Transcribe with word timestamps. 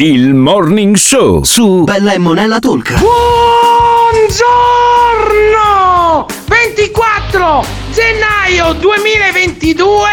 Il 0.00 0.32
Morning 0.32 0.94
Show 0.94 1.42
su 1.42 1.82
Bella 1.82 2.12
e 2.12 2.18
Monella 2.18 2.60
Talk. 2.60 3.00
Buongiorno! 3.00 4.36
24 6.46 7.64
gennaio 7.90 8.74
2022 8.74 10.08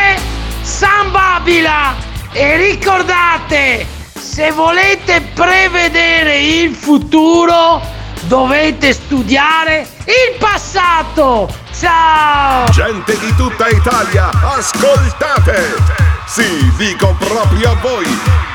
San 0.63 1.11
Babila 1.11 1.93
e 2.31 2.57
ricordate 2.57 3.85
se 4.19 4.51
volete 4.53 5.21
prevedere 5.35 6.39
il 6.39 6.73
futuro 6.73 7.79
dovete 8.21 8.91
studiare 8.91 9.87
il 10.05 10.35
passato 10.39 11.47
ciao 11.79 12.67
Gente 12.71 13.19
di 13.19 13.35
tutta 13.35 13.67
Italia, 13.67 14.31
ascoltate! 14.57 15.75
Sì, 16.25 16.71
dico 16.75 17.15
proprio 17.19 17.69
a 17.69 17.75
voi! 17.83 18.54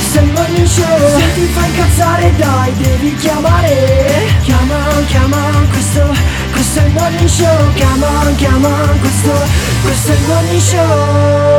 è 0.00 0.22
il 0.22 0.32
morning 0.32 0.66
show. 0.66 1.18
Se 1.18 1.32
ti 1.34 1.46
fa 1.52 1.64
incazzare 1.66 2.32
dai, 2.36 2.72
devi 2.76 3.14
chiamare. 3.16 4.26
Chiama, 4.42 4.78
chiama, 5.06 5.66
questo, 5.70 6.14
questo 6.52 6.80
è 6.80 6.84
il 6.84 6.92
morning 6.92 7.28
show. 7.28 7.72
Chiama, 7.74 8.32
chiama, 8.36 8.68
questo, 9.00 9.32
questo 9.82 10.12
è 10.12 10.14
il 10.14 10.22
morning 10.26 10.60
show. 10.60 11.50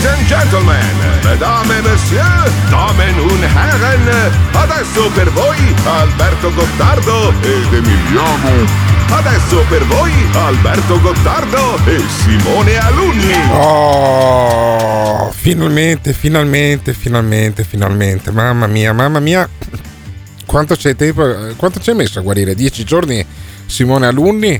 Ladies 0.00 0.18
and 0.18 0.28
gentlemen, 0.28 0.96
mesdames 1.22 1.70
et 1.70 1.82
messieurs, 1.82 2.50
damen 2.70 3.20
und 3.20 3.42
herren, 3.44 4.32
adesso 4.54 5.10
per 5.14 5.30
voi 5.30 5.58
Alberto 5.84 6.50
Gottardo 6.54 7.34
ed 7.42 7.70
Emiliano. 7.70 8.66
Adesso 9.10 9.62
per 9.68 9.84
voi 9.84 10.10
Alberto 10.32 10.98
Gottardo 11.02 11.76
e 11.84 12.00
Simone 12.22 12.78
Alunni. 12.78 13.34
Oh, 13.50 15.30
finalmente, 15.34 16.14
finalmente, 16.14 16.94
finalmente, 16.94 17.62
finalmente. 17.62 18.30
Mamma 18.30 18.66
mia, 18.66 18.94
mamma 18.94 19.20
mia. 19.20 19.46
Quanto 20.46 20.76
c'è 20.76 20.96
tempo? 20.96 21.52
Quanto 21.56 21.78
ci 21.78 21.90
hai 21.90 21.96
messo 21.96 22.20
a 22.20 22.22
guarire? 22.22 22.54
Dieci 22.54 22.84
giorni 22.84 23.22
Simone 23.66 24.06
Alunni? 24.06 24.58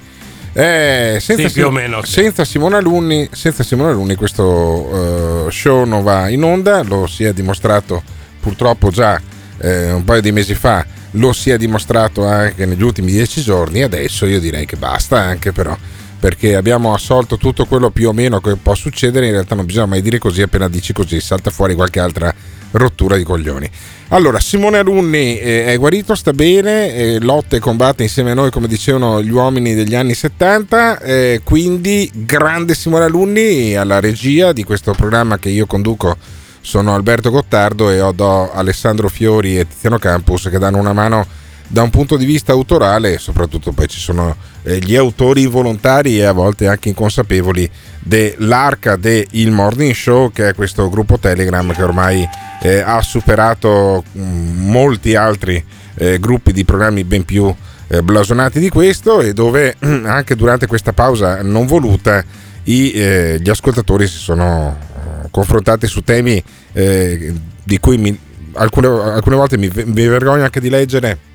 Eh, 0.53 1.19
senza, 1.21 1.49
Sì, 1.49 1.55
più 1.55 1.67
o 1.67 1.71
meno, 1.71 2.03
sì. 2.05 2.13
senza 2.13 2.45
Simone 2.45 2.77
Alunni, 2.77 3.29
senza 3.33 3.63
Simone 3.63 3.91
Alunni 3.91 4.17
questo 4.17 5.47
eh, 5.47 5.51
show 5.51 5.85
non 5.85 6.03
va 6.03 6.29
in 6.29 6.43
onda, 6.43 6.83
lo 6.83 7.07
si 7.07 7.25
è 7.25 7.33
dimostrato 7.33 8.03
purtroppo 8.41 8.91
già 8.91 9.21
eh, 9.59 9.93
un 9.93 10.05
paio 10.05 10.21
di 10.21 10.33
mesi 10.33 10.55
fa, 10.55 10.85
lo 11.13 11.33
si 11.33 11.51
è 11.51 11.57
dimostrato 11.57 12.25
anche 12.27 12.67
negli 12.67 12.83
ultimi 12.83 13.13
dieci 13.13 13.43
giorni, 13.43 13.83
adesso 13.83 14.27
io 14.27 14.41
direi 14.41 14.67
che 14.67 14.77
basta 14.77 15.21
anche 15.21 15.53
però, 15.53 15.77
perché 16.19 16.57
abbiamo 16.57 16.93
assolto 16.95 17.37
tutto 17.37 17.65
quello 17.67 17.91
più 17.91 18.09
o 18.09 18.13
meno 18.13 18.41
che 18.41 18.57
può 18.57 18.75
succedere, 18.75 19.27
in 19.27 19.33
realtà 19.33 19.55
non 19.55 19.67
bisogna 19.67 19.87
mai 19.87 20.03
dire 20.03 20.19
così, 20.19 20.43
appena 20.43 20.69
dici 20.69 20.93
così 20.93 21.21
salta 21.21 21.51
fuori 21.51 21.75
qualche 21.75 22.01
altra 22.01 22.35
rottura 22.73 23.17
di 23.17 23.23
coglioni. 23.23 23.69
Allora, 24.09 24.41
Simone 24.41 24.79
Alunni 24.79 25.39
eh, 25.39 25.67
è 25.67 25.79
guarito, 25.79 26.15
sta 26.15 26.33
bene, 26.33 26.93
eh, 26.93 27.21
lotta 27.21 27.57
e 27.57 27.61
combatte 27.61 28.03
insieme 28.03 28.33
a 28.33 28.35
noi, 28.35 28.51
come 28.51 28.67
dicevano 28.67 29.23
gli 29.23 29.31
uomini 29.31 29.75
degli 29.75 29.95
anni 29.95 30.15
70, 30.15 30.99
eh, 31.01 31.41
quindi 31.45 32.11
grande 32.13 32.75
Simone 32.75 33.05
Alunni 33.05 33.77
alla 33.77 34.01
regia 34.01 34.53
di 34.53 34.65
questo 34.65 34.93
programma 34.93 35.39
che 35.39 35.49
io 35.49 35.67
conduco. 35.67 36.17
Sono 36.63 36.95
Alberto 36.95 37.31
Gottardo 37.31 37.91
e 37.91 38.03
ho 38.03 38.13
do 38.13 38.53
Alessandro 38.53 39.09
Fiori 39.09 39.59
e 39.59 39.67
Tiziano 39.67 39.99
Campus 39.99 40.49
che 40.51 40.59
danno 40.59 40.77
una 40.77 40.93
mano 40.93 41.27
da 41.67 41.83
un 41.83 41.89
punto 41.89 42.17
di 42.17 42.27
vista 42.27 42.53
autorale 42.53 43.17
soprattutto 43.17 43.73
poi 43.73 43.87
ci 43.87 43.99
sono 43.99 44.37
gli 44.63 44.95
autori 44.95 45.47
volontari 45.47 46.19
e 46.19 46.25
a 46.25 46.33
volte 46.33 46.69
anche 46.69 46.89
inconsapevoli 46.89 47.69
dell'arca 48.01 48.97
del 48.97 49.51
Morning 49.51 49.95
Show 49.95 50.31
che 50.33 50.49
è 50.49 50.55
questo 50.55 50.89
gruppo 50.89 51.19
Telegram 51.19 51.73
che 51.73 51.83
ormai 51.83 52.29
eh, 52.63 52.81
ha 52.81 53.01
superato 53.01 54.05
mm, 54.17 54.69
molti 54.71 55.15
altri 55.15 55.63
eh, 55.95 56.19
gruppi 56.19 56.53
di 56.53 56.65
programmi 56.65 57.05
ben 57.05 57.25
più 57.25 57.55
eh, 57.89 58.03
blasonati 58.03 58.61
di 58.61 58.69
questo 58.69 59.21
e 59.21 59.33
dove 59.33 59.77
anche 59.81 60.37
durante 60.37 60.67
questa 60.67 60.93
pausa 60.93 61.43
non 61.43 61.67
voluta 61.67 62.23
i, 62.65 62.93
eh, 62.93 63.39
gli 63.41 63.49
ascoltatori 63.49 64.07
si 64.07 64.19
sono 64.19 64.77
eh, 64.79 65.29
confrontati 65.31 65.87
su 65.87 66.03
temi 66.03 66.43
eh, 66.73 67.33
di 67.63 67.79
cui 67.79 67.97
mi- 67.97 68.19
alcune, 68.55 68.89
alcune 68.89 69.37
volte 69.37 69.57
mi, 69.57 69.71
mi 69.73 70.07
vergogno 70.07 70.45
anche 70.45 70.61
di 70.61 70.69
leggere 70.69 71.29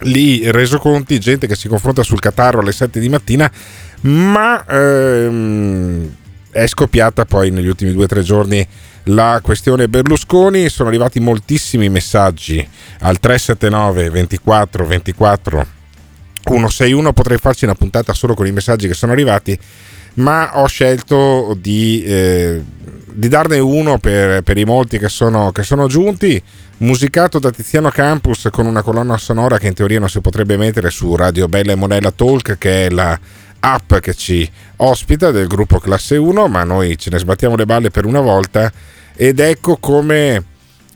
lì 0.00 0.50
resoconti, 0.50 1.18
gente 1.18 1.46
che 1.46 1.56
si 1.56 1.68
confronta 1.68 2.02
sul 2.02 2.20
Catarro 2.20 2.60
alle 2.60 2.72
7 2.72 3.00
di 3.00 3.08
mattina, 3.08 3.50
ma 4.02 4.64
ehm, 4.66 6.14
è 6.50 6.66
scoppiata 6.66 7.24
poi 7.24 7.50
negli 7.50 7.66
ultimi 7.66 7.92
due 7.92 8.04
o 8.04 8.08
tre 8.08 8.22
giorni 8.22 8.66
la 9.04 9.40
questione 9.42 9.88
Berlusconi, 9.88 10.68
sono 10.68 10.88
arrivati 10.88 11.18
moltissimi 11.20 11.88
messaggi 11.88 12.66
al 13.00 13.18
379 13.18 14.10
24 14.10 14.86
24 14.86 15.66
161, 16.42 17.12
potrei 17.12 17.38
farci 17.38 17.64
una 17.64 17.74
puntata 17.74 18.12
solo 18.12 18.34
con 18.34 18.46
i 18.46 18.52
messaggi 18.52 18.86
che 18.86 18.94
sono 18.94 19.12
arrivati, 19.12 19.58
ma 20.18 20.58
ho 20.60 20.66
scelto 20.66 21.56
di, 21.60 22.02
eh, 22.04 22.62
di 23.12 23.28
darne 23.28 23.58
uno 23.58 23.98
per, 23.98 24.42
per 24.42 24.56
i 24.58 24.64
molti 24.64 24.98
che 24.98 25.08
sono, 25.08 25.52
che 25.52 25.62
sono 25.62 25.86
giunti, 25.86 26.40
musicato 26.78 27.38
da 27.38 27.50
Tiziano 27.50 27.90
Campus 27.90 28.48
con 28.50 28.66
una 28.66 28.82
colonna 28.82 29.16
sonora 29.16 29.58
che 29.58 29.68
in 29.68 29.74
teoria 29.74 29.98
non 29.98 30.08
si 30.08 30.20
potrebbe 30.20 30.56
mettere 30.56 30.90
su 30.90 31.14
Radio 31.14 31.48
Bella 31.48 31.72
e 31.72 31.76
Monella 31.76 32.10
Talk, 32.10 32.58
che 32.58 32.86
è 32.86 32.90
la 32.90 33.18
app 33.60 33.94
che 33.96 34.14
ci 34.14 34.48
ospita 34.76 35.30
del 35.30 35.46
gruppo 35.46 35.78
Classe 35.78 36.16
1, 36.16 36.48
ma 36.48 36.64
noi 36.64 36.96
ce 36.96 37.10
ne 37.10 37.18
sbattiamo 37.18 37.56
le 37.56 37.66
balle 37.66 37.90
per 37.90 38.04
una 38.04 38.20
volta. 38.20 38.70
Ed 39.14 39.40
ecco 39.40 39.76
come 39.78 40.44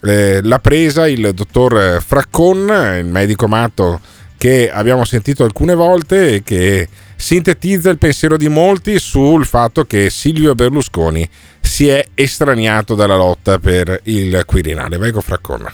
eh, 0.02 0.40
l'ha 0.42 0.58
presa 0.58 1.08
il 1.08 1.32
dottor 1.32 2.02
Fraccon, 2.04 2.96
il 2.98 3.06
medico 3.06 3.46
matto 3.46 4.00
che 4.42 4.72
abbiamo 4.72 5.04
sentito 5.04 5.44
alcune 5.44 5.72
volte 5.76 6.34
e 6.34 6.42
che 6.42 6.88
sintetizza 7.14 7.90
il 7.90 7.98
pensiero 7.98 8.36
di 8.36 8.48
molti 8.48 8.98
sul 8.98 9.46
fatto 9.46 9.84
che 9.84 10.10
Silvio 10.10 10.56
Berlusconi 10.56 11.28
si 11.60 11.86
è 11.86 12.04
estraniato 12.12 12.96
dalla 12.96 13.14
lotta 13.14 13.60
per 13.60 14.00
il 14.06 14.42
Quirinale. 14.44 14.96
Vai 14.96 15.12
con 15.12 15.22
Fraccon. 15.22 15.72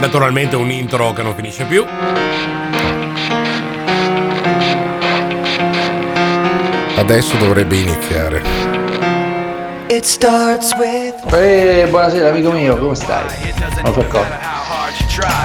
Naturalmente 0.00 0.56
un 0.56 0.70
intro 0.70 1.14
che 1.14 1.22
non 1.22 1.34
finisce 1.34 1.64
più. 1.64 1.82
Adesso 6.96 7.38
dovrebbe 7.38 7.76
iniziare. 7.76 8.59
Eh, 11.32 11.86
buonasera 11.90 12.28
amico 12.28 12.52
mio, 12.52 12.76
come 12.76 12.94
stai? 12.94 13.24
Non 13.82 13.92
so 13.92 14.04
cosa. 14.08 14.38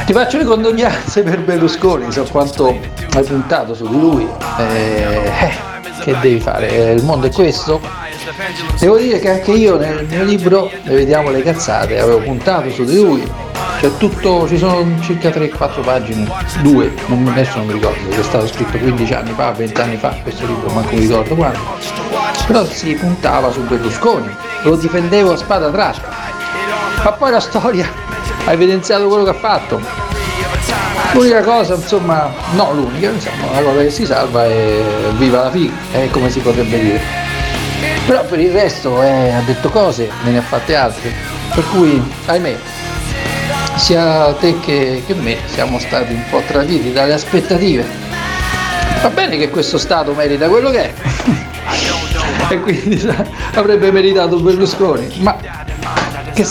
Ti 0.05 0.13
faccio 0.13 0.37
le 0.37 0.43
condoglianze 0.43 1.23
per 1.23 1.39
Berlusconi, 1.39 2.11
so 2.11 2.27
quanto 2.29 2.79
hai 3.15 3.23
puntato 3.23 3.73
su 3.73 3.87
di 3.87 3.99
lui. 3.99 4.27
Eh, 4.59 5.31
eh, 5.41 5.51
che 5.99 6.15
devi 6.21 6.39
fare? 6.39 6.69
Eh, 6.69 6.91
Il 6.91 7.03
mondo 7.03 7.25
è 7.25 7.31
questo? 7.31 7.81
Devo 8.77 8.97
dire 8.97 9.17
che 9.17 9.31
anche 9.31 9.51
io 9.51 9.77
nel 9.77 10.05
mio 10.05 10.23
libro 10.23 10.69
Ne 10.83 10.93
vediamo 10.93 11.31
le 11.31 11.41
cazzate, 11.41 11.99
avevo 11.99 12.19
puntato 12.19 12.69
su 12.69 12.83
di 12.83 12.97
lui. 12.97 13.31
C'è 13.79 13.97
tutto, 13.97 14.47
ci 14.47 14.57
sono 14.57 14.85
circa 15.01 15.29
3-4 15.29 15.83
pagine, 15.83 16.31
due, 16.61 16.93
non, 17.07 17.27
adesso 17.27 17.57
non 17.57 17.67
mi 17.67 17.73
ricordo, 17.73 17.99
perché 18.03 18.21
è 18.21 18.23
stato 18.23 18.47
scritto 18.47 18.77
15 18.77 19.13
anni 19.13 19.31
fa, 19.31 19.51
20 19.51 19.81
anni 19.81 19.97
fa 19.97 20.15
questo 20.23 20.45
libro, 20.45 20.69
manco 20.69 20.93
mi 20.95 21.01
ricordo 21.01 21.35
quando. 21.35 21.59
Però 22.47 22.65
si 22.65 22.95
puntava 22.95 23.51
su 23.51 23.61
Berlusconi, 23.61 24.33
lo 24.63 24.75
difendevo 24.75 25.33
a 25.33 25.37
spada 25.37 25.69
tratta. 25.69 26.09
Ma 27.03 27.11
poi 27.11 27.31
la 27.31 27.39
storia 27.39 27.87
ha 28.45 28.51
evidenziato 28.51 29.07
quello 29.07 29.23
che 29.23 29.29
ha 29.31 29.33
fatto. 29.33 29.79
L'unica 31.11 31.41
cosa, 31.43 31.75
insomma, 31.75 32.31
no 32.53 32.73
l'unica, 32.73 33.09
insomma, 33.09 33.51
la 33.51 33.61
cosa 33.61 33.81
che 33.81 33.89
si 33.89 34.05
salva 34.05 34.45
è 34.45 34.83
viva 35.17 35.43
la 35.43 35.51
figa, 35.51 35.73
è 35.91 36.09
come 36.09 36.29
si 36.29 36.39
potrebbe 36.39 36.79
dire. 36.79 37.01
Però 38.05 38.23
per 38.25 38.39
il 38.39 38.51
resto 38.51 39.01
eh, 39.01 39.31
ha 39.31 39.41
detto 39.41 39.69
cose, 39.69 40.09
ne 40.23 40.37
ha 40.37 40.41
fatte 40.41 40.75
altre. 40.75 41.13
Per 41.53 41.63
cui, 41.69 42.01
ahimè, 42.25 42.57
sia 43.75 44.33
te 44.33 44.59
che, 44.59 45.03
che 45.05 45.13
me 45.13 45.37
siamo 45.45 45.79
stati 45.79 46.13
un 46.13 46.23
po' 46.29 46.41
traditi 46.47 46.91
dalle 46.91 47.13
aspettative. 47.13 47.85
Va 49.01 49.09
bene 49.09 49.37
che 49.37 49.49
questo 49.49 49.77
Stato 49.77 50.13
merita 50.13 50.47
quello 50.47 50.69
che 50.69 50.83
è. 50.83 50.93
e 52.53 52.59
quindi 52.59 53.07
avrebbe 53.53 53.91
meritato 53.91 54.39
Berlusconi, 54.39 55.17
ma 55.19 55.35
che 56.33 56.45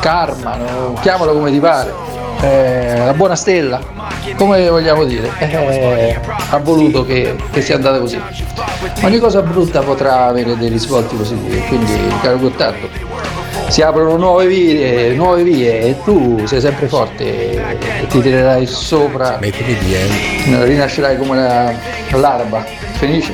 karma, 0.00 0.56
no? 0.56 0.98
chiamalo 1.00 1.32
come 1.32 1.50
ti 1.50 1.58
pare. 1.58 2.10
Eh, 2.40 3.04
la 3.04 3.14
buona 3.14 3.36
stella, 3.36 3.80
come 4.36 4.68
vogliamo 4.68 5.04
dire, 5.04 5.30
eh, 5.38 6.18
ha 6.50 6.58
voluto 6.58 7.04
che, 7.04 7.36
che 7.52 7.62
sia 7.62 7.76
andata 7.76 7.98
così. 7.98 8.20
Ogni 9.02 9.18
cosa 9.18 9.42
brutta 9.42 9.80
potrà 9.80 10.26
avere 10.26 10.56
dei 10.56 10.68
risvolti 10.68 11.14
positivi, 11.14 11.60
quindi 11.68 11.92
caro 12.20 12.38
Gottardo, 12.38 12.88
si 13.68 13.80
aprono 13.82 14.16
nuove 14.16 14.46
vie, 14.46 15.12
nuove 15.14 15.42
vie 15.42 15.80
e 15.80 15.96
tu 16.04 16.42
sei 16.46 16.60
sempre 16.60 16.88
forte 16.88 17.24
e 17.52 18.06
ti 18.08 18.20
tirerai 18.20 18.66
sopra, 18.66 19.38
Mettimi 19.40 19.74
bien. 19.74 20.64
rinascerai 20.64 21.16
come 21.16 21.36
la- 21.36 21.72
l'araba 22.18 22.64
felice 22.92 23.32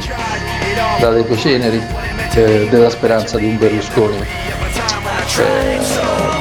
dalle 1.01 1.27
tue 1.27 1.37
ceneri 1.37 1.83
eh, 2.35 2.67
della 2.71 2.91
speranza 2.91 3.37
di 3.39 3.47
un 3.47 3.59
Berlusconi 3.59 4.17
eh, 5.39 5.79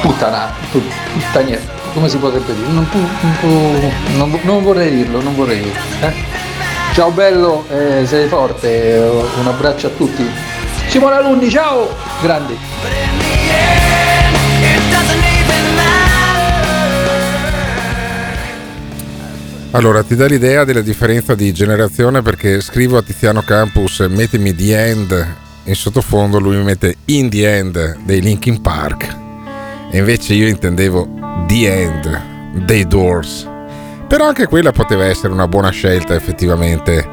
puttana, 0.01 0.53
put- 0.71 0.91
puttaniere, 1.13 1.61
come 1.93 2.07
si 2.09 2.17
potrebbe 2.17 2.53
dire? 2.53 2.67
Non, 2.69 2.87
non 4.15 4.39
non- 4.43 4.63
vorrei 4.63 4.91
dirlo, 4.95 5.21
non 5.21 5.35
vorrei 5.35 5.57
dirlo. 5.59 5.79
eh. 6.01 6.13
Ciao 6.93 7.11
bello, 7.11 7.65
eh, 7.69 8.05
sei 8.07 8.27
forte, 8.27 8.95
eh, 8.95 8.99
un 8.99 9.47
abbraccio 9.47 9.87
a 9.87 9.89
tutti. 9.91 10.27
Simone 10.87 11.15
Alunni, 11.15 11.49
ciao! 11.49 11.87
Grandi! 12.21 12.57
Allora, 19.71 20.01
ti 20.01 20.15
dà 20.15 20.25
l'idea 20.25 20.63
della 20.63 20.81
differenza 20.81 21.35
di 21.35 21.53
generazione? 21.53 22.21
Perché 22.21 22.61
scrivo 22.61 22.97
a 22.97 23.01
Tiziano 23.01 23.41
Campus 23.41 23.99
mettimi 24.09 24.55
The 24.55 24.87
End 24.87 25.35
in 25.65 25.75
sottofondo, 25.75 26.39
lui 26.39 26.55
mi 26.55 26.63
mette 26.63 26.95
In 27.05 27.29
the 27.29 27.57
End 27.57 27.97
dei 28.05 28.21
Linkin 28.21 28.61
Park. 28.61 29.15
E 29.91 29.97
invece 29.97 30.33
io 30.33 30.47
intendevo 30.47 31.07
The 31.47 31.81
End 31.81 32.21
dei 32.65 32.87
Doors. 32.87 33.47
Però 34.07 34.25
anche 34.25 34.47
quella 34.47 34.71
poteva 34.71 35.05
essere 35.05 35.33
una 35.33 35.49
buona 35.49 35.69
scelta 35.69 36.15
effettivamente 36.15 37.05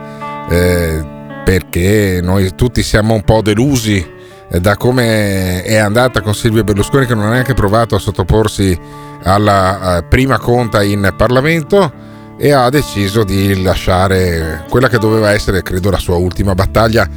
eh, 0.49 1.05
perché 1.45 2.21
noi 2.23 2.55
tutti 2.55 2.85
siamo 2.85 3.15
un 3.15 3.23
po' 3.23 3.43
delusi 3.43 4.13
eh, 4.49 4.61
da 4.61 4.77
come 4.77 5.65
è 5.65 5.77
andata 5.77 6.21
con 6.21 6.35
Silvio 6.35 6.63
Berlusconi 6.63 7.05
che 7.05 7.15
non 7.17 7.25
ha 7.25 7.31
neanche 7.31 7.55
provato 7.55 7.97
a 7.97 7.99
sottoporsi 7.99 8.79
alla 9.25 9.99
eh, 9.99 10.03
prima 10.05 10.39
conta 10.39 10.85
in 10.85 11.13
Parlamento 11.17 12.04
e 12.37 12.53
ha 12.53 12.69
deciso 12.69 13.25
di 13.25 13.63
lasciare 13.63 14.65
quella 14.69 14.89
che 14.89 14.99
doveva 14.99 15.31
essere, 15.31 15.63
credo, 15.63 15.91
la 15.91 15.99
sua 15.99 16.17
ultima 16.17 16.55
battaglia. 16.55 17.09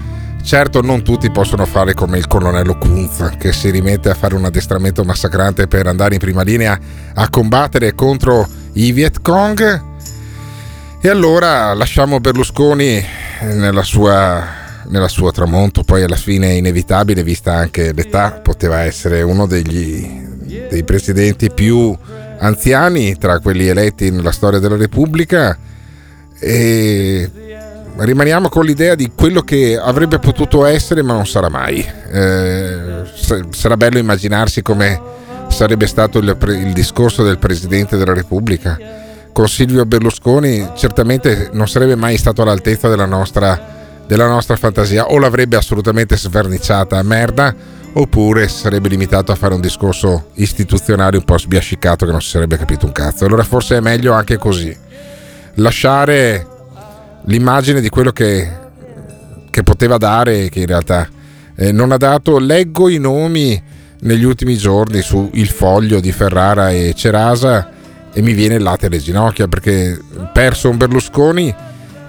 Certo, 0.43 0.81
non 0.81 1.03
tutti 1.03 1.29
possono 1.29 1.65
fare 1.65 1.93
come 1.93 2.17
il 2.17 2.27
colonnello 2.27 2.77
Kunz, 2.77 3.35
che 3.37 3.51
si 3.51 3.69
rimette 3.69 4.09
a 4.09 4.13
fare 4.13 4.35
un 4.35 4.45
addestramento 4.45 5.03
massacrante 5.03 5.67
per 5.67 5.87
andare 5.87 6.13
in 6.13 6.19
prima 6.19 6.43
linea 6.43 6.79
a 7.15 7.29
combattere 7.29 7.95
contro 7.95 8.47
i 8.73 8.91
Viet 8.91 9.21
Cong. 9.21 9.81
E 11.01 11.09
allora 11.09 11.73
lasciamo 11.73 12.19
Berlusconi 12.19 13.03
nella 13.41 13.83
sua, 13.83 14.43
nella 14.87 15.09
sua 15.09 15.31
tramonto, 15.31 15.83
poi 15.83 16.03
alla 16.03 16.15
fine 16.15 16.53
inevitabile, 16.53 17.23
vista 17.23 17.53
anche 17.53 17.91
l'età, 17.91 18.39
poteva 18.41 18.81
essere 18.81 19.21
uno 19.23 19.47
degli, 19.47 20.25
dei 20.69 20.83
presidenti 20.83 21.51
più 21.51 21.95
anziani 22.39 23.17
tra 23.17 23.39
quelli 23.39 23.67
eletti 23.67 24.11
nella 24.11 24.31
storia 24.31 24.59
della 24.59 24.77
Repubblica 24.77 25.57
e 26.39 27.29
rimaniamo 27.97 28.49
con 28.49 28.65
l'idea 28.65 28.95
di 28.95 29.11
quello 29.15 29.41
che 29.41 29.77
avrebbe 29.77 30.19
potuto 30.19 30.65
essere 30.65 31.01
ma 31.01 31.13
non 31.13 31.25
sarà 31.25 31.49
mai. 31.49 31.79
Eh, 32.11 33.03
sa- 33.15 33.45
sarà 33.49 33.77
bello 33.77 33.97
immaginarsi 33.97 34.61
come 34.61 34.99
sarebbe 35.49 35.87
stato 35.87 36.19
il, 36.19 36.37
il 36.49 36.73
discorso 36.73 37.23
del 37.23 37.37
Presidente 37.37 37.97
della 37.97 38.13
Repubblica. 38.13 38.77
Con 39.31 39.47
Silvio 39.47 39.85
Berlusconi 39.85 40.71
certamente 40.75 41.49
non 41.53 41.67
sarebbe 41.67 41.95
mai 41.95 42.17
stato 42.17 42.41
all'altezza 42.41 42.87
della 42.87 43.05
nostra, 43.05 44.03
della 44.05 44.27
nostra 44.27 44.55
fantasia 44.55 45.07
o 45.07 45.19
l'avrebbe 45.19 45.55
assolutamente 45.57 46.17
sverniciata 46.17 46.97
a 46.97 47.03
merda 47.03 47.55
oppure 47.99 48.47
sarebbe 48.47 48.89
limitato 48.89 49.31
a 49.31 49.35
fare 49.35 49.55
un 49.55 49.61
discorso 49.61 50.29
istituzionale 50.35 51.17
un 51.17 51.23
po' 51.23 51.37
sbiascicato 51.37 52.05
che 52.05 52.11
non 52.11 52.21
si 52.21 52.29
sarebbe 52.29 52.57
capito 52.57 52.85
un 52.85 52.91
cazzo. 52.91 53.25
Allora 53.25 53.43
forse 53.43 53.77
è 53.77 53.79
meglio 53.79 54.13
anche 54.13 54.37
così. 54.37 54.75
Lasciare 55.55 56.45
l'immagine 57.25 57.81
di 57.81 57.89
quello 57.89 58.11
che, 58.11 58.49
che 59.49 59.63
poteva 59.63 59.97
dare 59.97 60.49
che 60.49 60.59
in 60.59 60.67
realtà 60.67 61.09
eh, 61.55 61.71
non 61.71 61.91
ha 61.91 61.97
dato. 61.97 62.37
Leggo 62.37 62.87
i 62.87 62.99
nomi 62.99 63.61
negli 64.01 64.23
ultimi 64.23 64.57
giorni 64.57 65.01
su 65.01 65.31
Il 65.33 65.49
Foglio 65.49 65.99
di 65.99 66.11
Ferrara 66.11 66.69
e 66.69 66.93
Cerasa 66.95 67.71
e 68.13 68.21
mi 68.21 68.33
viene 68.33 68.55
il 68.55 68.61
latte 68.61 68.85
alle 68.85 68.99
ginocchia 68.99 69.47
perché 69.47 69.99
perso 70.31 70.69
un 70.69 70.77
Berlusconi 70.77 71.53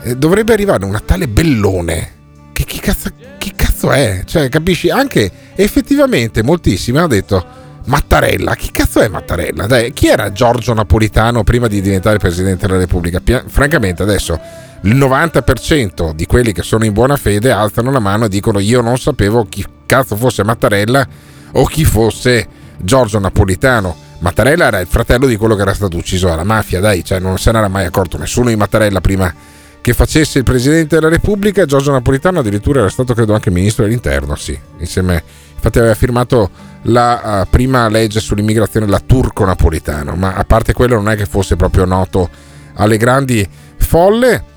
eh, 0.02 0.16
dovrebbe 0.16 0.52
arrivare 0.52 0.84
una 0.84 1.00
tale 1.00 1.28
bellone 1.28 2.16
che 2.52 2.64
chi 2.64 2.78
cazzo, 2.78 3.10
chi 3.38 3.52
cazzo 3.78 3.92
è? 3.92 4.22
Cioè, 4.24 4.48
capisci? 4.48 4.90
Anche 4.90 5.30
effettivamente 5.54 6.42
moltissimi 6.42 6.98
hanno 6.98 7.06
detto 7.06 7.46
Mattarella, 7.84 8.56
chi 8.56 8.72
cazzo 8.72 9.00
è 9.00 9.06
Mattarella? 9.06 9.66
Dai, 9.66 9.92
chi 9.92 10.08
era 10.08 10.32
Giorgio 10.32 10.74
Napolitano 10.74 11.44
prima 11.44 11.68
di 11.68 11.80
diventare 11.80 12.18
Presidente 12.18 12.66
della 12.66 12.80
Repubblica? 12.80 13.20
Pia- 13.20 13.44
francamente 13.46 14.02
adesso 14.02 14.38
il 14.82 14.96
90% 14.96 16.12
di 16.12 16.26
quelli 16.26 16.52
che 16.52 16.62
sono 16.62 16.84
in 16.84 16.92
buona 16.92 17.16
fede 17.16 17.52
alzano 17.52 17.92
la 17.92 18.00
mano 18.00 18.24
e 18.24 18.28
dicono 18.28 18.58
io 18.58 18.80
non 18.80 18.98
sapevo 18.98 19.46
chi 19.48 19.64
cazzo 19.86 20.16
fosse 20.16 20.42
Mattarella 20.42 21.06
o 21.52 21.64
chi 21.66 21.84
fosse 21.84 22.46
Giorgio 22.78 23.20
Napolitano. 23.20 24.06
Mattarella 24.18 24.66
era 24.66 24.80
il 24.80 24.88
fratello 24.88 25.26
di 25.26 25.36
quello 25.36 25.54
che 25.54 25.62
era 25.62 25.74
stato 25.74 25.96
ucciso 25.96 26.26
dalla 26.26 26.42
mafia, 26.42 26.80
dai, 26.80 27.04
cioè 27.04 27.20
non 27.20 27.38
se 27.38 27.52
n'era 27.52 27.68
mai 27.68 27.84
accorto 27.84 28.18
nessuno 28.18 28.48
di 28.48 28.56
Mattarella 28.56 29.00
prima 29.00 29.32
che 29.80 29.92
facesse 29.92 30.38
il 30.38 30.44
Presidente 30.44 30.96
della 30.96 31.08
Repubblica. 31.08 31.64
Giorgio 31.64 31.92
Napolitano 31.92 32.40
addirittura 32.40 32.80
era 32.80 32.90
stato 32.90 33.14
credo 33.14 33.34
anche 33.34 33.50
Ministro 33.50 33.84
dell'Interno, 33.84 34.34
sì, 34.36 34.58
insieme, 34.78 35.22
infatti 35.54 35.78
aveva 35.78 35.94
firmato 35.94 36.50
la 36.82 37.42
uh, 37.44 37.50
prima 37.50 37.88
legge 37.88 38.20
sull'immigrazione, 38.20 38.86
la 38.86 39.00
Turco-Napolitano, 39.00 40.14
ma 40.14 40.34
a 40.34 40.44
parte 40.44 40.72
quello 40.72 40.94
non 40.94 41.08
è 41.08 41.16
che 41.16 41.26
fosse 41.26 41.56
proprio 41.56 41.84
noto 41.84 42.28
alle 42.74 42.96
grandi 42.96 43.48
folle. 43.76 44.56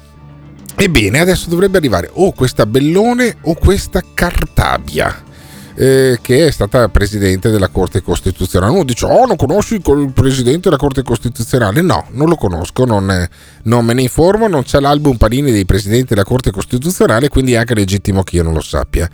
Ebbene, 0.76 1.20
adesso 1.20 1.50
dovrebbe 1.50 1.78
arrivare 1.78 2.10
o 2.12 2.32
questa 2.32 2.66
Bellone 2.66 3.38
o 3.42 3.56
questa 3.56 4.02
Cartabia. 4.14 5.30
Eh, 5.82 6.20
che 6.22 6.46
è 6.46 6.52
stata 6.52 6.90
presidente 6.90 7.50
della 7.50 7.70
Corte 7.70 8.04
Costituzionale. 8.04 8.72
Uno 8.72 8.84
dice: 8.84 9.08
Oh, 9.08 9.26
non 9.26 9.36
conosci 9.36 9.82
il 9.84 10.12
presidente 10.14 10.70
della 10.70 10.78
Corte 10.78 11.02
Costituzionale? 11.02 11.82
No, 11.82 12.06
non 12.12 12.30
lo 12.30 12.36
conosco, 12.36 12.86
non, 12.86 13.10
eh, 13.10 13.28
non, 13.64 13.84
me 13.84 13.94
ne 13.94 14.04
informo. 14.04 14.48
Non 14.48 14.62
c'è 14.62 14.80
l'album 14.80 15.18
Panini 15.18 15.52
dei 15.52 15.66
presidenti 15.66 16.14
della 16.14 16.24
Corte 16.24 16.52
Costituzionale, 16.52 17.30
quindi 17.30 17.54
è 17.54 17.56
anche 17.56 17.74
legittimo 17.74 18.22
che 18.22 18.36
io 18.36 18.44
non 18.44 18.54
lo 18.54 18.62
sappia. 18.62 19.10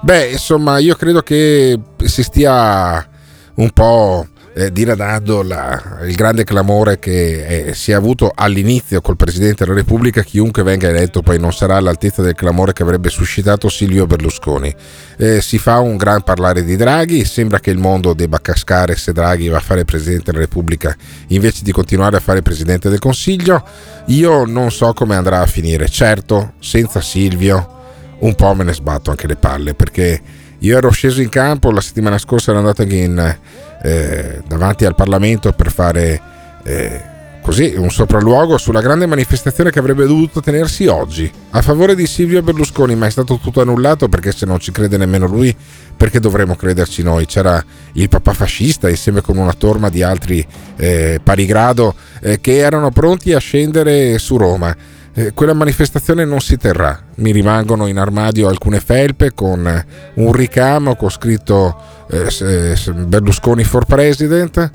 Beh, 0.00 0.30
insomma, 0.30 0.78
io 0.78 0.96
credo 0.96 1.22
che 1.22 1.78
si 2.02 2.24
stia 2.24 3.08
un 3.54 3.70
po' 3.70 4.26
eh, 4.58 4.72
diradando 4.72 5.42
la, 5.42 6.00
il 6.02 6.16
grande 6.16 6.42
clamore 6.42 6.98
che 6.98 7.68
eh, 7.68 7.74
si 7.74 7.92
è 7.92 7.94
avuto 7.94 8.32
all'inizio 8.34 9.00
col 9.00 9.14
Presidente 9.14 9.64
della 9.64 9.76
Repubblica, 9.76 10.22
chiunque 10.22 10.64
venga 10.64 10.88
eletto 10.88 11.22
poi 11.22 11.38
non 11.38 11.52
sarà 11.52 11.76
all'altezza 11.76 12.22
del 12.22 12.34
clamore 12.34 12.72
che 12.72 12.82
avrebbe 12.82 13.08
suscitato 13.08 13.68
Silvio 13.68 14.06
Berlusconi. 14.06 14.74
Eh, 15.16 15.40
si 15.40 15.58
fa 15.58 15.78
un 15.78 15.96
gran 15.96 16.22
parlare 16.22 16.64
di 16.64 16.74
Draghi, 16.74 17.24
sembra 17.24 17.60
che 17.60 17.70
il 17.70 17.78
mondo 17.78 18.14
debba 18.14 18.40
cascare 18.40 18.96
se 18.96 19.12
Draghi 19.12 19.46
va 19.46 19.58
a 19.58 19.60
fare 19.60 19.84
Presidente 19.84 20.32
della 20.32 20.42
Repubblica 20.44 20.96
invece 21.28 21.62
di 21.62 21.70
continuare 21.70 22.16
a 22.16 22.20
fare 22.20 22.42
Presidente 22.42 22.88
del 22.88 22.98
Consiglio. 22.98 23.64
Io 24.06 24.44
non 24.44 24.72
so 24.72 24.92
come 24.92 25.14
andrà 25.14 25.40
a 25.40 25.46
finire, 25.46 25.88
certo, 25.88 26.54
senza 26.58 27.00
Silvio 27.00 27.76
un 28.20 28.34
po' 28.34 28.52
me 28.54 28.64
ne 28.64 28.74
sbatto 28.74 29.10
anche 29.10 29.28
le 29.28 29.36
palle 29.36 29.74
perché 29.74 30.20
io 30.58 30.76
ero 30.76 30.90
sceso 30.90 31.22
in 31.22 31.28
campo 31.28 31.70
la 31.70 31.80
settimana 31.80 32.18
scorsa 32.18 32.50
ero 32.50 32.58
andato 32.58 32.82
in, 32.82 33.38
eh, 33.82 34.42
davanti 34.46 34.84
al 34.84 34.94
Parlamento 34.94 35.52
per 35.52 35.70
fare 35.70 36.20
eh, 36.64 37.16
così 37.48 37.74
un 37.76 37.90
sopralluogo 37.90 38.58
sulla 38.58 38.82
grande 38.82 39.06
manifestazione 39.06 39.70
che 39.70 39.78
avrebbe 39.78 40.06
dovuto 40.06 40.40
tenersi 40.40 40.86
oggi 40.86 41.32
a 41.52 41.62
favore 41.62 41.94
di 41.94 42.06
Silvio 42.06 42.42
Berlusconi, 42.42 42.94
ma 42.94 43.06
è 43.06 43.10
stato 43.10 43.38
tutto 43.42 43.62
annullato 43.62 44.06
perché 44.08 44.32
se 44.32 44.44
non 44.44 44.58
ci 44.58 44.70
crede 44.70 44.98
nemmeno 44.98 45.26
lui, 45.26 45.56
perché 45.96 46.20
dovremmo 46.20 46.56
crederci 46.56 47.02
noi? 47.02 47.24
C'era 47.24 47.64
il 47.92 48.08
papà 48.10 48.34
fascista 48.34 48.90
insieme 48.90 49.22
con 49.22 49.38
una 49.38 49.54
torma 49.54 49.88
di 49.88 50.02
altri 50.02 50.46
eh, 50.76 51.20
pari 51.22 51.46
grado 51.46 51.94
eh, 52.20 52.38
che 52.40 52.58
erano 52.58 52.90
pronti 52.90 53.32
a 53.32 53.38
scendere 53.38 54.18
su 54.18 54.36
Roma. 54.36 54.76
Eh, 55.18 55.32
quella 55.34 55.52
manifestazione 55.52 56.24
non 56.24 56.38
si 56.38 56.56
terrà, 56.56 56.96
mi 57.16 57.32
rimangono 57.32 57.88
in 57.88 57.98
armadio 57.98 58.46
alcune 58.46 58.78
felpe 58.78 59.34
con 59.34 59.84
un 60.14 60.32
ricamo 60.32 60.94
con 60.94 61.10
scritto 61.10 61.76
eh, 62.08 62.76
Berlusconi 62.94 63.64
for 63.64 63.84
President 63.84 64.70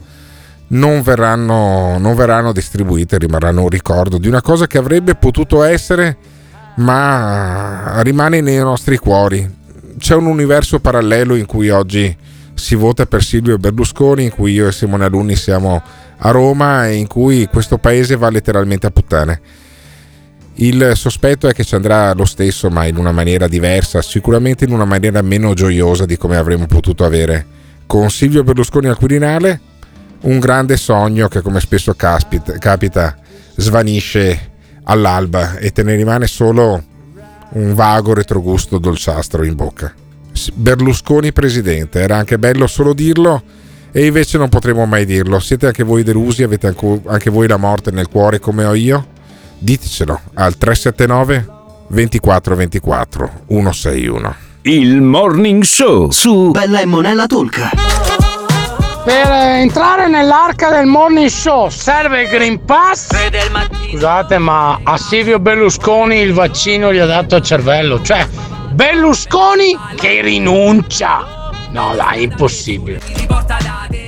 non 0.68 1.02
verranno, 1.02 1.98
non 1.98 2.14
verranno 2.16 2.52
distribuite, 2.52 3.20
rimarranno 3.20 3.62
un 3.62 3.70
ricordo 3.70 4.18
di 4.18 4.28
una 4.28 4.42
cosa 4.42 4.68
che 4.68 4.78
avrebbe 4.78 5.16
potuto 5.16 5.64
essere, 5.64 6.18
ma 6.76 8.02
rimane 8.02 8.42
nei 8.42 8.58
nostri 8.58 8.98
cuori. 8.98 9.50
C'è 9.98 10.16
un 10.16 10.26
universo 10.26 10.82
parallelo 10.82 11.36
in 11.36 11.46
cui 11.46 11.70
oggi 11.70 12.14
si 12.54 12.76
vota 12.76 13.06
per 13.06 13.24
Silvio 13.24 13.58
Berlusconi, 13.58 14.26
in 14.26 14.32
cui 14.32 14.52
io 14.52 14.68
e 14.68 14.74
Simone 14.74 15.06
Alunni 15.06 15.38
siamo 15.38 15.82
a 16.18 16.32
Roma 16.32 16.88
e 16.88 16.96
in 16.96 17.08
cui 17.08 17.48
questo 17.50 17.78
paese 17.78 18.18
va 18.18 18.30
letteralmente 18.30 18.88
a 18.88 18.92
puttane. 18.92 19.42
Il 20.55 20.91
sospetto 20.95 21.48
è 21.48 21.53
che 21.53 21.63
ci 21.63 21.74
andrà 21.74 22.13
lo 22.13 22.25
stesso, 22.25 22.69
ma 22.69 22.86
in 22.86 22.98
una 22.98 23.12
maniera 23.12 23.48
diversa, 23.48 24.01
sicuramente 24.01 24.65
in 24.65 24.72
una 24.72 24.86
maniera 24.86 25.22
meno 25.22 25.53
gioiosa 25.53 26.05
di 26.05 26.15
come 26.15 26.38
avremmo 26.38 26.67
potuto 26.67 27.05
avere 27.05 27.45
con 27.88 28.10
Silvio 28.10 28.43
Berlusconi 28.43 28.88
al 28.88 28.98
Quirinale 28.98 29.60
un 30.22 30.39
grande 30.39 30.77
sogno 30.77 31.27
che 31.27 31.41
come 31.41 31.60
spesso 31.60 31.93
caspita, 31.95 32.57
capita 32.57 33.17
svanisce 33.55 34.51
all'alba 34.83 35.57
e 35.57 35.72
te 35.72 35.83
ne 35.83 35.95
rimane 35.95 36.27
solo 36.27 36.81
un 37.50 37.74
vago 37.74 38.13
retrogusto 38.13 38.77
dolciastro 38.77 39.43
in 39.43 39.55
bocca. 39.55 39.93
Berlusconi 40.53 41.31
presidente, 41.31 42.00
era 42.00 42.17
anche 42.17 42.39
bello 42.39 42.67
solo 42.67 42.93
dirlo 42.93 43.41
e 43.91 44.05
invece 44.05 44.38
non 44.38 44.50
potremo 44.50 44.86
mai 44.86 45.05
dirlo. 45.05 45.39
Siete 45.39 45.67
anche 45.67 45.83
voi 45.83 46.03
delusi, 46.03 46.43
avete 46.43 46.74
anche 47.05 47.29
voi 47.29 47.48
la 47.48 47.57
morte 47.57 47.91
nel 47.91 48.07
cuore 48.07 48.39
come 48.39 48.65
ho 48.65 48.74
io? 48.74 49.12
Ditecelo 49.63 50.20
al 50.34 50.58
379 50.58 51.48
24 51.88 52.53
24 52.53 53.32
161. 53.48 54.36
Il 54.63 55.00
Morning 55.00 55.63
Show 55.63 56.10
su 56.12 56.51
Bella 56.51 56.82
e 56.82 56.86
Monella 56.86 57.27
Tolca. 57.27 57.70
Per 59.05 59.32
entrare 59.32 60.10
nell'arca 60.10 60.70
del 60.70 60.86
morning 60.86 61.29
show 61.29 61.70
serve 61.70 62.24
il 62.24 62.27
Green 62.27 62.65
Pass. 62.65 63.08
Scusate, 63.89 64.38
ma 64.38 64.82
a 64.84 64.98
Silvio 64.98 65.39
Berlusconi 65.39 66.17
il 66.17 66.34
vaccino 66.34 66.91
gli 66.91 67.00
ha 67.00 67.05
dato 67.05 67.36
al 67.36 67.41
cervello. 67.41 68.01
Cioè, 68.01 68.27
Berlusconi 68.72 69.77
che 69.96 70.20
rinuncia. 70.22 71.43
No, 71.74 71.94
dai, 71.96 72.24
impossibile. 72.24 73.00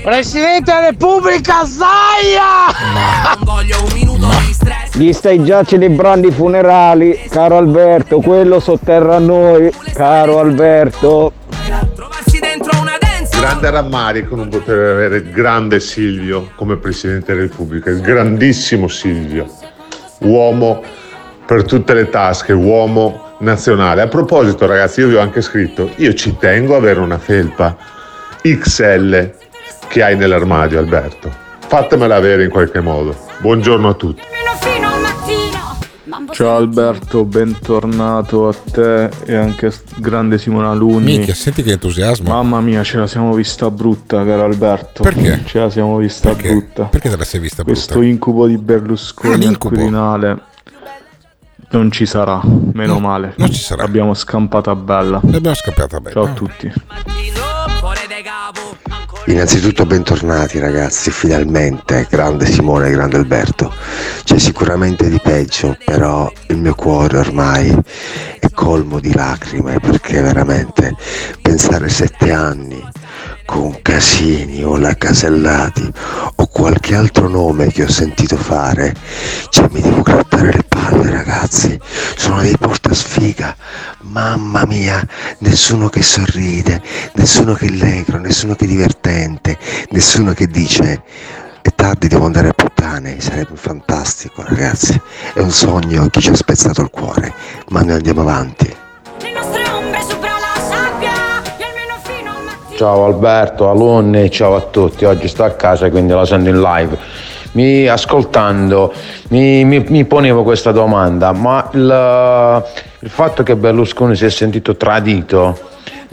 Presidente 0.04 0.72
della 0.72 0.90
Repubblica 0.90 1.66
Zaia! 1.66 2.72
Gli 4.94 5.12
stai 5.12 5.44
già 5.44 5.64
celebrando 5.64 6.28
i 6.28 6.32
funerali, 6.32 7.26
caro 7.30 7.58
Alberto, 7.58 8.22
quello 8.22 8.60
sotterra 8.60 9.18
a 9.18 9.20
noi, 9.20 9.72
caro 9.94 10.40
Alberto 10.40 11.34
grande 13.46 13.70
rammarico 13.70 14.36
non 14.36 14.50
poter 14.50 14.78
avere 14.78 15.18
il 15.18 15.32
grande 15.32 15.80
Silvio 15.80 16.50
come 16.56 16.78
Presidente 16.78 17.34
della 17.34 17.48
Repubblica, 17.48 17.90
il 17.90 18.02
grandissimo 18.02 18.88
Silvio, 18.88 19.48
uomo 20.20 20.82
per 21.46 21.64
tutte 21.64 21.94
le 21.94 22.10
tasche, 22.10 22.54
uomo 22.54 23.25
nazionale. 23.46 24.02
A 24.02 24.08
proposito 24.08 24.66
ragazzi, 24.66 25.00
io 25.00 25.08
vi 25.08 25.16
ho 25.16 25.22
anche 25.22 25.42
scritto, 25.42 25.90
io 25.98 26.14
ci 26.14 26.36
tengo 26.38 26.76
ad 26.76 26.82
avere 26.82 27.00
una 27.00 27.18
felpa 27.18 27.78
XL 28.42 29.32
che 29.88 30.04
hai 30.04 30.18
nell'armadio 30.18 30.80
Alberto. 30.80 31.32
Fatemela 31.68 32.16
avere 32.16 32.44
in 32.44 32.50
qualche 32.50 32.82
modo. 32.82 33.16
Buongiorno 33.40 33.88
a 33.90 33.94
tutti. 33.94 34.22
Ciao 36.32 36.56
Alberto, 36.58 37.24
bentornato 37.24 38.48
a 38.50 38.54
te 38.72 39.10
e 39.26 39.36
anche 39.36 39.68
a 39.68 39.72
grande 39.98 40.38
Simona 40.38 40.74
Luni. 40.74 41.06
Minchia, 41.06 41.34
senti 41.34 41.64
che 41.64 41.72
entusiasmo. 41.72 42.28
Mamma 42.30 42.60
mia, 42.60 42.84
ce 42.84 42.98
la 42.98 43.08
siamo 43.08 43.34
vista 43.34 43.72
brutta, 43.72 44.24
caro 44.26 44.44
Alberto. 44.44 45.04
Perché? 45.04 45.42
Ce 45.46 45.60
la 45.60 45.70
siamo 45.70 45.98
vista 45.98 46.30
Perché? 46.30 46.50
brutta. 46.50 46.84
Perché 46.86 47.10
te 47.10 47.16
la 47.18 47.24
sei 47.24 47.40
vista 47.40 47.64
brutta? 47.64 47.80
Questo 47.80 48.02
incubo 48.02 48.48
di 48.48 48.58
Berlusconi 48.58 49.46
Ah, 49.46 49.50
al. 49.50 49.58
Quirinale 49.58 50.40
non 51.72 51.92
ci 51.92 52.06
sarà, 52.06 52.42
meno 52.74 52.94
No, 52.94 53.00
male. 53.00 53.34
non 53.38 53.52
ci 53.52 53.62
sarà. 53.62 53.84
L'abbiamo 53.84 54.14
scampata 54.14 54.76
bella. 54.76 55.20
L'abbiamo 55.24 55.56
scappata 55.56 56.00
bene. 56.00 56.14
Ciao 56.14 56.24
a 56.24 56.34
tutti. 56.34 56.72
Innanzitutto 59.28 59.86
bentornati 59.88 60.60
ragazzi, 60.60 61.10
finalmente, 61.10 62.06
grande 62.10 62.46
Simone, 62.46 62.92
grande 62.92 63.18
Alberto. 63.18 63.74
C'è 64.24 64.38
sicuramente 64.38 65.10
di 65.10 65.20
peggio, 65.22 65.76
però 65.84 66.32
il 66.48 66.58
mio 66.58 66.76
cuore 66.76 67.18
ormai 67.18 67.76
è 68.40 68.50
colmo 68.52 69.00
di 69.00 69.14
lacrime 69.14 69.80
perché 69.80 70.22
veramente 70.22 70.96
pensare 71.42 71.90
sette 71.90 72.32
anni 72.32 72.84
con 73.46 73.82
Casini 73.82 74.64
o 74.64 74.78
la 74.78 74.96
Casellati 74.96 75.92
o 76.36 76.48
qualche 76.48 76.96
altro 76.96 77.28
nome 77.28 77.68
che 77.68 77.84
ho 77.84 77.90
sentito 77.90 78.36
fare, 78.36 78.94
cioè 79.50 79.70
mi 79.72 79.82
devo 79.82 80.02
grattare 80.02 80.52
le 80.52 80.64
palle 80.68 81.12
ragazzi, 81.12 81.80
sono 82.16 82.42
dei 82.42 82.58
portasfiga, 82.58 83.56
mamma 84.02 84.66
mia, 84.66 85.06
nessuno 85.40 85.90
che 85.90 86.02
sorride, 86.02 86.82
nessuno 87.14 87.54
che 87.54 87.68
è 87.68 87.70
allegro, 87.70 88.18
nessuno 88.18 88.56
che 88.56 88.66
è 88.66 88.68
divertente, 88.68 89.58
nessuno 89.92 90.34
che 90.34 90.48
dice 90.48 91.04
è 91.62 91.74
tardi 91.74 92.08
devo 92.08 92.26
andare 92.26 92.50
a 92.50 92.54
puttane, 92.54 93.20
sarebbe 93.20 93.56
fantastico 93.56 94.44
ragazzi, 94.44 95.00
è 95.34 95.40
un 95.40 95.52
sogno 95.52 96.08
che 96.10 96.22
ci 96.22 96.30
ha 96.30 96.36
spezzato 96.36 96.82
il 96.82 96.90
cuore, 96.92 97.34
ma 97.70 97.82
noi 97.82 97.96
andiamo 97.96 98.22
avanti. 98.22 99.65
Ciao 102.76 103.06
Alberto, 103.06 103.70
alunni, 103.70 104.30
ciao 104.30 104.56
a 104.56 104.62
tutti. 104.62 105.06
Oggi 105.06 105.30
sto 105.30 105.46
a 105.46 105.52
casa 105.52 105.90
quindi 105.90 106.12
la 106.12 106.26
sento 106.26 106.50
in 106.50 106.60
live. 106.60 106.98
Mi, 107.54 107.88
ascoltando 107.88 108.92
mi, 109.30 109.64
mi- 109.64 109.86
mi 109.88 110.04
ponevo 110.04 110.44
questa 110.44 110.74
domanda, 110.74 111.32
ma 111.32 111.70
il, 111.72 112.64
il 113.00 113.10
fatto 113.10 113.44
che 113.44 113.56
Berlusconi 113.56 114.16
si 114.18 114.26
è 114.26 114.30
sentito 114.30 114.76
tradito 114.76 115.58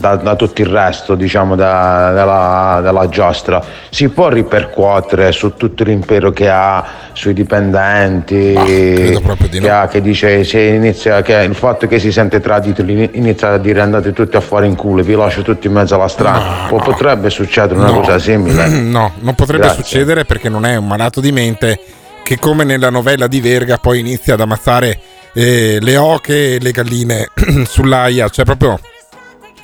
da, 0.03 0.17
da 0.17 0.35
tutto 0.35 0.61
il 0.63 0.67
resto 0.67 1.15
diciamo, 1.15 1.55
da- 1.55 2.11
della, 2.13 2.81
della 2.83 3.09
giostra. 3.09 3.63
Si 3.89 4.09
può 4.09 4.29
ripercuotere 4.29 5.31
su 5.31 5.55
tutto 5.57 5.85
l'impero 5.85 6.33
che 6.33 6.51
ha 6.51 6.85
sui 7.13 7.33
dipendenti 7.35 8.53
che, 8.65 9.71
ha, 9.71 9.87
che 9.87 10.01
dice 10.01 10.43
se 10.43 10.61
inizia, 10.61 11.23
che 11.23 11.35
il 11.35 11.55
fatto 11.55 11.87
che 11.87 12.01
si 12.01 12.11
sente 12.11 12.41
tradito 12.41 12.83
inizia 12.83 13.53
a 13.53 13.59
dire 13.59 13.81
andate 13.81 14.13
tutti 14.13 14.35
a 14.37 14.41
fare 14.41 14.67
in 14.67 14.75
culo 14.75 15.03
vi 15.03 15.15
lascio 15.15 15.43
tutti 15.43 15.69
in 15.69 15.73
mezzo 15.75 15.95
alla 15.95 16.09
strada. 16.09 16.67
O 16.71 16.77
potrebbe 16.79 17.31
succedere 17.31 17.79
una 17.79 17.91
No. 17.91 18.01
cosa 18.01 18.19
simile. 18.19 18.67
No, 18.93 19.13
non 19.21 19.35
potrebbe 19.35 19.65
Grazie. 19.67 19.85
succedere 19.85 20.25
perché 20.25 20.49
non 20.49 20.67
è 20.67 20.75
un 20.77 20.87
malato 20.87 21.21
di 21.21 21.31
mente 21.33 21.79
che 22.25 22.39
come 22.39 22.65
nella 22.65 22.91
novella 22.91 23.27
di 23.29 23.41
Verga 23.41 23.79
poi 23.79 24.01
inizia 24.01 24.35
ad 24.35 24.41
ammazzare 24.41 24.99
eh, 25.35 25.79
le 25.81 25.97
oche 25.97 26.55
e 26.55 26.59
le 26.61 26.73
galline 26.73 27.29
sull'aia, 27.65 28.29
cioè 28.29 28.45
proprio 28.45 28.79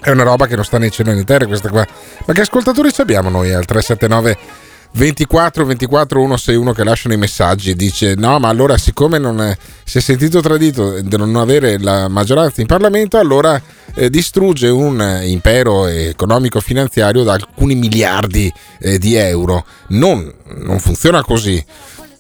è 0.01 0.11
una 0.11 0.23
roba 0.23 0.47
che 0.47 0.55
non 0.55 0.65
sta 0.65 0.79
né 0.79 0.87
in 0.87 0.93
cielo 0.93 1.13
né 1.13 1.19
in 1.19 1.25
terra 1.25 1.47
questa 1.47 1.69
qua. 1.69 1.87
Ma 2.27 2.35
che 2.35 2.41
ascoltatori 2.41 2.91
abbiamo 2.97 3.29
noi 3.31 3.53
al 3.53 3.65
379 3.65 4.67
24 4.91 5.65
24 5.67 6.19
161 6.19 6.73
che 6.73 6.85
lasciano 6.85 7.15
i 7.15 7.19
messaggi 7.19 7.75
dice 7.75 8.15
no 8.15 8.39
ma 8.39 8.49
allora 8.49 8.79
siccome 8.79 9.19
non 9.19 9.41
è- 9.41 9.57
si 9.85 9.99
è 9.99 10.01
sentito 10.01 10.41
tradito 10.41 11.01
di 11.01 11.17
non 11.17 11.37
avere 11.37 11.79
la 11.79 12.09
maggioranza 12.09 12.63
in 12.63 12.67
Parlamento 12.67 13.19
allora 13.19 13.61
eh, 13.95 14.09
distrugge 14.09 14.69
un 14.69 15.01
eh, 15.01 15.29
impero 15.29 15.87
economico 15.87 16.61
finanziario 16.61 17.23
da 17.23 17.35
alcuni 17.35 17.75
miliardi 17.75 18.51
eh, 18.81 18.99
di 18.99 19.15
euro 19.15 19.67
non, 19.89 20.33
non 20.57 20.79
funziona 20.79 21.23
così 21.23 21.63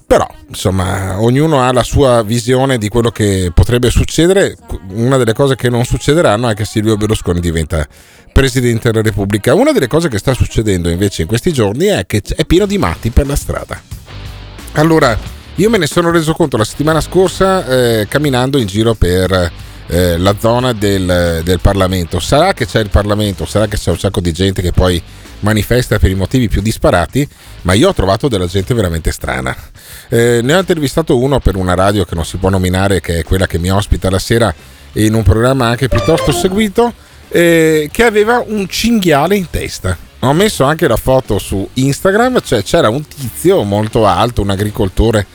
però, 0.08 0.26
insomma, 0.48 1.20
ognuno 1.20 1.60
ha 1.60 1.70
la 1.70 1.82
sua 1.82 2.22
visione 2.22 2.78
di 2.78 2.88
quello 2.88 3.10
che 3.10 3.50
potrebbe 3.52 3.90
succedere. 3.90 4.56
Una 4.92 5.18
delle 5.18 5.34
cose 5.34 5.54
che 5.54 5.68
non 5.68 5.84
succederanno 5.84 6.48
è 6.48 6.54
che 6.54 6.64
Silvio 6.64 6.96
Berlusconi 6.96 7.40
diventa 7.40 7.86
Presidente 8.32 8.90
della 8.90 9.02
Repubblica. 9.02 9.52
Una 9.52 9.70
delle 9.70 9.86
cose 9.86 10.08
che 10.08 10.16
sta 10.16 10.32
succedendo 10.32 10.88
invece 10.88 11.20
in 11.20 11.28
questi 11.28 11.52
giorni 11.52 11.88
è 11.88 12.06
che 12.06 12.22
è 12.36 12.46
pieno 12.46 12.64
di 12.64 12.78
matti 12.78 13.10
per 13.10 13.26
la 13.26 13.36
strada. 13.36 13.78
Allora, 14.72 15.14
io 15.56 15.68
me 15.68 15.76
ne 15.76 15.86
sono 15.86 16.10
reso 16.10 16.32
conto 16.32 16.56
la 16.56 16.64
settimana 16.64 17.02
scorsa 17.02 17.66
eh, 17.66 18.06
camminando 18.08 18.56
in 18.56 18.66
giro 18.66 18.94
per 18.94 19.52
eh, 19.88 20.16
la 20.16 20.34
zona 20.38 20.72
del, 20.72 21.42
del 21.44 21.60
Parlamento. 21.60 22.18
Sarà 22.18 22.54
che 22.54 22.64
c'è 22.64 22.80
il 22.80 22.88
Parlamento, 22.88 23.44
sarà 23.44 23.66
che 23.66 23.76
c'è 23.76 23.90
un 23.90 23.98
sacco 23.98 24.20
di 24.22 24.32
gente 24.32 24.62
che 24.62 24.72
poi 24.72 25.02
manifesta 25.40 25.98
per 25.98 26.10
i 26.10 26.14
motivi 26.14 26.48
più 26.48 26.62
disparati, 26.62 27.28
ma 27.62 27.74
io 27.74 27.90
ho 27.90 27.94
trovato 27.94 28.28
della 28.28 28.46
gente 28.46 28.72
veramente 28.72 29.12
strana. 29.12 29.54
Eh, 30.08 30.40
ne 30.42 30.54
ho 30.54 30.58
intervistato 30.58 31.18
uno 31.18 31.38
per 31.38 31.56
una 31.56 31.74
radio 31.74 32.04
che 32.04 32.14
non 32.14 32.24
si 32.24 32.38
può 32.38 32.48
nominare, 32.48 33.00
che 33.00 33.18
è 33.18 33.24
quella 33.24 33.46
che 33.46 33.58
mi 33.58 33.70
ospita 33.70 34.08
la 34.10 34.18
sera 34.18 34.54
in 34.92 35.14
un 35.14 35.22
programma 35.22 35.66
anche 35.66 35.88
piuttosto 35.88 36.32
seguito, 36.32 36.92
eh, 37.28 37.88
che 37.92 38.04
aveva 38.04 38.42
un 38.46 38.66
cinghiale 38.68 39.36
in 39.36 39.50
testa. 39.50 39.96
Ho 40.20 40.32
messo 40.32 40.64
anche 40.64 40.88
la 40.88 40.96
foto 40.96 41.38
su 41.38 41.68
Instagram, 41.74 42.40
cioè 42.42 42.62
c'era 42.62 42.88
un 42.88 43.06
tizio 43.06 43.62
molto 43.62 44.06
alto, 44.06 44.42
un 44.42 44.50
agricoltore 44.50 45.26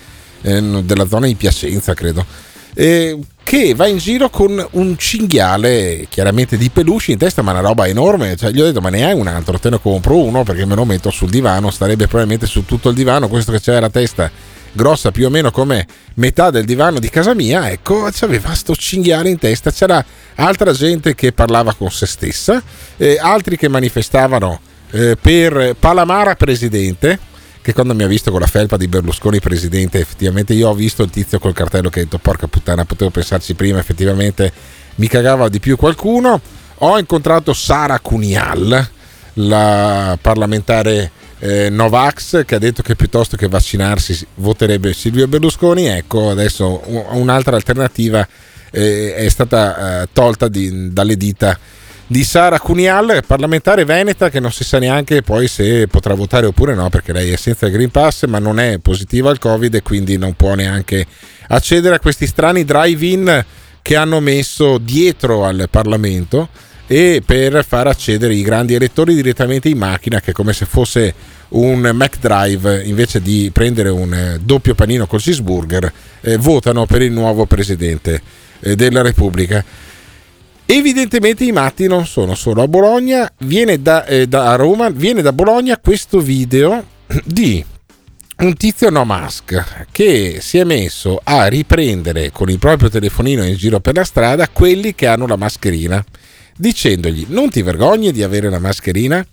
eh, 0.42 0.82
della 0.84 1.08
zona 1.08 1.27
di 1.27 1.36
Piacenza, 1.36 1.94
credo, 1.94 2.25
eh, 2.74 3.18
che 3.44 3.75
va 3.75 3.88
in 3.88 3.98
giro 3.98 4.30
con 4.30 4.65
un 4.72 4.98
cinghiale 4.98 6.08
chiaramente 6.10 6.58
di 6.58 6.70
peluche 6.70 7.12
in 7.12 7.18
testa, 7.18 7.42
ma 7.42 7.51
una 7.51 7.62
roba 7.62 7.88
enorme. 7.88 8.36
Cioè, 8.36 8.51
gli 8.51 8.60
ho 8.60 8.65
detto: 8.65 8.82
Ma 8.82 8.89
ne 8.89 9.06
hai 9.06 9.13
un 9.13 9.27
altro? 9.27 9.60
Te 9.60 9.70
ne 9.70 9.80
compro 9.80 10.18
uno 10.18 10.44
perché 10.44 10.65
me 10.65 10.75
lo 10.75 10.86
metto 10.86 11.12
sul 11.12 11.30
divano. 11.30 11.70
Starebbe 11.70 12.08
probabilmente 12.08 12.48
su 12.48 12.65
tutto 12.65 12.89
il 12.89 12.96
divano. 12.96 13.27
Questo 13.27 13.51
che 13.51 13.60
c'è 13.60 13.80
la 13.80 13.89
testa 13.89 14.32
grossa 14.74 15.12
più 15.12 15.27
o 15.27 15.30
meno 15.30 15.51
come 15.51 15.88
metà 16.15 16.50
del 16.50 16.65
divano 16.65 17.00
di 17.00 17.10
casa 17.10 17.34
mia. 17.34 17.70
Ecco, 17.72 18.10
c'aveva 18.12 18.53
sto 18.53 18.75
cinghiale 18.75 19.30
in 19.30 19.38
testa. 19.38 19.72
C'era 19.72 20.03
altra 20.36 20.74
gente 20.74 21.15
che 21.15 21.32
parlava 21.32 21.74
con 21.74 21.89
se 21.92 22.06
stessa, 22.06 22.62
eh, 22.98 23.18
altri 23.20 23.56
che 23.56 23.70
manifestavano 23.70 24.60
eh, 24.92 25.18
per 25.20 25.75
Palamara 25.80 26.36
presidente 26.36 27.32
che 27.63 27.74
quando 27.74 27.96
mi 27.96 28.03
ha 28.03 28.08
visto 28.08 28.30
con 28.30 28.42
la 28.42 28.46
felpa 28.46 28.75
di 28.75 28.89
Berlusconi 28.89 29.39
presidente, 29.39 29.98
effettivamente 29.98 30.53
io 30.53 30.68
ho 30.68 30.74
visto 30.74 31.01
il 31.01 31.10
tizio 31.10 31.39
col 31.39 31.53
cartello 31.53 31.89
che 31.89 32.01
ha 32.01 32.03
detto 32.03 32.18
porca 32.18 32.46
puttana, 32.46 32.84
potevo 32.84 33.10
pensarci 33.10 33.53
prima, 33.53 33.80
effettivamente 33.80 34.51
mi 34.96 35.08
cagava 35.08 35.48
di 35.48 35.62
più 35.62 35.77
qualcuno. 35.77 36.42
Ho 36.80 37.00
incontrato 37.00 37.53
Sara 37.53 38.01
Cunial, 38.01 38.89
la 39.36 40.18
parlamentare 40.22 41.12
eh, 41.44 41.70
Novax, 41.70 42.46
che 42.46 42.56
ha 42.56 42.60
detto 42.60 42.82
che 42.82 42.96
piuttosto 42.96 43.36
che 43.36 43.50
vaccinarsi 43.50 44.26
voterebbe 44.36 44.94
Silvio 44.94 45.28
Berlusconi. 45.28 45.88
Ecco, 45.88 46.30
adesso 46.30 46.82
un'altra 47.12 47.58
alternativa 47.58 48.26
eh, 48.72 49.14
è 49.14 49.28
stata 49.28 50.04
eh, 50.04 50.08
tolta 50.14 50.48
di, 50.48 50.94
dalle 50.94 51.18
dita 51.18 51.60
di 52.08 52.24
Sara 52.24 52.60
Cunial, 52.60 53.24
parlamentare 53.28 53.84
veneta 53.84 54.30
che 54.30 54.40
non 54.40 54.54
si 54.54 54.64
sa 54.64 54.80
neanche 54.80 55.22
poi 55.22 55.48
se 55.50 55.88
potrà 55.88 56.14
votare 56.14 56.46
oppure 56.46 56.76
no 56.76 56.90
perché 56.90 57.12
lei 57.12 57.32
è 57.32 57.38
senza 57.38 57.68
Green 57.68 57.92
Pass 57.92 58.26
ma 58.26 58.40
non 58.40 58.60
è 58.60 58.78
positiva 58.78 59.30
al 59.30 59.40
Covid 59.40 59.74
e 59.74 59.82
quindi 59.82 60.18
non 60.18 60.36
può 60.36 60.54
neanche 60.54 61.06
accedere 61.48 61.96
a 61.96 62.00
questi 62.00 62.28
strani 62.28 62.66
drive-in 62.66 63.46
che 63.82 63.96
hanno 63.96 64.20
messo 64.20 64.78
dietro 64.78 65.46
al 65.46 65.68
Parlamento 65.70 66.50
e 66.94 67.24
per 67.26 67.66
far 67.68 67.88
accedere 67.88 68.36
i 68.36 68.44
grandi 68.44 68.76
elettori 68.76 69.16
direttamente 69.16 69.68
in 69.68 69.80
macchina 69.80 70.22
che 70.22 70.30
è 70.30 70.32
come 70.32 70.54
se 70.54 70.66
fosse 70.66 71.12
un 71.50 71.80
McDrive 71.92 72.84
invece 72.84 73.20
di 73.20 73.50
prendere 73.52 73.90
un 73.90 74.40
doppio 74.44 74.76
panino 74.76 75.08
col 75.08 75.20
cheeseburger 75.20 75.92
eh, 76.22 76.38
votano 76.38 76.86
per 76.86 77.02
il 77.02 77.12
nuovo 77.12 77.48
presidente 77.48 78.22
eh, 78.60 78.76
della 78.76 79.02
Repubblica. 79.02 79.66
Evidentemente 80.68 81.44
i 81.44 81.52
matti 81.52 81.88
non 81.88 82.06
sono 82.06 82.36
solo 82.36 82.62
a 82.62 82.68
Bologna, 82.68 83.28
viene 83.40 83.82
da, 83.82 84.06
eh, 84.06 84.28
da 84.28 84.54
Roma, 84.54 84.92
viene 84.92 85.24
da 85.24 85.34
Bologna 85.34 85.80
questo 85.80 86.20
video 86.20 86.86
di 87.26 87.66
un 88.38 88.56
tizio 88.56 88.92
no 88.92 89.04
mask 89.04 89.88
che 89.92 90.38
si 90.42 90.60
è 90.60 90.64
messo 90.64 91.20
a 91.24 91.48
riprendere 91.48 92.30
con 92.32 92.52
il 92.52 92.60
proprio 92.60 92.90
telefonino 92.90 93.44
in 93.44 93.56
giro 93.56 93.80
per 93.80 93.96
la 93.96 94.04
strada 94.04 94.48
quelli 94.48 94.94
che 94.94 95.08
hanno 95.08 95.26
la 95.26 95.38
mascherina, 95.38 96.04
dicendogli 96.58 97.26
non 97.30 97.50
ti 97.50 97.62
vergogni 97.62 98.12
di 98.12 98.24
avere 98.24 98.50
la 98.50 98.60
mascherina? 98.60 99.26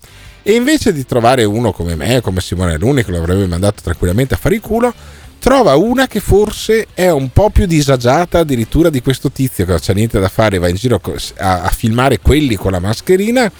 E 0.43 0.53
invece 0.53 0.91
di 0.91 1.05
trovare 1.05 1.43
uno 1.43 1.71
come 1.71 1.95
me, 1.95 2.19
come 2.21 2.41
Simone 2.41 2.77
Luni, 2.77 3.03
che 3.03 3.11
lo 3.11 3.19
avrebbe 3.19 3.45
mandato 3.45 3.81
tranquillamente 3.83 4.33
a 4.33 4.37
fare 4.37 4.55
il 4.55 4.61
culo, 4.61 4.91
trova 5.37 5.75
una 5.75 6.07
che 6.07 6.19
forse 6.19 6.87
è 6.93 7.09
un 7.09 7.31
po' 7.31 7.49
più 7.49 7.65
disagiata 7.65 8.39
addirittura 8.39 8.89
di 8.89 9.01
questo 9.01 9.31
tizio 9.31 9.65
che 9.65 9.71
non 9.71 9.79
c'è 9.79 9.93
niente 9.93 10.19
da 10.19 10.29
fare, 10.29 10.57
va 10.57 10.67
in 10.67 10.75
giro 10.75 11.01
a, 11.37 11.63
a 11.63 11.69
filmare 11.69 12.19
quelli 12.19 12.55
con 12.55 12.71
la 12.71 12.79
mascherina 12.79 13.51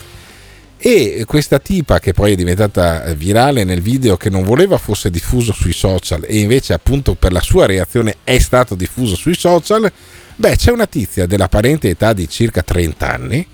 e 0.84 1.26
questa 1.28 1.60
tipa 1.60 2.00
che 2.00 2.12
poi 2.12 2.32
è 2.32 2.36
diventata 2.36 3.14
virale 3.14 3.64
nel 3.64 3.82
video 3.82 4.18
che 4.18 4.32
non 4.32 4.44
voleva 4.44 4.80
fosse 4.80 5.12
diffuso 5.12 5.54
sui 5.54 5.74
social 5.74 6.24
e 6.28 6.40
invece 6.40 6.74
appunto 6.74 7.14
per 7.14 7.32
la 7.32 7.42
sua 7.42 7.68
reazione 7.68 8.18
è 8.24 8.40
stato 8.40 8.74
diffuso 8.74 9.16
sui 9.16 9.36
social, 9.36 9.92
beh 10.36 10.56
c'è 10.56 10.72
una 10.72 10.88
tizia 10.88 11.26
dell'apparente 11.26 11.90
età 11.90 12.14
di 12.14 12.28
circa 12.28 12.62
30 12.62 13.10
anni 13.10 13.48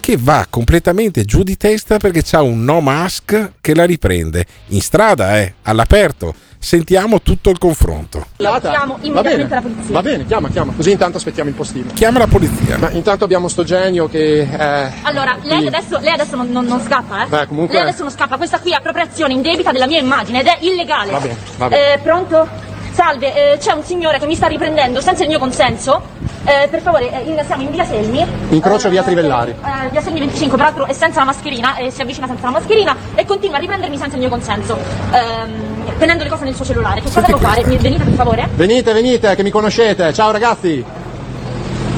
che 0.00 0.16
va 0.18 0.46
completamente 0.50 1.24
giù 1.24 1.42
di 1.42 1.56
testa 1.56 1.96
perché 1.96 2.22
c'ha 2.22 2.42
un 2.42 2.62
no 2.62 2.80
mask 2.80 3.52
che 3.60 3.74
la 3.74 3.84
riprende 3.84 4.44
in 4.68 4.82
strada, 4.82 5.38
eh, 5.40 5.54
all'aperto 5.62 6.34
Sentiamo 6.64 7.20
tutto 7.20 7.50
il 7.50 7.58
confronto. 7.58 8.28
Chiamo 8.38 8.96
immediatamente 9.02 9.54
la 9.54 9.60
polizia. 9.60 9.92
Va 9.92 10.00
bene, 10.00 10.24
chiama, 10.24 10.48
chiama, 10.48 10.72
così 10.74 10.92
intanto 10.92 11.18
aspettiamo 11.18 11.50
il 11.50 11.54
postino. 11.54 11.90
Chiama 11.92 12.20
la 12.20 12.26
polizia. 12.26 12.78
Ma 12.78 12.88
intanto 12.88 13.22
abbiamo 13.24 13.48
sto 13.48 13.64
genio 13.64 14.08
che. 14.08 14.48
Eh, 14.50 14.90
allora, 15.02 15.36
lei 15.42 15.66
adesso, 15.66 15.98
lei 15.98 16.14
adesso 16.14 16.36
non, 16.36 16.50
non, 16.50 16.64
non, 16.64 16.80
scappa, 16.80 17.26
eh? 17.26 17.28
Beh, 17.28 17.48
comunque. 17.48 17.74
Lei 17.74 17.82
adesso 17.82 18.04
non 18.04 18.10
scappa, 18.10 18.38
questa 18.38 18.60
qui 18.60 18.70
è 18.70 18.76
appropriazione 18.76 19.34
indebita 19.34 19.72
della 19.72 19.86
mia 19.86 20.00
immagine 20.00 20.40
ed 20.40 20.46
è 20.46 20.56
illegale. 20.60 21.10
Va 21.10 21.20
bene, 21.20 21.36
va 21.58 21.68
bene. 21.68 21.92
Eh, 21.92 21.98
pronto? 21.98 22.48
Salve, 22.94 23.54
eh, 23.54 23.58
c'è 23.58 23.72
un 23.72 23.82
signore 23.82 24.20
che 24.20 24.26
mi 24.26 24.36
sta 24.36 24.46
riprendendo 24.46 25.00
senza 25.00 25.24
il 25.24 25.28
mio 25.28 25.40
consenso. 25.40 26.00
Eh, 26.44 26.68
per 26.68 26.80
favore, 26.80 27.10
eh, 27.10 27.28
in, 27.28 27.42
siamo 27.44 27.62
in 27.62 27.70
via 27.72 27.84
Selmi. 27.84 28.24
Incrocio 28.50 28.88
via 28.88 29.02
Trivellari. 29.02 29.50
Eh, 29.50 29.88
via 29.90 30.00
Selmi 30.00 30.20
25, 30.20 30.56
peraltro 30.56 30.86
è 30.86 30.92
senza 30.92 31.18
la 31.18 31.24
mascherina, 31.24 31.74
si 31.88 32.00
avvicina 32.02 32.28
senza 32.28 32.44
la 32.44 32.52
mascherina 32.52 32.96
e 33.16 33.24
continua 33.24 33.56
a 33.56 33.58
riprendermi 33.58 33.98
senza 33.98 34.14
il 34.14 34.20
mio 34.20 34.30
consenso. 34.30 34.78
Ehm, 35.10 35.98
tenendo 35.98 36.22
le 36.22 36.30
cose 36.30 36.44
nel 36.44 36.54
suo 36.54 36.64
cellulare. 36.64 37.00
Che 37.00 37.06
cosa 37.08 37.20
devo 37.22 37.38
fare? 37.38 37.64
Venite 37.64 38.04
per 38.04 38.14
favore? 38.14 38.48
Venite, 38.54 38.92
venite, 38.92 39.34
che 39.34 39.42
mi 39.42 39.50
conoscete. 39.50 40.12
Ciao 40.12 40.30
ragazzi. 40.30 41.03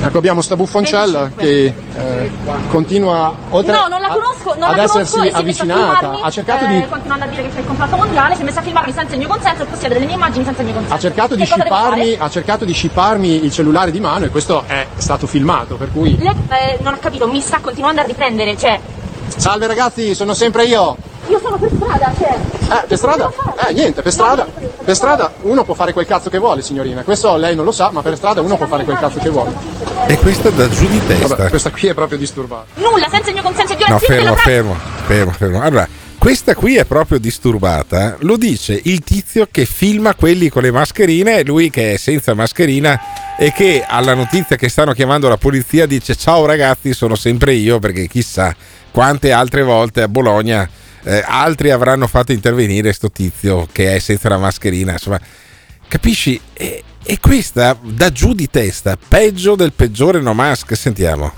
Ecco, 0.03 0.19
abbiamo 0.19 0.41
sta 0.41 0.57
buffoncella 0.57 1.31
che 1.37 1.65
eh, 1.97 2.31
continua 2.69 3.35
oltre 3.51 3.73
No, 3.73 3.89
non 3.89 4.01
la 4.01 4.09
conosco, 4.09 4.55
non 4.59 4.71
ad 4.71 4.77
la 4.77 4.83
essersi 4.83 5.19
avvicinata. 5.33 5.99
filmarmi, 5.99 6.21
Ha 6.23 6.31
cercato 6.31 6.65
eh, 6.65 6.69
di 6.69 6.87
continuando 6.89 7.25
a 7.25 7.29
dire 7.29 7.43
che 7.43 7.49
c'è 7.55 7.59
il 7.61 7.67
contratto 7.67 7.97
mondiale, 7.97 8.35
si 8.35 8.43
è 8.43 8.45
messa 8.45 8.61
a 8.61 8.63
filmarmi 8.63 8.93
senza 8.93 9.13
il 9.15 9.19
mio 9.19 9.29
consenso 9.29 9.63
e 9.63 9.67
possiede 9.67 9.95
delle 9.95 10.07
mie 10.07 10.15
immagini 10.15 10.45
senza 10.45 10.61
il 10.61 10.67
mio 10.67 10.75
consenso. 10.77 10.95
ha 10.97 11.01
cercato 11.01 11.35
di 11.35 11.47
fare? 11.47 12.17
ha 12.19 12.31
cercato 12.31 12.65
di 12.65 12.73
scipparmi 12.73 13.45
il 13.45 13.51
cellulare 13.53 13.91
di 13.91 14.01
mano 14.01 14.27
e 14.27 14.29
questo 14.29 14.65
è 14.67 14.87
stato 14.97 15.27
filmato, 15.27 15.77
per 15.77 15.91
cui 15.93 16.17
Lei 16.19 16.29
eh, 16.29 16.79
non 16.83 16.95
ho 16.95 16.99
capito, 17.01 17.27
mi 17.27 17.41
sta 17.41 17.59
continuando 17.61 18.01
a 18.01 18.05
riprendere, 18.05 18.57
cioè 18.57 18.79
Salve 19.37 19.67
ragazzi, 19.67 20.15
sono 20.15 20.35
sempre 20.35 20.65
io. 20.65 20.97
Io 21.29 21.41
sono 21.41 21.57
per 21.59 21.71
strada, 21.75 22.13
cioè 22.19 22.37
Eh, 22.69 22.87
per 22.87 22.97
strada? 22.99 23.33
Eh, 23.69 23.73
niente, 23.73 24.03
per 24.03 24.13
strada. 24.13 24.47
Per 24.85 24.95
strada 24.95 25.33
uno 25.43 25.65
può 25.65 25.75
fare 25.75 25.93
quel 25.93 26.07
cazzo 26.07 26.31
che 26.31 26.39
vuole, 26.39 26.63
signorina. 26.63 27.03
Questo 27.03 27.37
lei 27.37 27.55
non 27.55 27.65
lo 27.65 27.73
sa, 27.73 27.91
ma 27.91 28.03
per 28.03 28.17
strada 28.17 28.41
uno 28.41 28.57
può 28.57 28.67
fare 28.67 28.85
quel 28.85 28.99
cazzo 28.99 29.19
che 29.19 29.29
vuole. 29.31 29.53
E 30.07 30.17
questa 30.19 30.51
da 30.51 30.69
giù 30.69 30.87
di 30.89 31.05
testa. 31.07 31.27
Vabbè, 31.35 31.49
questa 31.51 31.71
qui 31.71 31.89
è 31.89 31.95
proprio 31.95 32.19
disturbata. 32.19 32.67
nulla, 32.75 33.09
senza 33.11 33.29
il 33.29 33.35
mio 33.35 33.43
consenso 33.43 33.73
è 33.75 33.89
No, 33.89 33.99
fermo, 33.99 34.35
fermo, 34.37 34.77
fermo, 35.07 35.31
fermo. 35.33 35.63
Allora, 35.63 35.89
questa 36.19 36.55
qui 36.55 36.77
è 36.77 36.85
proprio 36.85 37.19
disturbata. 37.19 38.17
Lo 38.21 38.37
dice 38.37 38.79
il 38.85 39.01
tizio 39.01 39.49
che 39.51 39.65
filma 39.65 40.15
quelli 40.15 40.49
con 40.49 40.63
le 40.63 40.71
mascherine 40.71 41.39
e 41.39 41.45
lui 41.45 41.71
che 41.71 41.95
è 41.95 41.97
senza 41.97 42.35
mascherina 42.35 43.01
e 43.39 43.53
che 43.53 43.85
alla 43.87 44.15
notizia 44.15 44.57
che 44.57 44.69
stanno 44.69 44.93
chiamando 44.93 45.29
la 45.29 45.37
polizia 45.37 45.87
dice 45.87 46.15
ciao 46.17 46.47
ragazzi, 46.47 46.93
sono 46.95 47.15
sempre 47.15 47.53
io 47.55 47.79
perché 47.79 48.07
chissà 48.09 48.55
quante 48.91 49.31
altre 49.31 49.63
volte 49.63 50.03
a 50.03 50.09
Bologna 50.09 50.69
eh, 51.07 51.23
altri 51.25 51.71
avranno 51.71 52.09
fatto 52.09 52.33
intervenire 52.33 52.93
sto 52.93 53.11
tizio 53.11 53.69
che 53.71 53.95
è 53.95 53.99
senza 54.01 54.29
la 54.29 54.39
mascherina. 54.39 54.93
Insomma, 54.93 55.21
capisci? 55.87 56.41
E, 56.53 56.83
e 57.05 57.21
questa 57.21 57.77
da 57.81 58.11
giù 58.11 58.35
di 58.35 58.51
testa, 58.51 58.99
peggio 59.09 59.55
del 59.55 59.73
peggiore 59.73 60.21
no 60.21 60.35
mask. 60.35 60.77
Sentiamo. 60.77 61.33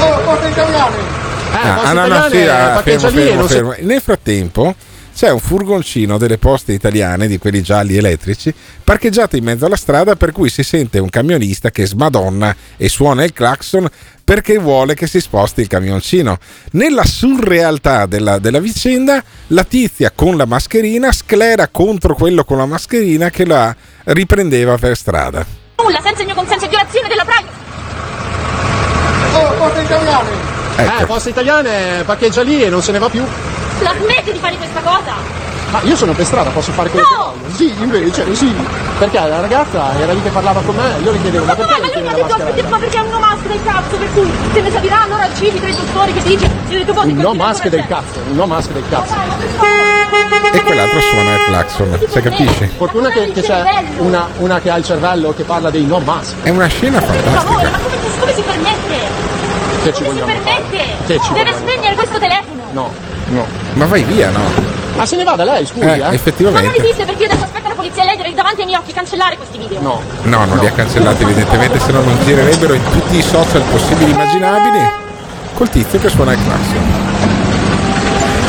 Oh, 0.00 0.20
cose 0.22 0.48
italiane! 0.48 0.96
Eh, 0.96 1.22
Ah, 1.56 1.74
cose 1.76 1.86
ah, 1.86 1.92
no, 1.92 2.06
no, 2.06 2.28
sì, 2.30 2.42
ah, 2.42 2.82
fermo, 2.82 3.08
fermo, 3.10 3.46
fermo. 3.46 3.74
Nel 3.80 4.00
frattempo 4.00 4.74
c'è 5.14 5.30
un 5.30 5.38
furgoncino 5.38 6.18
delle 6.18 6.38
poste 6.38 6.72
italiane, 6.72 7.28
di 7.28 7.38
quelli 7.38 7.62
gialli 7.62 7.96
elettrici, 7.96 8.52
parcheggiato 8.82 9.36
in 9.36 9.44
mezzo 9.44 9.64
alla 9.64 9.76
strada 9.76 10.16
per 10.16 10.32
cui 10.32 10.48
si 10.48 10.62
sente 10.62 10.98
un 10.98 11.08
camionista 11.08 11.70
che 11.70 11.86
smadonna 11.86 12.54
e 12.76 12.88
suona 12.88 13.24
il 13.24 13.32
clacson 13.32 13.88
perché 14.24 14.58
vuole 14.58 14.94
che 14.94 15.06
si 15.06 15.20
sposti 15.20 15.60
il 15.60 15.68
camioncino. 15.68 16.38
Nella 16.72 17.04
surrealtà 17.04 18.06
della, 18.06 18.38
della 18.38 18.58
vicenda, 18.58 19.22
la 19.48 19.64
tizia 19.64 20.10
con 20.10 20.36
la 20.36 20.46
mascherina 20.46 21.12
sclera 21.12 21.68
contro 21.68 22.14
quello 22.14 22.44
con 22.44 22.56
la 22.56 22.66
mascherina 22.66 23.30
che 23.30 23.44
la 23.44 23.74
riprendeva 24.04 24.76
per 24.78 24.96
strada. 24.96 25.46
Nulla, 25.76 26.00
senza 26.02 26.20
il 26.20 26.26
mio 26.26 26.34
consenso 26.34 26.64
è 26.64 26.68
violazione 26.68 27.08
della 27.08 27.24
pratica. 27.24 27.62
Oh, 29.34 29.54
cose 29.56 29.80
italiane! 29.82 30.63
Ecco. 30.76 31.02
Eh, 31.02 31.06
poste 31.06 31.28
italiane, 31.30 32.02
parcheggia 32.04 32.42
lì 32.42 32.62
e 32.62 32.68
non 32.68 32.82
se 32.82 32.92
ne 32.92 32.98
va 32.98 33.08
più. 33.08 33.24
La 33.80 33.92
smetti 34.00 34.32
di 34.32 34.38
fare 34.38 34.56
questa 34.56 34.80
cosa. 34.80 35.42
Ma 35.70 35.80
io 35.82 35.96
sono 35.96 36.12
per 36.12 36.24
strada, 36.24 36.50
posso 36.50 36.70
fare 36.72 36.88
quello 36.88 37.04
che 37.06 37.14
voglio? 37.16 37.54
Sì, 37.54 37.74
invece, 37.82 38.34
sì. 38.34 38.54
Perché 38.98 39.18
la 39.18 39.40
ragazza 39.40 39.92
era 39.98 40.12
lì 40.12 40.22
che 40.22 40.28
parlava 40.30 40.60
con 40.60 40.74
me, 40.76 41.02
io 41.02 41.10
le 41.10 41.20
chiedevo, 41.20 41.44
ma 41.44 41.54
perché 41.56 41.72
Ma 41.72 41.78
lui 41.78 42.02
mi 42.02 42.08
ha 42.08 42.12
detto, 42.12 42.36
maschera? 42.38 42.68
ma 42.68 42.78
perché 42.78 42.96
è 42.96 43.00
un 43.00 43.08
no 43.10 43.18
mask 43.18 43.42
del 43.46 43.60
cazzo, 43.64 43.96
per 43.96 44.08
cui 44.14 44.30
se 44.52 44.60
ne 44.60 44.70
sapirà 44.70 45.02
allora 45.02 45.28
citi 45.36 45.58
tre 45.60 45.74
dottori 45.74 46.12
che 46.12 46.22
dice, 46.22 46.44
io 46.68 46.76
ho 46.76 46.78
detto, 46.78 46.92
boh, 46.92 47.00
Un 47.02 47.16
no 47.16 47.34
mask 47.34 47.66
del 47.68 47.86
cazzo, 47.88 48.20
un 48.28 48.36
no 48.36 48.46
mask 48.46 48.70
del 48.70 48.84
cazzo. 48.88 49.14
E 50.52 50.60
quell'altro 50.62 51.00
suona 51.00 51.34
il 51.34 51.44
clacson, 51.46 51.98
se 52.08 52.20
capisci? 52.20 52.70
Fortuna 52.76 53.08
che, 53.10 53.32
che 53.32 53.40
c'è 53.42 53.64
una, 53.98 54.28
una 54.38 54.60
che 54.60 54.70
ha 54.70 54.76
il 54.76 54.84
cervello 54.84 55.34
che 55.34 55.42
parla 55.42 55.70
dei 55.70 55.84
no 55.86 55.98
mask. 55.98 56.34
È 56.42 56.50
una 56.50 56.66
scena 56.68 57.00
Per 57.00 57.08
fantastica. 57.08 57.40
favore, 57.40 57.70
ma 57.70 57.78
come, 57.78 57.96
come 58.20 58.34
si 58.34 58.42
permette? 58.42 59.43
Che 59.84 59.92
ci 59.92 60.02
Si 60.02 60.08
vogliamo? 60.08 60.32
Che 60.32 61.20
ci 61.20 61.32
Deve 61.32 61.50
vogliamo 61.52 61.56
spegnere 61.58 61.94
questo 61.94 62.18
telefono. 62.18 62.62
No, 62.72 62.90
no. 63.28 63.46
Ma 63.74 63.84
vai 63.86 64.02
via, 64.02 64.30
no? 64.30 64.40
Ma 64.96 65.04
se 65.06 65.16
ne 65.16 65.24
vada 65.24 65.44
lei, 65.44 65.66
scusi, 65.66 65.84
Eh, 65.84 65.92
eh? 65.94 65.98
Ma 65.98 66.04
non 66.06 66.14
effettivamente. 66.14 66.78
esiste 66.80 67.04
perché 67.04 67.22
io 67.24 67.28
adesso 67.30 67.44
aspetto 67.44 67.68
la 67.68 67.74
polizia 67.74 68.02
e 68.02 68.06
lei 68.06 68.16
deve 68.16 68.32
davanti 68.34 68.60
ai 68.60 68.66
miei 68.66 68.78
occhi 68.78 68.92
cancellare 68.92 69.36
questi 69.36 69.58
video. 69.58 69.80
No. 69.80 70.00
No, 70.22 70.44
non 70.46 70.58
li 70.58 70.66
ha 70.66 70.70
cancellati 70.72 71.22
evidentemente, 71.22 71.78
se 71.80 71.92
no 71.92 72.00
non 72.00 72.16
girerebbero 72.24 72.74
in 72.74 72.82
tutti 72.90 73.16
i 73.16 73.22
social 73.22 73.62
possibili 73.62 74.10
e 74.10 74.14
immaginabili. 74.14 74.78
Col 75.54 75.68
tizio 75.68 75.98
che 75.98 76.08
suona 76.08 76.32
il 76.32 76.38
classico. 76.44 76.80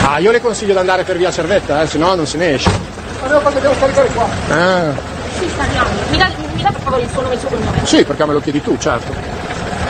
Ah, 0.08 0.20
io 0.20 0.32
le 0.32 0.40
consiglio 0.40 0.74
di 0.74 0.80
andare 0.80 1.04
per 1.04 1.18
via 1.18 1.32
Cervetta, 1.32 1.82
eh, 1.82 1.88
se 1.88 1.98
no 1.98 2.16
non 2.16 2.26
se 2.28 2.38
ne 2.38 2.54
esce. 2.54 2.70
Ma 3.22 3.28
devo, 3.28 3.50
devo 3.60 3.74
scaricare 3.78 4.08
qua. 4.14 4.28
Ah, 4.50 4.94
Sì, 5.38 5.50
sta 5.50 5.64
arrivando. 5.64 5.90
Mi 6.10 6.18
dà, 6.18 6.28
mi 6.54 6.62
dà 6.62 6.70
per 6.72 6.82
favore 6.82 7.02
il 7.04 7.10
suo 7.10 7.22
nome 7.22 7.34
e 7.34 7.36
il 7.36 7.40
suo 7.42 7.50
cognome. 7.50 7.80
sì, 7.84 8.04
perché 8.06 8.26
me 8.26 8.34
lo 8.34 8.40
chiedi 8.40 8.62
tu, 8.62 8.78
certo. 8.80 9.14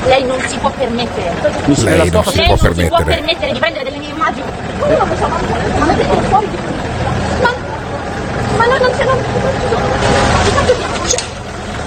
Lei 0.06 0.24
non 0.24 0.40
si 0.48 0.58
può 0.58 0.70
permettere. 0.72 1.34
Lei 1.66 2.10
non 2.10 2.24
si 2.26 2.38
Lei 2.38 2.46
può 2.48 2.56
non 2.62 2.76
si 2.76 2.88
può 2.88 3.04
permettere. 3.04 3.52
di 3.54 3.60
prendere 3.60 3.84
delle 3.84 3.98
mie 3.98 4.10
immagini. 4.10 4.46
Ma 4.80 4.88
io 4.88 4.98
non 4.98 5.08
lo 5.10 5.16
so, 5.16 5.28
ma 5.28 5.40
ma 5.80 5.86
mettete 5.86 6.22
fuori. 6.28 6.48
Ma, 7.42 7.54
ma 8.58 8.66
non, 8.66 8.78
non 8.80 8.92
c'è. 8.98 9.04
Non, 9.06 9.18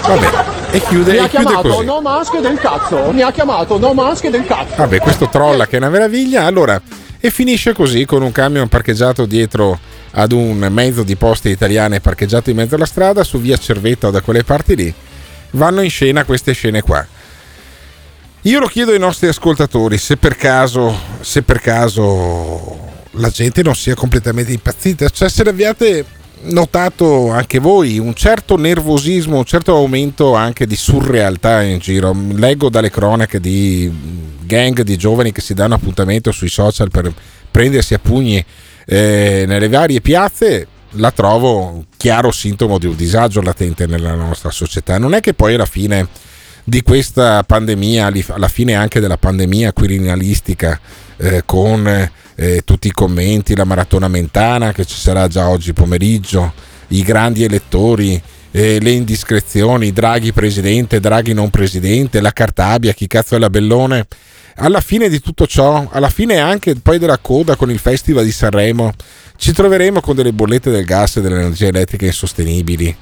Vabbè, 0.01 0.27
e 0.71 0.81
chiude, 0.81 1.11
Mi 1.11 1.17
ha 1.19 1.25
e 1.25 1.29
chiude 1.29 1.43
chiamato 1.45 1.69
così. 1.69 1.85
no 1.85 2.01
mask 2.01 2.39
del 2.39 2.57
cazzo. 2.59 3.11
Mi 3.11 3.21
ha 3.21 3.31
chiamato 3.31 3.77
no 3.77 3.93
mask 3.93 4.27
del 4.27 4.45
cazzo. 4.45 4.75
Vabbè, 4.75 4.99
questo 4.99 5.29
trolla 5.29 5.65
che 5.67 5.75
è 5.75 5.79
una 5.79 5.89
meraviglia. 5.89 6.45
Allora, 6.45 6.81
e 7.19 7.29
finisce 7.29 7.73
così 7.73 8.05
con 8.05 8.21
un 8.21 8.31
camion 8.31 8.67
parcheggiato 8.67 9.25
dietro 9.25 9.77
ad 10.11 10.31
un 10.31 10.57
mezzo 10.71 11.03
di 11.03 11.15
poste 11.15 11.49
italiane 11.49 11.99
parcheggiato 11.99 12.49
in 12.49 12.55
mezzo 12.55 12.75
alla 12.75 12.85
strada 12.85 13.23
su 13.23 13.39
via 13.39 13.57
Cervetta 13.57 14.07
o 14.07 14.11
da 14.11 14.21
quelle 14.21 14.43
parti 14.43 14.75
lì. 14.75 14.93
Vanno 15.51 15.81
in 15.81 15.89
scena 15.89 16.23
queste 16.25 16.53
scene 16.53 16.81
qua. 16.81 17.05
Io 18.43 18.59
lo 18.59 18.67
chiedo 18.67 18.91
ai 18.91 18.99
nostri 18.99 19.27
ascoltatori 19.27 19.97
se 19.97 20.15
per 20.15 20.37
caso, 20.37 20.97
se 21.19 21.41
per 21.41 21.59
caso 21.59 22.77
la 23.11 23.29
gente 23.29 23.61
non 23.61 23.75
sia 23.75 23.95
completamente 23.95 24.53
impazzita, 24.53 25.09
cioè 25.09 25.27
se 25.27 25.43
l'abbiate 25.43 26.05
notato 26.43 27.31
anche 27.31 27.59
voi 27.59 27.99
un 27.99 28.13
certo 28.13 28.55
nervosismo, 28.55 29.37
un 29.37 29.43
certo 29.43 29.75
aumento 29.75 30.35
anche 30.35 30.65
di 30.65 30.77
surrealtà 30.77 31.63
in 31.63 31.79
giro. 31.79 32.15
Leggo 32.33 32.69
dalle 32.69 32.89
cronache 32.89 33.41
di 33.41 33.91
gang 34.45 34.81
di 34.83 34.95
giovani 34.95 35.33
che 35.33 35.41
si 35.41 35.53
danno 35.53 35.75
appuntamento 35.75 36.31
sui 36.31 36.47
social 36.47 36.89
per 36.89 37.11
prendersi 37.51 37.93
a 37.93 37.99
pugni 37.99 38.43
eh, 38.85 39.43
nelle 39.47 39.67
varie 39.67 39.99
piazze. 39.99 40.65
La 40.93 41.11
trovo 41.11 41.65
un 41.65 41.83
chiaro 41.97 42.31
sintomo 42.31 42.79
di 42.79 42.87
un 42.87 42.95
disagio 42.95 43.41
latente 43.41 43.85
nella 43.85 44.15
nostra 44.15 44.49
società. 44.49 44.97
Non 44.97 45.13
è 45.13 45.19
che 45.19 45.33
poi 45.33 45.55
alla 45.55 45.65
fine 45.65 46.07
di 46.69 46.83
questa 46.83 47.43
pandemia, 47.43 48.13
alla 48.27 48.47
fine 48.47 48.75
anche 48.75 48.99
della 48.99 49.17
pandemia 49.17 49.73
quirinalistica, 49.73 50.79
eh, 51.17 51.41
con 51.43 51.85
eh, 52.35 52.61
tutti 52.63 52.87
i 52.87 52.91
commenti, 52.91 53.55
la 53.55 53.63
maratona 53.65 54.07
mentana 54.07 54.71
che 54.71 54.85
ci 54.85 54.95
sarà 54.95 55.27
già 55.27 55.49
oggi 55.49 55.73
pomeriggio, 55.73 56.53
i 56.89 57.01
grandi 57.01 57.43
elettori, 57.43 58.21
eh, 58.51 58.79
le 58.79 58.91
indiscrezioni, 58.91 59.91
Draghi 59.91 60.31
presidente, 60.31 60.99
Draghi 60.99 61.33
non 61.33 61.49
presidente, 61.49 62.21
la 62.21 62.31
Cartabia, 62.31 62.93
chi 62.93 63.07
cazzo 63.07 63.35
è 63.35 63.39
la 63.39 63.49
Bellone. 63.49 64.05
Alla 64.61 64.81
fine 64.81 65.09
di 65.09 65.19
tutto 65.19 65.47
ciò, 65.47 65.87
alla 65.89 66.09
fine 66.09 66.37
anche 66.37 66.75
poi 66.75 66.99
della 66.99 67.17
coda 67.17 67.55
con 67.55 67.71
il 67.71 67.79
Festival 67.79 68.25
di 68.25 68.31
Sanremo, 68.31 68.93
ci 69.37 69.53
troveremo 69.53 70.01
con 70.01 70.15
delle 70.15 70.33
bollette 70.33 70.69
del 70.69 70.85
gas 70.85 71.15
e 71.15 71.21
dell'energia 71.21 71.67
elettrica 71.67 72.05
insostenibili 72.05 72.95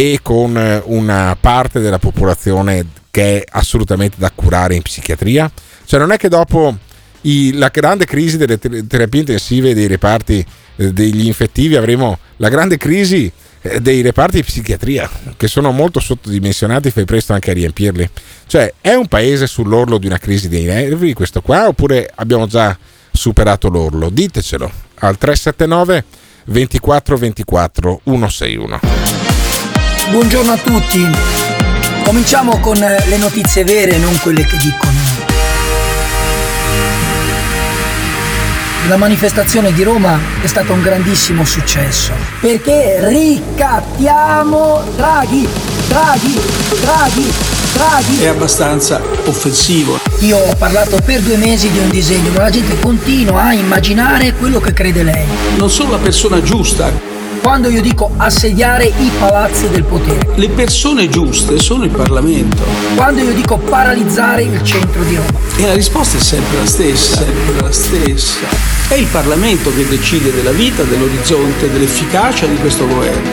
e 0.00 0.20
con 0.22 0.56
eh, 0.56 0.80
una 0.84 1.36
parte 1.40 1.80
della 1.80 1.98
popolazione 1.98 2.86
che 3.10 3.38
è 3.40 3.44
assolutamente 3.50 4.14
da 4.16 4.30
curare 4.32 4.76
in 4.76 4.82
psichiatria. 4.82 5.50
Cioè 5.84 5.98
non 5.98 6.12
è 6.12 6.16
che 6.16 6.28
dopo 6.28 6.76
i- 7.22 7.52
la 7.54 7.66
grande 7.66 8.04
crisi 8.04 8.36
delle 8.36 8.58
ter- 8.60 8.86
terapie 8.86 9.18
intensive 9.20 9.70
e 9.70 9.74
dei 9.74 9.88
reparti 9.88 10.46
eh, 10.76 10.92
degli 10.92 11.26
infettivi 11.26 11.74
avremo 11.74 12.16
la 12.36 12.48
grande 12.48 12.76
crisi 12.76 13.28
eh, 13.60 13.80
dei 13.80 14.00
reparti 14.02 14.36
di 14.36 14.44
psichiatria 14.44 15.10
che 15.36 15.48
sono 15.48 15.72
molto 15.72 15.98
sottodimensionati, 15.98 16.92
fai 16.92 17.04
presto 17.04 17.32
anche 17.32 17.50
a 17.50 17.54
riempirli. 17.54 18.08
Cioè 18.46 18.74
è 18.80 18.94
un 18.94 19.08
paese 19.08 19.48
sull'orlo 19.48 19.98
di 19.98 20.06
una 20.06 20.18
crisi 20.18 20.48
dei 20.48 20.62
nervi 20.62 21.12
questo 21.12 21.42
qua 21.42 21.66
oppure 21.66 22.08
abbiamo 22.14 22.46
già 22.46 22.78
superato 23.10 23.68
l'orlo? 23.68 24.10
Ditecelo 24.10 24.70
al 25.00 25.18
379 25.18 26.04
24 26.44 27.16
24 27.16 28.00
161. 28.04 29.07
Buongiorno 30.10 30.52
a 30.52 30.56
tutti. 30.56 31.06
Cominciamo 32.02 32.58
con 32.60 32.82
eh, 32.82 33.06
le 33.08 33.18
notizie 33.18 33.62
vere, 33.62 33.98
non 33.98 34.18
quelle 34.22 34.42
che 34.42 34.56
dicono. 34.56 34.96
La 38.88 38.96
manifestazione 38.96 39.70
di 39.70 39.82
Roma 39.82 40.18
è 40.40 40.46
stata 40.46 40.72
un 40.72 40.80
grandissimo 40.80 41.44
successo 41.44 42.12
perché 42.40 43.06
ricattiamo 43.06 44.82
Draghi, 44.96 45.46
Draghi, 45.88 46.40
Draghi, 46.80 47.32
Draghi. 47.74 48.22
È 48.22 48.28
abbastanza 48.28 49.02
offensivo. 49.26 49.98
Io 50.20 50.38
ho 50.38 50.54
parlato 50.56 50.98
per 51.04 51.20
due 51.20 51.36
mesi 51.36 51.70
di 51.70 51.78
un 51.80 51.90
disegno, 51.90 52.30
ma 52.32 52.40
la 52.40 52.50
gente 52.50 52.80
continua 52.80 53.42
a 53.42 53.52
immaginare 53.52 54.32
quello 54.32 54.58
che 54.58 54.72
crede 54.72 55.02
lei. 55.02 55.26
Non 55.58 55.68
sono 55.68 55.90
la 55.90 55.98
persona 55.98 56.40
giusta. 56.40 57.07
Quando 57.42 57.68
io 57.68 57.80
dico 57.80 58.10
assediare 58.16 58.84
i 58.84 59.10
palazzi 59.18 59.68
del 59.68 59.84
potere. 59.84 60.32
Le 60.34 60.48
persone 60.48 61.08
giuste 61.08 61.58
sono 61.58 61.84
il 61.84 61.90
Parlamento. 61.90 62.62
Quando 62.94 63.22
io 63.22 63.32
dico 63.32 63.56
paralizzare 63.56 64.42
il 64.42 64.62
centro 64.62 65.02
di 65.04 65.16
Roma. 65.16 65.38
E 65.56 65.66
la 65.66 65.74
risposta 65.74 66.18
è 66.18 66.20
sempre 66.20 66.58
la 66.58 66.66
stessa, 66.66 67.16
sempre 67.16 67.60
la 67.60 67.72
stessa. 67.72 68.46
È 68.88 68.94
il 68.94 69.06
Parlamento 69.06 69.74
che 69.74 69.86
decide 69.86 70.32
della 70.32 70.52
vita, 70.52 70.82
dell'orizzonte, 70.82 71.70
dell'efficacia 71.70 72.46
di 72.46 72.56
questo 72.56 72.86
governo. 72.86 73.30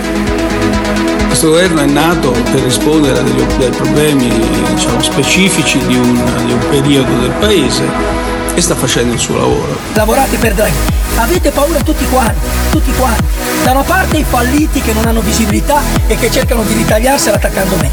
Questo 1.27 1.49
governo 1.49 1.81
è 1.81 1.85
nato 1.85 2.31
per 2.31 2.61
rispondere 2.61 3.19
ai 3.19 3.69
problemi 3.71 4.29
diciamo, 4.73 5.01
specifici 5.01 5.77
di 5.85 5.95
un, 5.95 6.13
di 6.45 6.53
un 6.53 6.65
periodo 6.69 7.19
del 7.19 7.31
Paese 7.39 8.34
e 8.55 8.61
sta 8.61 8.73
facendo 8.73 9.13
il 9.13 9.19
suo 9.19 9.37
lavoro. 9.37 9.77
Lavorate 9.93 10.37
per 10.37 10.53
Draghi. 10.53 10.93
Avete 11.17 11.51
paura 11.51 11.81
tutti 11.81 12.07
quanti, 12.07 12.47
tutti 12.71 12.91
quanti. 12.93 13.23
Da 13.63 13.71
una 13.71 13.83
parte 13.83 14.17
i 14.17 14.25
falliti 14.27 14.81
che 14.81 14.93
non 14.93 15.05
hanno 15.05 15.21
visibilità 15.21 15.81
e 16.07 16.15
che 16.15 16.31
cercano 16.31 16.63
di 16.63 16.73
ritagliarsela 16.73 17.35
attaccando 17.35 17.75
me. 17.75 17.91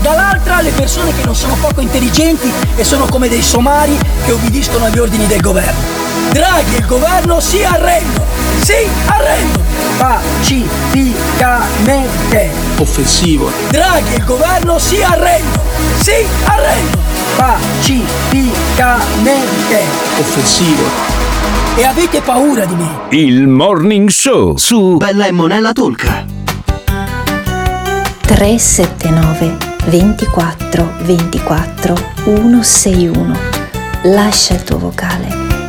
Dall'altra 0.00 0.60
le 0.60 0.70
persone 0.70 1.14
che 1.14 1.24
non 1.24 1.34
sono 1.34 1.56
poco 1.60 1.80
intelligenti 1.80 2.52
e 2.76 2.84
sono 2.84 3.06
come 3.06 3.28
dei 3.28 3.42
somari 3.42 3.98
che 4.24 4.32
obbediscono 4.32 4.86
agli 4.86 4.98
ordini 4.98 5.26
del 5.26 5.40
governo. 5.40 6.02
Draghi 6.30 6.74
e 6.74 6.78
il 6.78 6.86
governo 6.86 7.40
si 7.40 7.64
arrendono, 7.64 8.24
si 8.60 8.88
arrendono 9.06 9.64
pacificamente. 9.96 12.52
Offensivo. 12.78 13.50
Draghi 13.70 14.14
e 14.14 14.16
il 14.16 14.24
governo 14.24 14.78
si 14.78 15.02
arrendono, 15.02 15.62
si 16.00 16.26
arrendono 16.44 17.02
pacificamente. 17.36 20.03
Offensivo. 20.12 20.84
E 21.76 21.84
avete 21.84 22.20
paura 22.20 22.64
di 22.64 22.74
me. 22.74 23.00
Il 23.10 23.48
Morning 23.48 24.08
Show 24.08 24.56
su 24.56 24.96
Bella 24.98 25.26
e 25.26 25.32
Monella 25.32 25.72
Tolca. 25.72 26.24
379 28.20 29.56
24 29.86 30.92
24 31.00 31.94
161. 32.24 33.36
Lascia 34.04 34.54
il 34.54 34.62
tuo 34.62 34.78
vocale 34.78 35.26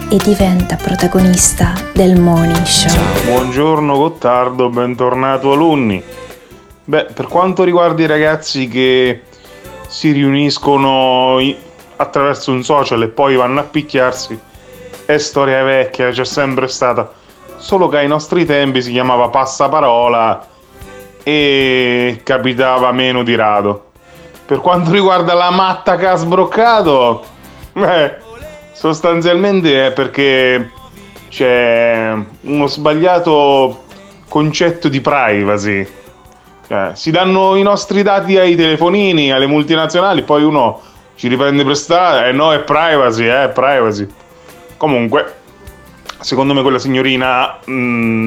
e 0.09 0.17
diventa 0.23 0.75
protagonista 0.75 1.73
del 1.93 2.19
Morning 2.19 2.65
Show. 2.65 2.95
Buongiorno 3.25 3.97
Gottardo, 3.97 4.69
bentornato 4.69 5.53
alunni. 5.53 6.03
Beh, 6.83 7.05
per 7.05 7.25
quanto 7.25 7.63
riguarda 7.63 8.03
i 8.03 8.07
ragazzi 8.07 8.67
che 8.67 9.21
si 9.87 10.11
riuniscono 10.11 11.39
attraverso 11.97 12.51
un 12.51 12.63
social 12.63 13.03
e 13.03 13.07
poi 13.07 13.35
vanno 13.35 13.59
a 13.59 13.63
picchiarsi, 13.63 14.39
è 15.05 15.17
storia 15.17 15.63
vecchia, 15.63 16.09
c'è 16.09 16.25
sempre 16.25 16.67
stata. 16.67 17.11
Solo 17.57 17.87
che 17.87 17.97
ai 17.97 18.07
nostri 18.07 18.45
tempi 18.45 18.81
si 18.81 18.91
chiamava 18.91 19.29
passaparola 19.29 20.47
e 21.23 22.21
capitava 22.23 22.91
meno 22.91 23.23
di 23.23 23.35
rado. 23.35 23.91
Per 24.45 24.59
quanto 24.59 24.91
riguarda 24.91 25.33
la 25.33 25.49
matta 25.49 25.95
che 25.95 26.05
ha 26.05 26.15
sbroccato, 26.15 27.23
beh, 27.73 28.17
sostanzialmente 28.73 29.87
è 29.87 29.91
perché 29.91 30.71
c'è 31.29 32.13
uno 32.41 32.67
sbagliato 32.67 33.83
concetto 34.27 34.87
di 34.87 35.01
privacy. 35.01 35.87
Cioè, 36.67 36.91
si 36.93 37.11
danno 37.11 37.55
i 37.55 37.63
nostri 37.63 38.03
dati 38.03 38.37
ai 38.37 38.55
telefonini, 38.55 39.31
alle 39.31 39.47
multinazionali, 39.47 40.23
poi 40.23 40.43
uno 40.43 40.81
ci 41.15 41.27
riprende 41.27 41.63
e 42.25 42.29
eh 42.29 42.31
no, 42.31 42.53
è 42.53 42.59
privacy, 42.59 43.25
è 43.25 43.43
eh, 43.45 43.49
privacy. 43.49 44.07
Comunque, 44.77 45.33
secondo 46.19 46.53
me 46.53 46.61
quella 46.61 46.79
signorina 46.79 47.57
mh, 47.63 47.71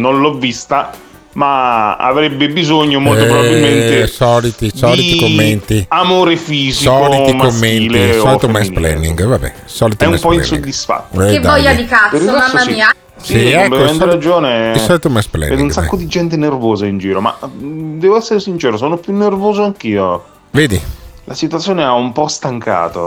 non 0.01 0.21
l'ho 0.21 0.35
vista, 0.35 0.91
ma 1.35 1.97
avrebbe 1.97 2.49
bisogno 2.49 2.99
molto 2.99 3.25
Eh, 3.25 3.27
probabilmente 3.27 4.07
soliti, 4.07 4.73
soliti 4.75 5.13
di 5.13 5.21
commenti. 5.21 5.85
amore 5.89 6.37
fisico 6.37 6.91
Soliti 6.91 7.37
commenti, 7.37 8.13
solito 8.19 8.49
mansplaining, 8.49 9.25
vabbè, 9.27 9.53
solito 9.67 10.05
È 10.05 10.07
un 10.09 10.19
po' 10.19 10.33
insoddisfatto. 10.33 11.23
Eh, 11.23 11.33
Che 11.33 11.41
dai. 11.41 11.51
voglia 11.61 11.75
di 11.75 11.85
cazzo, 11.85 12.25
mamma 12.25 12.61
sì. 12.61 12.71
mia. 12.71 12.95
Sì, 13.21 13.33
Sì, 13.33 13.51
ecco, 13.51 13.87
solito- 13.87 14.05
ragione. 14.07 14.73
il 14.75 14.81
solito 14.81 15.11
mansplaining, 15.11 15.57
Vedo 15.57 15.67
un 15.69 15.75
sacco 15.75 15.97
di 15.97 16.07
gente 16.07 16.37
nervosa 16.37 16.87
in 16.87 16.99
giro, 16.99 17.21
ma 17.21 17.37
mh, 17.41 17.99
devo 17.99 18.17
essere 18.17 18.39
sincero, 18.41 18.77
sono 18.77 18.97
più 18.97 19.13
nervoso 19.15 19.65
anch'io. 19.65 20.25
Vedi? 20.53 20.81
La 21.29 21.35
situazione 21.35 21.85
ha 21.85 21.93
un 21.93 22.13
po' 22.13 22.27
stancato. 22.27 23.05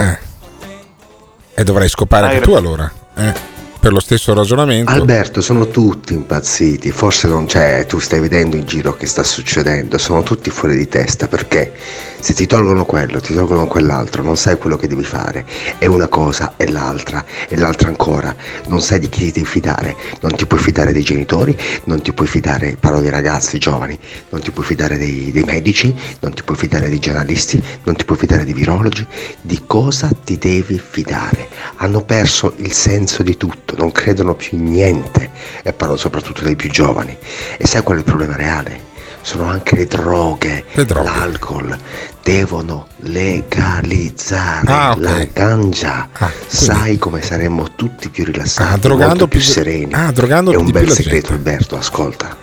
E 1.55 1.63
dovrai 1.63 1.89
scopare 1.89 2.27
Hai 2.27 2.35
anche 2.35 2.45
tu 2.45 2.53
allora. 2.53 2.89
Eh, 3.15 3.33
per 3.79 3.91
lo 3.91 3.99
stesso 3.99 4.31
ragionamento. 4.35 4.91
Alberto, 4.91 5.41
sono 5.41 5.67
tutti 5.69 6.13
impazziti, 6.13 6.91
forse 6.91 7.27
non 7.27 7.47
c'è, 7.47 7.83
tu 7.87 7.97
stai 7.97 8.19
vedendo 8.19 8.57
in 8.57 8.65
giro 8.65 8.95
che 8.95 9.07
sta 9.07 9.23
succedendo, 9.23 9.97
sono 9.97 10.21
tutti 10.21 10.51
fuori 10.51 10.77
di 10.77 10.87
testa 10.87 11.27
perché 11.27 11.73
se 12.21 12.35
ti 12.35 12.45
tolgono 12.45 12.85
quello, 12.85 13.19
ti 13.19 13.33
tolgono 13.33 13.65
quell'altro, 13.65 14.21
non 14.21 14.37
sai 14.37 14.57
quello 14.57 14.77
che 14.77 14.87
devi 14.87 15.03
fare, 15.03 15.43
è 15.79 15.87
una 15.87 16.07
cosa 16.07 16.53
e 16.55 16.69
l'altra, 16.69 17.25
e 17.47 17.57
l'altra 17.57 17.87
ancora, 17.87 18.33
non 18.67 18.79
sai 18.79 18.99
di 18.99 19.09
chi 19.09 19.25
ti 19.25 19.31
devi 19.31 19.45
fidare, 19.45 19.95
non 20.21 20.35
ti 20.35 20.45
puoi 20.45 20.59
fidare 20.59 20.93
dei 20.93 21.01
genitori, 21.01 21.57
non 21.85 21.99
ti 22.01 22.13
puoi 22.13 22.27
fidare, 22.27 22.77
parlo 22.79 22.99
dei 22.99 23.09
ragazzi 23.09 23.57
giovani, 23.57 23.97
non 24.29 24.39
ti 24.39 24.51
puoi 24.51 24.65
fidare 24.65 24.97
dei, 24.97 25.31
dei 25.31 25.43
medici, 25.43 25.93
non 26.19 26.33
ti 26.33 26.43
puoi 26.43 26.57
fidare 26.57 26.89
dei 26.89 26.99
giornalisti, 26.99 27.61
non 27.83 27.95
ti 27.95 28.05
puoi 28.05 28.19
fidare 28.19 28.45
dei 28.45 28.53
virologi, 28.53 29.05
di 29.41 29.63
cosa 29.65 30.11
ti 30.23 30.37
devi 30.37 30.79
fidare? 30.79 31.49
Hanno 31.77 32.03
perso 32.03 32.53
il 32.57 32.71
senso 32.71 33.23
di 33.23 33.35
tutto, 33.35 33.75
non 33.77 33.91
credono 33.91 34.35
più 34.35 34.57
in 34.59 34.65
niente 34.65 35.31
e 35.63 35.73
parlo 35.73 35.97
soprattutto 35.97 36.43
dei 36.43 36.55
più 36.55 36.69
giovani. 36.69 37.17
E 37.57 37.65
sai 37.65 37.81
qual 37.81 37.97
è 37.97 37.99
il 38.01 38.05
problema 38.05 38.35
reale? 38.35 38.90
Sono 39.23 39.45
anche 39.45 39.75
le 39.75 39.85
droghe, 39.85 40.65
l'alcol, 40.87 41.77
devono 42.23 42.87
legalizzare 43.01 44.65
Ah, 44.71 44.91
ok. 44.91 44.99
la 44.99 45.27
ganja. 45.31 46.07
Sai 46.47 46.97
come 46.97 47.21
saremmo 47.21 47.67
tutti 47.75 48.09
più 48.09 48.25
rilassati, 48.25 48.73
Ah, 48.73 48.77
drogando 48.77 49.07
molto 49.09 49.27
più, 49.27 49.39
più- 49.39 49.47
sereni. 49.47 49.93
ah, 49.93 50.11
drogando 50.11 50.51
è 50.51 50.55
un 50.55 50.69
bel 50.71 50.89
segreto, 50.91 51.33
Alberto, 51.33 51.77
ascolta. 51.77 52.35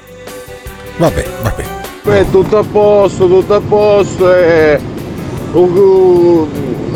Vabbè, 0.97 1.27
vabbè. 1.43 1.65
Beh, 2.05 2.31
tutto 2.31 2.59
a 2.59 2.65
posto, 2.65 3.27
tutto 3.27 3.55
a 3.55 3.61
posto 3.61 4.33
e 4.35 4.81
uh, 5.53 5.59
uh, 5.59 6.49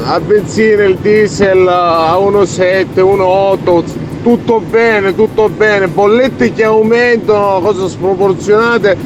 a 0.05 0.19
benzina 0.21 0.85
il 0.85 0.97
diesel 0.97 1.67
a 1.69 2.17
1,7, 2.19 3.01
1,8, 3.03 3.85
tutto 4.23 4.61
bene, 4.61 5.15
tutto 5.15 5.49
bene, 5.51 5.89
bollette 5.89 6.53
che 6.53 6.65
aumentano, 6.65 7.61
cose 7.61 7.89
sproporzionate, 7.89 8.97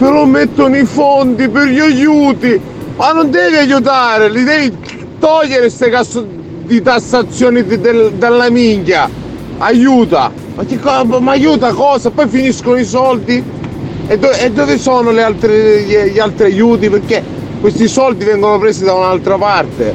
però 0.00 0.24
mettono 0.24 0.78
i 0.78 0.86
fondi 0.86 1.46
per 1.50 1.66
gli 1.66 1.78
aiuti, 1.78 2.58
ma 2.96 3.12
non 3.12 3.30
devi 3.30 3.56
aiutare, 3.56 4.30
li 4.30 4.42
devi 4.44 4.74
togliere 5.18 5.60
queste 5.60 5.90
cazzo 5.90 6.26
di 6.64 6.80
tassazioni 6.80 7.62
di- 7.66 7.78
del- 7.78 8.12
dalla 8.12 8.48
minchia, 8.48 9.10
aiuta, 9.58 10.32
ma, 10.54 10.64
che 10.64 10.78
ma 11.20 11.32
aiuta 11.32 11.72
cosa? 11.74 12.08
Poi 12.10 12.26
finiscono 12.28 12.76
i 12.78 12.84
soldi? 12.86 13.44
E, 14.06 14.18
do- 14.18 14.30
e 14.32 14.50
dove 14.50 14.78
sono 14.78 15.10
altre- 15.10 15.82
gli, 15.82 15.94
gli 16.12 16.18
altri 16.18 16.46
aiuti? 16.46 16.88
Perché 16.88 17.22
questi 17.60 17.86
soldi 17.86 18.24
vengono 18.24 18.58
presi 18.58 18.82
da 18.84 18.94
un'altra 18.94 19.36
parte. 19.36 19.94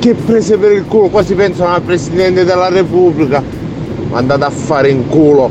Che 0.00 0.14
prese 0.14 0.56
per 0.58 0.72
il 0.72 0.84
culo, 0.88 1.06
quasi 1.08 1.34
pensano 1.34 1.72
al 1.72 1.82
Presidente 1.82 2.44
della 2.44 2.68
Repubblica. 2.68 3.40
Ma 4.10 4.18
andate 4.18 4.42
a 4.44 4.50
fare 4.50 4.88
in 4.90 5.06
culo. 5.08 5.50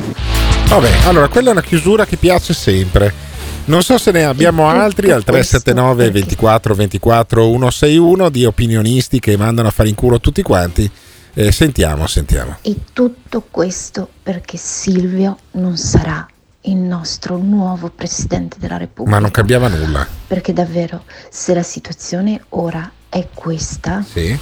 Vabbè, 0.67 0.89
allora 1.07 1.29
quella 1.29 1.49
è 1.49 1.51
una 1.53 1.61
chiusura 1.61 2.05
che 2.05 2.17
piace 2.17 2.53
sempre. 2.53 3.31
Non 3.65 3.81
so 3.81 3.97
se 3.97 4.11
ne 4.11 4.25
abbiamo 4.25 4.67
altri 4.67 5.09
al 5.11 5.23
379 5.23 6.11
24 6.11 6.75
24 6.75 7.43
161 7.43 8.29
di 8.29 8.43
opinionisti 8.43 9.19
che 9.19 9.37
mandano 9.37 9.69
a 9.69 9.71
fare 9.71 9.87
in 9.87 9.95
culo 9.95 10.19
tutti 10.19 10.41
quanti. 10.41 10.89
Eh, 11.33 11.51
sentiamo, 11.51 12.05
sentiamo. 12.05 12.57
E 12.61 12.75
tutto 12.91 13.45
questo 13.49 14.09
perché 14.21 14.57
Silvio 14.57 15.37
non 15.51 15.77
sarà 15.77 16.27
il 16.65 16.75
nostro 16.75 17.37
nuovo 17.37 17.89
Presidente 17.89 18.57
della 18.59 18.77
Repubblica. 18.77 19.17
Ma 19.17 19.21
non 19.21 19.31
cambiava 19.31 19.69
nulla. 19.69 20.05
Perché 20.27 20.51
davvero, 20.51 21.03
se 21.29 21.53
la 21.53 21.63
situazione 21.63 22.43
ora 22.49 22.91
è 23.07 23.29
questa, 23.33 24.03
Sì, 24.05 24.37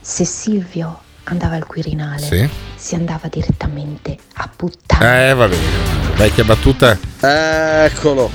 se 0.00 0.24
Silvio 0.24 1.00
andava 1.24 1.56
al 1.56 1.66
Quirinale, 1.66 2.26
sì. 2.26 2.48
si 2.76 2.94
andava 2.94 3.28
direttamente 3.28 4.16
a 4.34 4.50
puttane. 4.54 5.30
Eh, 5.30 5.34
va 5.34 5.46
bene. 5.46 5.97
Vecchia 6.18 6.42
battuta. 6.42 6.98
Eccolo. 7.20 8.28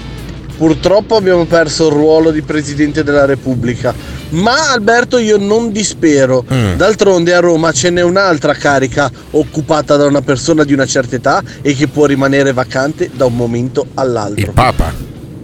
Purtroppo 0.55 1.17
abbiamo 1.17 1.43
perso 1.43 1.87
il 1.87 1.93
ruolo 1.93 2.31
di 2.31 2.41
Presidente 2.41 3.03
della 3.03 3.25
Repubblica. 3.25 3.93
Ma 4.29 4.71
Alberto 4.71 5.17
io 5.17 5.35
non 5.35 5.69
dispero. 5.69 6.45
Mm. 6.51 6.75
D'altronde 6.75 7.33
a 7.33 7.41
Roma 7.41 7.73
ce 7.73 7.89
n'è 7.89 8.01
un'altra 8.01 8.53
carica 8.53 9.11
occupata 9.31 9.97
da 9.97 10.05
una 10.05 10.21
persona 10.21 10.63
di 10.63 10.71
una 10.71 10.85
certa 10.85 11.17
età 11.17 11.43
e 11.61 11.75
che 11.75 11.89
può 11.89 12.05
rimanere 12.05 12.53
vacante 12.53 13.09
da 13.13 13.25
un 13.25 13.35
momento 13.35 13.87
all'altro. 13.95 14.45
Il 14.45 14.51
Papa. 14.53 14.93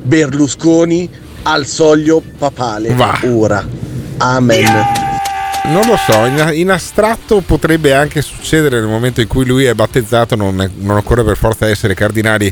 Berlusconi 0.01 1.09
al 1.43 1.65
soglio 1.65 2.23
papale. 2.37 2.93
Va. 2.93 3.19
Ora. 3.25 3.67
Amen. 4.15 5.08
Non 5.69 5.85
lo 5.85 5.97
so, 5.97 6.25
in, 6.25 6.49
in 6.53 6.71
astratto 6.71 7.41
potrebbe 7.41 7.93
anche 7.93 8.21
succedere 8.23 8.79
nel 8.79 8.89
momento 8.89 9.21
in 9.21 9.27
cui 9.27 9.45
lui 9.45 9.65
è 9.65 9.73
battezzato, 9.75 10.35
non, 10.35 10.61
è- 10.61 10.69
non 10.77 10.97
occorre 10.97 11.23
per 11.23 11.37
forza 11.37 11.67
essere 11.67 11.93
cardinali 11.93 12.51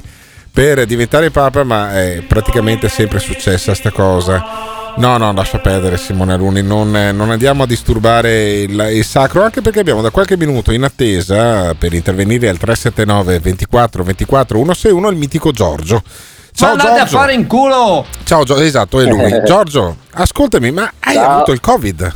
per 0.51 0.86
diventare 0.86 1.32
papa, 1.32 1.63
ma 1.63 1.93
è 1.99 2.21
praticamente 2.27 2.89
sempre 2.89 3.17
successa 3.19 3.73
sta 3.73 3.89
cosa. 3.91 4.43
No, 4.97 5.17
no, 5.17 5.32
lascia 5.34 5.60
perdere 5.60 5.97
Simone 5.97 6.34
Aluni, 6.34 6.62
non, 6.63 6.91
non 6.91 7.30
andiamo 7.32 7.63
a 7.63 7.67
disturbare 7.67 8.62
il, 8.62 8.89
il 8.93 9.03
sacro, 9.06 9.43
anche 9.43 9.62
perché 9.62 9.80
abbiamo 9.80 10.01
da 10.01 10.10
qualche 10.12 10.38
minuto 10.38 10.71
in 10.71 10.84
attesa 10.84 11.73
per 11.75 11.93
intervenire 11.93 12.49
al 12.49 12.58
379 12.58 13.39
24 13.39 14.03
24 14.03 14.58
161 14.58 15.10
il 15.10 15.17
mitico 15.17 15.51
Giorgio. 15.51 16.01
Ciao 16.53 16.67
ma 16.75 16.82
andate 16.82 16.99
Giorgio. 16.99 17.15
a 17.15 17.19
fare 17.19 17.34
in 17.34 17.45
culo! 17.47 18.06
Ciao 18.23 18.43
Giorgio, 18.43 18.63
esatto, 18.63 18.99
è 18.99 19.06
lui. 19.06 19.41
Giorgio, 19.45 19.97
ascoltami, 20.12 20.71
ma 20.71 20.91
hai 20.99 21.13
Ciao. 21.15 21.36
avuto 21.36 21.51
il 21.51 21.60
Covid? 21.62 22.13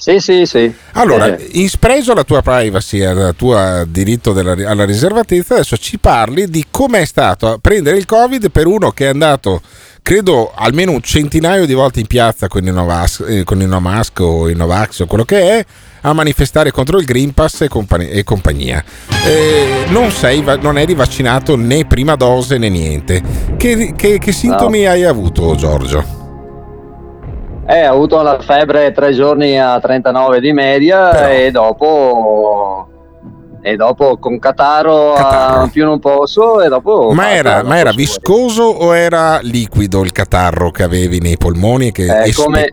Sì, 0.00 0.18
sì, 0.18 0.46
sì. 0.46 0.72
Allora, 0.92 1.36
Eh, 1.36 1.48
in 1.60 1.68
spreso 1.68 2.12
alla 2.12 2.24
tua 2.24 2.40
privacy, 2.40 3.02
al 3.02 3.34
tuo 3.36 3.84
diritto 3.86 4.32
della- 4.32 4.56
alla 4.66 4.86
riservatezza, 4.86 5.54
adesso 5.56 5.76
ci 5.76 5.98
parli 5.98 6.48
di 6.48 6.64
com'è 6.70 7.04
stato 7.04 7.46
a 7.48 7.58
prendere 7.60 7.98
il 7.98 8.06
Covid 8.06 8.50
per 8.50 8.66
uno 8.66 8.92
che 8.92 9.04
è 9.04 9.08
andato, 9.08 9.60
credo, 10.00 10.52
almeno 10.54 10.92
un 10.92 11.02
centinaio 11.02 11.66
di 11.66 11.74
volte 11.74 12.00
in 12.00 12.06
piazza 12.06 12.48
con 12.48 12.66
i 12.66 12.70
Novax, 12.70 13.24
eh, 13.28 13.44
con 13.44 13.60
i 13.60 13.66
Nomask 13.66 14.20
o 14.20 14.48
i 14.48 14.54
Novax 14.54 15.00
o 15.00 15.06
quello 15.06 15.26
che 15.26 15.58
è, 15.58 15.64
a 16.00 16.14
manifestare 16.14 16.70
contro 16.70 16.98
il 16.98 17.04
Green 17.04 17.34
Pass 17.34 17.60
e, 17.60 17.68
compagni- 17.68 18.08
e 18.08 18.24
compagnia. 18.24 18.82
Eh, 19.26 19.84
non, 19.88 20.10
sei, 20.12 20.42
non 20.62 20.78
eri 20.78 20.94
vaccinato 20.94 21.56
né 21.56 21.84
prima 21.84 22.14
dose 22.16 22.56
né 22.56 22.70
niente. 22.70 23.20
Che, 23.58 23.92
che- 23.94 24.18
che 24.18 24.32
sintomi 24.32 24.86
hai 24.86 25.04
avuto, 25.04 25.54
Giorgio? 25.56 26.19
Eh, 27.70 27.88
ho 27.88 27.92
avuto 27.92 28.20
la 28.22 28.38
febbre 28.40 28.92
tre 28.92 29.12
giorni 29.12 29.60
a 29.60 29.78
39 29.78 30.40
di 30.40 30.52
media 30.52 31.30
e 31.30 31.50
dopo 31.50 32.88
e 33.62 33.76
dopo 33.76 34.16
con 34.16 34.38
catarro, 34.38 35.14
a 35.14 35.68
più 35.70 35.84
non 35.84 35.98
posso 35.98 36.62
e 36.62 36.68
dopo 36.68 37.10
Ma 37.12 37.32
era, 37.32 37.62
ma 37.62 37.76
era 37.76 37.92
viscoso 37.92 38.62
o 38.62 38.96
era 38.96 39.38
liquido 39.42 40.02
il 40.02 40.12
catarro 40.12 40.70
che 40.70 40.82
avevi 40.82 41.20
nei 41.20 41.36
polmoni 41.36 41.88
e 41.88 41.92
che 41.92 42.22
Eh, 42.22 42.32
come-? 42.32 42.70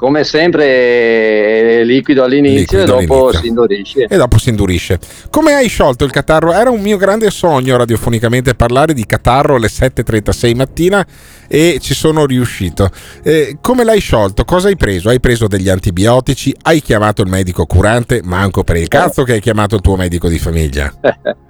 Come 0.00 0.24
sempre 0.24 1.80
è 1.80 1.84
liquido 1.84 2.24
all'inizio 2.24 2.78
Liquido 2.78 2.82
e 2.82 3.04
dopo 3.06 3.18
all'inizio. 3.18 3.40
si 3.42 3.48
indurisce 3.48 4.06
E 4.08 4.16
dopo 4.16 4.38
si 4.38 4.48
indurisce. 4.48 4.98
Come 5.28 5.52
hai 5.52 5.68
sciolto 5.68 6.06
il 6.06 6.10
catarro? 6.10 6.54
Era 6.54 6.70
un 6.70 6.80
mio 6.80 6.96
grande 6.96 7.28
sogno 7.28 7.76
radiofonicamente 7.76 8.54
parlare 8.54 8.94
di 8.94 9.04
catarro 9.04 9.56
alle 9.56 9.66
7.36 9.66 10.56
mattina 10.56 11.06
e 11.46 11.76
ci 11.82 11.92
sono 11.92 12.24
riuscito. 12.24 12.88
Eh, 13.22 13.58
come 13.60 13.84
l'hai 13.84 14.00
sciolto? 14.00 14.44
Cosa 14.44 14.68
hai 14.68 14.76
preso? 14.76 15.10
Hai 15.10 15.20
preso 15.20 15.46
degli 15.46 15.68
antibiotici? 15.68 16.54
Hai 16.62 16.80
chiamato 16.80 17.20
il 17.20 17.28
medico 17.28 17.66
curante? 17.66 18.22
Manco 18.24 18.64
per 18.64 18.76
il 18.76 18.88
cazzo 18.88 19.22
che 19.24 19.34
hai 19.34 19.40
chiamato 19.40 19.74
il 19.74 19.82
tuo 19.82 19.96
medico 19.96 20.28
di 20.28 20.38
famiglia. 20.38 20.90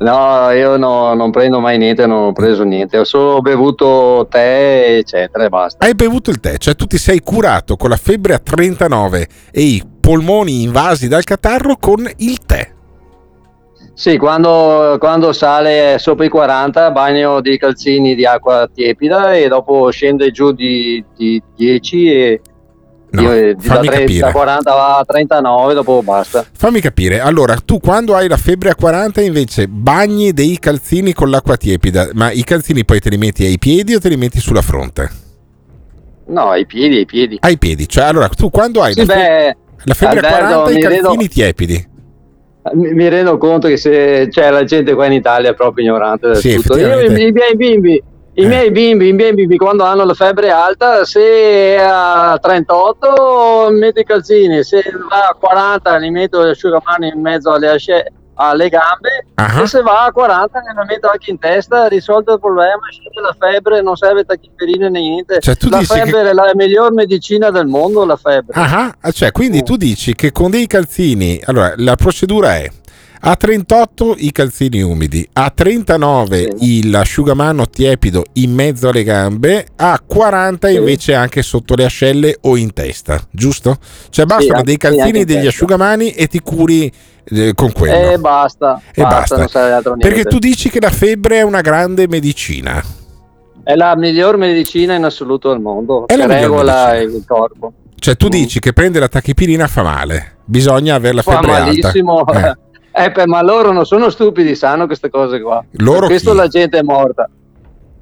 no 0.00 0.50
io 0.50 0.76
no- 0.76 1.14
non 1.14 1.30
prendo 1.30 1.60
mai 1.60 1.78
niente 1.78 2.06
non 2.06 2.26
ho 2.26 2.32
preso 2.32 2.64
niente. 2.64 2.98
Ho 2.98 3.04
solo 3.04 3.40
bevuto 3.40 4.26
tè 4.30 4.96
eccetera 4.98 5.44
e 5.44 5.48
basta. 5.48 5.84
Hai 5.84 5.94
bevuto 5.94 6.30
il 6.30 6.40
tè, 6.40 6.58
cioè 6.58 6.74
tu 6.74 6.86
ti 6.86 6.98
sei 6.98 7.20
curato 7.20 7.76
con 7.76 7.90
la 7.90 7.96
febbre 7.96 8.34
a 8.34 8.38
39 8.38 9.28
e 9.50 9.60
i 9.60 9.82
polmoni 10.00 10.62
invasi 10.62 11.08
dal 11.08 11.24
catarro 11.24 11.76
con 11.76 12.08
il 12.16 12.38
tè. 12.44 12.78
Sì, 14.00 14.16
quando, 14.16 14.96
quando 14.98 15.34
sale 15.34 15.98
sopra 15.98 16.24
i 16.24 16.30
40 16.30 16.90
bagno 16.90 17.42
di 17.42 17.58
calzini 17.58 18.14
di 18.14 18.24
acqua 18.24 18.66
tiepida 18.72 19.34
e 19.34 19.46
dopo 19.48 19.90
scende 19.90 20.30
giù 20.30 20.52
di, 20.52 21.04
di 21.14 21.42
10 21.54 22.10
e 22.10 22.40
No, 23.12 23.22
io, 23.22 23.54
di 23.54 23.54
da, 23.54 23.74
fammi 23.74 23.86
30 23.86 23.98
capire. 23.98 24.20
da 24.20 24.32
40 24.32 24.72
va 24.72 24.98
a 24.98 25.04
39, 25.04 25.74
dopo 25.74 26.02
basta. 26.02 26.46
Fammi 26.52 26.80
capire, 26.80 27.20
allora 27.20 27.56
tu 27.56 27.80
quando 27.80 28.14
hai 28.14 28.28
la 28.28 28.36
febbre 28.36 28.70
a 28.70 28.74
40 28.74 29.20
invece 29.20 29.66
bagni 29.66 30.32
dei 30.32 30.58
calzini 30.58 31.12
con 31.12 31.28
l'acqua 31.30 31.56
tiepida, 31.56 32.10
ma 32.12 32.30
i 32.30 32.44
calzini 32.44 32.84
poi 32.84 33.00
te 33.00 33.08
li 33.10 33.18
metti 33.18 33.44
ai 33.44 33.58
piedi 33.58 33.94
o 33.94 34.00
te 34.00 34.08
li 34.08 34.16
metti 34.16 34.38
sulla 34.38 34.62
fronte? 34.62 35.10
No, 36.26 36.50
ai 36.50 36.64
piedi, 36.66 36.98
ai 36.98 37.06
piedi. 37.06 37.36
Ai 37.40 37.58
piedi, 37.58 37.88
cioè 37.88 38.04
allora 38.04 38.28
tu 38.28 38.50
quando 38.50 38.82
hai 38.82 38.92
Sì, 38.92 39.04
la, 39.04 39.14
beh, 39.14 39.56
la 39.84 39.94
febbre 39.94 40.20
a 40.20 40.28
Alberto, 40.28 40.60
40 40.62 40.70
i 40.70 40.82
calzini 40.82 41.02
rendo- 41.02 41.28
tiepidi. 41.28 41.88
Mi, 42.74 43.08
rendo 43.08 43.38
conto 43.38 43.68
che 43.68 43.78
se 43.78 44.28
c'è 44.30 44.50
la 44.50 44.64
gente 44.64 44.94
qua 44.94 45.06
in 45.06 45.12
Italia 45.12 45.50
è 45.50 45.54
proprio 45.54 45.84
ignorante 45.84 46.28
del 46.28 46.36
Sì, 46.36 46.54
tutto. 46.56 46.76
Io, 46.76 47.00
i 47.00 47.32
miei 47.32 47.56
bimbi, 47.56 48.02
i 48.34 48.46
miei 48.46 48.70
bimbi, 48.70 49.08
i 49.08 49.12
miei 49.12 49.34
bimbi 49.34 49.56
quando 49.56 49.84
hanno 49.84 50.04
la 50.04 50.14
febbre 50.14 50.50
alta, 50.50 51.04
se 51.04 51.20
è 51.74 51.76
a 51.80 52.38
38 52.40 53.68
metto 53.72 54.00
i 54.00 54.04
calzini, 54.04 54.62
se 54.62 54.82
va 55.08 55.28
a 55.30 55.36
40 55.38 55.96
li 55.96 56.10
metto 56.10 56.44
gli 56.44 56.50
asciugamani 56.50 57.08
in 57.14 57.20
mezzo 57.20 57.50
alle, 57.50 57.68
asce- 57.70 58.12
alle 58.34 58.68
gambe 58.70 59.26
Ah. 59.34 59.60
e 59.62 59.66
se 59.66 59.82
va 59.82 60.04
a 60.04 60.12
40 60.12 60.60
me 60.66 60.72
lo 60.74 60.84
metto 60.86 61.08
anche 61.10 61.30
in 61.30 61.38
testa, 61.38 61.88
risolto 61.88 62.32
il 62.34 62.40
problema, 62.40 62.80
scende 62.90 63.20
la 63.20 63.36
febbre, 63.38 63.82
non 63.82 63.96
serve 63.96 64.24
tachipirina 64.24 64.88
né 64.88 65.00
niente. 65.00 65.40
Cioè, 65.40 65.56
la 65.68 65.80
febbre 65.82 66.22
che- 66.22 66.30
è 66.30 66.32
la 66.32 66.50
miglior 66.54 66.92
medicina 66.92 67.50
del 67.50 67.66
mondo, 67.66 68.06
la 68.06 68.16
febbre. 68.16 68.58
Ah, 68.58 68.94
cioè 69.12 69.30
quindi 69.32 69.62
tu 69.62 69.76
dici 69.76 70.14
che 70.14 70.32
con 70.32 70.50
dei 70.50 70.66
calzini, 70.66 71.38
allora 71.44 71.74
la 71.76 71.96
procedura 71.96 72.54
è 72.56 72.70
a 73.22 73.36
38 73.36 74.14
i 74.18 74.32
calzini 74.32 74.80
umidi, 74.80 75.28
a 75.34 75.50
39 75.54 76.54
il- 76.60 76.88
l'asciugamano 76.90 77.68
tiepido 77.68 78.24
in 78.34 78.52
mezzo 78.54 78.88
alle 78.88 79.04
gambe, 79.04 79.66
a 79.76 80.00
40 80.04 80.70
invece 80.70 81.14
anche 81.14 81.42
sotto 81.42 81.74
le 81.74 81.84
ascelle 81.84 82.38
o 82.42 82.56
in 82.56 82.72
testa, 82.72 83.20
giusto? 83.30 83.76
Cioè 84.08 84.24
bastano 84.24 84.62
dei 84.62 84.76
sì, 84.80 84.86
anche 84.86 84.96
calzini 84.96 85.18
in 85.18 85.22
e 85.22 85.24
degli 85.26 85.46
asciugamani 85.46 86.12
e 86.12 86.26
ti 86.28 86.40
curi 86.40 86.90
eh, 87.24 87.52
con 87.54 87.72
quello. 87.72 88.10
E 88.12 88.18
basta, 88.18 88.80
E 88.94 89.02
basta. 89.02 89.36
niente. 89.36 89.96
Perché 89.98 90.24
tu 90.24 90.38
dici 90.38 90.70
che 90.70 90.80
la 90.80 90.90
febbre 90.90 91.38
è 91.38 91.42
una 91.42 91.60
grande 91.60 92.08
medicina. 92.08 92.82
È 93.62 93.74
la 93.74 93.94
miglior 93.96 94.38
medicina 94.38 94.94
in 94.94 95.04
assoluto 95.04 95.50
al 95.50 95.60
mondo, 95.60 96.06
È 96.08 96.16
che 96.16 96.26
regola 96.26 96.96
il 96.96 97.22
corpo. 97.26 97.72
Cioè 97.96 98.16
tu 98.16 98.28
dici 98.28 98.60
che 98.60 98.72
prendere 98.72 99.00
la 99.00 99.08
tachipirina 99.10 99.66
fa 99.68 99.82
male, 99.82 100.36
bisogna 100.46 100.94
avere 100.94 101.16
la 101.16 101.22
Fa 101.22 101.32
febbre 101.32 101.50
alta. 101.52 101.64
malissimo. 101.66 102.26
Eh. 102.26 102.56
Eh, 102.92 103.10
per- 103.12 103.26
ma 103.28 103.42
loro 103.42 103.72
non 103.72 103.84
sono 103.86 104.10
stupidi, 104.10 104.54
sanno 104.54 104.86
queste 104.86 105.10
cose 105.10 105.40
qua. 105.40 105.64
Loro 105.72 106.00
per 106.00 106.08
questo 106.08 106.30
chi? 106.32 106.36
la 106.36 106.46
gente 106.48 106.78
è 106.78 106.82
morta. 106.82 107.28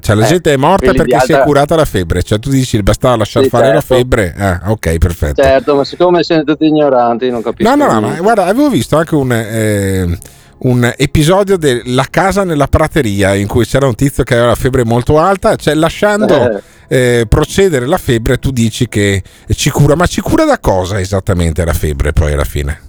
Cioè 0.01 0.15
la 0.17 0.25
Eh, 0.27 0.29
gente 0.29 0.53
è 0.53 0.57
morta 0.57 0.93
perché 0.93 1.19
si 1.21 1.33
è 1.33 1.41
curata 1.41 1.75
la 1.75 1.85
febbre. 1.85 2.23
Cioè 2.23 2.39
tu 2.39 2.49
dici 2.51 2.81
bastava 2.83 3.17
lasciar 3.17 3.43
Sì, 3.43 3.49
fare 3.49 3.67
la 3.67 3.81
certo. 3.81 3.95
febbre. 3.97 4.35
Ah, 4.39 4.61
ok, 4.67 4.97
perfetto. 4.99 5.43
Certo, 5.43 5.75
ma 5.75 5.85
siccome 5.85 6.23
siete 6.23 6.45
tutti 6.45 6.65
ignoranti, 6.67 7.29
non 7.31 7.43
capisco. 7.43 7.69
No, 7.75 7.85
no, 7.87 7.93
no, 7.93 8.09
ma 8.09 8.17
guarda, 8.17 8.47
avevo 8.47 8.71
visto 8.71 8.97
anche 8.97 9.15
un, 9.17 9.33
eh, 9.33 10.19
un 10.61 10.93
episodio 10.97 11.59
della 11.59 12.07
casa 12.09 12.45
nella 12.45 12.69
prateria 12.69 13.35
in 13.35 13.47
cui 13.49 13.67
c'era 13.67 13.87
un 13.87 13.95
tizio 13.97 14.23
che 14.25 14.33
aveva 14.35 14.49
la 14.49 14.55
febbre 14.55 14.85
molto 14.85 15.19
alta, 15.19 15.57
cioè 15.57 15.75
lasciando 15.75 16.63
eh, 16.89 17.27
procedere 17.29 17.85
la 17.87 17.99
febbre 17.99 18.39
tu 18.39 18.51
dici 18.51 18.89
che 18.89 19.23
ci 19.51 19.69
cura, 19.71 19.95
ma 19.97 20.07
ci 20.07 20.21
cura 20.23 20.45
da 20.45 20.59
cosa 20.59 20.99
esattamente 21.01 21.65
la 21.65 21.75
febbre 21.75 22.13
poi 22.13 22.33
alla 22.33 22.45
fine? 22.45 22.81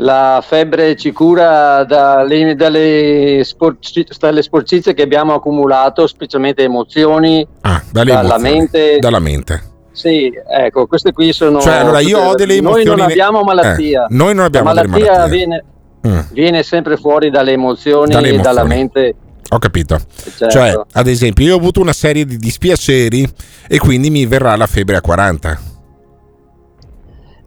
La 0.00 0.42
febbre 0.46 0.94
ci 0.96 1.10
cura 1.12 1.82
dalle, 1.84 2.54
dalle, 2.54 3.40
sporci- 3.42 4.06
dalle 4.18 4.42
sporcizie 4.42 4.94
che 4.94 5.02
abbiamo 5.02 5.34
accumulato, 5.34 6.06
specialmente 6.06 6.62
emozioni, 6.62 7.44
Ah, 7.62 7.82
dalla 7.90 8.20
emozioni, 8.20 8.42
mente. 8.42 8.98
Dalla 9.00 9.18
mente. 9.18 9.62
Sì, 9.90 10.30
ecco, 10.48 10.86
queste 10.86 11.12
qui 11.12 11.32
sono. 11.32 11.60
Cioè, 11.60 11.78
allora 11.78 11.98
io 11.98 12.20
ho 12.20 12.34
delle 12.36 12.60
Noi 12.60 12.74
emozioni- 12.82 13.00
non 13.00 13.10
abbiamo 13.10 13.42
malattia. 13.42 14.04
eh, 14.04 14.14
noi 14.14 14.34
non 14.34 14.44
abbiamo 14.44 14.72
La 14.72 14.84
malattia. 14.86 15.26
Viene, 15.26 15.64
Mm. 16.06 16.18
viene 16.30 16.62
sempre 16.62 16.96
fuori 16.96 17.30
dalle 17.30 17.50
emozioni 17.52 18.12
Dalle 18.12 18.28
e 18.28 18.36
dalla 18.36 18.60
emozioni. 18.60 18.68
mente. 18.94 19.14
Ho 19.50 19.58
capito. 19.58 19.98
Certo. 20.36 20.48
Cioè, 20.48 20.78
ad 20.92 21.06
esempio, 21.08 21.44
io 21.46 21.54
ho 21.54 21.58
avuto 21.58 21.80
una 21.80 21.92
serie 21.92 22.24
di 22.24 22.36
dispiaceri 22.36 23.28
e 23.66 23.78
quindi 23.78 24.10
mi 24.10 24.26
verrà 24.26 24.54
la 24.54 24.66
febbre 24.68 24.94
a 24.94 25.00
40. 25.00 25.58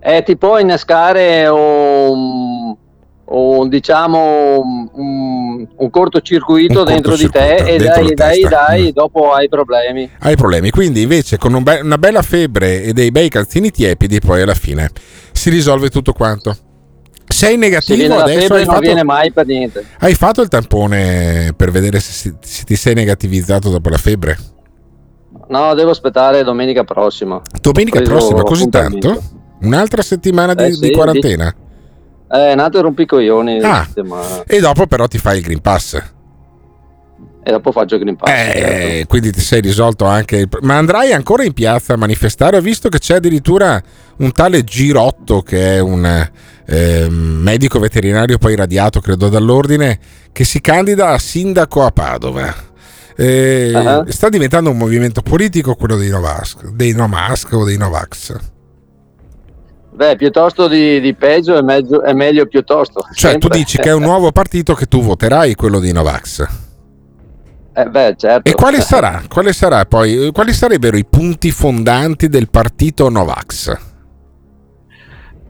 Eh, 0.04 0.24
ti 0.24 0.36
può 0.36 0.58
innescare 0.58 1.48
un, 1.48 2.76
un, 3.26 3.70
diciamo 3.70 4.60
un, 4.94 5.68
un 5.78 5.90
cortocircuito 5.92 6.80
Un 6.80 6.86
dentro 6.86 7.16
di 7.16 7.30
te 7.30 7.56
e 7.58 7.78
dai, 7.78 8.14
dai, 8.16 8.42
dai, 8.42 8.92
dopo 8.92 9.32
hai 9.32 9.48
problemi. 9.48 10.10
Hai 10.20 10.36
problemi. 10.36 10.72
Quindi, 10.72 11.04
invece, 11.04 11.38
con 11.38 11.54
un 11.54 11.62
be- 11.62 11.82
una 11.84 12.00
bella 12.00 12.24
febbre 12.24 12.82
e 12.82 12.94
dei 12.94 13.12
bei 13.12 13.30
calzini 13.30 13.70
tiepidi, 13.70 14.20
poi 14.20 14.42
alla 14.42 14.56
fine 14.56 14.90
si 15.34 15.52
risolve 15.52 15.90
tutto 15.90 16.14
quanto. 16.14 16.56
Sei 17.28 17.52
Se 17.52 17.58
negativo 17.58 18.18
adesso? 18.18 18.54
Hai 18.56 18.60
non 18.66 18.74
fatto, 18.74 18.80
viene 18.80 19.04
mai 19.04 19.32
per 19.32 19.46
niente. 19.46 19.86
hai 20.00 20.16
fatto 20.16 20.42
il 20.42 20.48
tampone 20.48 21.54
per 21.56 21.70
vedere 21.70 22.00
se, 22.00 22.12
si- 22.12 22.36
se 22.42 22.64
ti 22.64 22.76
sei 22.76 22.96
negativizzato 22.96 23.70
dopo 23.70 23.90
la 23.90 23.98
febbre? 23.98 24.38
No, 25.48 25.74
devo 25.76 25.92
aspettare 25.92 26.44
domenica 26.44 26.84
prossima. 26.84 27.40
Domenica 27.62 28.02
prossima, 28.02 28.42
così 28.42 28.68
tanto? 28.68 29.40
Un'altra 29.62 30.02
settimana 30.02 30.54
di, 30.54 30.64
Eh, 30.64 30.70
di 30.70 30.74
sì, 30.88 30.92
quarantena? 30.92 31.54
Eh, 32.34 32.52
è 32.52 32.56
nato 32.56 32.82
rompicoglioni 32.82 33.60
Ah. 33.62 33.88
E 34.48 34.60
dopo, 34.60 34.88
però, 34.88 35.08
ti 35.08 35.18
fai 35.18 35.38
il 35.38 35.44
Green 35.44 35.60
Pass. 35.62 36.02
e 37.44 37.50
dopo 37.52 37.72
faccio 37.72 37.96
il 37.96 38.02
Green 38.02 38.16
Pass. 38.16 38.30
certo. 38.30 38.60
Eh, 38.60 39.06
quindi 39.08 39.32
ti 39.32 39.42
sei 39.42 39.62
risolto 39.62 40.06
anche 40.06 40.38
il... 40.38 40.50
Ma 40.62 40.78
andrai 40.78 41.12
ancora 41.12 41.44
in 41.44 41.54
piazza 41.54 41.94
a 41.94 41.98
manifestare? 41.98 42.58
Ho 42.58 42.62
visto 42.62 42.88
che 42.88 43.00
c'è 43.00 43.16
addirittura 43.16 43.82
un 44.18 44.32
tale 44.32 44.64
Girotto 44.64 45.42
che 45.42 45.78
è 45.78 45.80
un 45.80 46.30
ehm, 46.66 47.14
medico 47.14 47.80
veterinario 47.80 48.38
poi 48.38 48.56
radiato, 48.56 49.00
credo, 49.02 49.28
dall'ordine, 49.28 50.00
che 50.32 50.44
si 50.46 50.62
candida 50.62 51.10
a 51.10 51.18
sindaco 51.18 51.84
a 51.84 51.90
Padova. 51.92 52.54
Eh, 53.18 53.74
Ah. 53.76 54.06
Sta 54.08 54.30
diventando 54.30 54.70
un 54.70 54.78
movimento 54.78 55.22
politico 55.24 55.74
quello 55.76 55.96
dei 55.98 56.10
Novax, 56.10 56.64
dei 56.72 56.94
Nomask 56.94 57.52
o 57.54 57.66
dei 57.66 57.78
Novax. 57.78 58.36
Beh, 59.94 60.16
piuttosto 60.16 60.68
di, 60.68 61.00
di 61.02 61.14
peggio 61.14 61.58
è, 61.58 61.62
meglio- 61.62 62.02
è 62.02 62.14
meglio 62.14 62.46
piuttosto. 62.46 63.02
Cioè, 63.14 63.34
tu 63.34 63.42
sempre. 63.42 63.58
dici 63.60 63.78
che 63.78 63.90
è 63.90 63.94
un 63.94 64.04
nuovo 64.04 64.32
partito 64.32 64.74
che 64.74 64.86
tu 64.86 65.02
voterai, 65.02 65.54
quello 65.56 65.80
dei 65.80 65.92
Novax. 65.92 66.48
Eh, 67.74 67.86
beh, 67.86 68.16
certo. 68.18 68.50
E 68.50 68.54
quale 68.54 68.80
sarà? 68.82 69.22
Quale 69.28 69.54
sarà 69.54 69.86
poi? 69.86 70.32
Quali 70.32 70.54
sarebbero 70.54 70.98
i 70.98 71.06
punti 71.06 71.52
fondanti 71.52 72.30
del 72.30 72.50
partito 72.50 73.10
Novax? 73.10 73.78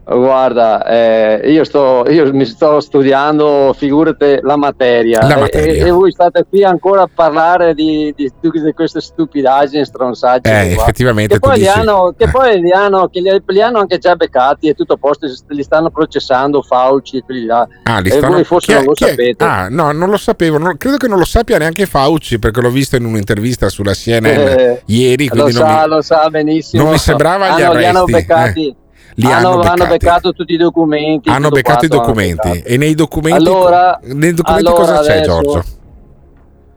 Guarda, 0.04 0.84
eh, 0.84 1.52
io, 1.52 1.62
sto, 1.62 2.04
io 2.08 2.32
mi 2.34 2.44
sto 2.44 2.80
studiando, 2.80 3.72
figurate, 3.76 4.40
la 4.42 4.56
materia, 4.56 5.20
La 5.24 5.36
E- 5.36 5.40
materia. 5.40 5.84
E, 5.84 5.86
e 5.86 5.90
voi 5.90 6.10
state 6.10 6.44
qui 6.48 6.64
ancora 6.64 7.02
a 7.02 7.08
parlare 7.12 7.72
di, 7.72 8.12
di, 8.16 8.30
di 8.40 8.72
queste 8.72 9.00
stupidaggini, 9.00 9.84
stronzacce. 9.84 10.50
Eh, 10.50 10.72
effettivamente 10.72 11.34
che 11.34 11.40
poi, 11.40 11.52
li 11.58 11.60
dici- 11.60 11.70
hanno, 11.78 12.12
che 12.16 12.28
poi 12.28 12.60
li, 12.60 12.72
hanno, 12.72 13.08
che 13.08 13.20
li, 13.20 13.42
li 13.46 13.62
hanno 13.62 13.78
anche 13.78 13.98
già 13.98 14.16
beccati 14.16 14.68
e 14.68 14.74
tutto 14.74 14.94
a 14.94 14.96
posto, 14.96 15.26
li 15.48 15.62
stanno 15.62 15.88
processando 15.90 16.62
Fauci 16.62 17.18
e 17.18 17.22
quelli 17.22 17.44
là. 17.46 17.66
Ah, 17.84 18.00
li 18.00 18.08
e 18.08 18.12
stanno- 18.12 18.34
voi 18.34 18.44
forse 18.44 18.72
è- 18.72 18.74
non 18.76 18.84
lo 18.86 18.94
sapete. 18.96 19.44
Ah, 19.44 19.68
no, 19.70 19.92
non 19.92 20.10
lo 20.10 20.16
sapevo. 20.16 20.58
non- 20.58 20.76
credo 20.78 20.96
che 20.96 21.06
non 21.06 21.18
lo 21.18 21.24
sappia 21.24 21.58
neanche 21.58 21.86
Fauci 21.86 22.38
perché 22.40 22.60
l'ho 22.60 22.70
visto 22.70 22.96
in 22.96 23.04
un'intervista 23.04 23.68
sulla 23.68 23.92
CNN 23.94 24.24
Eh, 24.26 24.82
ieri. 24.86 25.30
lo 25.32 25.48
sa, 25.48 25.82
mi- 25.84 25.88
lo 25.88 26.02
sa 26.02 26.28
benissimo. 26.28 26.82
non 26.82 26.92
mi 26.92 26.98
sembrava 26.98 27.56
gli 27.56 27.62
Hanno- 27.62 27.78
Li 27.78 27.84
hanno 27.86 27.98
arresti, 28.02 28.12
beccati. 28.12 28.76
Li 29.14 29.26
hanno, 29.26 29.50
hanno 29.50 29.60
hanno 29.62 29.74
beccati. 29.74 29.98
beccato 29.98 30.32
tutti 30.32 30.52
i 30.54 30.56
documenti. 30.56 31.28
hanno 31.28 31.50
beccato 31.50 31.84
i 31.84 31.88
hanno 31.90 32.00
documenti. 32.00 32.62
E 32.62 32.76
nei 32.76 32.94
documenti, 32.94 33.36
Allora- 33.38 33.98
nei 34.02 34.32
documenti 34.32 34.66
allora 34.66 34.84
cosa 34.84 35.00
c'è, 35.02 35.16
adesso- 35.18 35.40
Giorgio? 35.42 35.64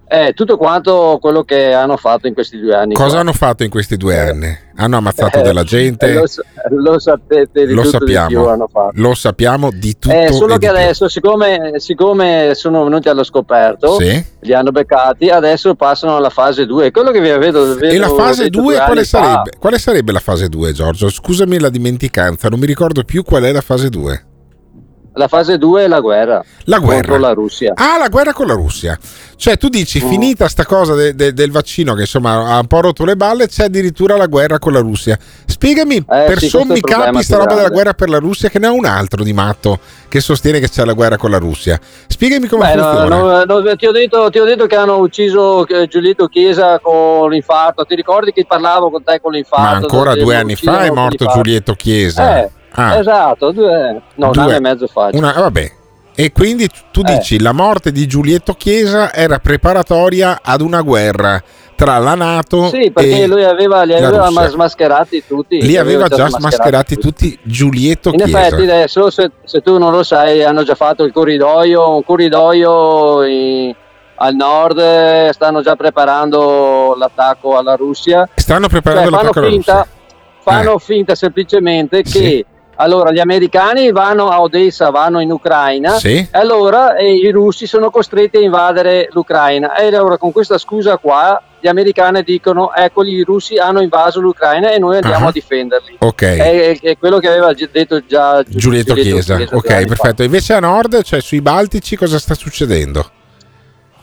Eh, 0.07 0.33
tutto 0.33 0.55
quanto 0.55 1.17
quello 1.19 1.43
che 1.43 1.73
hanno 1.73 1.97
fatto 1.97 2.27
in 2.27 2.33
questi 2.35 2.59
due 2.59 2.75
anni. 2.75 2.93
Cosa 2.93 3.09
qua. 3.11 3.19
hanno 3.21 3.33
fatto 3.33 3.63
in 3.63 3.69
questi 3.71 3.97
due 3.97 4.19
anni? 4.19 4.55
Hanno 4.75 4.97
ammazzato 4.97 5.39
Eh, 5.39 5.41
della 5.41 5.63
gente? 5.63 6.13
Lo, 6.13 6.23
lo 6.69 6.99
sapete 6.99 7.65
di 7.65 7.73
Lo 7.73 7.81
tutto 7.81 7.99
di 7.99 8.05
più 8.05 8.13
sappiamo, 8.13 8.47
hanno 8.49 8.67
fatto. 8.71 8.91
lo 8.93 9.15
sappiamo 9.15 9.71
di 9.71 9.97
tutto. 9.97 10.13
Eh, 10.15 10.31
solo 10.31 10.53
che 10.53 10.59
di 10.59 10.65
adesso, 10.67 11.07
siccome, 11.09 11.73
siccome 11.77 12.51
sono 12.53 12.83
venuti 12.83 13.09
allo 13.09 13.23
scoperto, 13.23 13.97
Sì. 13.99 14.23
li 14.41 14.53
hanno 14.53 14.71
beccati, 14.71 15.29
adesso 15.29 15.73
passano 15.73 16.17
alla 16.17 16.29
fase 16.29 16.65
2. 16.67 16.91
Quello 16.91 17.09
che 17.11 17.19
vi 17.21 17.29
vedo, 17.37 17.75
E 17.79 17.97
la 17.97 18.09
fase 18.09 18.49
2 18.49 18.75
quale 18.85 19.03
fa, 19.05 19.23
sarebbe? 19.23 19.51
Quale 19.57 19.79
sarebbe 19.79 20.11
la 20.11 20.19
fase 20.19 20.49
2, 20.49 20.71
Giorgio? 20.71 21.09
Scusami 21.09 21.59
la 21.59 21.69
dimenticanza, 21.69 22.47
non 22.49 22.59
mi 22.59 22.67
ricordo 22.67 23.03
più 23.03 23.23
qual 23.23 23.43
è 23.43 23.51
la 23.51 23.61
fase 23.61 23.89
2. 23.89 24.25
La 25.17 25.27
fase 25.29 25.57
2 25.57 25.83
è 25.83 25.87
la 25.87 25.99
guerra. 26.01 26.43
La 26.65 26.79
guerra. 26.79 27.01
Contro 27.07 27.17
la 27.17 27.31
Russia. 27.33 27.71
Ah, 27.75 27.97
la 27.97 28.09
guerra 28.09 28.33
con 28.33 28.47
la 28.47 28.53
Russia. 28.53 28.97
Cioè, 29.37 29.57
tu 29.57 29.69
dici, 29.69 30.03
Mm. 30.03 30.09
finita 30.09 30.47
sta 30.49 30.65
cosa 30.65 30.93
de- 30.93 31.15
de- 31.15 31.33
del 31.33 31.51
vaccino 31.51 31.93
che 31.93 32.01
insomma 32.01 32.47
ha 32.53 32.59
un 32.59 32.67
po' 32.67 32.81
rotto 32.81 33.05
le 33.05 33.15
balle, 33.15 33.47
c'è 33.47 33.65
addirittura 33.65 34.17
la 34.17 34.25
guerra 34.27 34.59
con 34.59 34.73
la 34.73 34.79
Russia. 34.79 35.17
Spiegami 35.45 36.03
per 36.03 36.39
sì, 36.39 36.49
sommi 36.49 36.81
capi 36.81 37.23
sta 37.23 37.35
roba 37.37 37.47
della 37.49 37.59
grande. 37.61 37.73
guerra 37.75 37.93
per 37.93 38.09
la 38.09 38.17
Russia, 38.17 38.49
che 38.49 38.59
ne 38.59 38.67
ha 38.67 38.71
un 38.71 38.85
altro 38.85 39.23
di 39.23 39.31
matto 39.33 39.79
che 40.09 40.19
sostiene 40.19 40.59
che 40.59 40.69
c'è 40.69 40.83
la 40.85 40.93
guerra 40.93 41.17
con 41.17 41.31
la 41.31 41.37
Russia. 41.37 41.79
Spiegami 42.07 42.47
come 42.47 42.67
Beh, 42.67 42.75
no, 42.75 42.83
funziona. 42.83 43.43
no, 43.45 43.59
no, 43.61 43.75
ti, 43.75 43.85
ho 43.85 43.91
detto, 43.91 44.29
ti 44.29 44.39
ho 44.39 44.45
detto 44.45 44.65
che 44.67 44.75
hanno 44.75 44.97
ucciso 44.97 45.65
eh, 45.67 45.87
Giulietto 45.87 46.27
Chiesa 46.27 46.79
con 46.79 47.29
l'infarto. 47.29 47.85
Ti 47.85 47.95
ricordi 47.95 48.31
che 48.33 48.45
parlavo 48.45 48.89
con 48.89 49.03
te 49.03 49.19
con 49.21 49.31
l'infarto? 49.31 49.63
Ma 49.63 49.75
ancora 49.77 50.13
due 50.15 50.35
anni 50.35 50.55
fa 50.55 50.83
è 50.83 50.87
con 50.87 50.97
morto? 50.97 51.25
Giulietto 51.33 51.73
Chiesa. 51.73 52.39
Eh, 52.43 52.49
Ah. 52.75 52.97
esatto, 52.97 53.51
due, 53.51 54.01
no, 54.15 54.25
un 54.27 54.31
Due- 54.31 54.41
anno 54.43 54.51
e 54.55 54.59
mezzo 54.59 54.87
fa. 54.87 55.09
Una- 55.13 55.33
vabbè. 55.33 55.71
E 56.17 56.31
quindi 56.31 56.69
tu 56.91 57.01
Eh. 57.05 57.13
dici 57.17 57.39
la 57.41 57.51
morte 57.51 57.91
di 57.91 58.07
Giulietto 58.07 58.53
Chiesa 58.53 59.13
era 59.13 59.39
preparatoria 59.39 60.39
ad 60.41 60.61
una 60.61 60.81
guerra 60.81 61.41
tra 61.75 61.97
la 61.97 62.15
Nato 62.15 62.69
Sì, 62.69 62.89
perché 62.91 63.27
lui 63.27 63.43
aveva, 63.43 63.83
li 63.83 63.93
aveva 63.95 64.47
smascherati 64.47 65.23
tutti. 65.27 65.61
Li 65.61 65.75
aveva 65.75 66.07
già 66.07 66.27
smascherati 66.29 66.39
smascherati 66.41 66.97
tutti 66.97 67.37
Giulietto 67.43 68.11
In 68.11 68.21
Chiesa. 68.21 68.45
effetti 68.47 68.61
adesso 68.63 69.09
se, 69.09 69.29
se 69.43 69.61
tu 69.61 69.77
non 69.77 69.91
lo 69.91 70.03
sai 70.03 70.41
hanno 70.45 70.63
già 70.63 70.75
fatto 70.75 71.03
il 71.03 71.11
corridoio, 71.11 71.95
un 71.95 72.03
corridoio 72.05 73.23
in- 73.23 73.75
al 74.17 74.35
nord, 74.35 74.77
eh, 74.79 75.29
stanno 75.33 75.61
già 75.61 75.75
preparando 75.75 76.95
l'attacco 76.97 77.57
alla 77.57 77.75
Russia. 77.75 78.27
Stanno 78.35 78.69
preparando 78.69 79.09
Cioè, 79.09 79.17
fanno 79.17 79.23
l'attacco 79.27 79.39
alla 79.45 79.49
finta, 79.53 79.73
Russia. 79.79 79.91
fanno 80.39 80.77
finta 80.79 81.15
semplicemente 81.15 82.01
che 82.03 82.09
Sì. 82.09 82.45
Allora 82.75 83.11
gli 83.11 83.19
americani 83.19 83.91
vanno 83.91 84.29
a 84.29 84.41
Odessa, 84.41 84.89
vanno 84.89 85.19
in 85.21 85.31
Ucraina 85.31 85.91
Sì. 85.97 86.17
e 86.17 86.27
allora 86.31 86.95
eh, 86.95 87.13
i 87.13 87.29
russi 87.31 87.67
sono 87.67 87.89
costretti 87.89 88.37
a 88.37 88.41
invadere 88.41 89.07
l'Ucraina 89.11 89.75
e 89.75 89.87
allora 89.95 90.17
con 90.17 90.31
questa 90.31 90.57
scusa 90.57 90.97
qua 90.97 91.41
gli 91.59 91.67
americani 91.67 92.21
dicono 92.21 92.73
ecco 92.75 93.03
i 93.03 93.23
russi 93.23 93.57
hanno 93.57 93.81
invaso 93.81 94.19
l'Ucraina 94.19 94.71
e 94.71 94.77
noi 94.77 94.97
andiamo 94.97 95.25
Ah. 95.25 95.29
a 95.29 95.31
difenderli. 95.31 95.97
Ok. 95.99 96.21
È, 96.21 96.79
è 96.79 96.97
quello 96.97 97.17
che 97.19 97.27
aveva 97.29 97.53
detto 97.53 98.05
già 98.05 98.43
Gi- 98.43 98.57
Giulietto 98.57 98.93
Chiesa. 98.93 99.35
due 99.35 99.47
Ok, 99.51 99.69
anni 99.71 99.81
fa. 99.87 99.95
perfetto. 99.95 100.23
Invece 100.23 100.53
a 100.53 100.59
nord, 100.59 101.01
cioè 101.01 101.21
sui 101.21 101.41
Baltici, 101.41 101.95
cosa 101.95 102.19
sta 102.19 102.35
succedendo? 102.35 103.09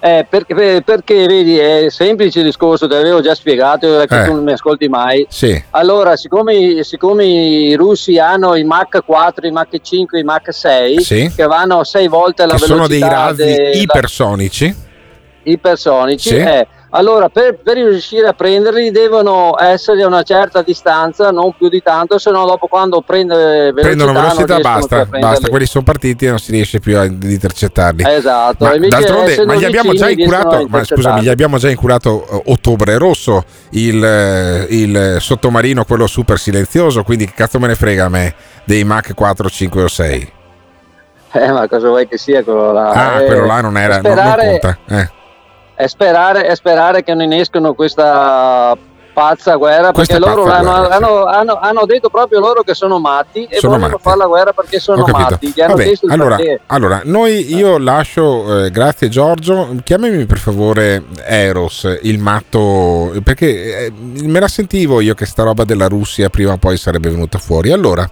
Eh, 0.05 0.27
perché, 0.29 0.53
per- 0.53 0.83
perché, 0.83 1.27
vedi, 1.29 1.57
è 1.59 1.87
semplice 1.89 2.41
il 2.41 2.47
discorso, 2.47 2.89
te 2.89 2.97
l'avevo 2.97 3.21
già 3.21 3.37
spiegato, 3.37 4.03
che 4.09 4.23
Eh. 4.23 4.25
tu 4.25 4.33
non 4.35 4.43
mi 4.43 4.51
ascolti 4.51 4.89
mai. 4.89 5.25
Sì. 5.29 5.63
Allora, 5.71 6.17
siccome, 6.17 6.83
siccome 6.83 7.25
i 7.25 7.75
russi 7.77 8.19
hanno 8.19 8.57
i 8.57 8.65
Mach 8.65 9.05
4, 9.05 9.47
i 9.47 9.53
Mach 9.53 9.81
5, 9.81 10.19
i 10.19 10.25
Mach 10.25 10.53
6, 10.53 11.01
Sì. 11.03 11.33
che 11.37 11.45
vanno 11.47 11.79
a 11.79 11.85
6 11.85 12.09
volte 12.09 12.45
la 12.47 12.55
Che 12.55 12.65
sono 12.65 12.89
dei 12.89 12.99
velocità 12.99 13.27
razzi 13.27 13.45
de- 13.45 13.71
ipersonici. 13.79 14.75
ipersonici, 15.45 16.29
Sì. 16.31 16.35
eh, 16.37 16.67
allora 16.95 17.29
per, 17.29 17.59
per 17.63 17.77
riuscire 17.77 18.27
a 18.27 18.33
prenderli 18.33 18.91
devono 18.91 19.55
essere 19.59 20.03
a 20.03 20.07
una 20.07 20.23
certa 20.23 20.63
distanza, 20.63 21.31
non 21.31 21.55
più 21.57 21.69
di 21.69 21.83
tanto, 21.83 22.19
se 22.19 22.31
no 22.31 22.45
dopo 22.47 22.67
quando 22.67 23.01
prende 23.03 23.35
velocità, 23.35 23.81
Prendono 23.83 24.13
non 24.13 24.23
velocità, 24.23 24.59
basta, 24.61 25.05
basta. 25.07 25.49
Quelli 25.49 25.67
sono 25.67 25.85
partiti 25.85 26.27
e 26.27 26.31
non 26.31 26.39
si 26.39 26.53
riesce 26.53 26.81
più 26.81 26.99
a 26.99 27.03
ad 27.03 27.23
intercettarli. 27.23 28.05
Esatto, 28.07 28.65
Ma 28.65 28.77
d'altronde, 28.77 29.45
ma 29.45 29.55
gli 29.55 29.65
abbiamo 29.65 29.93
già 29.93 30.11
incurato, 30.11 30.67
ma 30.69 30.85
scusami, 30.85 31.23
gli 31.23 31.29
abbiamo 31.29 31.59
già 31.59 31.69
incurato 31.69 32.27
eh, 32.29 32.43
Ottobre 32.47 32.97
Rosso, 32.99 33.45
il, 33.71 34.05
eh, 34.05 34.67
il 34.71 35.17
sottomarino, 35.19 35.85
quello 35.85 36.07
super 36.07 36.39
silenzioso. 36.39 37.03
Quindi, 37.03 37.27
che 37.27 37.33
cazzo 37.35 37.59
me 37.59 37.69
ne 37.69 37.75
frega 37.75 38.05
a 38.07 38.09
me 38.09 38.35
dei 38.65 38.85
Mach 38.85 39.15
4, 39.15 39.49
5 39.49 39.83
o 39.83 39.89
6? 39.89 40.33
Eh, 41.35 41.51
ma 41.51 41.67
cosa 41.67 41.89
vuoi 41.89 42.07
che 42.07 42.19
sia 42.19 42.43
quello 42.45 42.73
là? 42.73 42.91
Ah, 42.91 43.23
Eh, 43.23 43.27
quello 43.27 43.47
là 43.47 43.61
non 43.61 43.79
era, 43.79 44.01
non- 44.01 44.13
non 44.13 44.13
sperare, 44.13 44.59
conta. 44.61 44.79
Eh. 44.89 45.21
È 45.75 45.87
sperare, 45.87 46.47
è 46.47 46.55
sperare 46.55 47.03
che 47.03 47.15
non 47.15 47.25
innescano 47.25 47.75
questa 47.75 48.77
pazza 49.15 49.57
guerra 49.57 49.93
Questa 49.93 50.15
perché 50.19 50.27
loro 50.31 50.45
pazza 50.45 50.57
hanno, 50.57 50.71
guerra, 50.71 50.87
sì. 50.87 50.93
hanno- 51.05 51.25
hanno- 51.27 51.59
hanno 51.61 51.85
detto 51.85 52.09
proprio 52.09 52.41
loro 52.41 52.63
che 52.63 52.73
sono 52.73 52.99
matti 52.99 53.45
e 53.45 53.59
Sono 53.59 53.75
vogliono 53.75 53.91
matti. 53.93 54.03
fare 54.03 54.17
la 54.17 54.27
guerra 54.27 54.53
perché 54.55 54.81
sono 54.81 55.05
matti. 55.07 55.53
Vabbè, 55.55 55.93
allora, 56.09 56.39
allora, 56.69 57.01
noi 57.05 57.55
io 57.55 57.77
lascio, 57.77 58.65
eh, 58.65 58.71
grazie 58.71 59.11
Giorgio, 59.11 59.77
chiamami 59.85 60.25
per 60.25 60.39
favore 60.39 61.03
Eros, 61.27 61.99
il 62.03 62.19
matto, 62.21 63.13
perché 63.23 63.85
eh, 63.87 63.93
me 63.95 64.41
la 64.41 64.49
sentivo 64.49 65.01
io 65.01 65.13
che 65.13 65.27
sta 65.27 65.43
roba 65.43 65.65
della 65.65 65.89
Russia 65.89 66.31
prima 66.31 66.53
o 66.53 66.57
poi 66.57 66.79
sarebbe 66.79 67.11
venuta 67.11 67.37
fuori. 67.37 67.71
Allora, 67.71 68.09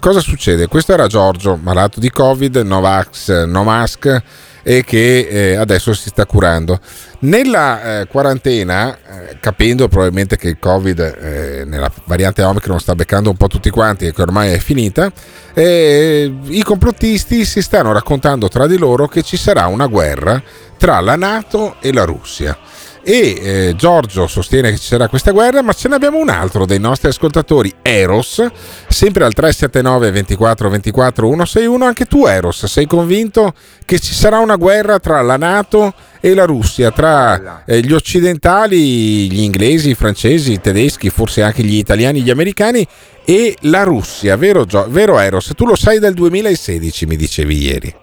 cosa 0.00 0.18
succede? 0.18 0.66
Questo 0.66 0.92
era 0.92 1.06
Giorgio, 1.06 1.60
malato 1.62 2.00
di 2.00 2.10
Covid, 2.10 2.56
no 2.56 2.80
vax, 2.80 3.44
no 3.44 3.62
mask 3.62 4.22
e 4.62 4.84
che 4.84 5.28
eh, 5.28 5.54
adesso 5.56 5.92
si 5.94 6.08
sta 6.08 6.26
curando. 6.26 6.80
Nella 7.20 8.00
eh, 8.00 8.06
quarantena, 8.06 8.96
eh, 8.96 9.36
capendo 9.40 9.88
probabilmente 9.88 10.36
che 10.36 10.48
il 10.48 10.58
Covid 10.58 10.98
eh, 10.98 11.64
nella 11.66 11.90
variante 12.04 12.42
Omicron 12.42 12.80
sta 12.80 12.94
beccando 12.94 13.30
un 13.30 13.36
po' 13.36 13.46
tutti 13.46 13.70
quanti 13.70 14.06
e 14.06 14.12
che 14.12 14.22
ormai 14.22 14.52
è 14.52 14.58
finita, 14.58 15.10
eh, 15.52 16.32
i 16.46 16.62
complottisti 16.62 17.44
si 17.44 17.60
stanno 17.62 17.92
raccontando 17.92 18.48
tra 18.48 18.66
di 18.66 18.78
loro 18.78 19.06
che 19.08 19.22
ci 19.22 19.36
sarà 19.36 19.66
una 19.66 19.86
guerra 19.86 20.42
tra 20.78 21.00
la 21.00 21.16
Nato 21.16 21.76
e 21.80 21.92
la 21.92 22.04
Russia. 22.04 22.56
E 23.02 23.68
eh, 23.70 23.74
Giorgio 23.76 24.26
sostiene 24.26 24.70
che 24.70 24.78
ci 24.78 24.86
sarà 24.86 25.08
questa 25.08 25.30
guerra, 25.30 25.62
ma 25.62 25.72
ce 25.72 25.88
ne 25.88 25.94
abbiamo 25.94 26.18
un 26.18 26.28
altro 26.28 26.66
dei 26.66 26.78
nostri 26.78 27.08
ascoltatori, 27.08 27.72
Eros, 27.80 28.46
sempre 28.88 29.24
al 29.24 29.32
379 29.32 30.10
24 30.10 30.68
24 30.68 31.26
161. 31.26 31.84
Anche 31.84 32.04
tu, 32.04 32.26
Eros, 32.26 32.66
sei 32.66 32.86
convinto 32.86 33.54
che 33.86 33.98
ci 33.98 34.12
sarà 34.12 34.38
una 34.38 34.56
guerra 34.56 34.98
tra 34.98 35.22
la 35.22 35.36
Nato 35.36 35.94
e 36.20 36.34
la 36.34 36.44
Russia, 36.44 36.90
tra 36.90 37.64
eh, 37.64 37.80
gli 37.80 37.92
occidentali, 37.92 39.30
gli 39.30 39.40
inglesi, 39.40 39.90
i 39.90 39.94
francesi, 39.94 40.52
i 40.52 40.60
tedeschi, 40.60 41.08
forse 41.08 41.42
anche 41.42 41.62
gli 41.62 41.76
italiani, 41.76 42.20
gli 42.20 42.30
americani 42.30 42.86
e 43.24 43.56
la 43.62 43.82
Russia, 43.82 44.36
vero, 44.36 44.66
Gio- 44.66 44.86
vero 44.88 45.18
Eros? 45.18 45.52
Tu 45.56 45.64
lo 45.64 45.76
sai 45.76 45.98
dal 45.98 46.12
2016, 46.12 47.06
mi 47.06 47.16
dicevi 47.16 47.62
ieri. 47.62 47.94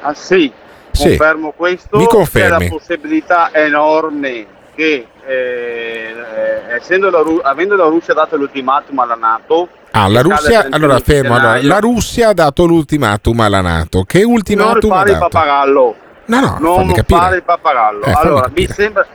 Ah 0.00 0.14
sì, 0.14 0.50
Sì. 0.92 1.08
confermo 1.08 1.52
questo. 1.52 1.96
Mi 1.98 2.06
C'è 2.06 2.14
confermi? 2.16 2.64
la 2.68 2.70
possibilità 2.70 3.50
enorme 3.52 4.46
che, 4.74 5.06
eh, 5.26 5.32
eh, 5.34 6.74
essendo 6.74 7.10
la 7.10 7.20
Ru- 7.20 7.40
avendo 7.42 7.76
la 7.76 7.84
Russia 7.86 8.14
dato 8.14 8.36
l'ultimatum 8.36 8.98
alla 8.98 9.14
Nato, 9.14 9.68
Ah, 9.94 10.08
la 10.08 10.22
Russia, 10.22 10.64
il 10.64 10.68
31 10.70 10.74
allora 10.76 10.98
fermo, 11.00 11.34
allora, 11.34 11.62
la 11.62 11.78
Russia 11.78 12.28
ha 12.30 12.32
dato 12.32 12.64
l'ultimatum 12.64 13.40
alla 13.40 13.60
Nato. 13.60 14.04
Che 14.04 14.22
non 14.22 14.32
ultimatum 14.32 14.90
ha 14.90 14.94
fare 14.96 15.10
il 15.10 15.18
dato? 15.18 15.28
pappagallo. 15.28 15.96
No, 16.24 16.40
no, 16.40 16.56
non 16.60 16.94
fare 17.06 17.36
il 17.36 17.42
pappagallo. 17.42 18.04
Eh, 18.04 18.12
allora, 18.12 18.50
mi 18.54 18.66
sembra, 18.68 19.06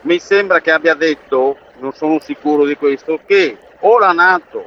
mi 0.00 0.18
sembra 0.18 0.60
che 0.60 0.72
abbia 0.72 0.94
detto, 0.94 1.56
non 1.78 1.92
sono 1.92 2.18
sicuro 2.20 2.64
di 2.64 2.74
questo, 2.76 3.20
che 3.24 3.56
o 3.80 3.98
la 4.00 4.10
Nato 4.12 4.64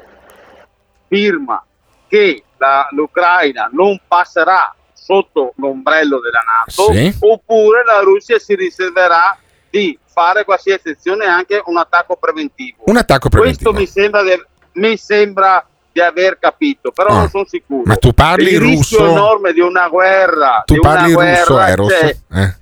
firma 1.10 1.62
che 2.08 2.44
la- 2.58 2.88
l'Ucraina 2.92 3.68
non 3.74 4.00
passerà 4.08 4.74
sotto 5.06 5.54
l'ombrello 5.58 6.20
della 6.20 6.42
Nato, 6.44 6.92
Sì. 6.92 7.16
oppure 7.20 7.84
la 7.86 8.00
Russia 8.00 8.40
si 8.40 8.56
riserverà 8.56 9.38
di 9.70 9.98
fare 10.04 10.44
qualsiasi 10.46 10.90
azione, 10.90 11.26
anche 11.26 11.62
un 11.66 11.78
attacco 11.78 12.16
preventivo. 12.16 12.78
Un 12.86 12.98
attacco 12.98 13.30
preventivo. 13.30 13.72
Questo 13.72 13.80
mi 13.80 14.02
sembra, 14.02 14.24
di- 14.24 14.44
mi 14.80 14.98
sembra 14.98 15.64
di 15.92 16.02
aver 16.02 16.40
capito, 16.40 16.92
però 16.92 17.10
Ah. 17.10 17.18
non 17.20 17.30
sono 17.30 17.46
sicuro. 17.46 17.84
Ma 17.86 17.98
tu 17.98 18.14
parli 18.14 18.54
Il 18.54 18.60
rischio 18.60 18.98
russo? 19.00 19.12
enorme 19.12 19.54
di 19.54 19.60
una 19.60 19.88
guerra. 19.90 20.64
Tu 20.66 20.74
di 20.74 20.80
una 20.80 20.90
parli 20.94 21.14
guerra, 21.14 21.38
russo, 21.40 21.60
Eros? 21.60 21.92
cioè, 21.92 22.18
Eh. 22.34 22.56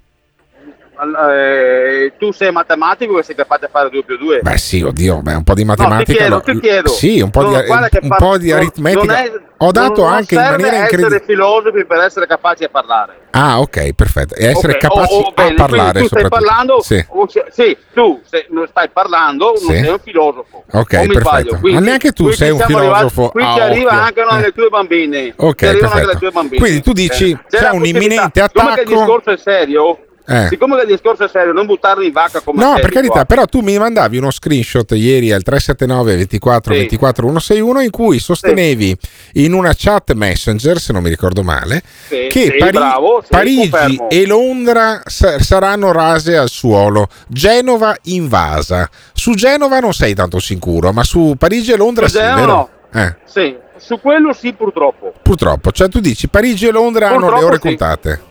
Eh, 1.29 2.13
tu 2.17 2.31
sei 2.31 2.51
matematico 2.51 3.19
e 3.19 3.23
sei 3.23 3.35
capace 3.35 3.65
di 3.65 3.71
fare 3.71 3.89
2 3.89 4.03
più 4.03 4.17
2. 4.17 4.39
Beh 4.41 4.57
sì, 4.57 4.81
oddio, 4.81 5.21
beh, 5.21 5.33
un 5.35 5.43
po' 5.43 5.53
di 5.53 5.63
No, 5.63 5.73
ti 5.75 5.81
matematica. 5.81 6.17
chiedo, 6.19 6.35
lo- 6.35 6.41
ti 6.41 6.59
chiedo. 6.59 6.89
Sì, 6.89 7.19
un 7.21 7.29
po' 7.29 7.41
Non- 7.41 7.51
di, 7.53 7.89
che 7.89 7.99
un 8.01 8.07
par- 8.09 8.17
po' 8.19 8.37
di 8.37 8.49
non- 8.49 8.57
aritmetica. 8.57 9.05
non 9.05 9.15
è- 9.15 9.31
Ho 9.57 9.71
dato 9.71 10.01
non- 10.01 10.09
non 10.09 10.13
anche 10.13 10.35
in 10.35 10.41
maniera 10.41 10.59
essere 10.75 10.81
incredibile. 11.01 11.21
filosofi 11.25 11.85
per 11.85 11.99
essere 11.99 12.27
capaci 12.27 12.63
a 12.65 12.69
parlare. 12.69 13.13
Ah, 13.31 13.59
ok, 13.61 13.93
perfetto. 13.93 14.35
E 14.35 14.47
essere 14.47 14.73
Ok, 14.73 14.77
capaci 14.79 15.13
oh, 15.13 15.19
oh, 15.19 15.27
a 15.29 15.31
bene, 15.33 15.53
parlare 15.55 15.99
tu 16.01 16.07
stai 16.07 16.27
parlando, 16.27 16.81
Sì. 16.81 17.05
oh, 17.09 17.27
sì, 17.49 17.77
tu 17.93 18.21
se- 18.25 18.47
non 18.49 18.67
stai 18.67 18.89
parlando, 18.89 19.45
non 19.45 19.57
Sì. 19.57 19.65
sei 19.81 19.87
un 19.87 19.99
filosofo. 20.03 20.63
Ok, 20.71 20.93
Non 20.93 21.07
perfetto. 21.07 21.57
Quindi- 21.59 21.79
Ma 21.79 21.85
neanche 21.85 22.11
tu 22.11 22.29
sei 22.31 22.49
un 22.51 22.57
siamo 22.57 22.77
arrivati- 22.77 22.97
filosofo 23.09 23.29
Qui 23.29 23.41
ci 23.41 23.59
arriva 23.59 23.89
occhio. 23.89 23.99
anche 24.01 24.21
una 24.21 24.35
delle 24.35 24.51
tue 24.51 24.69
bambine. 24.69 25.33
Ok, 25.37 25.55
Ci 25.57 25.65
arrivano 25.65 25.93
anche 25.93 26.05
perfetto. 26.05 26.07
le 26.11 26.17
tue 26.19 26.31
bambine. 26.31 26.61
Quindi 26.61 26.81
tu 26.81 26.91
dici, 26.93 27.31
Eh, 27.31 27.39
c'è 27.57 27.69
un 27.69 27.85
imminente 27.85 28.41
Siccome 28.41 28.73
che 28.75 28.81
il 28.81 28.87
attacco- 28.87 28.99
discorso 28.99 29.29
è 29.31 29.37
serio, 29.37 29.97
Eh. 30.25 30.47
siccome 30.47 30.79
il 30.81 30.87
discorso 30.87 31.25
è 31.25 31.27
serio, 31.27 31.51
non 31.51 31.65
buttarlo 31.65 32.01
in 32.03 32.11
vacca 32.13 32.39
come 32.39 32.63
No, 32.63 32.73
per 32.75 32.81
qua. 32.83 32.89
carità, 32.91 33.25
però 33.25 33.45
tu 33.45 33.59
mi 33.59 33.77
mandavi 33.77 34.17
uno 34.17 34.31
screenshot 34.31 34.89
ieri 34.91 35.31
al 35.33 35.43
379 35.43 36.15
24 36.15 36.73
Sì. 36.73 36.79
24 36.79 37.25
161 37.27 37.81
in 37.81 37.89
cui 37.89 38.19
sostenevi 38.19 38.97
in 39.33 39.53
una 39.53 39.73
chat 39.75 40.13
messenger, 40.13 40.79
se 40.79 40.93
non 40.93 41.03
mi 41.03 41.09
ricordo 41.09 41.43
male, 41.43 41.81
Sì, 42.07 42.27
che 42.29 42.43
sì, 42.51 42.57
Pari- 42.57 42.71
bravo, 42.71 43.19
sì, 43.21 43.27
Parigi 43.29 43.69
confermo. 43.69 44.09
e 44.09 44.25
Londra 44.25 45.01
sa- 45.05 45.39
saranno 45.39 45.91
rase 45.91 46.37
al 46.37 46.47
suolo, 46.49 47.09
Genova 47.27 47.93
invasa. 48.03 48.89
Su 49.11 49.33
Genova 49.33 49.79
non 49.79 49.93
sei 49.93 50.13
tanto 50.13 50.39
sicuro, 50.39 50.93
ma 50.93 51.03
su 51.03 51.35
Parigi 51.37 51.73
e 51.73 51.75
Londra 51.77 52.07
Su 52.07 52.15
sì, 52.15 52.21
Genova 52.21 52.39
vero? 52.39 52.51
no. 52.53 52.69
Eh. 53.01 53.15
Sì, 53.25 53.55
su 53.77 53.99
quello 53.99 54.31
sì, 54.33 54.53
purtroppo. 54.53 55.13
Purtroppo, 55.21 55.71
cioè 55.71 55.89
tu 55.89 55.99
dici 55.99 56.29
Parigi 56.29 56.67
e 56.67 56.71
Londra 56.71 57.07
hanno 57.07 57.15
le 57.17 57.25
Purtroppo 57.25 57.45
ore 57.45 57.55
sì. 57.55 57.61
contate. 57.61 58.21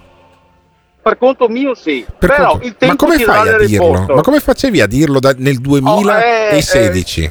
Per 1.03 1.19
conto 1.19 1.49
mio 1.49 1.75
sì. 1.75 2.05
Per 2.19 2.31
Però 2.31 2.51
conto- 2.51 2.65
il 2.67 2.77
tempo 2.77 2.95
Ma 3.07 3.13
come 3.13 3.25
fai 3.25 3.39
a 3.39 3.43
dirlo? 3.59 3.59
risposte. 3.89 4.13
Ma 4.15 4.21
come 4.21 4.39
facevi 4.41 4.81
a 4.81 4.87
dirlo 4.87 5.19
da- 5.19 5.35
nel 5.37 5.59
2016? 5.61 7.31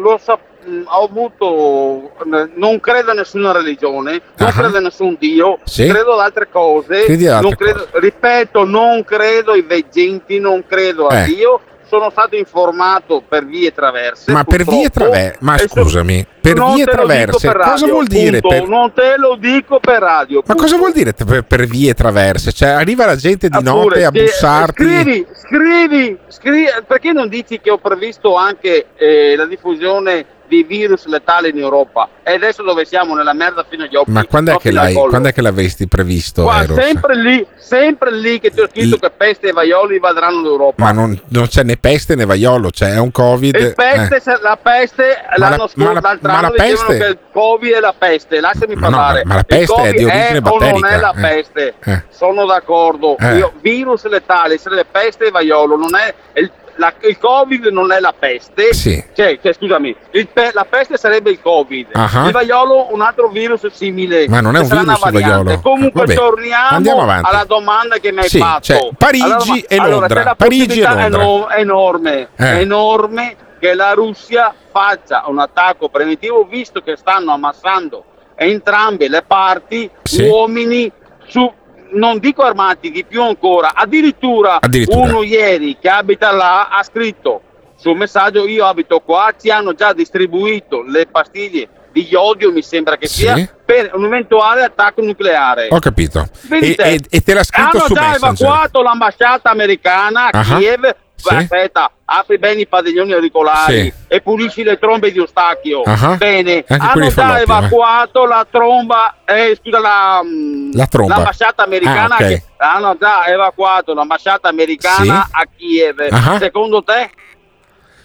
Lo 0.00 0.20
so, 0.22 0.38
mh, 0.64 0.82
ho 0.86 1.04
avuto. 1.04 2.12
Non 2.54 2.78
credo 2.78 3.10
a 3.10 3.14
nessuna 3.14 3.50
religione, 3.52 4.20
non 4.36 4.48
Ah. 4.48 4.52
credo 4.52 4.76
a 4.76 4.80
nessun 4.80 5.16
Dio, 5.18 5.58
Sì? 5.64 5.88
credo 5.88 6.12
ad 6.14 6.20
altre 6.20 6.48
cose. 6.50 7.04
Ad 7.04 7.20
non 7.20 7.46
altre 7.46 7.56
credo- 7.56 7.88
ripeto, 7.94 8.64
non 8.64 9.02
credo 9.04 9.52
ai 9.52 9.62
veggenti, 9.62 10.38
non 10.38 10.64
credo 10.66 11.08
a 11.08 11.22
Eh. 11.22 11.24
Dio. 11.26 11.60
Sono 11.88 12.10
stato 12.10 12.36
informato 12.36 13.22
per 13.26 13.46
vie 13.46 13.72
traverse. 13.72 14.30
Ma 14.30 14.44
per 14.44 14.64
vie 14.64 14.90
traverse, 14.90 15.38
ma 15.40 15.56
scusami, 15.56 16.26
per 16.40 16.62
vie 16.62 16.84
traverse, 16.84 17.46
per 17.46 17.56
cosa 17.56 17.68
radio, 17.70 17.86
vuol 17.88 18.06
dire? 18.06 18.40
punto. 18.40 18.48
per- 18.56 18.68
Non 18.68 18.92
te 18.92 19.14
lo 19.16 19.36
dico 19.36 19.80
per 19.80 20.00
radio. 20.00 20.42
Ma 20.44 20.54
cosa 20.54 20.76
vuol 20.76 20.92
dire 20.92 21.14
per, 21.14 21.44
per 21.44 21.64
vie 21.66 21.94
traverse? 21.94 22.52
Cioè, 22.52 22.68
arriva 22.68 23.06
la 23.06 23.16
gente 23.16 23.48
di 23.48 23.56
Pure, 23.56 23.70
notte 23.70 24.04
a 24.04 24.10
che- 24.10 24.22
bussarti. 24.24 24.82
Scrivi, 24.84 25.26
scrivi, 25.32 26.18
scrivi, 26.28 26.66
perché 26.86 27.12
non 27.12 27.28
dici 27.28 27.58
che 27.58 27.70
ho 27.70 27.78
previsto 27.78 28.34
anche 28.36 28.88
eh, 28.96 29.34
la 29.34 29.46
diffusione 29.46 30.26
di 30.48 30.62
virus 30.64 31.06
letali 31.06 31.50
in 31.50 31.58
Europa? 31.58 32.08
E 32.22 32.32
adesso 32.34 32.62
dove 32.62 32.84
siamo? 32.84 33.14
Nella 33.14 33.32
merda 33.32 33.64
fino 33.68 33.84
agli 33.84 33.94
occhi. 33.94 34.10
Ma 34.10 34.24
quando 34.24 34.50
è, 34.50 34.54
no, 34.54 34.58
che 34.58 34.70
l'hai, 34.72 34.94
quando 34.94 35.28
è 35.28 35.32
che 35.32 35.40
l'avresti 35.42 35.86
previsto, 35.86 36.42
Qua, 36.42 36.64
sempre 36.74 37.16
lì, 37.16 37.46
sempre 37.56 38.12
lì 38.12 38.40
che 38.40 38.50
ti 38.50 38.60
ho 38.60 38.68
scritto 38.68 38.96
che 38.96 39.10
peste 39.10 39.48
e 39.48 39.52
vaioli 39.52 39.94
invadranno 39.96 40.42
l'Europa. 40.42 40.82
Ma 40.82 40.92
non, 40.92 41.18
non 41.28 41.46
c'è 41.46 41.62
né 41.62 41.76
peste 41.76 42.14
né 42.14 42.24
vaiolo, 42.24 42.70
c'è 42.70 42.98
un 42.98 43.10
Covid. 43.12 43.54
Il 43.54 43.74
peste, 43.74 44.16
eh. 44.16 44.20
se- 44.20 44.38
la 44.42 44.58
peste 44.60 45.18
Ma 45.30 45.36
l'anno 45.36 45.56
la- 45.56 45.68
scorso, 45.68 45.78
ma 45.78 45.92
la- 45.92 46.00
l'altro 46.00 46.32
anno 46.32 46.50
peste- 46.50 46.98
che 46.98 47.04
il 47.06 47.18
Covid 47.32 47.72
è 47.74 47.80
la 47.80 47.94
peste. 47.96 48.40
Lasciami 48.40 48.74
Ma 48.74 48.88
no, 48.88 48.96
parlare. 48.96 49.22
ma 49.24 49.34
la 49.36 49.42
peste 49.44 49.82
è 49.82 49.92
di 49.92 50.04
origine 50.04 50.26
o 50.26 50.30
non 50.30 50.36
è 50.36 50.40
batterica, 50.40 51.00
la 51.00 51.10
eh. 51.16 51.20
peste. 51.20 51.74
Eh. 51.84 52.02
Sono 52.10 52.46
d'accordo. 52.46 53.16
Eh. 53.18 53.36
Io- 53.38 53.52
virus 53.60 54.06
letale, 54.08 54.58
sarebbe 54.58 54.84
peste 54.90 55.26
e 55.26 55.30
vaiolo, 55.30 55.76
non 55.76 55.94
è 55.94 56.14
il, 56.40 56.50
la- 56.78 56.94
il 57.02 57.18
Covid 57.18 57.66
non 57.66 57.92
è 57.92 58.00
la 58.00 58.14
peste. 58.18 58.72
Sì. 58.72 59.02
Cioè, 59.14 59.38
cioè, 59.42 59.52
scusami, 59.52 59.94
il 60.12 60.28
la 60.52 60.66
peste 60.68 60.96
sarebbe 60.96 61.30
il 61.30 61.40
Covid. 61.40 61.88
Ah. 61.92 62.24
Il 62.26 62.32
vaiolo 62.32 62.92
un 62.92 63.00
altro 63.02 63.28
virus 63.28 63.66
simile. 63.68 64.26
Ma 64.28 64.40
non 64.40 64.56
è 64.56 64.60
un 64.60 64.66
virus 64.68 65.00
il 65.04 65.10
vaiolo. 65.12 65.60
Comunque 65.60 66.00
Vabbè, 66.06 66.14
torniamo 66.14 67.02
alla 67.02 67.44
domanda 67.46 67.98
che 67.98 68.10
mi 68.12 68.20
hai 68.20 68.28
Sì, 68.28 68.38
fatto. 68.38 68.62
cioè, 68.62 68.88
Parigi 68.96 69.24
Allora, 69.24 69.44
e 69.68 69.76
allora, 69.76 69.90
Londra. 70.06 70.34
Parigi 70.34 70.80
e 70.80 70.84
Londra. 70.84 71.04
eno- 71.06 71.50
enorme, 71.50 72.28
Eh. 72.36 72.60
enorme 72.60 73.36
che 73.60 73.74
la 73.74 73.92
Russia 73.92 74.54
faccia 74.70 75.24
un 75.26 75.38
attacco 75.40 75.88
preventivo 75.88 76.44
visto 76.44 76.80
che 76.80 76.96
stanno 76.96 77.32
ammassando 77.32 78.04
entrambe 78.36 79.08
le 79.08 79.22
parti 79.26 79.90
Sì. 80.04 80.22
uomini 80.22 80.90
su 81.26 81.50
non 81.92 82.18
dico 82.18 82.42
armati, 82.42 82.90
di 82.90 83.04
più 83.04 83.22
ancora. 83.22 83.72
Addirittura, 83.74 84.58
Addirittura. 84.60 85.00
uno 85.08 85.22
ieri 85.22 85.76
che 85.80 85.88
abita 85.88 86.30
là 86.32 86.68
ha 86.68 86.82
scritto 86.82 87.42
sul 87.76 87.96
messaggio 87.96 88.46
io 88.46 88.64
abito 88.66 89.00
qua, 89.00 89.32
ci 89.40 89.50
hanno 89.50 89.72
già 89.74 89.92
distribuito 89.92 90.82
le 90.82 91.06
pastiglie 91.06 91.68
di 91.92 92.06
iodio, 92.10 92.52
mi 92.52 92.62
sembra 92.62 92.96
che 92.96 93.06
Sì. 93.06 93.20
sia, 93.22 93.48
per 93.64 93.90
un 93.94 94.04
eventuale 94.04 94.62
attacco 94.62 95.00
nucleare. 95.02 95.68
Ho 95.70 95.78
capito. 95.78 96.26
E, 96.50 96.74
te. 96.74 96.82
e- 96.82 97.00
e 97.08 97.20
te 97.20 97.34
l'ha 97.34 97.42
scritto 97.42 97.76
Hanno 97.78 97.86
su 97.86 97.94
già 97.94 98.08
Messenger. 98.10 98.46
evacuato 98.46 98.82
l'ambasciata 98.82 99.50
americana 99.50 100.24
a 100.30 100.38
Ah. 100.38 100.42
Kiev. 100.56 100.94
Sì. 101.20 101.34
Aspetta, 101.34 101.90
apri 102.04 102.38
bene 102.38 102.60
i 102.60 102.66
padiglioni 102.68 103.12
auricolari 103.12 103.82
Sì. 103.82 103.92
e 104.06 104.20
pulisci 104.20 104.62
le 104.62 104.78
trombe 104.78 105.10
di 105.10 105.18
Eustachio. 105.18 105.82
Ah. 105.82 106.14
Bene, 106.16 106.64
Anche 106.66 106.86
hanno 106.86 107.08
già 107.12 107.38
eh. 107.38 107.42
evacuato 107.42 108.24
la 108.24 108.46
tromba, 108.48 109.16
eh, 109.24 109.58
scusa, 109.60 109.80
la, 109.80 110.20
mm, 110.24 110.70
La 110.74 110.86
tromba. 110.86 111.16
l'ambasciata 111.16 111.64
americana. 111.64 112.14
Ah, 112.16 112.22
ok. 112.22 112.26
che 112.28 112.42
hanno 112.58 112.96
già 112.98 113.26
evacuato 113.26 113.94
l'ambasciata 113.94 114.48
americana 114.48 115.24
Sì. 115.24 115.30
a 115.32 115.46
Kiev. 115.56 116.06
Ah. 116.10 116.38
Secondo 116.38 116.82
te? 116.84 117.10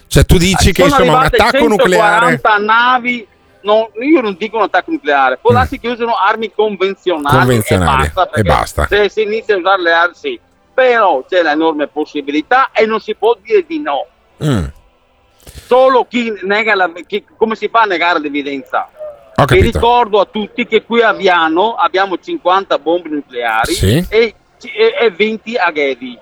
Cioè, 0.08 0.24
tu 0.26 0.36
dici 0.36 0.72
che 0.72 0.82
insomma 0.82 1.16
un 1.18 1.22
attacco 1.24 1.66
nucleare. 1.68 2.38
140 2.38 2.56
navi. 2.58 3.26
no, 3.62 3.90
io 4.02 4.20
non 4.20 4.36
dico 4.38 4.56
un 4.58 4.64
attacco 4.64 4.90
nucleare, 4.90 5.38
può 5.40 5.50
darsi 5.52 5.78
che 5.80 5.88
usano 5.88 6.14
armi 6.16 6.52
convenzionali, 6.54 7.34
Mm. 7.36 7.38
Convenzionali, 7.38 8.04
e 8.06 8.10
basta. 8.12 8.30
e 8.38 8.42
basta. 8.42 8.86
Se 8.88 9.08
si 9.08 9.22
inizia 9.22 9.54
a 9.54 9.58
usare 9.58 9.82
le 9.82 9.92
armi, 9.92 10.14
sì. 10.14 10.38
Però 10.74 11.24
c'è 11.28 11.42
l'enorme 11.42 11.86
possibilità 11.86 12.70
e 12.72 12.84
non 12.84 12.98
si 13.00 13.14
può 13.14 13.36
dire 13.40 13.64
di 13.66 13.78
no. 13.80 14.06
Mm, 14.44 14.64
Solo 15.66 16.04
chi 16.08 16.32
nega 16.42 16.74
la. 16.74 16.90
chi- 17.06 17.24
come 17.36 17.54
si 17.54 17.68
fa 17.68 17.82
a 17.82 17.86
negare 17.86 18.18
l'evidenza? 18.20 18.88
Capito. 19.36 19.62
ricordo 19.64 20.20
a 20.20 20.26
tutti 20.26 20.64
che 20.64 20.84
qui 20.84 21.02
a 21.02 21.12
Viano 21.12 21.74
abbiamo 21.74 22.16
50 22.18 22.78
bombe 22.78 23.08
nucleari 23.08 23.72
Sì. 23.74 24.06
e, 24.08 24.34
e- 24.62 24.94
e 25.00 25.10
20 25.10 25.56
a 25.56 25.72
Ghedi 25.72 26.16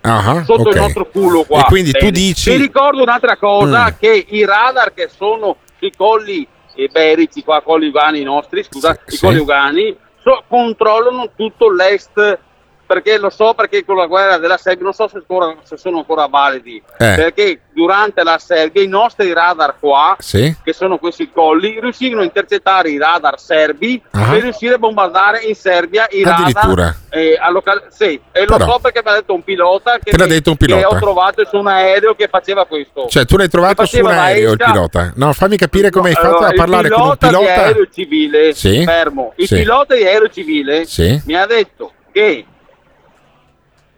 Ah, 0.00 0.42
sotto 0.42 0.62
ok. 0.70 0.74
il 0.74 0.80
nostro 0.80 1.06
culo 1.06 1.44
qua. 1.44 1.60
E 1.60 1.64
quindi 1.64 1.90
tu 1.92 1.98
Bene. 2.06 2.10
dici. 2.12 2.50
Vi 2.50 2.56
ricordo 2.56 3.02
un'altra 3.02 3.36
cosa, 3.36 3.86
Mm. 3.90 3.98
che 3.98 4.24
i 4.30 4.44
radar 4.46 4.94
che 4.94 5.08
sono 5.14 5.56
sui 5.78 5.92
colli 5.94 6.46
iberici, 6.76 7.42
qua 7.44 7.60
colli 7.60 7.88
ugani 7.88 8.22
nostri, 8.22 8.62
scusa, 8.62 8.94
Sì, 9.04 9.14
i 9.14 9.16
sì. 9.18 9.26
colli 9.26 9.38
ugani, 9.38 9.94
so- 10.22 10.42
controllano 10.48 11.30
tutto 11.36 11.70
l'est, 11.70 12.38
perché 12.86 13.18
lo 13.18 13.30
so 13.30 13.52
perché 13.54 13.84
con 13.84 13.96
la 13.96 14.06
guerra 14.06 14.38
della 14.38 14.56
Serbia, 14.56 14.84
non 14.84 14.92
so 14.92 15.08
se, 15.08 15.16
ancora- 15.18 15.54
se 15.62 15.76
sono 15.76 15.98
ancora 15.98 16.26
validi, 16.26 16.76
Eh. 16.98 17.14
perché 17.16 17.60
durante 17.72 18.22
la 18.22 18.38
Serbia 18.38 18.82
i 18.82 18.86
nostri 18.86 19.32
radar 19.32 19.74
qua, 19.78 20.16
Sì. 20.18 20.54
che 20.62 20.72
sono 20.72 20.98
questi 20.98 21.30
colli, 21.30 21.78
riuscivano 21.80 22.22
a 22.22 22.24
intercettare 22.24 22.90
i 22.90 22.98
radar 22.98 23.38
serbi 23.38 24.00
Ah. 24.12 24.30
per 24.30 24.42
riuscire 24.42 24.74
a 24.74 24.78
bombardare 24.78 25.40
in 25.44 25.54
Serbia 25.54 26.06
i 26.10 26.22
radar. 26.22 26.94
eh, 27.10 27.36
a 27.40 27.50
local- 27.50 27.86
sì, 27.88 28.20
e 28.32 28.44
lo 28.46 28.56
Però- 28.56 28.72
so 28.72 28.78
perché 28.80 29.00
mi 29.04 29.10
ha 29.10 29.14
detto 29.14 29.34
un 29.34 29.42
pilota 29.42 29.98
che, 30.02 30.12
mi- 30.16 30.26
detto 30.28 30.50
un 30.50 30.56
che 30.56 30.66
pilota? 30.66 30.88
ho 30.88 30.96
trovato 30.98 31.44
su 31.46 31.56
un 31.56 31.66
aereo 31.66 32.14
che 32.14 32.28
faceva 32.28 32.64
questo. 32.66 33.06
Cioè, 33.08 33.24
tu 33.24 33.36
l'hai 33.36 33.48
trovato 33.48 33.82
Che 33.82 33.88
su 33.88 33.98
un 33.98 34.06
aereo 34.10 34.52
il 34.52 34.58
pilota? 34.58 35.12
No, 35.16 35.32
fammi 35.32 35.56
capire 35.56 35.90
come 35.90 36.10
hai 36.10 36.14
fatto 36.14 36.28
Allora, 36.36 36.48
a 36.48 36.52
parlare 36.52 36.88
il 36.88 36.92
con 36.94 37.08
un 37.08 37.16
pilota 37.16 37.38
di 37.38 37.46
aereo 37.48 37.88
civile, 37.92 38.54
Sì. 38.54 38.84
fermo, 38.84 39.32
il 39.36 39.46
Sì. 39.46 39.56
pilota 39.56 39.94
di 39.94 40.04
aereo 40.04 40.28
civile 40.28 40.84
mi 41.26 41.34
ha 41.34 41.46
detto 41.46 41.92
che 42.12 42.44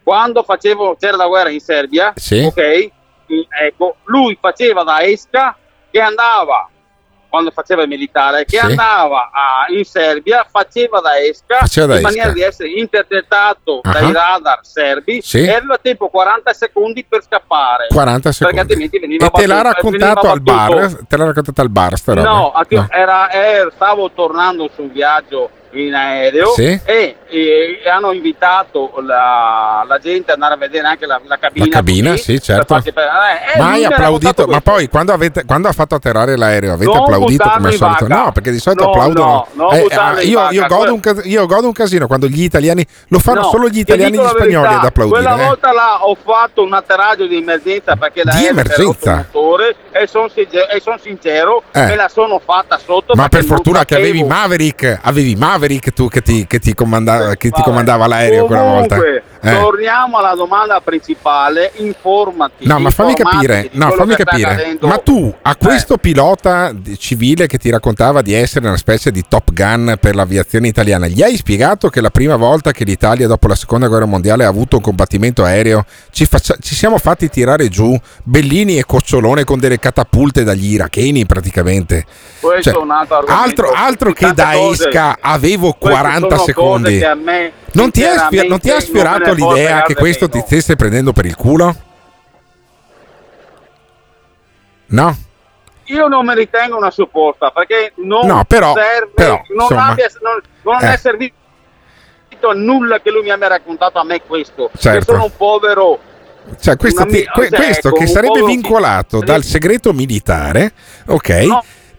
quando 0.08 0.42
facevo, 0.42 0.96
c'era 0.98 1.18
la 1.18 1.26
guerra 1.26 1.50
in 1.50 1.60
Serbia, 1.60 2.14
Sì. 2.16 2.40
ok, 2.42 2.90
ecco, 3.60 3.96
lui 4.04 4.38
faceva 4.40 4.82
da 4.82 5.02
esca 5.02 5.54
che 5.90 6.00
andava 6.00 6.66
quando 7.28 7.50
faceva 7.50 7.82
il 7.82 7.88
militare, 7.88 8.46
che 8.46 8.56
Sì. 8.56 8.64
andava 8.64 9.28
a- 9.30 9.66
in 9.68 9.84
Serbia, 9.84 10.46
faceva 10.50 11.00
da 11.00 11.18
esca 11.20 11.58
Faceva 11.58 11.88
da 11.88 11.96
in 11.96 12.02
maniera 12.04 12.28
esca. 12.28 12.38
di 12.38 12.42
essere 12.42 12.70
intercettato 12.70 13.80
Ah. 13.82 13.92
dai 13.92 14.10
radar 14.14 14.60
serbi 14.62 15.20
Sì. 15.20 15.42
e 15.44 15.52
aveva 15.52 15.76
tempo 15.76 16.08
40 16.08 16.54
secondi 16.54 17.04
per 17.04 17.22
scappare. 17.22 17.88
40 17.88 18.30
Perché 18.30 18.32
secondi. 18.38 18.60
altrimenti 18.60 18.98
veniva 18.98 19.26
E 19.26 19.30
te 19.30 19.46
l'ha 19.46 19.60
raccontato 19.60 20.30
al 20.30 20.40
bar? 20.40 21.04
Te 21.06 21.16
l'ha 21.18 21.24
raccontato 21.26 21.60
al 21.60 21.68
bar 21.68 21.98
sta 21.98 22.14
roba? 22.14 22.28
No, 22.30 22.52
anche- 22.52 22.86
Era, 22.88 23.28
eh, 23.28 23.68
stavo 23.74 24.10
tornando 24.12 24.70
su 24.74 24.80
un 24.80 24.90
viaggio 24.90 25.50
in 25.72 25.94
aereo 25.94 26.48
Sì. 26.52 26.80
e, 26.84 27.16
e 27.28 27.80
hanno 27.92 28.12
invitato 28.12 28.92
la, 29.00 29.84
la 29.86 29.98
gente 29.98 30.32
ad 30.32 30.36
andare 30.40 30.54
a 30.54 30.56
vedere 30.56 30.86
anche 30.86 31.06
la, 31.06 31.20
la 31.26 31.38
cabina. 31.38 31.66
La 31.66 31.72
cabina, 31.72 32.10
così, 32.12 32.22
sì, 32.22 32.32
per 32.32 32.42
certo. 32.42 32.74
farsi- 32.74 32.88
eh, 32.88 32.92
eh, 33.54 33.58
Ma 33.58 33.64
lui 33.64 33.72
hai 33.74 33.78
mi 33.80 33.84
ha 33.84 33.88
applaudito, 33.88 34.46
ma 34.46 34.60
poi 34.60 34.88
quando, 34.88 35.12
avete, 35.12 35.44
quando 35.44 35.68
ha 35.68 35.72
fatto 35.72 35.94
atterrare 35.94 36.36
l'aereo 36.36 36.72
avete 36.72 36.90
Non 36.90 37.02
applaudito 37.02 37.48
come 37.48 37.68
al 37.68 37.74
solito? 37.74 38.06
vacca. 38.06 38.22
No, 38.24 38.32
perché 38.32 38.50
di 38.50 38.58
solito 38.58 38.84
No, 38.84 38.90
applaudono. 38.90 39.46
no, 39.52 39.70
Eh, 39.72 39.86
in 40.22 40.28
io, 40.30 40.48
io 40.50 40.66
godo 40.66 40.94
un 40.94 41.00
io 41.24 41.46
godo 41.46 41.66
un 41.66 41.72
casino 41.72 42.06
quando 42.06 42.26
gli 42.28 42.42
italiani 42.42 42.86
lo 43.08 43.18
fanno 43.18 43.40
No, 43.42 43.48
solo 43.48 43.68
gli 43.68 43.78
italiani 43.78 44.16
e 44.16 44.20
gli 44.20 44.26
spagnoli 44.26 44.50
verità, 44.62 44.78
ad 44.80 44.84
applaudire. 44.86 45.20
Quella 45.22 45.40
eh. 45.40 45.44
volta 45.46 45.72
là 45.72 46.04
ho 46.06 46.16
fatto 46.22 46.62
un 46.62 46.72
atterraggio 46.72 47.26
di 47.26 47.36
emergenza 47.36 47.96
perché 47.96 48.22
Di 48.22 48.26
l'aereo 48.28 48.48
rotto 48.48 48.60
emergenza? 48.60 49.16
motore 49.32 49.74
e 49.92 50.06
sono 50.06 50.98
sincero, 50.98 51.62
Eh. 51.72 51.84
me 51.84 51.96
la 51.96 52.08
sono 52.08 52.40
fatta 52.42 52.78
sotto. 52.78 53.14
Ma 53.14 53.28
per 53.28 53.44
fortuna 53.44 53.84
che 53.84 53.96
avevi 53.96 54.22
Maverick, 54.24 54.98
avevi 55.02 55.34
Maverick 55.34 55.56
tu 55.94 56.08
che 56.08 56.22
ti, 56.22 56.46
che 56.46 56.58
ti 56.58 56.74
comanda- 56.74 57.34
che 57.36 57.50
ti 57.50 57.62
comandava 57.62 58.06
l'aereo 58.06 58.46
quella 58.46 58.62
volta. 58.62 58.96
Comunque, 58.96 59.22
Eh. 59.40 59.52
torniamo 59.58 60.18
alla 60.18 60.34
domanda 60.34 60.80
principale, 60.80 61.72
informati. 61.76 62.66
No, 62.66 62.78
ma 62.78 62.90
fammi 62.90 63.14
capire, 63.14 63.68
no, 63.72 63.90
fammi 63.92 64.14
capire. 64.16 64.76
Ma 64.80 64.98
tu 64.98 65.32
a 65.42 65.54
questo 65.56 65.96
pilota 65.96 66.72
di- 66.72 66.98
civile 66.98 67.46
che 67.46 67.58
ti 67.58 67.70
raccontava 67.70 68.20
di 68.22 68.32
essere 68.34 68.66
una 68.66 68.76
specie 68.76 69.10
di 69.10 69.24
Top 69.28 69.52
Gun 69.52 69.96
per 70.00 70.14
l'aviazione 70.14 70.68
italiana, 70.68 71.06
gli 71.06 71.22
hai 71.22 71.36
spiegato 71.36 71.88
che 71.88 72.00
la 72.00 72.10
prima 72.10 72.36
volta 72.36 72.72
che 72.72 72.84
l'Italia 72.84 73.26
dopo 73.26 73.46
la 73.48 73.54
seconda 73.54 73.86
guerra 73.88 74.06
mondiale 74.06 74.44
ha 74.44 74.48
avuto 74.48 74.76
un 74.76 74.82
combattimento 74.82 75.44
aereo 75.44 75.84
ci, 76.10 76.26
faccia- 76.26 76.56
ci 76.60 76.74
siamo 76.74 76.98
fatti 76.98 77.28
tirare 77.28 77.68
giù 77.68 77.96
Bellini 78.24 78.78
e 78.78 78.84
Cocciolone 78.84 79.44
con 79.44 79.58
delle 79.58 79.78
catapulte 79.78 80.44
dagli 80.44 80.72
iracheni 80.72 81.26
praticamente. 81.26 82.04
Questo 82.40 82.70
Cioè, 82.70 82.74
è 82.74 82.82
un 82.82 82.90
altro 82.90 83.16
argomento. 83.18 83.42
altro, 83.44 83.70
altro 83.72 84.12
che 84.12 84.32
da 84.32 84.50
cose. 84.52 84.88
esca 84.88 85.16
avevo 85.54 85.72
Queste 85.72 85.98
40 86.00 86.18
sono 86.20 86.28
cose 86.36 86.44
secondi. 86.44 86.98
me, 87.22 87.52
Non 87.72 87.90
ti, 87.90 88.02
è 88.02 88.04
sfi- 88.04 88.10
sinceramente, 88.18 88.48
non 88.48 88.60
ti 88.60 88.70
ha 88.70 88.80
sfiorato 88.80 89.32
l'idea 89.32 89.82
che 89.82 89.94
questo 89.94 90.26
meno. 90.28 90.40
ti 90.40 90.46
stesse 90.46 90.76
prendendo 90.76 91.12
per 91.12 91.26
il 91.26 91.34
culo? 91.36 91.74
No? 94.90 95.16
io 95.90 96.06
non 96.06 96.26
mi 96.26 96.34
ritengo 96.34 96.76
una 96.76 96.90
supporta 96.90 97.50
perché 97.50 97.92
non 97.96 98.26
No, 98.26 98.44
però- 98.44 98.74
serve, 98.74 99.10
però, 99.14 99.40
non, 99.48 99.62
insomma, 99.62 99.86
abbia- 99.86 100.10
non- 100.20 100.40
non 100.62 100.82
eh. 100.84 100.92
è 100.92 100.96
servito 100.98 101.34
a 102.42 102.52
nulla 102.52 103.00
che 103.00 103.10
lui 103.10 103.22
mi 103.22 103.30
abbia 103.30 103.48
raccontato 103.48 103.98
a 103.98 104.04
me 104.04 104.20
questo. 104.20 104.70
Certo. 104.76 105.12
Sono 105.12 105.24
un 105.24 105.32
povero. 105.34 105.98
Cioè, 106.60 106.76
questo, 106.76 107.04
ti- 107.06 107.24
que- 107.24 107.48
cioè, 107.48 107.58
questo 107.58 107.88
ecco, 107.88 107.96
che 107.98 108.06
sarebbe 108.06 108.42
vincolato 108.42 109.20
dal 109.20 109.42
segreto 109.44 109.94
militare, 109.94 110.72
ok? 111.06 111.46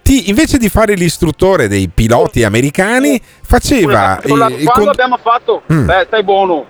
Ti, 0.10 0.28
invece 0.30 0.58
di 0.58 0.70
fare 0.70 0.96
l'istruttore 0.96 1.68
dei 1.68 1.88
piloti 1.88 2.44
americani, 2.44 3.22
faceva 3.44 4.20
il- 4.24 4.32
il 4.32 4.64
quando 4.66 4.72
con- 4.72 4.88
abbiamo 4.88 5.18
fatto, 5.18 5.62
Mm. 5.72 5.86
beh, 5.86 6.04
stai 6.08 6.24
buono. 6.24 6.66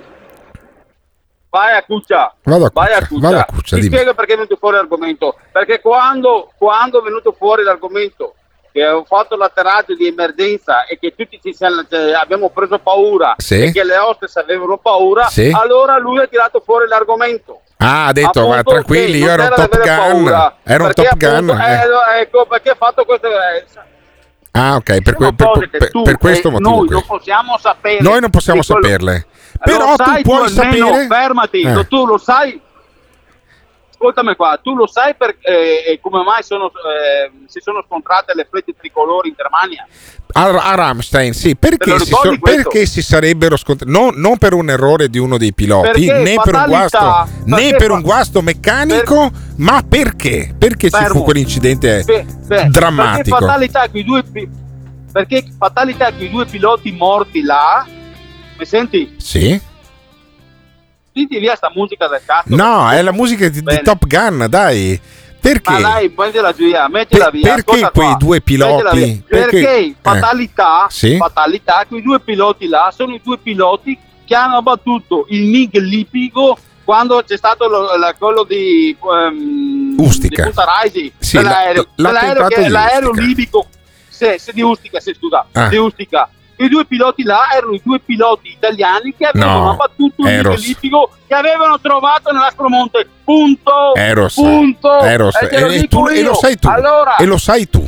Vai 1.49 1.77
a 1.77 1.83
cuccia. 1.83 2.35
Vado 2.43 2.65
a 2.65 2.71
Vai 2.73 2.91
a 2.91 2.95
cuccia, 2.97 3.07
cuccia. 3.07 3.21
vado 3.29 3.37
a 3.39 3.45
cuccia, 3.45 3.75
Ti 3.77 3.81
dimmi. 3.81 3.93
spiego 3.95 4.13
perché 4.13 4.33
è 4.33 4.35
venuto 4.35 4.57
fuori 4.57 4.75
l'argomento. 4.75 5.37
Perché 5.53 5.79
quando, 5.79 6.51
quando 6.57 6.99
è 6.99 7.01
venuto 7.01 7.31
fuori 7.31 7.63
l'argomento 7.63 8.35
che 8.72 8.88
ho 8.88 9.03
fatto 9.05 9.36
l'atterraggio 9.36 9.95
di 9.95 10.07
emergenza 10.07 10.86
e 10.86 10.97
che 10.99 11.13
tutti 11.15 11.39
ci 11.41 11.53
siamo, 11.53 11.84
cioè, 11.89 12.11
abbiamo 12.13 12.49
preso 12.49 12.78
paura 12.80 13.36
Sì. 13.38 13.63
e 13.63 13.72
che 13.72 13.84
le 13.84 13.97
hostess 13.97 14.36
avevano 14.38 14.78
paura, 14.78 15.28
Sì. 15.28 15.51
allora 15.53 15.97
lui 15.97 16.20
ha 16.20 16.28
tirato 16.28 16.61
fuori 16.63 16.88
l'argomento. 16.88 17.61
Ah, 17.78 18.07
ha 18.07 18.11
detto, 18.11 18.39
Appunto 18.39 18.55
ma 18.55 18.63
tranquilli, 18.63 19.17
io 19.20 19.30
ero 19.30 19.43
un 19.43 19.49
Top 19.55 19.78
Gun. 19.78 19.95
paura, 19.95 20.55
Ero 20.63 20.84
un 20.86 20.93
Top 20.93 21.05
appunto, 21.05 21.28
Gun. 21.28 21.49
eh, 21.61 21.82
eh. 22.17 22.22
ecco 22.22 22.45
perché 22.45 22.70
ha 22.72 22.76
fatto 22.76 23.05
questo. 23.05 23.28
eh, 23.28 23.65
Ah, 24.51 24.76
ok, 24.76 25.01
per, 25.03 25.15
que- 25.15 25.34
per- 25.34 25.70
per- 25.70 25.91
per 26.03 26.17
questo 26.17 26.49
motivo 26.49 26.70
noi 26.70 26.86
qui. 26.88 26.95
non 26.95 27.03
possiamo 27.05 27.57
sapere. 27.59 28.01
Noi 28.01 28.20
non 28.20 28.30
possiamo 28.32 28.61
quello- 28.65 28.82
saperle. 28.82 29.26
Però 29.63 29.95
tu 29.95 30.22
puoi 30.24 30.49
sapere- 30.49 31.07
Fermati, 31.07 31.61
Eh. 31.61 31.88
tu 31.88 32.05
lo 32.05 32.17
sai. 32.17 32.59
Ascoltami 34.02 34.34
qua, 34.38 34.58
tu 34.64 34.76
lo 34.76 34.88
sai 34.88 35.14
per, 35.14 35.36
eh, 35.41 36.00
come 36.02 36.24
mai 36.24 36.41
sono, 36.41 36.68
eh, 36.68 37.30
si 37.47 37.60
sono 37.60 37.84
scontrate 37.86 38.34
le 38.34 38.47
flette 38.50 38.74
tricolori 38.80 39.28
in 39.28 39.36
Germania? 39.36 39.86
A, 40.32 40.72
a 40.72 40.76
Rammstein, 40.76 41.34
sì, 41.34 41.58
perché 41.58 42.00
si, 42.00 42.06
so- 42.06 42.39
perché 42.41 42.86
si 42.86 43.02
sarebbero 43.02 43.58
scontrati, 43.58 43.91
no, 43.91 44.12
non 44.14 44.38
per 44.38 44.54
un 44.54 44.70
errore 44.70 45.10
di 45.10 45.18
uno 45.18 45.38
dei 45.38 45.54
piloti, 45.54 46.06
Perché 46.06 46.14
né 46.14 46.36
per 46.41 46.56
un 46.56 46.66
guasto, 46.68 47.28
né 47.43 47.76
per 47.76 47.91
un 47.91 48.02
guasto 48.02 48.41
meccanico, 48.41 49.32
ma 49.58 49.84
perché? 49.86 50.56
Perché 50.58 50.89
ci 50.89 50.95
fu 50.95 51.04
Fermo. 51.04 51.24
quell'incidente 51.24 52.04
Beh, 52.06 52.26
beh, 52.47 52.68
drammatico? 52.70 53.36
Perché 53.38 53.45
fatalità 53.45 53.89
quei 53.89 54.04
due, 54.06 54.24
perché 55.12 55.45
fatalità 55.58 56.14
quei 56.14 56.30
due 56.30 56.45
piloti 56.45 56.93
morti 56.93 57.41
là, 57.41 57.86
mi 58.58 58.66
senti? 58.66 59.16
Sì? 59.18 59.60
Senti 61.20 61.38
via 61.39 61.55
sta 61.55 61.70
musica 61.76 62.07
del 62.07 62.22
cazzo. 62.26 62.55
No, 62.55 62.89
è 62.89 63.01
la 63.01 63.11
musica 63.11 63.49
di, 63.49 63.61
di. 63.61 63.82
Top 63.84 64.05
Gun, 64.07 64.45
dai. 64.49 64.99
Perché? 65.41 65.72
Ma 65.72 65.80
dai, 65.82 66.13
mettila 66.15 66.51
via, 66.51 66.88
mettila 66.89 67.30
via. 67.30 67.53
perché 67.55 67.89
quei 67.93 68.15
due 68.17 68.41
piloti? 68.41 69.24
Perché- 69.28 69.49
Perché, 69.59 69.78
eh. 69.78 69.95
fatalità, 70.01 70.88
Sì? 70.89 71.15
fatalità, 71.17 71.86
quei 71.88 72.01
due 72.01 72.20
piloti 72.20 72.67
là 72.67 72.91
sono 72.95 73.13
i 73.13 73.22
due 73.24 73.38
piloti 73.38 73.97
che 74.26 74.36
hanno 74.36 74.57
abbattuto 74.57 75.26
il 75.30 75.43
MiG 75.45 75.78
libico 75.78 76.57
quando 76.84 77.22
c'è 77.26 77.38
stato 77.38 77.67
lo- 77.67 77.95
la- 77.97 78.13
quello 78.17 78.43
di 78.43 78.95
um, 78.99 79.95
Ustica. 79.97 80.43
di 80.45 80.51
Raisi, 80.55 81.13
Sì, 81.17 81.36
quell'aereo, 81.38 81.88
la- 81.95 82.09
quell'aereo 82.09 82.41
l'attentato 82.41 82.55
che- 82.55 82.63
di 82.63 82.70
l'aereo 82.70 83.09
Ustica. 83.09 83.26
libico 83.28 83.67
sì, 84.09 84.36
sì, 84.38 84.51
di 84.53 84.61
Ustica, 84.61 84.99
sì, 84.99 85.13
scusa, 85.17 85.45
Ah. 85.53 85.67
di 85.70 85.78
Ustica. 85.78 86.30
I 86.62 86.68
due 86.68 86.86
piloti 86.86 87.24
là 87.24 87.47
erano 87.55 87.72
i 87.74 87.82
due 87.84 87.99
piloti 87.99 88.49
italiani 88.49 89.16
che 89.18 89.26
avevano 89.26 89.64
No, 89.64 89.70
abbattuto 89.72 90.28
il 90.28 90.49
libico 90.60 91.10
che 91.26 91.34
avevano 91.34 91.80
trovato 91.80 92.32
nell'Aspromonte. 92.34 93.07
Punto. 93.24 93.95
Eros, 93.95 94.34
Punto. 94.36 94.99
Eros, 94.99 95.36
E 95.41 95.60
lo 95.60 95.68
e, 95.68 95.80
dico 95.80 95.88
tu- 96.03 96.07
e 96.07 96.22
lo 96.22 96.34
sai 96.34 96.57
tu. 96.60 96.68
Allora, 96.68 97.16
E 97.16 97.26
lo 97.26 97.38
sai 97.38 97.70
tu. 97.70 97.88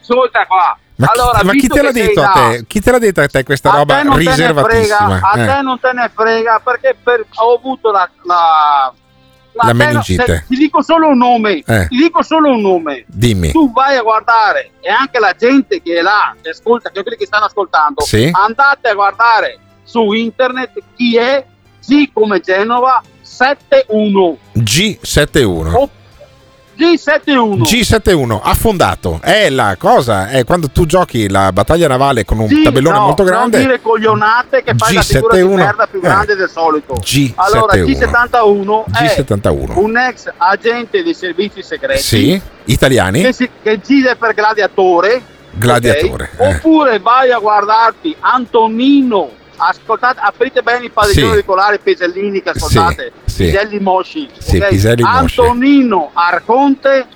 ascolta 0.00 0.46
qua. 0.46 0.76
Ma, 0.96 1.06
chi- 1.08 1.18
allora, 1.18 1.42
ma 1.42 1.52
chi 1.52 1.66
te 1.68 1.82
l'ha 1.82 1.90
detto 1.90 2.22
a 2.22 2.28
te? 2.32 2.64
Chi 2.66 2.80
te 2.80 2.90
l'ha 2.90 2.98
detto 2.98 3.20
a 3.22 3.26
te 3.26 3.42
questa 3.44 3.70
a 3.72 3.76
roba 3.76 3.96
te 3.96 4.02
non 4.04 4.12
te 4.14 4.18
riservatissima? 4.30 4.96
frega, 5.18 5.20
a 5.30 5.38
Eh. 5.38 5.46
te 5.56 5.62
non 5.62 5.80
te 5.80 5.92
ne 5.92 6.10
frega 6.14 6.60
perché 6.62 6.96
per- 7.02 7.26
ho 7.34 7.54
avuto 7.56 7.90
la, 7.90 8.08
la, 8.24 8.92
La 9.54 9.62
te 9.66 9.72
no- 9.72 9.84
meningite. 9.84 10.24
se- 10.24 10.44
ti 10.48 10.56
dico 10.56 10.82
solo 10.82 11.08
un 11.08 11.18
nome. 11.18 11.62
Eh. 11.66 11.86
Ti 11.88 11.96
dico 11.96 12.22
solo 12.22 12.50
un 12.54 12.60
nome. 12.62 13.04
Dimmi. 13.06 13.50
Tu 13.52 13.70
vai 13.72 13.96
a 13.96 14.02
guardare 14.02 14.70
e 14.80 14.88
anche 14.90 15.18
la 15.18 15.34
gente 15.38 15.82
che 15.82 15.98
è 15.98 16.02
là, 16.02 16.34
che 16.40 16.50
ascolta, 16.50 16.90
che 16.90 17.02
quelli 17.02 17.18
che 17.18 17.26
stanno 17.26 17.44
ascoltando, 17.44 18.00
Sì. 18.02 18.30
andate 18.32 18.88
a 18.88 18.94
guardare 18.94 19.58
su 19.84 20.12
internet 20.12 20.72
chi 20.96 21.16
è 21.16 21.44
G 21.86 22.10
come 22.12 22.40
Genova 22.40 23.02
71. 23.20 24.38
G71. 24.54 25.74
Oh, 25.74 25.88
G71. 26.82 27.62
G71 27.62 28.40
affondato 28.42 29.20
è 29.22 29.48
la 29.50 29.76
cosa 29.78 30.28
è 30.28 30.44
quando 30.44 30.68
tu 30.68 30.84
giochi 30.84 31.28
la 31.28 31.52
battaglia 31.52 31.86
navale 31.86 32.24
con 32.24 32.40
un 32.40 32.48
Sì, 32.48 32.62
tabellone 32.62 32.98
no, 32.98 33.04
molto 33.04 33.22
grande 33.22 33.58
Non 33.58 33.66
dire 33.66 33.80
coglionate 33.80 34.62
che 34.62 34.74
fai 34.76 34.94
la 34.94 35.02
figura 35.02 35.36
di 35.36 35.42
G71, 35.42 35.54
merda 35.54 35.86
più 35.86 35.98
eh. 35.98 36.02
grande 36.02 36.34
del 36.34 36.48
solito. 36.48 36.94
G71. 36.94 37.32
Allora, 37.36 37.74
G71 37.74 38.84
è 38.92 39.22
G71 39.22 39.78
un 39.78 39.96
ex 39.96 40.32
agente 40.36 41.02
dei 41.02 41.14
servizi 41.14 41.62
segreti 41.62 42.02
sì 42.02 42.40
italiani 42.64 43.22
che, 43.22 43.32
si, 43.32 43.48
che 43.62 43.80
gira 43.80 44.14
per 44.16 44.34
gladiatore. 44.34 45.22
gladiatore 45.50 46.30
ok? 46.36 46.40
eh. 46.40 46.54
Oppure 46.56 46.98
vai 46.98 47.30
a 47.30 47.38
guardarti 47.38 48.16
Antonino. 48.20 49.40
Ascoltate, 49.56 50.18
aprite 50.22 50.62
bene 50.62 50.86
i 50.86 50.90
padiglioni 50.90 51.26
Sì. 51.26 51.30
auricolari 51.32 51.78
Pesellini 51.78 52.42
che 52.42 52.50
ascoltate, 52.50 53.12
sì. 53.24 53.44
Piselli 53.44 53.78
Mosci. 53.80 54.28
Sì, 54.38 54.56
ok? 54.56 54.68
Piselli. 54.68 55.02
Antonino 55.04 56.10
Arconte, 56.12 57.06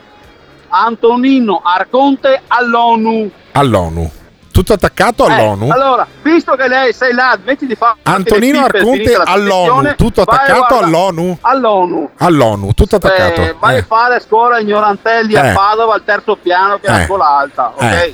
Antonino 0.69 1.61
Arconte 1.65 2.43
all'ONU. 2.47 3.31
all'ONU 3.53 4.11
tutto 4.53 4.73
attaccato 4.73 5.27
Eh, 5.29 5.33
all'ONU 5.35 5.69
allora, 5.71 6.07
visto 6.23 6.55
che 6.57 6.67
lei 6.67 6.93
sei 6.95 7.13
là, 7.13 7.35
invece 7.37 7.67
di 7.67 7.75
fare 7.75 7.97
Antonino 8.05 8.65
Arconte 8.65 9.15
all'ONU 9.15 9.95
tutto 9.97 10.23
attaccato 10.23 10.67
guarda- 10.79 10.87
all'ONU 10.87 11.39
All'ONU. 11.43 12.11
all'ONU 12.17 12.73
tutto 12.73 12.97
attaccato 12.97 13.41
Eh, 13.43 13.55
vai 13.59 13.77
eh. 13.77 13.79
a 13.81 13.83
fare 13.85 14.19
scuola 14.21 14.59
ignorantelli 14.59 15.35
Eh. 15.35 15.39
a 15.51 15.53
Padova 15.53 15.93
al 15.95 16.05
terzo 16.05 16.37
piano 16.37 16.79
che 16.79 16.87
è 16.87 16.91
Eh. 16.91 16.99
la 17.01 17.05
scuola 17.05 17.37
alta, 17.39 17.73
ok? 17.77 18.13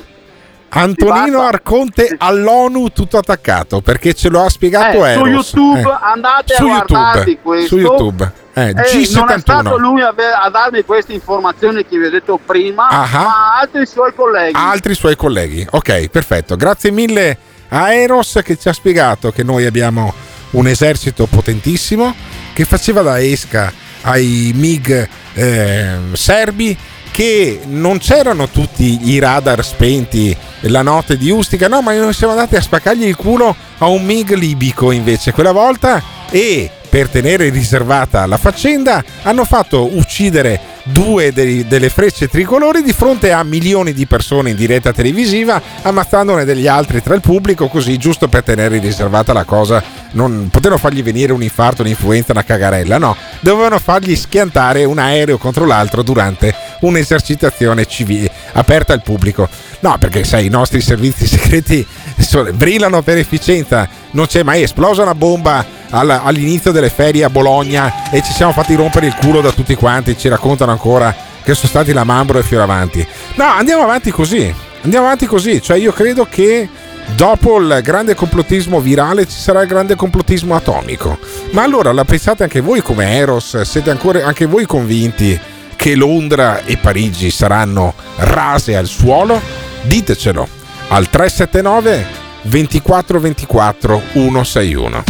Antonino. 0.73 1.41
Arconte 1.41 2.15
all'ONU 2.17 2.89
tutto 2.89 3.17
attaccato 3.17 3.81
perché 3.81 4.13
ce 4.13 4.29
lo 4.29 4.43
ha 4.43 4.49
spiegato 4.49 5.05
Eh, 5.05 5.13
su 5.15 5.25
Eros. 5.25 5.53
YouTube 5.53 5.79
Eh. 5.89 5.97
andate 6.01 6.53
su 6.55 6.63
a 6.65 6.67
YouTube 6.89 7.39
questo. 7.41 7.67
su 7.67 7.77
YouTube 7.77 8.31
eh, 8.53 8.69
Eh, 8.69 8.73
non 9.13 9.31
è 9.31 9.39
stato 9.39 9.75
G71 9.75 9.79
lui 9.79 10.01
a, 10.01 10.13
a 10.41 10.49
darmi 10.49 10.83
queste 10.83 11.13
informazioni 11.13 11.85
che 11.85 11.97
vi 11.97 12.05
ho 12.05 12.09
detto 12.09 12.39
prima, 12.43 12.87
Ah. 12.87 13.07
ma 13.11 13.59
altri 13.59 13.85
suoi 13.85 14.13
colleghi. 14.15 14.53
altri 14.55 14.93
suoi 14.95 15.15
colleghi. 15.15 15.65
Ok, 15.71 16.07
perfetto. 16.09 16.55
Grazie 16.55 16.91
mille 16.91 17.37
a 17.69 17.93
Eros 17.93 18.39
che 18.43 18.57
ci 18.57 18.69
ha 18.69 18.73
spiegato 18.73 19.31
che 19.31 19.43
noi 19.43 19.65
abbiamo 19.65 20.13
un 20.51 20.67
esercito 20.67 21.25
potentissimo 21.25 22.13
che 22.53 22.65
faceva 22.65 23.01
da 23.01 23.19
esca 23.19 23.71
ai 24.03 24.51
MiG 24.53 25.07
eh, 25.33 25.95
serbi 26.13 26.77
che 27.13 27.59
non 27.67 27.99
c'erano 27.99 28.49
tutti 28.49 29.11
i 29.11 29.19
radar 29.19 29.63
spenti 29.63 30.35
la 30.61 30.81
notte 30.81 31.15
di 31.15 31.29
Ustica, 31.29 31.67
no, 31.67 31.83
ma 31.83 31.93
noi 31.93 32.11
siamo 32.11 32.33
andati 32.33 32.55
a 32.55 32.61
spaccargli 32.61 33.05
il 33.05 33.15
culo 33.15 33.55
a 33.77 33.85
un 33.85 34.03
MiG 34.03 34.33
libico 34.33 34.89
invece 34.89 35.31
quella 35.31 35.51
volta 35.51 36.01
e 36.31 36.71
per 36.93 37.09
tenere 37.09 37.49
riservata 37.49 38.23
la 38.27 38.37
faccenda 38.37 39.03
hanno 39.23 39.45
fatto 39.45 39.97
uccidere 39.97 40.59
due 40.83 41.33
dei- 41.33 41.65
delle 41.65 41.89
frecce 41.89 42.27
tricolori 42.27 42.83
di 42.83 42.93
fronte 42.93 43.31
a 43.31 43.43
milioni 43.43 43.93
di 43.93 44.05
persone 44.05 44.51
in 44.51 44.55
diretta 44.55 44.91
televisiva, 44.91 45.59
ammazzandone 45.81 46.45
degli 46.45 46.67
altri 46.67 47.01
tra 47.01 47.15
il 47.15 47.21
pubblico, 47.21 47.67
così 47.67 47.97
giusto 47.97 48.27
per 48.27 48.43
tenere 48.43 48.77
riservata 48.77 49.33
la 49.33 49.43
cosa. 49.43 49.81
Non 50.11 50.49
potevano 50.51 50.79
fargli 50.79 51.01
venire 51.01 51.33
un 51.33 51.41
infarto, 51.41 51.81
un'influenza, 51.81 52.33
una 52.33 52.43
cagarella, 52.43 52.99
no, 52.99 53.15
dovevano 53.39 53.79
fargli 53.79 54.15
schiantare 54.15 54.83
un 54.83 54.99
aereo 54.99 55.39
contro 55.39 55.65
l'altro 55.65 56.03
durante 56.03 56.53
un'esercitazione 56.81 57.87
civile 57.87 58.29
aperta 58.51 58.93
al 58.93 59.01
pubblico. 59.01 59.49
No, 59.83 59.97
perché 59.97 60.23
sai, 60.23 60.45
i 60.45 60.49
nostri 60.49 60.79
servizi 60.79 61.27
segreti 61.27 61.85
so- 62.17 62.47
brillano 62.53 63.01
per 63.01 63.17
efficienza. 63.17 63.85
Non 64.11 64.27
c'è 64.27 64.41
mai 64.41 64.63
esplosa 64.63 65.01
una 65.01 65.13
bomba 65.13 65.65
all'inizio 65.89 66.71
delle 66.71 66.89
ferie 66.89 67.25
a 67.25 67.29
Bologna 67.29 68.09
e 68.09 68.23
ci 68.23 68.31
siamo 68.31 68.53
fatti 68.53 68.75
rompere 68.75 69.07
il 69.07 69.15
culo 69.15 69.41
da 69.41 69.51
tutti 69.51 69.75
quanti. 69.75 70.17
Ci 70.17 70.29
raccontano 70.29 70.71
ancora 70.71 71.13
che 71.43 71.53
sono 71.53 71.67
stati 71.67 71.91
la 71.91 72.05
Mambro 72.05 72.39
e 72.39 72.43
Fioravanti. 72.43 73.05
No, 73.35 73.43
andiamo 73.43 73.83
avanti 73.83 74.09
così. 74.09 74.55
Andiamo 74.83 75.07
avanti 75.07 75.25
così. 75.25 75.61
Cioè, 75.61 75.77
io 75.77 75.91
credo 75.91 76.27
che 76.29 76.69
dopo 77.17 77.59
il 77.59 77.81
grande 77.83 78.15
complottismo 78.15 78.79
virale 78.79 79.27
ci 79.27 79.37
sarà 79.37 79.63
il 79.63 79.67
grande 79.67 79.95
complottismo 79.95 80.55
atomico. 80.55 81.19
Ma 81.51 81.63
allora 81.63 81.91
la 81.91 82.05
pensate 82.05 82.43
anche 82.43 82.61
voi 82.61 82.81
come 82.81 83.17
Eros? 83.17 83.59
Siete 83.63 83.89
ancora 83.89 84.25
anche 84.25 84.45
voi 84.45 84.65
convinti 84.65 85.37
che 85.75 85.95
Londra 85.95 86.63
e 86.63 86.77
Parigi 86.77 87.29
saranno 87.29 87.93
rase 88.15 88.77
al 88.77 88.85
suolo? 88.87 89.62
Ditecelo 89.83 90.47
al 90.89 91.09
379 91.09 92.05
2424 92.43 94.01
161. 94.13 95.03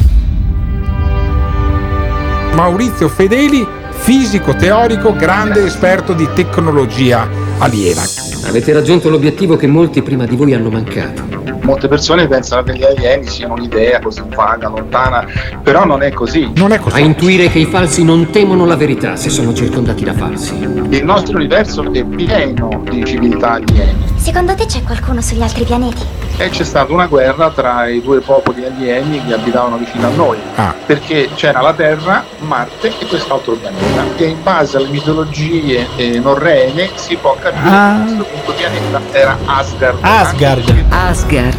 Maurizio 2.53 3.07
Fedeli, 3.07 3.65
fisico 3.89 4.55
teorico, 4.55 5.15
grande 5.15 5.65
esperto 5.65 6.13
di 6.13 6.28
tecnologia 6.34 7.28
aliena. 7.59 8.01
Avete 8.45 8.74
raggiunto 8.74 9.09
l'obiettivo 9.09 9.55
che 9.55 9.67
molti 9.67 10.01
prima 10.01 10.26
di 10.26 10.36
voi 10.36 10.53
hanno 10.53 10.69
mancato. 10.69 11.32
Molte 11.64 11.88
persone 11.88 12.28
pensano 12.28 12.61
che 12.64 12.76
gli 12.76 12.84
alieni 12.84 13.26
siano 13.26 13.53
un'idea 13.53 13.99
così 14.01 14.22
vaga, 14.28 14.68
lontana, 14.68 15.26
però 15.64 15.86
non 15.86 16.03
è 16.03 16.11
così. 16.11 16.51
Non 16.55 16.72
è 16.74 16.78
così. 16.80 16.95
A 16.95 16.99
intuire 16.99 17.47
che 17.49 17.59
i 17.59 17.66
falsi 17.66 18.03
non 18.03 18.30
temono 18.32 18.66
la 18.66 18.76
verità 18.76 19.16
se 19.16 19.30
sono 19.30 19.53
circondati 19.53 20.03
da 20.03 20.14
falsi. 20.14 20.55
Il 20.55 21.05
nostro 21.05 21.38
universo 21.38 21.89
è 21.93 22.03
pieno 22.03 22.84
di 22.89 23.05
civiltà 23.05 23.53
alieni. 23.53 24.11
Secondo 24.18 24.55
te 24.55 24.66
c'è 24.66 24.84
qualcuno 24.84 25.22
sugli 25.22 25.41
altri 25.41 25.64
pianeti? 25.64 26.01
E 26.38 26.49
c'è 26.49 26.64
stata 26.64 26.91
una 26.91 27.05
guerra 27.07 27.49
tra 27.51 27.88
i 27.88 28.01
due 28.01 28.20
popoli 28.20 28.66
alieni 28.66 29.24
che 29.26 29.34
abitavano 29.34 29.78
vicino 29.78 30.07
a 30.07 30.09
noi. 30.09 30.38
Ah. 30.55 30.74
Perché 30.86 31.30
c'era 31.36 31.61
la 31.61 31.74
Terra, 31.74 32.26
Marte 32.39 32.88
e 32.99 33.05
quest'altro 33.05 33.53
pianeta. 33.53 34.03
E 34.18 34.26
in 34.26 34.41
base 34.43 34.78
alle 34.78 34.89
mitologie 34.89 35.88
eh, 35.95 36.20
norrene 36.20 36.89
si 36.95 37.16
può 37.16 37.36
capire 37.39 37.70
Ah. 37.70 37.95
che 38.05 38.14
questo 38.16 38.24
punto 38.34 38.53
pianeta 38.53 39.01
era 39.11 39.38
Asgard. 39.45 39.97
Asgard. 40.01 40.84
Asgard 40.89 41.53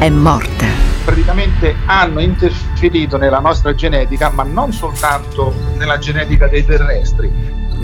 è 0.00 0.08
morta. 0.08 0.64
praticamente 1.04 1.74
hanno 1.84 2.20
interferito 2.20 3.18
nella 3.18 3.38
nostra 3.38 3.74
genetica, 3.74 4.30
ma 4.32 4.44
non 4.44 4.72
soltanto 4.72 5.52
nella 5.76 5.98
genetica 5.98 6.46
dei 6.46 6.64
terrestri. 6.64 7.30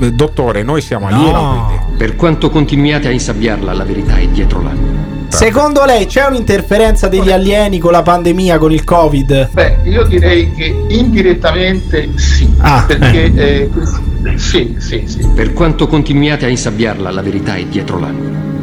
Eh, 0.00 0.12
Dottore, 0.12 0.62
noi 0.62 0.80
siamo 0.80 1.08
alieni. 1.08 1.32
quindi. 1.32 1.96
Per 1.98 2.16
quanto 2.16 2.48
continuiate 2.48 3.08
a 3.08 3.10
insabbiarla, 3.10 3.74
la 3.74 3.84
verità 3.84 4.16
è 4.16 4.26
dietro 4.28 4.62
l'angolo. 4.62 5.14
Secondo 5.28 5.84
lei 5.84 6.06
c'è 6.06 6.24
un'interferenza 6.26 7.08
degli 7.08 7.30
alieni 7.30 7.78
con 7.78 7.92
la 7.92 8.02
pandemia, 8.02 8.56
con 8.58 8.72
il 8.72 8.84
Covid? 8.84 9.50
Beh, 9.52 9.78
io 9.84 10.04
direi 10.04 10.52
che 10.54 10.84
indirettamente 10.88 12.10
sì, 12.16 12.50
Ah, 12.58 12.84
perché 12.86 13.32
eh, 13.34 13.70
sì, 14.36 14.76
sì, 14.78 15.02
sì. 15.06 15.28
Per 15.34 15.52
quanto 15.52 15.86
continuiate 15.86 16.46
a 16.46 16.48
insabbiarla, 16.48 17.10
la 17.10 17.22
verità 17.22 17.56
è 17.56 17.64
dietro 17.66 17.98
l'angolo. 17.98 18.54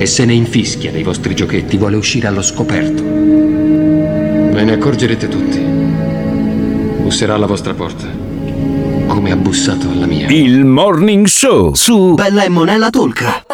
E 0.00 0.06
se 0.06 0.24
ne 0.24 0.32
infischia 0.32 0.90
dei 0.90 1.02
vostri 1.02 1.34
giochetti, 1.34 1.76
vuole 1.76 1.96
uscire 1.96 2.26
allo 2.26 2.40
scoperto. 2.40 3.02
Ve 3.02 4.64
ne 4.64 4.72
accorgerete 4.72 5.28
tutti. 5.28 5.58
Busserà 7.02 7.34
alla 7.34 7.44
vostra 7.44 7.74
porta. 7.74 8.06
Come 9.06 9.30
ha 9.30 9.36
bussato 9.36 9.90
alla 9.90 10.06
mia. 10.06 10.26
Il 10.30 10.64
Morning 10.64 11.26
Show 11.26 11.74
su 11.74 12.14
Bella 12.14 12.44
e 12.44 12.48
Monella 12.48 12.88
Tolca. 12.88 13.44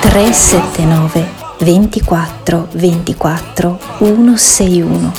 379 0.00 1.28
24 1.58 2.68
24 2.72 3.78
161. 3.98 5.12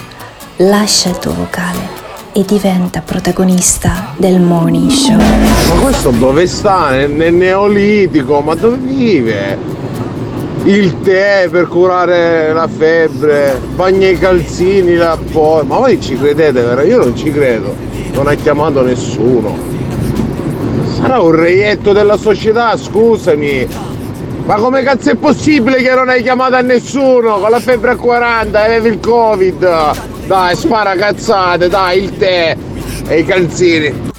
Lascia 0.56 1.10
il 1.10 1.20
tuo 1.20 1.36
vocale 1.36 2.01
e 2.34 2.46
diventa 2.46 3.02
protagonista 3.02 4.14
del 4.16 4.40
morning 4.40 4.90
show. 4.90 5.18
Ma 5.18 5.82
questo 5.82 6.12
dove 6.12 6.48
sta? 6.48 6.92
Nel, 6.92 7.34
neolitico? 7.34 8.40
Ma 8.42 8.56
dove 8.56 8.78
vive? 8.78 9.58
Il 10.64 11.02
tè 11.02 11.48
per 11.50 11.68
curare 11.68 12.54
la 12.54 12.68
febbre, 12.68 13.60
bagna 13.76 14.08
i 14.08 14.18
calzini 14.18 14.96
là 14.96 15.18
poi. 15.32 15.66
Ma 15.66 15.78
voi 15.78 16.00
ci 16.00 16.18
credete 16.18 16.62
vero? 16.62 16.82
Io 16.84 16.98
non 17.00 17.16
ci 17.16 17.32
credo. 17.32 17.76
Non 18.14 18.28
ha 18.28 18.34
chiamato 18.36 18.82
nessuno. 18.82 19.58
Sarà 20.96 21.20
un 21.20 21.32
reietto 21.32 21.92
della 21.94 22.18
società, 22.18 22.78
scusami. 22.78 23.68
Ma 24.46 24.56
come 24.56 24.84
cazzo 24.84 25.10
è 25.10 25.16
possibile 25.16 25.82
che 25.82 25.94
non 25.94 26.10
hai 26.10 26.22
chiamato 26.22 26.56
a 26.56 26.62
nessuno? 26.62 27.40
Con 27.40 27.50
la 27.50 27.60
febbre 27.60 27.92
a 27.92 27.96
40 27.96 28.66
e 28.66 28.66
avevi 28.66 28.88
il 28.90 29.00
covid. 29.00 30.11
Dai, 30.32 30.56
spara 30.56 30.96
cazzate, 30.96 31.68
dai, 31.68 32.04
il 32.04 32.18
tè 32.18 32.56
e 33.06 33.20
i 33.20 33.26
calzini. 33.26 34.12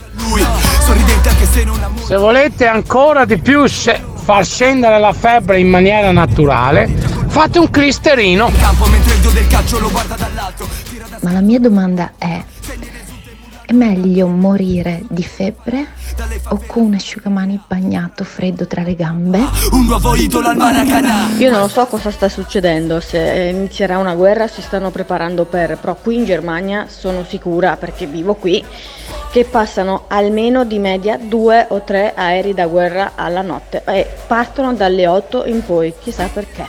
Se 2.04 2.16
volete 2.16 2.66
ancora 2.66 3.24
di 3.24 3.38
più 3.38 3.66
far 3.66 4.44
scendere 4.44 4.98
la 4.98 5.14
febbre 5.14 5.58
in 5.58 5.70
maniera 5.70 6.12
naturale, 6.12 6.86
fate 7.28 7.58
un 7.58 7.70
clisterino. 7.70 8.50
Ma 11.20 11.32
la 11.32 11.40
mia 11.40 11.58
domanda 11.58 12.12
è: 12.18 12.44
è 13.72 13.74
meglio 13.74 14.26
morire 14.26 15.02
di 15.08 15.22
febbre 15.22 15.86
o 16.50 16.60
con 16.66 16.82
un 16.84 16.94
asciugamani 16.94 17.58
bagnato 17.66 18.22
freddo 18.22 18.66
tra 18.66 18.82
le 18.82 18.94
gambe? 18.94 19.38
Un 19.70 19.86
nuovo 19.86 20.14
idolo 20.14 20.48
al 20.48 20.56
Maracanã 20.56 21.30
Io 21.38 21.50
non 21.50 21.70
so 21.70 21.86
cosa 21.86 22.10
sta 22.10 22.28
succedendo, 22.28 23.00
se 23.00 23.50
inizierà 23.50 23.96
una 23.96 24.14
guerra 24.14 24.46
si 24.46 24.60
stanno 24.60 24.90
preparando 24.90 25.46
per, 25.46 25.78
però 25.78 25.94
qui 25.94 26.16
in 26.16 26.26
Germania 26.26 26.86
sono 26.88 27.24
sicura 27.24 27.76
perché 27.78 28.04
vivo 28.06 28.34
qui 28.34 28.62
che 29.30 29.44
passano 29.44 30.04
almeno 30.08 30.66
di 30.66 30.78
media 30.78 31.16
due 31.16 31.64
o 31.70 31.80
tre 31.80 32.12
aerei 32.14 32.52
da 32.52 32.66
guerra 32.66 33.12
alla 33.14 33.40
notte 33.40 33.82
e 33.86 34.06
partono 34.26 34.74
dalle 34.74 35.06
8 35.06 35.46
in 35.46 35.64
poi, 35.64 35.94
chissà 35.98 36.28
perché. 36.30 36.68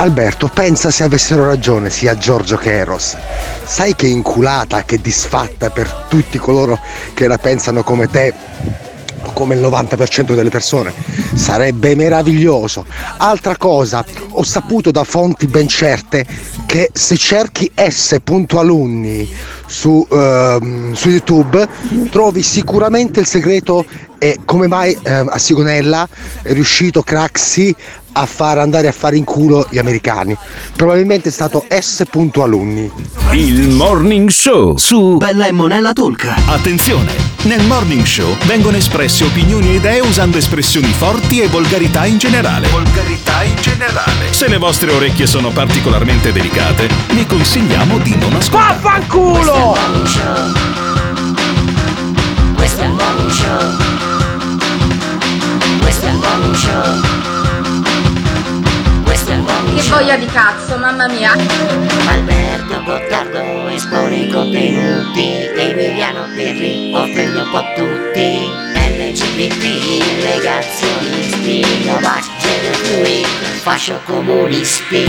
Alberto, 0.00 0.48
pensa 0.48 0.90
se 0.90 1.04
avessero 1.04 1.44
ragione 1.44 1.90
sia 1.90 2.16
Giorgio 2.16 2.56
che 2.56 2.72
Eros. 2.72 3.18
Sai 3.64 3.94
che 3.94 4.06
inculata, 4.06 4.82
che 4.84 4.98
disfatta 4.98 5.68
per 5.68 6.06
tutti 6.08 6.38
coloro 6.38 6.80
che 7.12 7.26
la 7.28 7.36
pensano 7.36 7.82
come 7.82 8.08
te 8.08 8.32
o 9.24 9.32
come 9.34 9.56
il 9.56 9.60
90% 9.60 10.34
delle 10.34 10.48
persone. 10.48 10.94
Sarebbe 11.34 11.94
meraviglioso. 11.94 12.86
Altra 13.18 13.58
cosa, 13.58 14.02
ho 14.30 14.42
saputo 14.42 14.90
da 14.90 15.04
fonti 15.04 15.46
ben 15.46 15.68
certe 15.68 16.24
che 16.64 16.88
se 16.94 17.18
cerchi 17.18 17.70
s.alunni 17.74 19.28
su, 19.66 20.06
ehm, 20.10 20.94
su 20.94 21.10
YouTube 21.10 21.68
trovi 22.10 22.42
sicuramente 22.42 23.20
il 23.20 23.26
segreto 23.26 23.84
e 24.20 24.38
come 24.44 24.68
mai 24.68 24.96
ehm, 25.02 25.28
a 25.32 25.38
Sigonella 25.38 26.06
è 26.42 26.52
riuscito 26.52 27.02
Craxi 27.02 27.74
a 28.12 28.26
far 28.26 28.58
andare 28.58 28.88
a 28.88 28.92
fare 28.92 29.16
in 29.16 29.24
culo 29.24 29.66
gli 29.70 29.78
americani. 29.78 30.36
Probabilmente 30.76 31.28
è 31.28 31.32
stato 31.32 31.64
s.alunni. 31.68 32.90
Il 33.32 33.70
Morning 33.70 34.28
Show 34.28 34.76
su 34.76 35.16
Bella 35.16 35.46
e 35.46 35.52
Monella 35.52 35.92
Tolca. 35.92 36.34
Attenzione! 36.46 37.28
Nel 37.42 37.64
Morning 37.64 38.04
Show 38.04 38.36
vengono 38.44 38.76
espresse 38.76 39.24
opinioni 39.24 39.70
e 39.70 39.74
idee 39.76 40.00
usando 40.00 40.36
espressioni 40.36 40.92
forti 40.92 41.40
e 41.40 41.46
volgarità 41.46 42.04
in 42.04 42.18
generale. 42.18 42.68
Volgarità 42.68 43.42
in 43.44 43.56
generale. 43.56 44.32
Se 44.32 44.48
le 44.48 44.58
vostre 44.58 44.92
orecchie 44.92 45.26
sono 45.26 45.50
particolarmente 45.50 46.32
delicate, 46.32 46.88
vi 47.12 47.24
consigliamo 47.26 47.98
di 47.98 48.16
non 48.16 48.34
ascoltare. 48.34 48.78
Vaffanculo! 48.82 49.38
Questo 49.40 49.62
è 49.62 49.64
il 49.64 49.72
morning 49.72 50.06
show 50.06 50.52
Questo 52.54 52.80
è 52.80 52.84
il 52.84 52.92
morning 52.92 53.30
show 53.30 54.09
Che 56.00 56.08
show. 59.82 59.98
voglia 59.98 60.16
di 60.16 60.24
cazzo, 60.24 60.78
mamma 60.78 61.06
mia. 61.08 61.32
Alberto 61.32 62.82
Gottardo 62.84 63.68
espone 63.68 64.16
i 64.16 64.28
contenuti 64.30 65.28
Emiliano 65.54 66.24
Pirri 66.34 66.90
offende 66.94 67.40
un 67.40 67.50
po' 67.50 67.64
tutti. 67.76 68.48
LGBT, 68.72 70.22
negazionisti 70.22 71.84
Novax, 71.84 72.28
gender 72.40 72.74
fluid, 72.76 73.26
fascio 73.60 74.00
comunisti. 74.06 75.04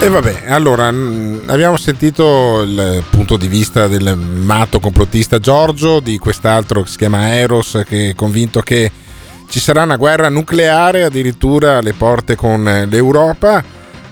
E 0.00 0.08
vabbè, 0.08 0.44
allora 0.46 0.90
mh, 0.90 1.42
abbiamo 1.48 1.76
sentito 1.76 2.62
il 2.62 3.04
punto 3.10 3.36
di 3.36 3.46
vista 3.46 3.88
del 3.88 4.16
matto 4.16 4.80
complottista 4.80 5.38
Giorgio, 5.38 6.00
di 6.00 6.16
quest'altro 6.16 6.82
che 6.82 6.88
si 6.88 6.96
chiama 6.96 7.34
Eros, 7.34 7.82
che 7.86 8.10
è 8.10 8.14
convinto 8.14 8.60
che 8.60 8.90
ci 9.48 9.60
sarà 9.60 9.82
una 9.82 9.96
guerra 9.96 10.28
nucleare 10.28 11.04
addirittura 11.04 11.78
alle 11.78 11.92
porte 11.92 12.36
con 12.36 12.66
eh, 12.68 12.86
l'Europa 12.86 13.62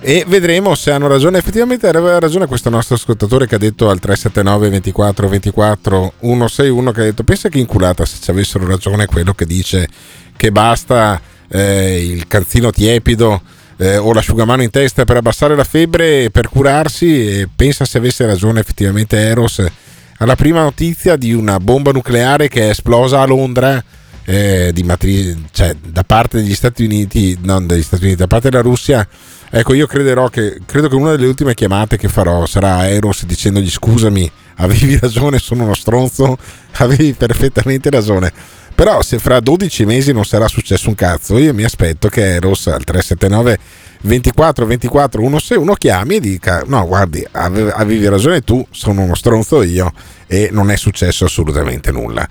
e 0.05 0.25
vedremo 0.27 0.75
se 0.75 0.91
hanno 0.91 1.07
ragione. 1.07 1.39
Effettivamente 1.39 1.87
aveva 1.87 2.19
ragione 2.19 2.47
questo 2.47 2.71
nostro 2.71 2.97
ascoltatore 2.97 3.47
che 3.47 3.55
ha 3.55 3.59
detto 3.59 3.89
al 3.89 4.01
379 4.01 4.69
24 4.69 5.29
24 5.29 6.13
161 6.21 6.91
che 6.91 7.01
ha 7.01 7.05
detto 7.05 7.23
pensa 7.23 7.49
che 7.49 7.59
inculata 7.59 8.05
se 8.05 8.19
ci 8.21 8.31
avessero 8.31 8.67
ragione 8.67 9.07
quello 9.07 9.33
che 9.33 9.47
dice 9.47 9.89
che 10.37 10.51
basta 10.51 11.21
eh, 11.49 12.05
il 12.05 12.27
calzino 12.27 12.71
tiepido 12.71 13.41
eh, 13.77 13.97
o 13.97 14.13
l'asciugamano 14.13 14.63
in 14.63 14.71
testa 14.71 15.05
per 15.05 15.17
abbassare 15.17 15.55
la 15.55 15.65
febbre 15.65 16.25
e 16.25 16.31
per 16.31 16.49
curarsi 16.49 17.41
e 17.41 17.49
pensa 17.55 17.85
se 17.85 17.99
avesse 17.99 18.27
ragione 18.27 18.61
effettivamente 18.61 19.19
Eros 19.19 19.65
alla 20.19 20.37
prima 20.37 20.63
notizia 20.63 21.17
di 21.17 21.33
una 21.33 21.59
bomba 21.59 21.93
nucleare 21.93 22.49
che 22.49 22.63
è 22.63 22.71
esplosa 22.71 23.21
a 23.21 23.27
Londra 23.27 23.83
eh, 24.25 24.73
matri- 24.85 25.47
cioè, 25.51 25.75
da 25.85 26.05
parte 26.05 26.39
degli 26.39 26.55
Stati 26.55 26.85
Uniti 26.85 27.39
non 27.43 27.67
degli 27.67 27.83
Stati 27.83 28.05
Uniti 28.05 28.19
da 28.19 28.27
parte 28.27 28.51
della 28.51 28.63
Russia 28.63 29.07
ecco 29.51 29.75
io 29.75 29.87
crederò 29.87 30.29
che 30.29 30.61
credo 30.65 30.89
che 30.89 30.95
una 30.95 31.11
delle 31.11 31.27
ultime 31.27 31.55
chiamate 31.55 31.97
che 31.97 32.09
farò 32.09 32.47
sarà 32.47 32.77
a 32.77 32.87
Eros 32.87 33.25
dicendogli 33.25 33.71
scusami 33.71 34.31
avevi 34.57 34.99
ragione 34.99 35.39
sono 35.39 35.65
uno 35.65 35.75
stronzo 35.75 36.37
avevi 36.79 37.13
perfettamente 37.15 37.91
ragione 37.91 38.61
però 38.75 39.03
se 39.03 39.19
fra 39.19 39.39
12 39.41 39.85
mesi 39.85 40.13
non 40.13 40.25
sarà 40.25 40.49
successo 40.49 40.89
un 40.89 40.95
cazzo, 40.95 41.37
io 41.39 41.53
mi 41.53 41.63
aspetto 41.63 42.09
che 42.09 42.35
Eros 42.35 42.67
al 42.69 42.83
379 42.83 43.59
24 44.03 44.67
24 44.67 45.21
161 45.21 45.75
chiami 45.75 46.17
e 46.17 46.21
dica 46.21 46.65
no 46.67 46.85
guardi 46.87 47.25
ave- 47.31 47.71
avevi 47.71 48.09
ragione 48.09 48.41
tu, 48.41 48.67
sono 48.71 49.03
uno 49.03 49.15
stronzo 49.15 49.63
io 49.63 49.93
e 50.27 50.49
non 50.51 50.71
è 50.71 50.77
successo 50.77 51.25
assolutamente 51.25 51.93
nulla. 51.93 52.27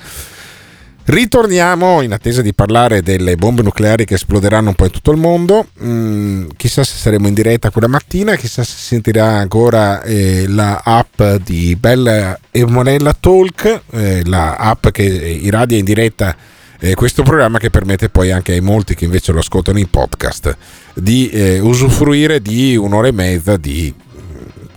Ritorniamo 1.11 2.01
in 2.03 2.13
attesa 2.13 2.41
di 2.41 2.53
parlare 2.53 3.01
delle 3.01 3.35
bombe 3.35 3.63
nucleari 3.63 4.05
che 4.05 4.13
esploderanno 4.13 4.69
un 4.69 4.75
po' 4.75 4.85
in 4.85 4.91
tutto 4.91 5.11
il 5.11 5.17
mondo. 5.17 5.67
Mm, 5.83 6.51
chissà 6.55 6.85
se 6.85 6.95
saremo 6.95 7.27
in 7.27 7.33
diretta 7.33 7.69
quella 7.69 7.89
mattina, 7.89 8.37
chissà 8.37 8.63
se 8.63 8.77
sentirà 8.77 9.25
ancora 9.25 10.03
eh, 10.03 10.45
la 10.47 10.81
app 10.81 11.21
di 11.43 11.75
Bella 11.75 12.39
e 12.49 12.65
Monella 12.65 13.13
Talk, 13.13 13.81
eh, 13.91 14.21
la 14.23 14.55
app 14.55 14.87
che 14.87 15.03
irradia 15.03 15.77
in 15.77 15.83
diretta 15.83 16.33
eh, 16.79 16.95
questo 16.95 17.23
programma 17.23 17.59
che 17.59 17.69
permette 17.69 18.07
poi 18.07 18.31
anche 18.31 18.53
ai 18.53 18.61
molti 18.61 18.95
che 18.95 19.03
invece 19.03 19.33
lo 19.33 19.39
ascoltano 19.39 19.79
in 19.79 19.89
podcast 19.89 20.55
di 20.93 21.29
eh, 21.29 21.59
usufruire 21.59 22.41
di 22.41 22.77
un'ora 22.77 23.09
e 23.09 23.11
mezza 23.11 23.57
di 23.57 23.93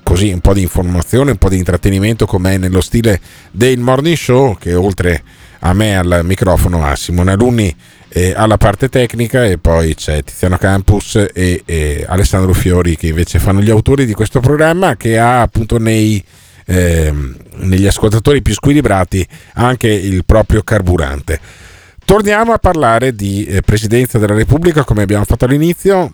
così 0.03 0.33
un 0.33 0.41
po' 0.41 0.53
di 0.53 0.63
informazione, 0.63 1.31
un 1.31 1.39
po' 1.39 1.49
di 1.49 1.59
intrattenimento 1.59 2.27
come 2.27 2.57
nello 2.57 2.81
stile 2.81 3.21
del 3.53 3.79
morning 3.79 4.17
show 4.17 4.57
che 4.59 4.75
oltre 4.75 5.23
a 5.67 5.73
me 5.73 5.97
al 5.97 6.21
microfono 6.25 6.85
ha 6.85 6.95
Simone 6.95 7.33
Alunni 7.33 7.75
alla 8.37 8.59
parte 8.59 8.89
tecnica 8.89 9.45
e 9.45 9.59
poi 9.59 9.97
c'è 9.97 10.23
Tiziano 10.23 10.57
Campus 10.57 11.17
e, 11.35 11.63
e, 11.65 12.05
Alessandro 12.07 12.53
Fiori 12.53 12.97
che 12.97 13.09
invece 13.09 13.41
fanno 13.41 13.61
gli 13.61 13.71
autori 13.71 14.07
di 14.07 14.13
questo 14.13 14.39
programma 14.39 14.97
che 14.97 15.19
ha 15.19 15.41
appunto 15.41 15.79
nei, 15.79 16.23
eh, 16.67 17.13
negli 17.57 17.87
ascoltatori 17.89 18.41
più 18.41 18.55
squilibrati 18.55 19.27
anche 19.55 19.89
il 19.89 20.25
proprio 20.25 20.63
carburante. 20.63 21.41
Torniamo 22.05 22.53
a 22.53 22.59
parlare 22.59 23.15
di 23.17 23.45
eh, 23.47 23.63
Presidenza 23.63 24.19
della 24.19 24.35
Repubblica 24.35 24.85
come 24.85 25.03
abbiamo 25.03 25.25
fatto 25.25 25.47
all'inizio 25.47 26.13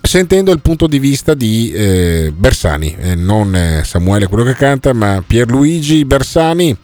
sentendo 0.00 0.52
il 0.52 0.60
punto 0.60 0.86
di 0.86 0.98
vista 0.98 1.34
di 1.34 1.72
eh, 1.72 2.32
Bersani, 2.34 2.96
eh, 2.98 3.14
non 3.16 3.54
eh, 3.54 3.82
Samuele 3.84 4.28
quello 4.28 4.44
che 4.44 4.54
canta, 4.54 4.92
ma 4.92 5.22
Pierluigi 5.26 6.04
Bersani, 6.04 6.74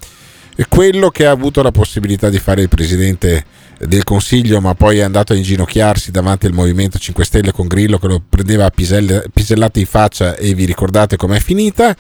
quello 0.69 1.11
che 1.11 1.27
ha 1.27 1.31
avuto 1.31 1.63
la 1.63 1.71
possibilità 1.71 2.29
di 2.29 2.39
fare 2.39 2.63
il 2.63 2.69
presidente 2.69 3.45
del 3.79 4.05
Consiglio, 4.05 4.61
ma 4.61 4.75
poi 4.75 4.99
è 4.99 5.03
andato 5.03 5.33
a 5.33 5.37
inginocchiarsi 5.37 6.11
davanti 6.11 6.47
al 6.47 6.53
Movimento 6.53 6.99
5 6.99 7.25
Stelle 7.25 7.53
con 7.53 7.67
Grillo 7.67 7.99
che 7.99 8.07
lo 8.07 8.23
prendeva 8.27 8.67
a 8.67 8.71
piselle, 8.71 9.25
pisellate 9.33 9.81
in 9.81 9.87
faccia 9.87 10.37
e 10.37 10.55
vi 10.55 10.65
ricordate 10.65 11.17
com'è 11.17 11.41
finita. 11.41 11.95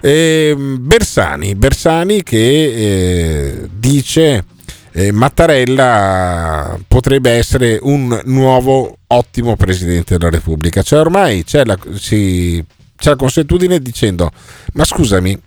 Eh, 0.00 0.54
Bersani, 0.56 1.54
Bersani 1.54 2.22
che 2.22 2.38
eh, 2.38 3.68
dice 3.72 4.44
eh, 4.92 5.12
Mattarella 5.12 6.78
potrebbe 6.86 7.30
essere 7.30 7.78
un 7.82 8.20
nuovo 8.26 8.98
ottimo 9.08 9.56
presidente 9.56 10.16
della 10.16 10.30
Repubblica. 10.30 10.82
Cioè 10.82 11.00
ormai 11.00 11.44
c'è 11.44 11.64
la, 11.64 11.76
si, 11.94 12.64
c'è 12.96 13.10
la 13.10 13.16
consuetudine 13.16 13.80
dicendo 13.80 14.30
ma 14.74 14.84
scusami, 14.84 15.38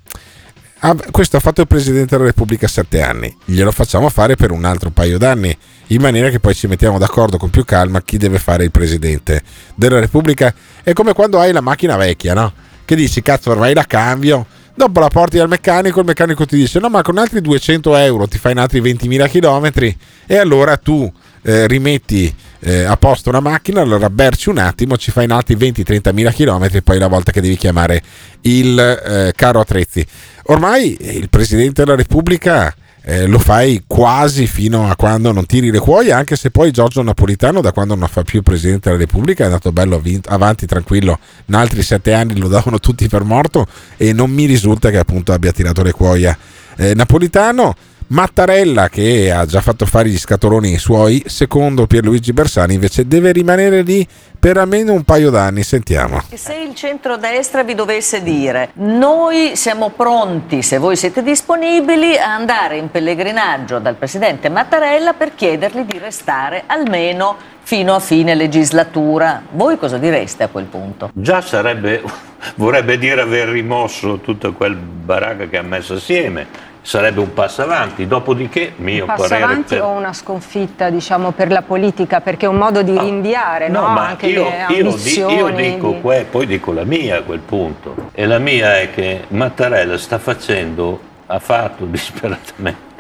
ah, 0.82 0.96
questo 1.10 1.38
ha 1.38 1.40
fatto 1.40 1.62
il 1.62 1.68
presidente 1.68 2.16
della 2.16 2.28
Repubblica 2.28 2.68
sette 2.68 3.02
anni, 3.02 3.36
glielo 3.46 3.72
facciamo 3.72 4.10
fare 4.10 4.36
per 4.36 4.52
un 4.52 4.66
altro 4.66 4.92
paio 4.92 5.18
d'anni, 5.18 5.56
in 5.88 6.02
maniera 6.02 6.30
che 6.30 6.40
poi 6.40 6.54
ci 6.54 6.68
mettiamo 6.68 6.98
d'accordo 6.98 7.38
con 7.38 7.50
più 7.50 7.66
calma 7.66 8.02
chi 8.02 8.18
deve 8.18 8.40
fare 8.40 8.64
il 8.64 8.72
presidente 8.72 9.42
della 9.76 10.00
Repubblica. 10.00 10.54
È 10.84 10.94
come 10.94 11.14
quando 11.14 11.40
hai 11.40 11.52
la 11.52 11.62
macchina 11.62 11.96
vecchia, 11.98 12.34
no? 12.34 12.54
Che 12.86 12.96
dici, 12.96 13.22
cazzo, 13.22 13.52
ormai 13.52 13.74
la 13.74 13.86
cambio 13.86 14.46
Dopo 14.74 15.02
la 15.02 15.10
porti 15.10 15.38
al 15.38 15.50
meccanico, 15.50 16.00
il 16.00 16.06
meccanico 16.06 16.46
ti 16.46 16.56
dice: 16.56 16.80
No, 16.80 16.90
ma 16.90 17.02
con 17.02 17.18
altri 17.18 17.42
200 17.42 17.96
euro 17.98 18.28
ti 18.28 18.38
fai 18.38 18.54
in 18.54 18.58
altri 18.58 18.82
20.000 18.82 19.30
km. 19.30 19.96
E 20.26 20.38
allora 20.38 20.78
tu 20.78 21.12
eh, 21.44 21.68
rimetti 21.68 22.34
eh, 22.60 22.84
a 22.84 22.96
posto 22.98 23.30
una 23.30 23.40
macchina, 23.40 23.82
allora 23.82 24.10
berci 24.10 24.50
un 24.50 24.58
attimo, 24.58 24.98
ci 24.98 25.12
fai 25.12 25.26
in 25.26 25.32
altri 25.32 25.56
20-30.000 25.56 26.34
km. 26.34 26.82
Poi 26.82 27.00
la 27.00 27.08
volta 27.08 27.32
che 27.32 27.42
devi 27.42 27.58
chiamare 27.58 28.02
il 28.42 28.80
eh, 28.80 29.34
carro 29.36 29.60
attrezzi. 29.60 30.06
Ormai 30.46 30.98
il 31.00 31.30
presidente 31.30 31.84
della 31.84 31.96
Repubblica 31.96 32.74
eh, 33.04 33.26
lo 33.26 33.40
fai 33.40 33.84
quasi 33.88 34.46
fino 34.46 34.90
a 34.90 34.96
quando 34.96 35.32
non 35.32 35.46
tiri 35.46 35.72
le 35.72 35.80
cuoia, 35.80 36.18
anche 36.18 36.36
se 36.36 36.52
poi 36.52 36.72
Giorgio 36.72 37.02
Napolitano, 37.02 37.62
da 37.62 37.72
quando 37.72 37.96
non 37.96 38.08
fa 38.08 38.24
più 38.24 38.44
Presidente 38.44 38.90
della 38.90 39.02
Repubblica, 39.02 39.44
è 39.44 39.46
andato 39.48 39.72
bello 39.72 40.02
avanti, 40.28 40.68
tranquillo, 40.68 41.18
in 41.46 41.56
altri 41.56 41.82
sette 41.82 42.14
anni 42.14 42.38
lo 42.38 42.48
davano 42.48 42.80
tutti 42.80 43.08
per 43.08 43.24
morto 43.24 43.66
e 43.98 44.14
non 44.14 44.30
mi 44.30 44.46
risulta 44.46 44.92
che 44.92 45.00
appunto 45.00 45.34
abbia 45.34 45.52
tirato 45.52 45.82
le 45.82 45.92
cuoia 45.92 46.38
eh, 46.78 46.94
Napolitano. 46.94 47.76
Mattarella 48.12 48.90
che 48.90 49.32
ha 49.32 49.46
già 49.46 49.62
fatto 49.62 49.86
fare 49.86 50.10
gli 50.10 50.18
scatoloni 50.18 50.78
suoi, 50.78 51.24
secondo 51.28 51.88
Pierluigi 51.88 52.34
Bersani 52.34 52.74
invece 52.74 53.08
deve 53.08 53.32
rimanere 53.32 53.84
lì 53.84 54.06
per 54.38 54.58
almeno 54.58 54.92
un 54.92 55.04
paio 55.04 55.30
d'anni, 55.30 55.64
sentiamo. 55.64 56.22
Se 56.34 56.54
il 56.56 56.76
centrodestra 56.76 57.64
vi 57.64 57.74
dovesse 57.74 58.22
dire 58.22 58.72
noi 58.74 59.56
siamo 59.56 59.92
pronti, 59.92 60.62
se 60.62 60.78
voi 60.78 60.98
siete 60.98 61.24
disponibili, 61.24 62.18
a 62.18 62.34
andare 62.34 62.76
in 62.76 62.92
pellegrinaggio 62.92 63.80
dal 63.80 63.96
Presidente 63.96 64.50
Mattarella 64.50 65.14
per 65.14 65.34
chiedergli 65.34 65.86
di 65.86 65.98
restare 65.98 66.64
almeno 66.66 67.38
fino 67.62 67.96
a 67.96 68.00
fine 68.00 68.36
legislatura, 68.36 69.42
voi 69.52 69.78
cosa 69.78 69.98
direste 69.98 70.44
a 70.44 70.48
quel 70.50 70.66
punto? 70.66 71.12
Già 71.14 71.40
sarebbe, 71.40 72.02
vorrebbe 72.56 72.98
dire 72.98 73.22
aver 73.22 73.48
rimosso 73.48 74.18
tutto 74.18 74.52
quel 74.52 74.76
baracca 74.76 75.48
che 75.48 75.56
ha 75.56 75.62
messo 75.62 75.94
assieme 75.94 76.70
sarebbe 76.82 77.20
un 77.20 77.34
passo 77.34 77.62
avanti, 77.62 78.08
dopodiché 78.08 78.74
mio 78.78 79.04
un 79.04 79.08
passo 79.08 79.28
parere 79.28 79.44
avanti 79.44 79.76
per... 79.76 79.84
o 79.84 79.90
una 79.90 80.14
sconfitta 80.14 80.90
diciamo 80.90 81.32
per 81.32 81.52
la 81.52 81.62
politica 81.62 82.22
perché 82.22 82.46
è 82.46 82.50
un 82.50 82.58
modo 82.58 82.82
di 82.82 82.98
rinviare 82.98 83.68
no, 83.70 83.82
no, 83.82 83.88
ma 83.90 84.08
anche 84.08 84.28
io, 84.28 84.50
le 84.50 84.76
io, 84.76 84.86
ambizioni 84.88 85.36
io 85.36 85.50
dico 85.50 85.92
di... 85.92 86.02
que, 86.02 86.26
poi 86.30 86.46
dico 86.46 86.72
la 86.72 86.84
mia 86.84 87.18
a 87.18 87.22
quel 87.22 87.40
punto. 87.40 88.10
E 88.14 88.26
la 88.26 88.40
mia 88.40 88.80
è 88.80 88.92
che 88.92 89.26
Mattarella 89.30 89.98
sta 89.98 90.18
facendo 90.18 91.10
ha 91.28 91.40
fatto 91.40 91.86
disperatamente 91.90 92.91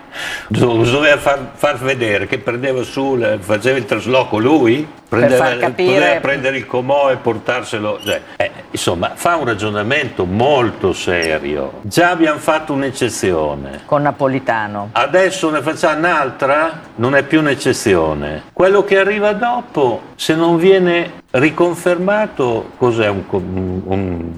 doveva 0.47 1.17
far, 1.17 1.51
far, 1.53 1.77
vedere 1.77 2.27
che 2.27 2.39
prendeva 2.39 2.83
su, 2.83 3.17
faceva 3.39 3.77
il 3.77 3.85
trasloco 3.85 4.37
lui, 4.37 4.87
prendeva, 5.07 5.55
poteva 5.55 6.19
prendere 6.19 6.57
il 6.57 6.65
comò 6.65 7.09
e 7.09 7.17
portarselo. 7.17 7.99
Cioè, 8.03 8.21
eh, 8.37 8.51
insomma, 8.71 9.11
fa 9.15 9.35
un 9.35 9.45
ragionamento 9.45 10.25
molto 10.25 10.93
serio. 10.93 11.79
Già 11.81 12.09
abbiamo 12.09 12.39
fatto 12.39 12.73
un'eccezione. 12.73 13.81
Con 13.85 14.01
Napolitano. 14.01 14.89
Adesso 14.93 15.49
ne 15.49 15.61
facciamo 15.61 15.97
un'altra, 15.97 16.79
non 16.95 17.15
è 17.15 17.23
più 17.23 17.39
un'eccezione. 17.39 18.43
Quello 18.53 18.83
che 18.83 18.97
arriva 18.97 19.33
dopo, 19.33 20.01
se 20.15 20.35
non 20.35 20.57
viene 20.57 21.19
riconfermato, 21.31 22.71
cos'è 22.77 23.07
un, 23.07 23.23
un, 23.29 23.81
un 23.85 24.31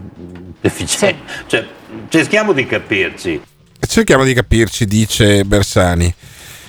deficiente? 0.59 1.17
Sì. 1.25 1.43
Cioè, 1.47 1.65
cerchiamo 2.09 2.53
di 2.53 2.65
capirci. 2.65 3.41
Cerchiamo 3.85 4.23
di 4.23 4.33
capirci, 4.33 4.85
dice 4.85 5.43
Bersani. 5.43 6.13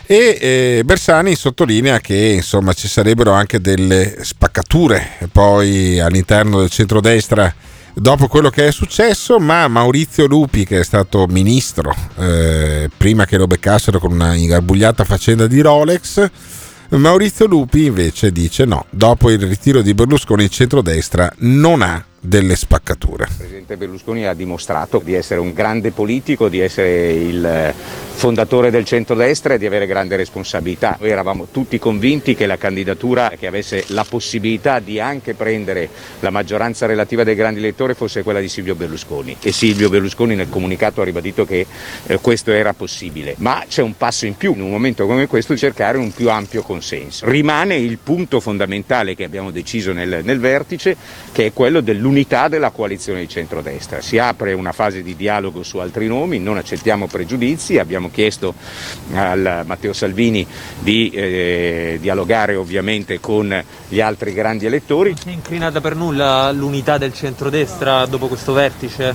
E 0.07 0.39
eh, 0.41 0.83
Bersani 0.85 1.35
sottolinea 1.35 2.01
che 2.01 2.15
insomma 2.15 2.73
ci 2.73 2.89
sarebbero 2.89 3.33
anche 3.33 3.61
delle 3.61 4.19
spaccature 4.21 5.29
poi 5.33 5.99
all'interno 6.01 6.61
del 6.61 6.69
centrodestra 6.69 7.55
dopo 7.95 8.27
quello 8.27 8.51
che 8.51 8.67
è 8.67 8.73
successo, 8.73 9.39
ma 9.39 9.69
Maurizio 9.69 10.27
Lupi, 10.27 10.67
che 10.67 10.81
è 10.81 10.85
stato 10.85 11.27
ministro 11.29 11.95
eh, 12.19 12.91
prima 12.95 13.25
che 13.25 13.39
lo 13.39 13.47
beccassero 13.47 13.99
con 13.99 14.13
una 14.13 14.35
ingarbugliata 14.35 15.05
faccenda 15.05 15.47
di 15.47 15.61
Rolex, 15.61 16.29
Maurizio 16.91 17.47
Lupi 17.47 17.87
invece 17.87 18.31
dice 18.33 18.65
no, 18.65 18.87
dopo 18.91 19.31
il 19.31 19.41
ritiro 19.41 19.81
di 19.81 19.95
Berlusconi 19.95 20.45
il 20.45 20.51
centrodestra 20.51 21.33
non 21.39 21.81
ha 21.81 22.05
delle 22.25 22.57
spaccature. 22.57 23.27
Il 23.29 23.37
presidente 23.37 23.77
Berlusconi 23.77 24.27
ha 24.27 24.33
dimostrato 24.33 25.01
di 25.05 25.13
essere 25.13 25.41
un 25.41 25.53
grande 25.53 25.91
politico, 25.91 26.49
di 26.49 26.59
essere 26.59 27.13
il 27.13 27.75
fondatore 28.15 28.71
del 28.71 28.87
centrodestra 28.87 29.55
e 29.55 29.59
di 29.59 29.67
avere 29.67 29.87
grande 29.87 30.17
responsabilità. 30.17 30.97
Noi 30.99 31.11
eravamo 31.11 31.49
tutti 31.51 31.79
convinti 31.79 32.35
che 32.35 32.47
la 32.47 32.57
candidatura 32.57 33.33
che 33.39 33.47
avesse 33.47 33.85
la 33.89 34.07
possibilità 34.09 34.79
di 34.79 34.99
anche 35.01 35.35
prendere 35.35 35.89
la 36.21 36.31
maggioranza 36.31 36.87
relativa 36.87 37.25
dei 37.25 37.35
grandi 37.35 37.59
elettori 37.59 37.93
fosse 37.93 38.23
quella 38.23 38.41
di 38.41 38.49
Silvio 38.49 38.75
Berlusconi 38.75 39.37
e 39.43 39.53
Silvio 39.53 39.91
Berlusconi 39.91 40.35
nel 40.35 40.49
comunicato 40.49 41.03
ha 41.03 41.05
ribadito 41.05 41.45
che 41.45 41.67
eh, 42.07 42.19
questo 42.21 42.53
era 42.53 42.73
possibile. 42.73 43.35
Ma 43.39 43.65
c'è 43.69 43.83
un 43.83 43.97
passo 43.99 44.25
in 44.25 44.37
più 44.37 44.55
in 44.55 44.63
un 44.63 44.71
momento 44.71 45.07
come 45.07 45.27
questo 45.27 45.57
cercare 45.59 45.99
un 45.99 46.13
più 46.15 46.31
ampio 46.31 46.63
consenso. 46.63 47.29
Rimane 47.29 47.77
il 47.77 47.99
punto 47.99 48.41
fondamentale 48.41 49.15
che 49.15 49.25
abbiamo 49.25 49.51
deciso 49.51 49.93
nel, 49.93 50.21
nel 50.23 50.39
vertice 50.39 50.97
che 51.33 51.47
è 51.47 51.53
quello 51.53 51.81
dell'unità 51.81 52.13
l'unità 52.15 52.47
della 52.47 52.71
coalizione 52.71 53.21
di 53.21 53.29
centrodestra. 53.29 54.01
Si 54.01 54.19
apre 54.19 54.53
una 54.53 54.71
fase 54.71 55.03
di 55.03 55.17
dialogo 55.17 55.65
su 55.65 55.79
altri 55.79 56.07
nomi, 56.07 56.39
non 56.39 56.57
accettiamo 56.57 57.09
pregiudizi, 57.09 57.79
abbiamo 57.79 58.09
chiesto 58.09 58.55
al 59.15 59.65
Matteo 59.67 59.93
Salvini 59.93 60.47
di 60.79 61.11
eh, 61.11 61.99
dialogare 62.01 62.55
ovviamente 62.55 63.19
con 63.19 63.63
gli 63.89 64.01
altri 64.01 64.33
grandi 64.33 64.67
elettori. 64.67 65.11
Non 65.11 65.19
si 65.19 65.29
è 65.29 65.33
inclinata 65.33 65.81
per 65.81 65.97
nulla 65.97 66.53
l'unità 66.53 66.99
del 66.99 67.13
centrodestra 67.13 68.07
dopo 68.07 68.29
questo 68.29 68.53
vertice? 68.53 69.15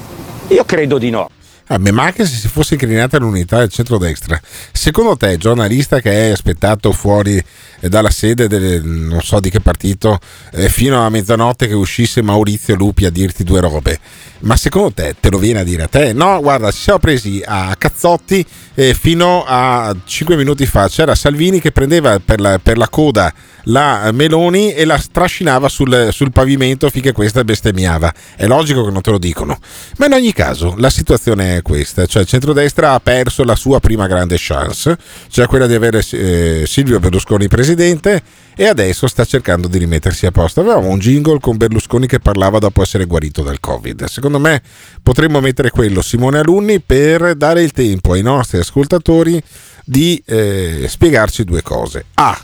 Io 0.50 0.66
credo 0.66 0.97
di 0.97 1.10
no. 1.10 1.30
Ah, 1.72 1.78
ma 1.78 2.06
anche 2.06 2.26
se 2.26 2.36
si 2.36 2.47
fosse 2.47 2.74
inclinata 2.74 3.20
l'unità 3.20 3.60
del 3.60 3.70
centrodestra, 3.70 4.41
secondo 4.72 5.16
te, 5.16 5.38
giornalista 5.38 6.02
che 6.02 6.10
hai 6.10 6.32
aspettato 6.32 6.91
fuori 6.91 7.38
eh, 7.38 7.43
dalla 7.88 8.10
sede 8.10 8.48
del 8.48 8.84
non 8.84 9.22
so 9.22 9.40
di 9.40 9.50
che 9.50 9.60
partito 9.60 10.20
eh, 10.52 10.70
fino 10.70 11.06
a 11.06 11.10
mezzanotte 11.10 11.68
che 11.68 11.74
uscisse 11.74 12.22
Maurizio 12.22 12.76
Lupi 12.76 13.06
a 13.06 13.10
dirti 13.10 13.44
due 13.44 13.62
robe. 13.62 14.00
Ma 14.42 14.56
secondo 14.56 14.92
te 14.94 15.16
te 15.20 15.30
lo 15.30 15.38
viene 15.38 15.60
a 15.60 15.64
dire 15.64 15.84
a 15.84 15.88
te? 15.88 16.14
No, 16.14 16.40
guarda, 16.42 16.72
ci 16.72 16.80
siamo 16.82 17.00
presi 17.00 17.42
a 17.46 17.76
cazzotti 17.78 18.46
eh, 18.76 18.94
fino 18.94 19.44
a 19.46 19.96
5 20.04 20.36
minuti 20.36 20.66
fa. 20.66 20.88
C'era 20.88 21.16
Salvini 21.16 21.60
che 21.60 21.72
prendeva 21.72 22.20
per 22.20 22.40
la, 22.40 22.60
per 22.60 22.78
la 22.78 22.88
coda 22.88 23.34
la 23.64 24.10
Meloni 24.12 24.74
e 24.74 24.86
la 24.86 24.98
strascinava 24.98 25.68
sul, 25.68 26.10
sul, 26.12 26.32
pavimento 26.32 26.90
finché 26.90 27.12
questa 27.12 27.44
bestemmiava. 27.44 28.14
È 28.36 28.46
logico 28.46 28.86
che 28.86 28.92
non 28.92 29.02
te 29.02 29.12
lo 29.12 29.18
dicono. 29.18 29.58
Ma 29.98 30.06
in 30.06 30.14
ogni 30.14 30.34
caso 30.34 30.76
la 30.78 30.90
situazione 30.90 31.58
è 31.58 31.62
questa, 31.62 32.06
cioè 32.06 32.22
il 32.22 32.28
centrodestra 32.28 32.94
ha 32.94 33.00
perso 33.00 33.44
la 33.44 33.56
sua 33.56 33.80
prima 33.80 34.08
grande 34.08 34.36
chance, 34.38 34.98
cioè 35.30 35.48
quella 35.48 35.68
di 35.68 35.74
avere 35.74 36.04
eh, 36.12 36.64
Silvio 36.66 37.00
Berlusconi 37.00 37.48
presidente 37.48 37.68
e 38.55 38.65
adesso 38.65 39.07
sta 39.07 39.24
cercando 39.24 39.67
di 39.67 39.78
rimettersi 39.78 40.26
a 40.26 40.32
posto. 40.32 40.59
Avevamo 40.59 40.89
un 40.89 40.99
jingle 40.99 41.39
con 41.39 41.57
Berlusconi 41.57 42.07
che 42.07 42.20
parlava 42.20 42.59
dopo 42.59 42.82
essere 42.82 43.05
guarito 43.05 43.41
dal 43.41 43.59
Covid. 43.59 44.03
Secondo 44.05 44.39
me 44.39 44.61
potremmo 45.01 45.39
mettere 45.39 45.70
quello 45.70 46.01
Simone 46.01 46.39
Alunni 46.39 46.82
per 46.82 47.36
dare 47.36 47.63
il 47.63 47.72
tempo 47.72 48.13
ai 48.13 48.22
nostri 48.22 48.57
ascoltatori 48.59 49.41
di 49.86 50.22
eh, 50.26 50.86
spiegarci 50.88 51.43
due 51.43 51.61
cose. 51.61 52.05
A 52.15 52.38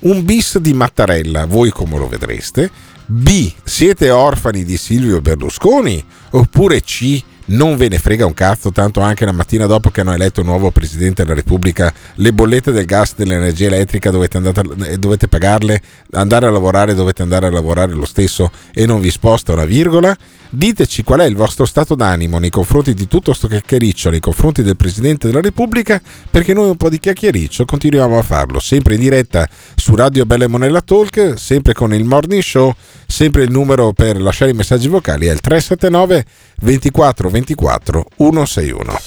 un 0.00 0.24
bis 0.24 0.58
di 0.58 0.74
Mattarella, 0.74 1.46
voi 1.46 1.70
come 1.70 1.98
lo 1.98 2.06
vedreste? 2.06 2.70
B. 3.06 3.50
Siete 3.64 4.10
orfani 4.10 4.64
di 4.64 4.76
Silvio 4.76 5.20
Berlusconi? 5.20 6.04
Oppure 6.30 6.82
C 6.82 7.20
non 7.48 7.76
ve 7.76 7.88
ne 7.88 7.98
frega 7.98 8.26
un 8.26 8.34
cazzo, 8.34 8.72
tanto 8.72 9.00
anche 9.00 9.24
la 9.24 9.32
mattina 9.32 9.66
dopo 9.66 9.90
che 9.90 10.00
hanno 10.00 10.12
eletto 10.12 10.40
un 10.40 10.46
nuovo 10.46 10.70
Presidente 10.70 11.22
della 11.22 11.34
Repubblica, 11.34 11.92
le 12.16 12.32
bollette 12.32 12.72
del 12.72 12.84
gas, 12.84 13.14
dell'energia 13.16 13.66
elettrica 13.66 14.10
dovete, 14.10 14.36
andare, 14.36 14.62
eh, 14.86 14.98
dovete 14.98 15.28
pagarle, 15.28 15.80
andare 16.12 16.46
a 16.46 16.50
lavorare 16.50 16.94
dovete 16.94 17.22
andare 17.22 17.46
a 17.46 17.50
lavorare 17.50 17.92
lo 17.92 18.04
stesso 18.04 18.50
e 18.72 18.86
non 18.86 19.00
vi 19.00 19.10
sposta 19.10 19.52
una 19.52 19.64
virgola? 19.64 20.16
Diteci 20.50 21.02
qual 21.02 21.20
è 21.20 21.24
il 21.24 21.36
vostro 21.36 21.66
stato 21.66 21.94
d'animo 21.94 22.38
nei 22.38 22.48
confronti 22.48 22.94
di 22.94 23.06
tutto 23.06 23.30
questo 23.30 23.48
chiacchiericcio, 23.48 24.08
nei 24.08 24.20
confronti 24.20 24.62
del 24.62 24.76
Presidente 24.76 25.26
della 25.26 25.42
Repubblica, 25.42 26.00
perché 26.30 26.54
noi 26.54 26.70
un 26.70 26.76
po' 26.76 26.88
di 26.88 26.98
chiacchiericcio 26.98 27.66
continuiamo 27.66 28.18
a 28.18 28.22
farlo, 28.22 28.58
sempre 28.58 28.94
in 28.94 29.00
diretta 29.00 29.46
su 29.74 29.94
Radio 29.94 30.24
Belle 30.24 30.46
Monella 30.46 30.80
Talk, 30.80 31.34
sempre 31.36 31.74
con 31.74 31.92
il 31.92 32.04
Morning 32.04 32.42
Show, 32.42 32.74
sempre 33.10 33.42
il 33.42 33.50
numero 33.50 33.92
per 33.92 34.20
lasciare 34.20 34.50
i 34.50 34.54
messaggi 34.54 34.86
vocali 34.86 35.26
è 35.26 35.32
il 35.32 35.40
379 35.40 36.24
24 36.60 37.30
24 37.30 38.04
161. 38.16 39.00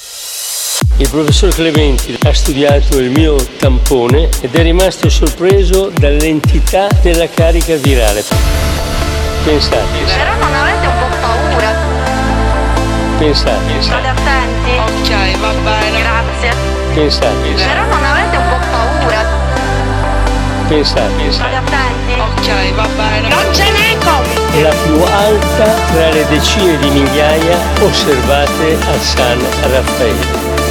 Il 0.98 1.10
professor 1.10 1.54
Clementi 1.54 2.18
ha 2.24 2.34
studiato 2.34 2.98
il 2.98 3.12
mio 3.12 3.36
tampone 3.58 4.30
ed 4.42 4.56
è 4.56 4.64
rimasto 4.64 5.10
sorpreso 5.10 5.90
dall'entità 5.90 6.88
della 7.02 7.30
carica 7.30 7.76
virale. 7.76 8.24
Pensate. 9.44 10.00
Però 10.06 10.36
non 10.38 10.54
avete 10.54 10.88
un 10.88 10.94
po' 11.00 11.18
paura. 11.22 11.76
Pensate. 13.20 13.82
State 13.82 14.08
attenti. 14.08 14.72
Ok, 14.78 15.40
va 15.40 15.54
bene. 15.64 16.00
Grazie. 16.02 16.54
Pensate. 16.94 17.54
Però 17.56 17.86
non 17.86 18.04
avete 18.04 18.38
un 18.38 18.50
po' 18.50 18.60
paura. 18.72 19.26
Pensate. 20.68 21.32
State 21.32 21.56
attenti. 21.56 22.01
Ok, 22.38 22.74
va 22.76 22.88
bene. 22.96 23.28
Non 23.30 23.54
ce 23.54 23.64
n'è 23.72 23.98
Covid. 23.98 24.56
È 24.56 24.62
la 24.62 24.74
più 24.84 25.02
alta 25.02 25.74
tra 25.94 26.10
le 26.10 26.26
decine 26.28 26.78
di 26.78 26.90
migliaia 26.90 27.58
osservate 27.82 28.78
a 28.88 29.00
San 29.00 29.40
Raffaele. 29.72 30.26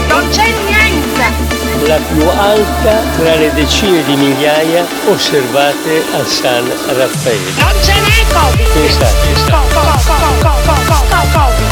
Non 0.09 0.29
c'è 0.31 0.53
niente. 0.67 1.59
La 1.87 1.97
più 2.13 2.27
alta 2.29 3.01
tra 3.19 3.35
le 3.37 3.53
decine 3.55 4.03
di 4.05 4.17
migliaia 4.17 4.85
osservate 5.09 6.05
a 6.19 6.25
San 6.25 6.67
Raffaele. 6.97 7.51
Non 7.59 7.75
ce 7.83 7.93
n'è 7.93 8.25
Covid. 8.33 8.69
Co- 9.51 9.67
co- 9.73 9.99
Covid. 11.33 11.69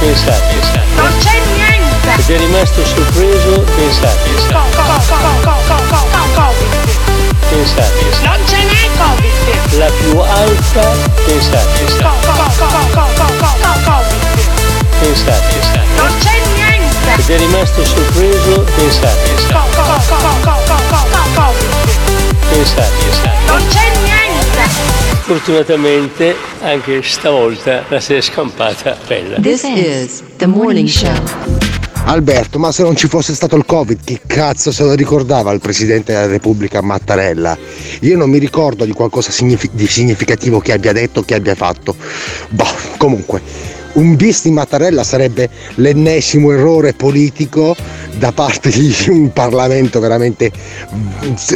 Pensate. 0.00 0.54
Non 0.96 1.12
c'è 1.18 1.40
niente. 1.54 2.10
Ed 2.16 2.30
è 2.30 2.38
rimasto 2.38 2.84
sorpreso, 2.84 3.60
pensate. 3.76 4.30
Co- 4.50 4.66
co- 4.74 4.82
co- 4.82 5.04
co- 5.08 5.40
co- 5.42 5.62
co- 5.68 5.84
co- 5.88 6.06
co- 6.10 6.28
Covid. 6.34 6.71
Pensate. 7.52 8.04
Non 8.24 8.38
ce 8.46 8.56
n'è 8.56 8.88
Covid. 8.96 9.78
La 9.78 9.90
più 10.00 10.18
alta, 10.18 10.84
pensate. 11.26 11.84
Co- 11.84 12.14
co- 12.26 12.32
co- 12.32 12.66
co- 12.66 12.86
co- 12.94 13.08
co- 13.18 13.32
co- 13.40 13.56
co- 13.60 13.78
Covid. 13.84 14.22
Pensate. 15.00 15.56
Non 15.96 16.10
c'è 16.18 16.40
niente. 16.54 17.22
Ed 17.22 17.28
è 17.28 17.36
rimasto 17.38 17.84
sorpreso, 17.84 18.64
pensate. 18.74 19.34
Co- 19.52 19.66
co- 19.76 19.82
co- 19.82 20.00
co- 20.08 20.36
co- 20.42 20.62
co- 20.66 20.82
co- 20.88 21.06
co- 21.12 21.28
Covid. 21.34 21.70
Pensate. 22.50 22.90
Non 23.46 23.62
c'è 23.68 23.92
niente. 24.02 24.70
Fortunatamente 25.24 26.36
anche 26.62 27.02
stavolta 27.02 27.84
la 27.88 28.00
si 28.00 28.14
è 28.14 28.20
scampata 28.22 28.96
bella. 29.06 29.36
This 29.40 29.62
is 29.64 30.22
the 30.38 30.46
morning 30.46 30.88
show. 30.88 31.71
Alberto, 32.04 32.58
ma 32.58 32.72
se 32.72 32.82
non 32.82 32.96
ci 32.96 33.06
fosse 33.06 33.32
stato 33.32 33.56
il 33.56 33.64
Covid, 33.64 34.00
chi 34.04 34.20
cazzo 34.26 34.70
se 34.70 34.82
lo 34.82 34.92
ricordava 34.92 35.52
il 35.52 35.60
Presidente 35.60 36.12
della 36.12 36.26
Repubblica 36.26 36.82
Mattarella? 36.82 37.56
Io 38.00 38.16
non 38.16 38.28
mi 38.28 38.38
ricordo 38.38 38.84
di 38.84 38.92
qualcosa 38.92 39.30
di 39.72 39.86
significativo 39.86 40.60
che 40.60 40.72
abbia 40.72 40.92
detto, 40.92 41.22
che 41.22 41.34
abbia 41.34 41.54
fatto. 41.54 41.94
Boh, 42.50 42.66
comunque, 42.98 43.40
un 43.94 44.16
bis 44.16 44.42
di 44.42 44.50
Mattarella 44.50 45.04
sarebbe 45.04 45.48
l'ennesimo 45.76 46.50
errore 46.50 46.92
politico 46.92 47.76
da 48.18 48.32
parte 48.32 48.70
di 48.70 48.94
un 49.08 49.32
Parlamento 49.32 50.00
veramente, 50.00 50.50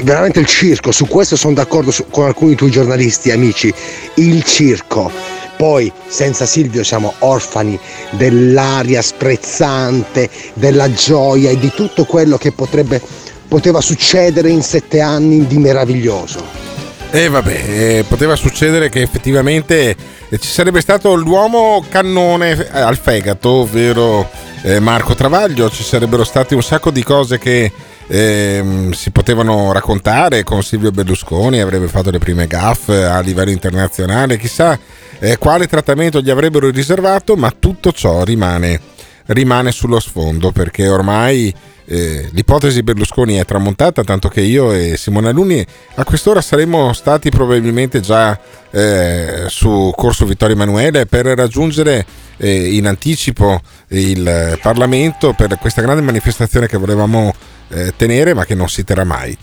veramente 0.02 0.40
il 0.40 0.46
circo. 0.46 0.92
Su 0.92 1.06
questo 1.06 1.36
sono 1.36 1.54
d'accordo 1.54 1.92
con 2.10 2.24
alcuni 2.24 2.54
tuoi 2.54 2.70
giornalisti, 2.70 3.30
amici. 3.30 3.72
Il 4.14 4.42
circo. 4.44 5.35
Poi 5.56 5.90
senza 6.06 6.44
Silvio 6.46 6.84
siamo 6.84 7.14
orfani 7.20 7.78
dell'aria 8.10 9.02
sprezzante, 9.02 10.28
della 10.54 10.92
gioia 10.92 11.50
e 11.50 11.58
di 11.58 11.72
tutto 11.74 12.04
quello 12.04 12.36
che 12.36 12.52
potrebbe, 12.52 13.00
poteva 13.48 13.80
succedere 13.80 14.50
in 14.50 14.62
sette 14.62 15.00
anni 15.00 15.46
di 15.46 15.58
meraviglioso. 15.58 16.66
E 17.10 17.28
vabbè, 17.28 17.64
eh, 17.68 18.04
poteva 18.06 18.36
succedere 18.36 18.88
che 18.90 19.00
effettivamente 19.00 19.96
eh, 20.28 20.38
ci 20.38 20.48
sarebbe 20.48 20.80
stato 20.80 21.14
l'uomo 21.14 21.82
cannone 21.88 22.50
eh, 22.50 22.80
al 22.80 22.98
fegato, 22.98 23.48
ovvero 23.48 24.28
eh, 24.62 24.80
Marco 24.80 25.14
Travaglio, 25.14 25.70
ci 25.70 25.84
sarebbero 25.84 26.24
state 26.24 26.54
un 26.54 26.62
sacco 26.62 26.90
di 26.90 27.02
cose 27.04 27.38
che 27.38 27.70
ehm, 28.08 28.90
si 28.90 29.10
potevano 29.12 29.72
raccontare 29.72 30.42
con 30.42 30.62
Silvio 30.62 30.90
Berlusconi, 30.90 31.60
avrebbe 31.60 31.86
fatto 31.86 32.10
le 32.10 32.18
prime 32.18 32.46
gaffe 32.46 33.04
a 33.04 33.20
livello 33.20 33.50
internazionale, 33.50 34.36
chissà 34.36 34.78
eh, 35.18 35.36
quale 35.38 35.66
trattamento 35.66 36.20
gli 36.20 36.30
avrebbero 36.30 36.70
riservato, 36.70 37.36
ma 37.36 37.50
tutto 37.50 37.92
ciò 37.92 38.24
rimane, 38.24 38.80
rimane 39.26 39.72
sullo 39.72 40.00
sfondo 40.00 40.52
perché 40.52 40.88
ormai 40.88 41.54
eh, 41.88 42.28
l'ipotesi 42.32 42.82
Berlusconi 42.82 43.36
è 43.36 43.44
tramontata, 43.44 44.02
tanto 44.02 44.28
che 44.28 44.40
io 44.40 44.72
e 44.72 44.96
Simone 44.96 45.28
Alunni 45.28 45.64
a 45.94 46.04
quest'ora 46.04 46.40
saremmo 46.40 46.92
stati 46.92 47.30
probabilmente 47.30 48.00
già 48.00 48.38
eh, 48.70 49.44
su 49.48 49.92
Corso 49.94 50.26
Vittorio 50.26 50.56
Emanuele 50.56 51.06
per 51.06 51.26
raggiungere 51.26 52.04
eh, 52.38 52.74
in 52.76 52.86
anticipo 52.86 53.60
il 53.88 54.58
Parlamento 54.60 55.32
per 55.32 55.56
questa 55.60 55.80
grande 55.80 56.02
manifestazione 56.02 56.66
che 56.66 56.76
volevamo 56.76 57.32
eh, 57.68 57.94
tenere 57.96 58.34
ma 58.34 58.44
che 58.44 58.54
non 58.54 58.68
si 58.68 58.84
terrà 58.84 59.04
mai 59.04 59.36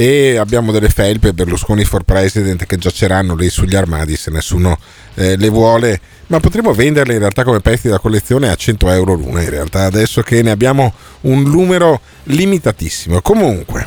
e 0.00 0.38
abbiamo 0.38 0.72
delle 0.72 0.88
felpe 0.88 1.34
Berlusconi 1.34 1.84
for 1.84 2.04
President 2.04 2.64
che 2.64 2.78
giaceranno 2.78 3.34
lì 3.34 3.50
sugli 3.50 3.76
armadi 3.76 4.16
se 4.16 4.30
nessuno 4.30 4.78
eh, 5.12 5.36
le 5.36 5.48
vuole. 5.50 6.00
Ma 6.28 6.40
potremmo 6.40 6.72
venderle 6.72 7.12
in 7.12 7.18
realtà 7.18 7.44
come 7.44 7.60
pezzi 7.60 7.90
da 7.90 7.98
collezione 7.98 8.48
a 8.48 8.54
100 8.54 8.90
euro 8.92 9.12
l'una 9.12 9.42
in 9.42 9.50
realtà 9.50 9.84
adesso 9.84 10.22
che 10.22 10.40
ne 10.40 10.52
abbiamo 10.52 10.94
un 11.22 11.42
numero 11.42 12.00
limitatissimo. 12.22 13.20
Comunque 13.20 13.86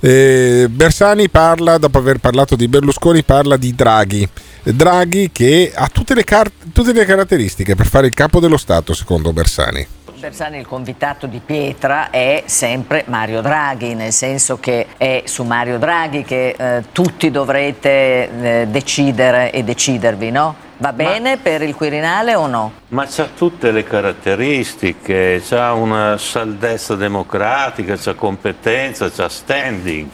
eh, 0.00 0.66
Bersani 0.68 1.28
parla 1.28 1.78
dopo 1.78 1.98
aver 1.98 2.18
parlato 2.18 2.56
di 2.56 2.66
Berlusconi 2.66 3.22
parla 3.22 3.56
di 3.56 3.72
Draghi. 3.72 4.28
Draghi 4.64 5.30
che 5.30 5.70
ha 5.72 5.86
tutte 5.86 6.14
le, 6.14 6.24
car- 6.24 6.50
tutte 6.72 6.92
le 6.92 7.04
caratteristiche 7.04 7.76
per 7.76 7.86
fare 7.86 8.08
il 8.08 8.14
capo 8.14 8.40
dello 8.40 8.56
Stato 8.56 8.94
secondo 8.94 9.32
Bersani 9.32 9.86
Bersani, 10.22 10.58
il 10.58 10.68
convitato 10.68 11.26
di 11.26 11.40
pietra 11.44 12.10
è 12.10 12.44
sempre 12.46 13.02
Mario 13.08 13.40
Draghi, 13.40 13.94
nel 13.94 14.12
senso 14.12 14.60
che 14.60 14.86
è 14.96 15.22
su 15.26 15.42
Mario 15.42 15.78
Draghi 15.78 16.22
che 16.22 16.54
eh, 16.56 16.84
tutti 16.92 17.28
dovrete 17.32 18.60
eh, 18.60 18.66
decidere 18.68 19.50
e 19.50 19.64
decidervi, 19.64 20.30
no? 20.30 20.54
Va 20.76 20.92
bene 20.92 21.38
per 21.38 21.62
il 21.62 21.74
Quirinale 21.74 22.36
o 22.36 22.46
no? 22.46 22.72
Ma 22.90 23.04
c'ha 23.06 23.30
tutte 23.36 23.72
le 23.72 23.82
caratteristiche, 23.82 25.42
c'ha 25.44 25.72
una 25.72 26.16
saldezza 26.18 26.94
democratica, 26.94 27.96
c'ha 27.96 28.14
competenza, 28.14 29.10
c'ha 29.10 29.28
standing. 29.28 30.08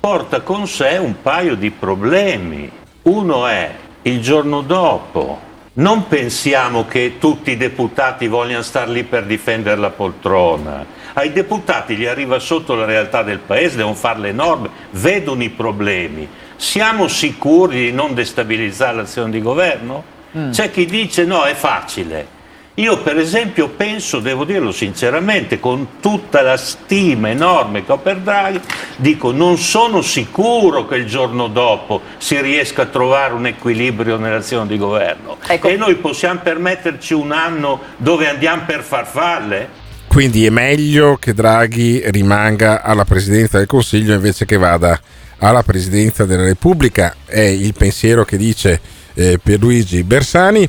Porta 0.00 0.42
con 0.42 0.68
sé 0.68 0.98
un 1.00 1.22
paio 1.22 1.54
di 1.54 1.70
problemi. 1.70 2.70
Uno 3.04 3.46
è 3.46 3.70
il 4.02 4.20
giorno 4.20 4.60
dopo 4.60 5.48
Non 5.72 6.08
pensiamo 6.08 6.84
che 6.86 7.18
tutti 7.20 7.52
i 7.52 7.56
deputati 7.56 8.26
vogliano 8.26 8.62
star 8.62 8.88
lì 8.88 9.04
per 9.04 9.24
difendere 9.24 9.76
la 9.76 9.90
poltrona. 9.90 10.84
Ai 11.12 11.32
deputati 11.32 11.94
gli 11.94 12.06
arriva 12.06 12.40
sotto 12.40 12.74
la 12.74 12.84
realtà 12.84 13.22
del 13.22 13.38
paese, 13.38 13.76
devono 13.76 13.94
fare 13.94 14.18
le 14.18 14.32
norme, 14.32 14.68
vedono 14.90 15.44
i 15.44 15.50
problemi. 15.50 16.28
Siamo 16.56 17.06
sicuri 17.06 17.84
di 17.84 17.92
non 17.92 18.14
destabilizzare 18.14 18.96
l'azione 18.96 19.30
di 19.30 19.40
governo? 19.40 20.02
C'è 20.50 20.72
chi 20.72 20.86
dice 20.86 21.24
no, 21.24 21.44
è 21.44 21.54
facile. 21.54 22.38
Io 22.74 23.02
per 23.02 23.18
esempio 23.18 23.68
penso, 23.68 24.20
devo 24.20 24.44
dirlo 24.44 24.70
sinceramente, 24.70 25.58
con 25.58 25.98
tutta 26.00 26.40
la 26.40 26.56
stima 26.56 27.28
enorme 27.28 27.84
che 27.84 27.92
ho 27.92 27.98
per 27.98 28.18
Draghi, 28.18 28.60
dico 28.96 29.32
non 29.32 29.58
sono 29.58 30.02
sicuro 30.02 30.86
che 30.86 30.96
il 30.96 31.06
giorno 31.06 31.48
dopo 31.48 32.00
si 32.18 32.40
riesca 32.40 32.82
a 32.82 32.86
trovare 32.86 33.34
un 33.34 33.46
equilibrio 33.46 34.16
nell'azione 34.16 34.68
di 34.68 34.78
governo. 34.78 35.38
E 35.46 35.76
noi 35.76 35.96
possiamo 35.96 36.40
permetterci 36.40 37.12
un 37.12 37.32
anno 37.32 37.80
dove 37.96 38.28
andiamo 38.28 38.62
per 38.64 38.82
farfalle? 38.82 39.68
Quindi 40.06 40.46
è 40.46 40.50
meglio 40.50 41.16
che 41.16 41.34
Draghi 41.34 42.02
rimanga 42.06 42.82
alla 42.82 43.04
presidenza 43.04 43.58
del 43.58 43.66
Consiglio 43.66 44.14
invece 44.14 44.44
che 44.44 44.56
vada 44.56 44.98
alla 45.38 45.62
presidenza 45.62 46.24
della 46.24 46.44
Repubblica. 46.44 47.14
È 47.24 47.40
il 47.40 47.74
pensiero 47.74 48.24
che 48.24 48.36
dice 48.36 48.80
eh, 49.14 49.38
Pierluigi 49.42 50.02
Bersani. 50.02 50.68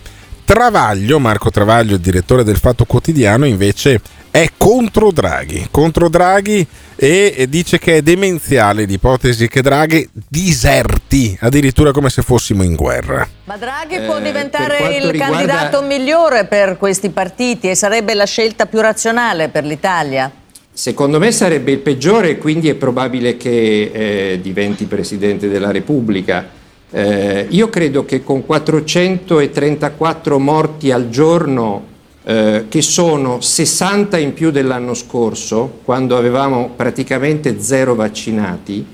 Travaglio, 0.52 1.18
Marco 1.18 1.50
Travaglio, 1.50 1.94
il 1.96 2.02
direttore 2.02 2.44
del 2.44 2.58
Fatto 2.58 2.84
Quotidiano, 2.84 3.46
invece 3.46 4.02
è 4.30 4.50
contro 4.58 5.10
Draghi, 5.14 5.70
contro 5.72 6.10
Draghi 6.10 6.68
e 6.98 7.46
dice 7.48 7.80
che 7.80 7.96
è 7.96 8.02
demenziale 8.02 8.84
l'ipotesi 8.84 9.48
che 9.48 9.62
Draghi 9.62 10.10
diserti, 10.12 11.38
addirittura 11.40 11.94
come 11.94 12.10
se 12.10 12.22
fossimo 12.22 12.64
in 12.64 12.76
guerra. 12.76 13.26
Ma 13.46 13.56
Draghi 13.56 13.96
Eh, 13.96 14.02
può 14.02 14.20
diventare 14.20 14.98
il 14.98 15.10
riguarda- 15.10 15.38
candidato 15.38 15.82
migliore 15.84 16.44
per 16.44 16.76
questi 16.78 17.12
partiti 17.12 17.70
e 17.70 17.76
sarebbe 17.76 18.14
la 18.14 18.26
scelta 18.26 18.66
più 18.66 18.82
razionale 18.82 19.48
per 19.48 19.64
l'Italia? 19.64 20.30
Secondo 20.74 21.18
me 21.18 21.32
sarebbe 21.32 21.72
il 21.72 21.80
peggiore 21.80 22.38
quindi 22.38 22.68
è 22.68 22.76
probabile 22.76 23.38
che 23.38 23.90
eh, 23.94 24.40
diventi 24.42 24.84
Presidente 24.84 25.48
della 25.48 25.72
Repubblica. 25.72 26.60
Eh, 26.94 27.48
io 27.50 27.70
credo 27.70 28.04
che 28.04 28.22
con 28.22 28.46
434 28.46 30.38
morti 30.40 30.92
al 30.92 31.10
giorno, 31.10 31.86
eh, 32.24 32.66
che 32.68 32.82
sono 32.82 33.40
60 33.40 34.18
in 34.18 34.34
più 34.34 34.52
dell'anno 34.52 34.94
scorso, 34.94 35.80
quando 35.86 36.18
avevamo 36.18 36.72
praticamente 36.76 37.62
zero 37.62 37.96
vaccinati, 37.96 38.86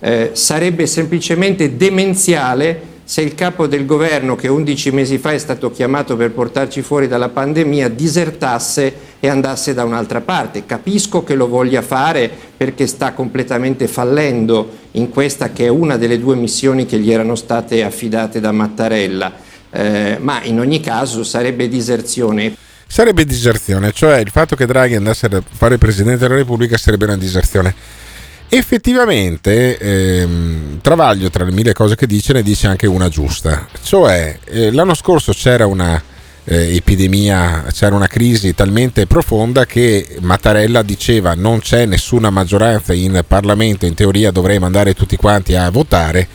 eh, 0.00 0.30
sarebbe 0.32 0.86
semplicemente 0.86 1.76
demenziale 1.76 2.93
se 3.06 3.20
il 3.20 3.34
capo 3.34 3.66
del 3.66 3.84
governo, 3.84 4.34
che 4.34 4.48
11 4.48 4.90
mesi 4.90 5.18
fa 5.18 5.32
è 5.32 5.38
stato 5.38 5.70
chiamato 5.70 6.16
per 6.16 6.30
portarci 6.30 6.80
fuori 6.80 7.06
dalla 7.06 7.28
pandemia, 7.28 7.88
disertasse 7.88 8.94
e 9.20 9.28
andasse 9.28 9.74
da 9.74 9.84
un'altra 9.84 10.22
parte. 10.22 10.64
Capisco 10.64 11.22
che 11.22 11.34
lo 11.34 11.46
voglia 11.46 11.82
fare 11.82 12.30
perché 12.56 12.86
sta 12.86 13.12
completamente 13.12 13.88
fallendo 13.88 14.82
in 14.92 15.10
questa 15.10 15.52
che 15.52 15.66
è 15.66 15.68
una 15.68 15.98
delle 15.98 16.18
due 16.18 16.34
missioni 16.34 16.86
che 16.86 16.98
gli 16.98 17.12
erano 17.12 17.34
state 17.34 17.84
affidate 17.84 18.40
da 18.40 18.52
Mattarella, 18.52 19.32
eh, 19.70 20.16
ma 20.20 20.42
in 20.42 20.58
ogni 20.58 20.80
caso 20.80 21.24
sarebbe 21.24 21.68
diserzione. 21.68 22.56
Sarebbe 22.86 23.26
diserzione, 23.26 23.92
cioè 23.92 24.18
il 24.18 24.30
fatto 24.30 24.56
che 24.56 24.64
Draghi 24.64 24.94
andasse 24.94 25.26
a 25.26 25.42
fare 25.46 25.76
Presidente 25.76 26.20
della 26.20 26.36
Repubblica 26.36 26.78
sarebbe 26.78 27.04
una 27.04 27.18
diserzione. 27.18 28.02
Effettivamente 28.48 29.78
ehm, 29.78 30.80
Travaglio 30.80 31.30
tra 31.30 31.44
le 31.44 31.50
mille 31.52 31.72
cose 31.72 31.96
che 31.96 32.06
dice 32.06 32.32
ne 32.32 32.42
dice 32.42 32.66
anche 32.66 32.86
una 32.86 33.08
giusta, 33.08 33.66
cioè 33.82 34.38
eh, 34.44 34.70
l'anno 34.70 34.94
scorso 34.94 35.32
c'era 35.32 35.66
una 35.66 36.00
eh, 36.44 36.76
epidemia, 36.76 37.64
c'era 37.72 37.94
una 37.94 38.06
crisi 38.06 38.54
talmente 38.54 39.06
profonda 39.06 39.64
che 39.64 40.16
Mattarella 40.20 40.82
diceva 40.82 41.34
non 41.34 41.60
c'è 41.60 41.86
nessuna 41.86 42.30
maggioranza 42.30 42.92
in 42.92 43.24
Parlamento, 43.26 43.86
in 43.86 43.94
teoria 43.94 44.30
dovremmo 44.30 44.66
andare 44.66 44.94
tutti 44.94 45.16
quanti 45.16 45.54
a 45.54 45.70
votare, 45.70 46.28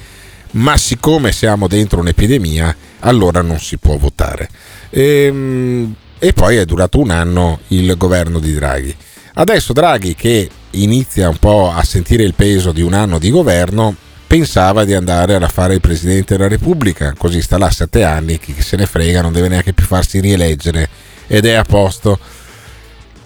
ma 0.51 0.75
siccome 0.77 1.31
siamo 1.31 1.67
dentro 1.67 1.99
un'epidemia 1.99 2.75
allora 3.01 3.41
non 3.41 3.59
si 3.59 3.77
può 3.77 3.97
votare. 3.97 4.49
Ehm, 4.89 5.95
e 6.17 6.33
poi 6.33 6.57
è 6.57 6.65
durato 6.65 6.99
un 6.99 7.11
anno 7.11 7.59
il 7.67 7.95
governo 7.95 8.39
di 8.39 8.53
Draghi. 8.53 8.93
Adesso 9.35 9.71
Draghi 9.71 10.15
che 10.15 10.49
inizia 10.71 11.29
un 11.29 11.37
po' 11.37 11.71
a 11.71 11.83
sentire 11.83 12.23
il 12.23 12.33
peso 12.33 12.71
di 12.71 12.81
un 12.81 12.93
anno 12.93 13.19
di 13.19 13.29
governo 13.29 13.95
pensava 14.29 14.85
di 14.85 14.93
andare 14.93 15.33
a 15.33 15.47
fare 15.47 15.73
il 15.73 15.81
Presidente 15.81 16.37
della 16.37 16.47
Repubblica, 16.47 17.15
così 17.17 17.41
sta 17.41 17.57
là 17.57 17.71
sette 17.71 18.03
anni, 18.03 18.37
chi 18.37 18.53
se 18.61 18.77
ne 18.77 18.85
frega, 18.85 19.23
non 19.23 19.33
deve 19.33 19.47
neanche 19.47 19.73
più 19.73 19.87
farsi 19.87 20.19
rieleggere 20.19 20.87
ed 21.25 21.47
è 21.47 21.53
a 21.53 21.63
posto. 21.63 22.19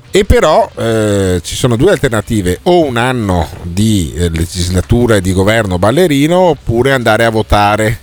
E 0.09 0.23
però 0.23 0.71
eh, 0.77 1.41
ci 1.43 1.55
sono 1.55 1.75
due 1.75 1.91
alternative, 1.91 2.59
o 2.63 2.85
un 2.85 2.95
anno 2.95 3.49
di 3.63 4.13
eh, 4.15 4.29
legislatura 4.29 5.17
e 5.17 5.21
di 5.21 5.33
governo 5.33 5.77
ballerino 5.77 6.37
oppure 6.37 6.93
andare 6.93 7.25
a 7.25 7.29
votare. 7.29 7.99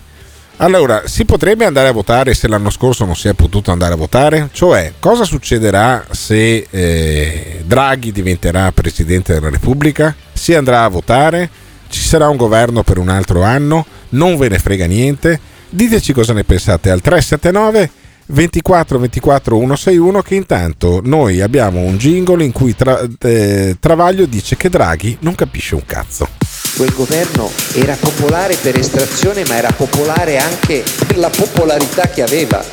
Allora, 0.62 1.04
si 1.06 1.24
potrebbe 1.24 1.64
andare 1.64 1.88
a 1.88 1.92
votare 1.92 2.34
se 2.34 2.46
l'anno 2.46 2.68
scorso 2.68 3.06
non 3.06 3.16
si 3.16 3.28
è 3.28 3.32
potuto 3.32 3.70
andare 3.70 3.94
a 3.94 3.96
votare? 3.96 4.50
Cioè, 4.52 4.92
cosa 5.00 5.24
succederà 5.24 6.04
se 6.10 6.66
eh, 6.68 7.62
Draghi 7.64 8.12
diventerà 8.12 8.70
Presidente 8.70 9.32
della 9.32 9.48
Repubblica? 9.48 10.14
Si 10.34 10.54
andrà 10.54 10.84
a 10.84 10.88
votare? 10.88 11.48
Ci 11.88 12.00
sarà 12.00 12.28
un 12.28 12.36
governo 12.36 12.82
per 12.82 12.98
un 12.98 13.08
altro 13.08 13.42
anno? 13.42 13.86
Non 14.10 14.36
ve 14.36 14.50
ne 14.50 14.58
frega 14.58 14.84
niente? 14.84 15.40
Diteci 15.70 16.12
cosa 16.12 16.34
ne 16.34 16.44
pensate 16.44 16.90
al 16.90 17.00
379 17.00 17.90
24 18.26 18.98
24 18.98 19.56
161 19.56 20.20
che 20.20 20.34
intanto 20.34 21.00
noi 21.02 21.40
abbiamo 21.40 21.80
un 21.80 21.96
jingle 21.96 22.44
in 22.44 22.52
cui 22.52 22.76
tra- 22.76 23.00
eh, 23.18 23.78
Travaglio 23.80 24.26
dice 24.26 24.58
che 24.58 24.68
Draghi 24.68 25.16
non 25.20 25.34
capisce 25.34 25.74
un 25.74 25.86
cazzo. 25.86 26.28
Quel 26.76 26.92
governo 26.94 27.50
era 27.74 27.96
popolare 27.98 28.56
per 28.56 28.78
estrazione, 28.78 29.44
ma 29.46 29.56
era 29.56 29.70
popolare 29.72 30.38
anche 30.38 30.82
per 31.06 31.18
la 31.18 31.28
popolarità 31.28 32.08
che 32.08 32.22
aveva. 32.22 32.64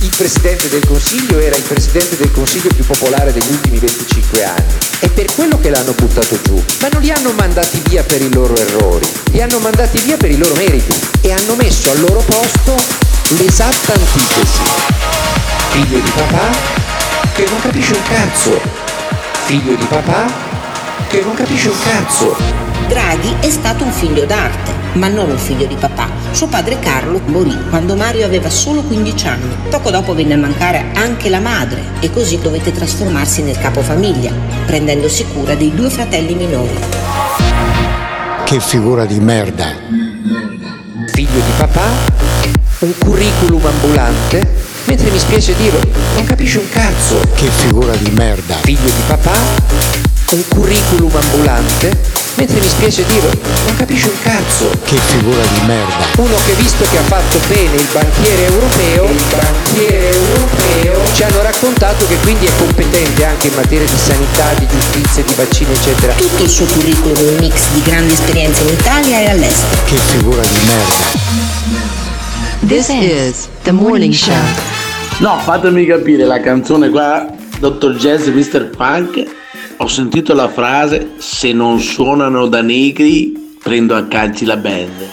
Il 0.00 0.12
Presidente 0.16 0.68
del 0.68 0.86
Consiglio 0.86 1.38
era 1.38 1.56
il 1.56 1.62
Presidente 1.62 2.16
del 2.16 2.30
Consiglio 2.30 2.68
più 2.72 2.84
popolare 2.84 3.32
degli 3.32 3.50
ultimi 3.50 3.78
25 3.78 4.44
anni. 4.44 4.74
È 5.00 5.08
per 5.08 5.34
quello 5.34 5.58
che 5.58 5.70
l'hanno 5.70 5.92
buttato 5.92 6.38
giù. 6.42 6.62
Ma 6.80 6.88
non 6.92 7.02
li 7.02 7.10
hanno 7.10 7.32
mandati 7.32 7.82
via 7.88 8.04
per 8.04 8.22
i 8.22 8.32
loro 8.32 8.54
errori, 8.54 9.06
li 9.32 9.42
hanno 9.42 9.58
mandati 9.58 9.98
via 10.02 10.16
per 10.16 10.30
i 10.30 10.36
loro 10.36 10.54
meriti 10.54 10.94
e 11.20 11.32
hanno 11.32 11.56
messo 11.56 11.90
al 11.90 12.00
loro 12.00 12.20
posto 12.20 12.76
l'esatta 13.36 13.92
antitesi. 13.92 14.60
Figlio 15.70 15.98
di 15.98 16.10
papà 16.10 16.50
che 17.34 17.44
non 17.48 17.60
capisce 17.60 17.92
un 17.92 18.02
cazzo. 18.02 18.60
Figlio 19.46 19.74
di 19.74 19.86
papà 19.86 20.47
che 21.08 21.22
non 21.22 21.34
capisce 21.34 21.68
un 21.68 21.78
cazzo. 21.82 22.36
Draghi 22.86 23.34
è 23.40 23.48
stato 23.48 23.82
un 23.84 23.90
figlio 23.90 24.26
d'arte, 24.26 24.72
ma 24.94 25.08
non 25.08 25.30
un 25.30 25.38
figlio 25.38 25.66
di 25.66 25.74
papà. 25.74 26.08
Suo 26.32 26.48
padre 26.48 26.78
Carlo 26.80 27.20
morì 27.26 27.56
quando 27.70 27.96
Mario 27.96 28.26
aveva 28.26 28.50
solo 28.50 28.82
15 28.82 29.26
anni. 29.26 29.56
Poco 29.70 29.90
dopo 29.90 30.14
venne 30.14 30.34
a 30.34 30.38
mancare 30.38 30.90
anche 30.94 31.30
la 31.30 31.40
madre 31.40 31.82
e 32.00 32.10
così 32.12 32.38
dovette 32.38 32.72
trasformarsi 32.72 33.42
nel 33.42 33.58
capofamiglia, 33.58 34.32
prendendosi 34.66 35.24
cura 35.32 35.54
dei 35.54 35.74
due 35.74 35.88
fratelli 35.88 36.34
minori. 36.34 36.78
Che 38.44 38.60
figura 38.60 39.06
di 39.06 39.18
merda. 39.18 39.66
Figlio 41.12 41.40
di 41.40 41.52
papà, 41.56 41.88
un 42.80 42.92
curriculum 42.98 43.64
ambulante, 43.64 44.46
mentre 44.84 45.10
mi 45.10 45.18
spiace 45.18 45.54
dirlo, 45.56 45.80
non 46.14 46.24
capisce 46.24 46.58
un 46.58 46.68
cazzo. 46.68 47.18
Che 47.34 47.46
figura 47.46 47.94
di 47.96 48.10
merda. 48.10 48.54
Figlio 48.56 48.84
di 48.84 49.02
papà, 49.06 50.17
un 50.36 50.44
curriculum 50.48 51.10
ambulante, 51.14 51.96
mentre 52.34 52.60
mi 52.60 52.68
spiace 52.68 53.04
dirlo, 53.06 53.30
non 53.66 53.76
capisce 53.76 54.08
un 54.08 54.20
cazzo. 54.22 54.70
Che 54.84 54.96
figura 54.96 55.40
di 55.40 55.60
merda. 55.66 56.06
Uno 56.16 56.36
che 56.44 56.52
visto 56.54 56.84
che 56.90 56.98
ha 56.98 57.02
fatto 57.02 57.38
bene 57.48 57.76
il 57.76 57.86
banchiere 57.92 58.46
europeo, 58.46 59.04
il 59.04 59.22
banchiere 59.30 60.10
europeo, 60.10 61.00
ci 61.14 61.22
hanno 61.22 61.42
raccontato 61.42 62.06
che 62.06 62.16
quindi 62.22 62.46
è 62.46 62.50
competente 62.58 63.24
anche 63.24 63.46
in 63.48 63.54
materia 63.54 63.86
di 63.86 63.96
sanità, 63.96 64.52
di 64.58 64.66
giustizia, 64.66 65.22
di 65.22 65.34
vaccini, 65.34 65.72
eccetera. 65.72 66.12
Tutto 66.12 66.42
il 66.42 66.50
suo 66.50 66.66
curriculum 66.66 67.16
è 67.16 67.28
un 67.28 67.36
mix 67.40 67.68
di 67.72 67.82
grandi 67.82 68.12
esperienze 68.12 68.62
in 68.62 68.68
Italia 68.68 69.20
e 69.20 69.30
all'estero. 69.30 69.82
Che 69.84 69.96
figura 69.96 70.42
di 70.42 70.58
merda. 70.66 71.06
This 72.66 72.88
is 72.88 73.48
the 73.62 73.72
morning 73.72 74.12
show. 74.12 74.34
No, 75.18 75.38
fatemi 75.42 75.86
capire 75.86 76.24
la 76.24 76.40
canzone 76.40 76.90
qua, 76.90 77.26
Dr. 77.58 77.94
Jazz 77.94 78.26
Mr. 78.26 78.70
Punk. 78.76 79.36
Ho 79.80 79.86
sentito 79.86 80.34
la 80.34 80.48
frase: 80.48 81.12
Se 81.18 81.52
non 81.52 81.78
suonano 81.78 82.48
da 82.48 82.62
negri, 82.62 83.54
prendo 83.62 83.94
a 83.94 84.06
calci 84.06 84.44
la 84.44 84.56
band. 84.56 85.08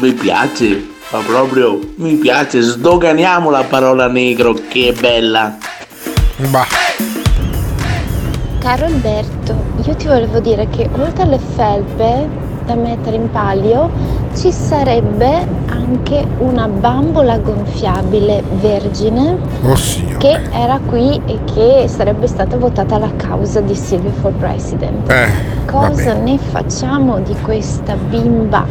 Mi 0.00 0.12
piace, 0.12 0.88
ma 1.12 1.20
proprio 1.20 1.78
mi 1.98 2.14
piace. 2.14 2.60
Sdoganiamo 2.60 3.48
la 3.48 3.62
parola 3.62 4.08
negro, 4.08 4.54
che 4.54 4.88
è 4.88 4.92
bella. 4.92 5.56
Bah. 6.50 6.66
Caro 8.58 8.86
Alberto, 8.86 9.54
io 9.86 9.94
ti 9.94 10.08
volevo 10.08 10.40
dire 10.40 10.68
che 10.68 10.90
oltre 10.98 11.22
alle 11.22 11.38
felpe 11.54 12.28
da 12.66 12.74
mettere 12.74 13.14
in 13.14 13.30
palio 13.30 13.88
ci 14.36 14.50
sarebbe 14.50 15.46
anche 15.88 16.26
una 16.38 16.68
bambola 16.68 17.38
gonfiabile 17.38 18.42
vergine 18.60 19.38
Oh 19.62 19.76
che 20.18 20.38
era 20.52 20.78
qui 20.84 21.20
e 21.26 21.38
che 21.44 21.88
sarebbe 21.88 22.26
stata 22.26 22.56
votata 22.56 22.98
la 22.98 23.10
causa 23.16 23.60
di 23.60 23.74
Silvio 23.74 24.10
for 24.20 24.32
President. 24.32 25.08
Eh, 25.10 25.28
Cosa 25.64 26.14
ne 26.14 26.38
facciamo 26.38 27.20
di 27.20 27.34
questa 27.42 27.94
bimba 27.94 28.66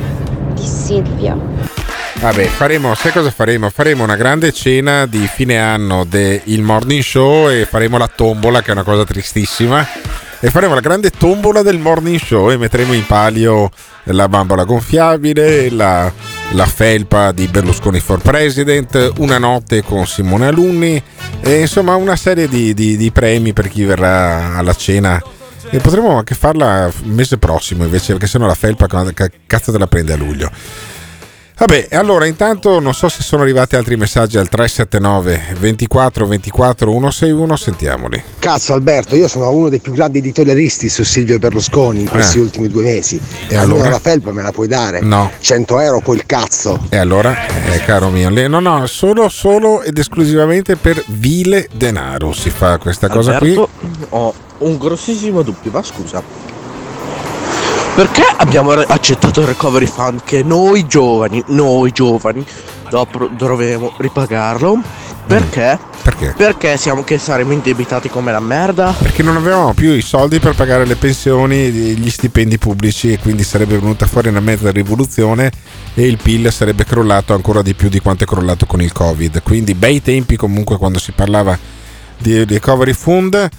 di 0.53 0.65
Silvio? 0.65 1.39
Vabbè, 2.19 2.45
faremo, 2.45 2.94
sai 2.95 3.11
cosa 3.11 3.31
faremo? 3.31 3.69
Faremo 3.69 4.03
una 4.03 4.15
grande 4.15 4.52
cena 4.52 5.06
di 5.06 5.27
fine 5.27 5.60
anno 5.60 6.03
del 6.03 6.61
Morning 6.61 7.02
Show 7.02 7.49
e 7.49 7.65
faremo 7.65 7.98
la 7.98 8.10
tombola, 8.14 8.61
che 8.61 8.69
è 8.69 8.72
una 8.72 8.84
cosa 8.84 9.03
tristissima. 9.03 9.85
E 10.39 10.51
faremo 10.51 10.76
la 10.76 10.81
grande 10.81 11.09
tombola 11.09 11.64
del 11.64 11.80
Morning 11.80 12.19
Show 12.19 12.51
e 12.51 12.57
metteremo 12.57 12.93
in 12.93 13.05
palio 13.07 13.72
la 14.03 14.30
bambola 14.30 14.65
gonfiabile, 14.65 15.72
la, 15.72 16.11
la 16.51 16.65
felpa 16.68 17.31
di 17.31 17.47
Berlusconi 17.47 17.99
for 17.99 18.22
President, 18.22 19.14
una 19.18 19.39
notte 19.39 19.81
con 19.84 20.05
Simone 20.05 20.45
Alunni 20.45 21.01
e 21.41 21.59
insomma 21.61 21.95
una 21.95 22.15
serie 22.15 22.47
di, 22.47 22.76
di- 22.76 22.97
di 22.97 23.09
premi 23.11 23.51
per 23.53 23.68
chi 23.68 23.84
verrà 23.84 24.55
alla 24.55 24.76
cena. 24.76 25.22
E 25.69 25.80
potremmo 25.80 26.15
anche 26.15 26.35
farla 26.35 26.85
il 27.03 27.11
mese 27.11 27.38
prossimo 27.39 27.84
invece, 27.84 28.14
perché 28.14 28.27
sennò 28.27 28.45
la 28.45 28.53
felpa 28.55 28.85
ca- 28.88 29.30
cazzo 29.47 29.72
te 29.72 29.77
la 29.80 29.88
prende 29.88 30.14
a 30.14 30.18
luglio. 30.18 30.51
Vabbè, 31.60 31.88
allora 31.94 32.28
intanto 32.28 32.80
non 32.80 32.94
so 32.94 33.10
se 33.10 33.24
sono 33.24 33.42
arrivati 33.42 33.76
altri 33.76 33.98
messaggi 33.98 34.38
al 34.38 34.48
379 34.48 35.56
24 35.60 36.28
24 36.28 36.92
161, 36.92 37.56
sentiamoli. 37.56 38.24
Cazzo 38.38 38.74
Alberto, 38.74 39.16
io 39.16 39.28
sono 39.28 39.50
uno 39.50 39.68
dei 39.68 39.80
più 39.80 39.92
grandi 39.94 40.20
editorialisti 40.20 40.88
su 40.88 41.04
Silvio 41.04 41.40
Berlusconi 41.40 42.02
in 42.02 42.10
questi 42.10 42.38
Eh. 42.38 42.42
ultimi 42.42 42.68
due 42.68 42.84
mesi. 42.84 43.20
E 43.48 43.56
Almeno 43.56 43.74
allora? 43.80 43.90
la 43.90 44.00
felpa 44.00 44.32
me 44.32 44.44
la 44.44 44.52
puoi 44.52 44.68
dare? 44.68 45.00
No. 45.02 45.32
100 45.40 45.80
euro 45.80 46.00
col 46.02 46.28
cazzo. 46.28 46.80
E 46.90 46.98
allora, 46.98 47.36
eh, 47.48 47.80
caro 47.84 48.10
mio, 48.10 48.30
no, 48.48 48.60
no, 48.60 48.86
solo, 48.86 49.28
solo 49.28 49.82
ed 49.82 49.98
esclusivamente 49.98 50.76
per 50.76 51.04
vile 51.08 51.70
denaro 51.74 52.34
si 52.34 52.52
fa 52.52 52.78
questa 52.78 53.08
cosa 53.10 53.36
Alberto, 53.36 53.70
qui. 53.80 54.06
ho 54.10 54.34
un 54.60 54.78
grossissimo 54.78 55.42
dubbio, 55.42 55.72
ma 55.72 55.82
scusa. 55.82 56.22
Perché 57.98 58.22
abbiamo 58.22 58.74
accettato 58.74 59.41
il 59.41 59.48
recovery 59.48 59.88
fund 59.88 60.22
che 60.24 60.44
noi 60.44 60.86
giovani, 60.86 61.44
noi 61.48 61.91
giovani, 61.91 62.45
dopo 62.91 63.28
dovremo 63.36 63.91
ripagarlo? 63.98 64.80
Perché? 65.26 65.80
Perché? 66.03 66.36
Perché 66.38 66.78
siamo 66.78 67.03
che 67.03 67.18
saremo 67.18 67.53
indebitati 67.53 68.07
come 68.07 68.32
la 68.32 68.40
merda? 68.40 68.94
Perché 68.95 69.24
non 69.24 69.36
avevamo 69.36 69.74
più 69.74 69.94
i 69.94 70.03
soldi 70.03 70.38
per 70.38 70.53
pagare 70.53 70.86
le 70.86 70.95
pensioni 70.95 71.56
e 71.56 71.69
gli 71.72 72.10
stipendi 72.11 72.60
pubblici 72.60 73.14
e 73.14 73.18
quindi 73.18 73.41
sarebbe 73.41 73.80
venuta 73.80 74.06
fuori 74.06 74.28
una 74.28 74.41
mezza 74.41 74.69
rivoluzione 74.69 75.52
e 75.95 76.06
il 76.06 76.19
PIL 76.22 76.52
sarebbe 76.52 76.86
crollato 76.86 77.34
ancora 77.34 77.64
di 77.64 77.74
più 77.74 77.90
di 77.90 77.99
quanto 77.99 78.26
è 78.26 78.28
crollato 78.28 78.68
con 78.68 78.80
il 78.80 78.91
Covid. 78.91 79.41
Quindi 79.41 79.74
bei 79.74 80.03
tempi 80.03 80.36
comunque 80.36 80.78
quando 80.78 80.99
si 80.99 81.14
parlava 81.14 81.57
di 82.19 82.45
recovery 82.45 82.94
fund. 82.94 83.49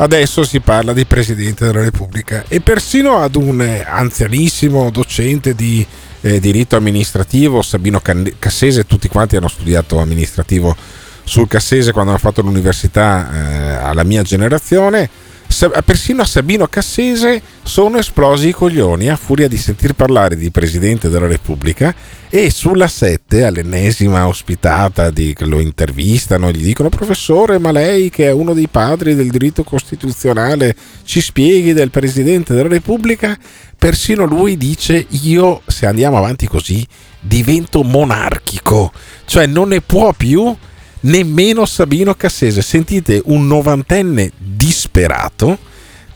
Adesso 0.00 0.44
si 0.44 0.60
parla 0.60 0.94
di 0.94 1.04
Presidente 1.04 1.66
della 1.66 1.82
Repubblica 1.82 2.44
e 2.48 2.62
persino 2.62 3.18
ad 3.18 3.34
un 3.34 3.60
eh, 3.60 3.84
anzianissimo 3.86 4.88
docente 4.88 5.54
di 5.54 5.86
eh, 6.22 6.40
diritto 6.40 6.74
amministrativo, 6.76 7.60
Sabino 7.60 8.00
Cassese, 8.38 8.86
tutti 8.86 9.08
quanti 9.08 9.36
hanno 9.36 9.48
studiato 9.48 9.98
amministrativo 9.98 10.74
sul 11.22 11.46
Cassese 11.46 11.92
quando 11.92 12.12
hanno 12.12 12.18
fatto 12.18 12.40
l'università 12.40 13.30
eh, 13.30 13.74
alla 13.74 14.02
mia 14.02 14.22
generazione. 14.22 15.06
Sa- 15.50 15.68
persino 15.84 16.22
a 16.22 16.24
Sabino 16.24 16.68
Cassese 16.68 17.42
sono 17.64 17.98
esplosi 17.98 18.48
i 18.48 18.52
coglioni 18.52 19.10
a 19.10 19.16
furia 19.16 19.48
di 19.48 19.58
sentir 19.58 19.94
parlare 19.94 20.36
di 20.36 20.50
Presidente 20.52 21.08
della 21.08 21.26
Repubblica 21.26 21.92
e 22.30 22.50
sulla 22.50 22.86
7 22.86 23.44
all'ennesima 23.44 24.28
ospitata 24.28 25.10
di, 25.10 25.34
lo 25.40 25.58
intervistano 25.58 26.52
gli 26.52 26.62
dicono 26.62 26.88
professore 26.88 27.58
ma 27.58 27.72
lei 27.72 28.10
che 28.10 28.26
è 28.26 28.30
uno 28.30 28.54
dei 28.54 28.68
padri 28.68 29.16
del 29.16 29.28
diritto 29.28 29.64
costituzionale 29.64 30.74
ci 31.04 31.20
spieghi 31.20 31.72
del 31.72 31.90
Presidente 31.90 32.54
della 32.54 32.68
Repubblica? 32.68 33.36
Persino 33.76 34.24
lui 34.26 34.56
dice 34.56 35.04
io 35.08 35.62
se 35.66 35.84
andiamo 35.84 36.16
avanti 36.16 36.46
così 36.46 36.86
divento 37.18 37.82
monarchico. 37.82 38.92
Cioè 39.24 39.46
non 39.46 39.68
ne 39.68 39.80
può 39.80 40.12
più 40.12 40.56
nemmeno 41.00 41.64
Sabino 41.64 42.14
Cassese. 42.14 42.62
Sentite 42.62 43.20
un 43.26 43.46
novantenne 43.46 44.32
disperato 44.36 45.68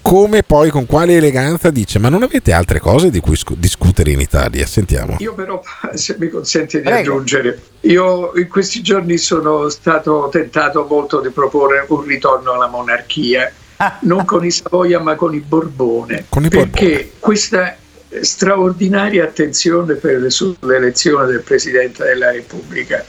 come 0.05 0.43
poi 0.43 0.69
con 0.69 0.85
quale 0.85 1.16
eleganza 1.16 1.70
dice 1.70 1.98
ma 1.98 2.11
non 2.11 2.23
avete 2.23 2.52
altre 2.52 2.78
cose 2.78 3.09
di 3.09 3.20
cui 3.20 3.36
scu- 3.36 3.56
discutere 3.56 4.11
in 4.11 4.20
Italia? 4.20 4.66
Sentiamo. 4.66 5.16
Io 5.20 5.32
però, 5.32 5.62
se 5.94 6.16
mi 6.19 6.28
consente 6.28 6.82
di 6.82 6.89
aggiungere, 6.89 7.59
io 7.81 8.32
in 8.36 8.48
questi 8.48 8.82
giorni 8.82 9.16
sono 9.16 9.70
stato 9.70 10.28
tentato 10.31 10.86
molto 10.86 11.20
di 11.20 11.31
proporre 11.31 11.86
un 11.89 12.02
ritorno 12.02 12.52
alla 12.52 12.66
monarchia, 12.66 13.51
non 14.02 14.27
con 14.27 14.44
i 14.44 14.51
Savoia 14.51 15.01
ma 15.01 15.15
con 15.15 15.35
i 15.35 15.40
Borbone, 15.40 16.27
Con 16.28 16.44
i 16.44 16.48
perché 16.51 17.12
questa 17.19 17.74
straordinaria 18.20 19.24
attenzione 19.24 19.94
per, 19.94 20.31
sull'elezione 20.31 21.27
del 21.27 21.40
Presidente 21.40 22.05
della 22.05 22.31
Repubblica 22.31 23.02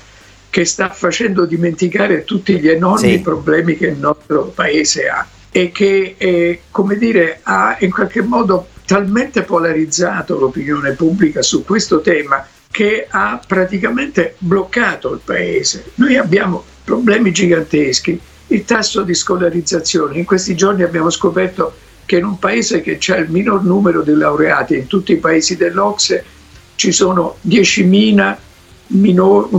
che 0.55 0.63
sta 0.63 0.87
facendo 0.87 1.43
dimenticare 1.43 2.23
tutti 2.23 2.57
gli 2.57 2.69
enormi 2.69 3.15
Sì. 3.15 3.19
problemi 3.19 3.75
che 3.75 3.87
il 3.87 3.97
nostro 3.97 4.53
paese 4.55 5.09
ha 5.09 5.27
e 5.51 5.69
che, 5.73 6.15
eh, 6.17 6.61
come 6.71 6.95
dire, 6.97 7.41
ha 7.43 7.75
in 7.81 7.91
qualche 7.91 8.21
modo 8.21 8.67
talmente 8.85 9.41
polarizzato 9.41 10.39
l'opinione 10.39 10.91
pubblica 10.93 11.41
su 11.41 11.65
questo 11.65 11.99
tema 11.99 12.47
che 12.71 13.05
ha 13.09 13.37
praticamente 13.45 14.35
bloccato 14.37 15.11
il 15.11 15.19
paese. 15.25 15.91
Noi 15.95 16.15
abbiamo 16.15 16.63
problemi 16.85 17.33
giganteschi, 17.33 18.17
il 18.47 18.63
tasso 18.63 19.01
di 19.01 19.13
scolarizzazione. 19.13 20.17
In 20.17 20.23
questi 20.23 20.55
giorni 20.55 20.83
abbiamo 20.83 21.09
scoperto 21.09 21.73
che 22.05 22.15
in 22.19 22.23
un 22.23 22.39
paese 22.39 22.79
che 22.79 22.97
c'è 22.97 23.17
il 23.17 23.29
minor 23.29 23.61
numero 23.61 24.03
di 24.03 24.13
laureati 24.13 24.75
in 24.75 24.87
tutti 24.87 25.11
i 25.11 25.17
paesi 25.17 25.57
dell'Ocse 25.57 26.23
ci 26.75 26.93
sono 26.93 27.39
10.000 27.41 28.37
minor- 28.87 29.49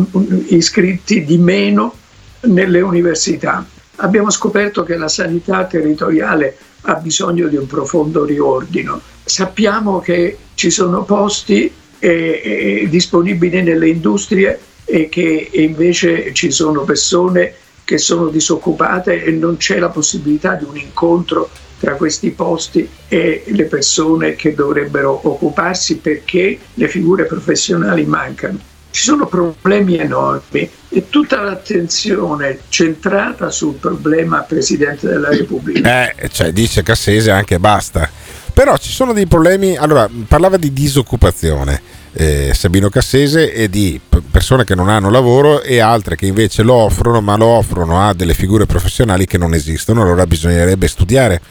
iscritti 0.49 1.25
di 1.25 1.39
meno 1.39 1.95
nelle 2.43 2.81
università. 2.81 3.67
Abbiamo 3.97 4.31
scoperto 4.31 4.83
che 4.83 4.97
la 4.97 5.09
sanità 5.09 5.65
territoriale 5.65 6.57
ha 6.83 6.95
bisogno 6.95 7.49
di 7.49 7.57
un 7.57 7.67
profondo 7.67 8.25
riordino. 8.25 9.01
Sappiamo 9.25 10.01
che 10.01 10.37
ci 10.55 10.71
sono 10.71 11.05
posti 11.05 11.71
eh, 11.99 12.41
eh, 12.45 12.89
disponibili 12.89 13.63
nelle 13.63 13.89
industrie 13.89 14.59
e 14.85 15.09
che 15.09 15.51
invece 15.53 16.33
ci 16.33 16.51
sono 16.51 16.83
persone 16.83 17.55
che 17.85 17.99
sono 17.99 18.29
disoccupate 18.29 19.25
e 19.25 19.31
non 19.33 19.57
c'è 19.57 19.79
la 19.79 19.89
possibilità 19.89 20.55
di 20.55 20.65
un 20.65 20.77
incontro 20.77 21.49
tra 21.79 21.95
questi 21.95 22.31
posti 22.31 22.89
e 23.09 23.45
le 23.47 23.65
persone 23.65 24.35
che 24.35 24.55
dovrebbero 24.55 25.21
occuparsi 25.29 25.99
perché 25.99 26.59
le 26.75 26.89
figure 26.89 27.25
professionali 27.25 28.05
mancano. 28.05 28.59
Ci 28.97 29.03
sono 29.03 29.27
problemi 29.27 29.99
enormi 29.99 30.67
e 30.89 31.11
tutta 31.11 31.43
l'attenzione 31.43 32.61
centrata 32.71 33.51
sul 33.51 33.75
problema 33.75 34.41
Presidente 34.41 35.07
della 35.07 35.29
Repubblica. 35.29 36.15
Eh, 36.15 36.31
cioè 36.31 36.51
dice 36.51 36.83
Cassese 36.83 37.31
anche 37.31 37.59
basta. 37.59 38.09
Però 38.55 38.75
ci 38.79 38.91
sono 38.91 39.13
dei 39.13 39.27
problemi. 39.27 39.77
Allora, 39.77 40.09
parlava 40.27 40.57
di 40.57 40.73
disoccupazione 40.73 41.79
eh, 42.15 42.53
Sabino 42.55 42.89
Cassese 42.89 43.53
e 43.53 43.69
di 43.69 44.01
persone 44.31 44.65
che 44.65 44.75
non 44.75 44.89
hanno 44.89 45.11
lavoro 45.11 45.61
e 45.61 45.79
altre 45.79 46.17
che 46.17 46.25
invece 46.25 46.63
lo 46.63 46.73
offrono, 46.73 47.21
ma 47.21 47.37
lo 47.37 47.49
offrono 47.49 48.01
a 48.01 48.15
delle 48.15 48.33
figure 48.33 48.65
professionali 48.65 49.27
che 49.27 49.37
non 49.37 49.53
esistono. 49.53 50.01
Allora 50.01 50.27
bisognerebbe 50.27 50.89
studiare. 50.89 51.43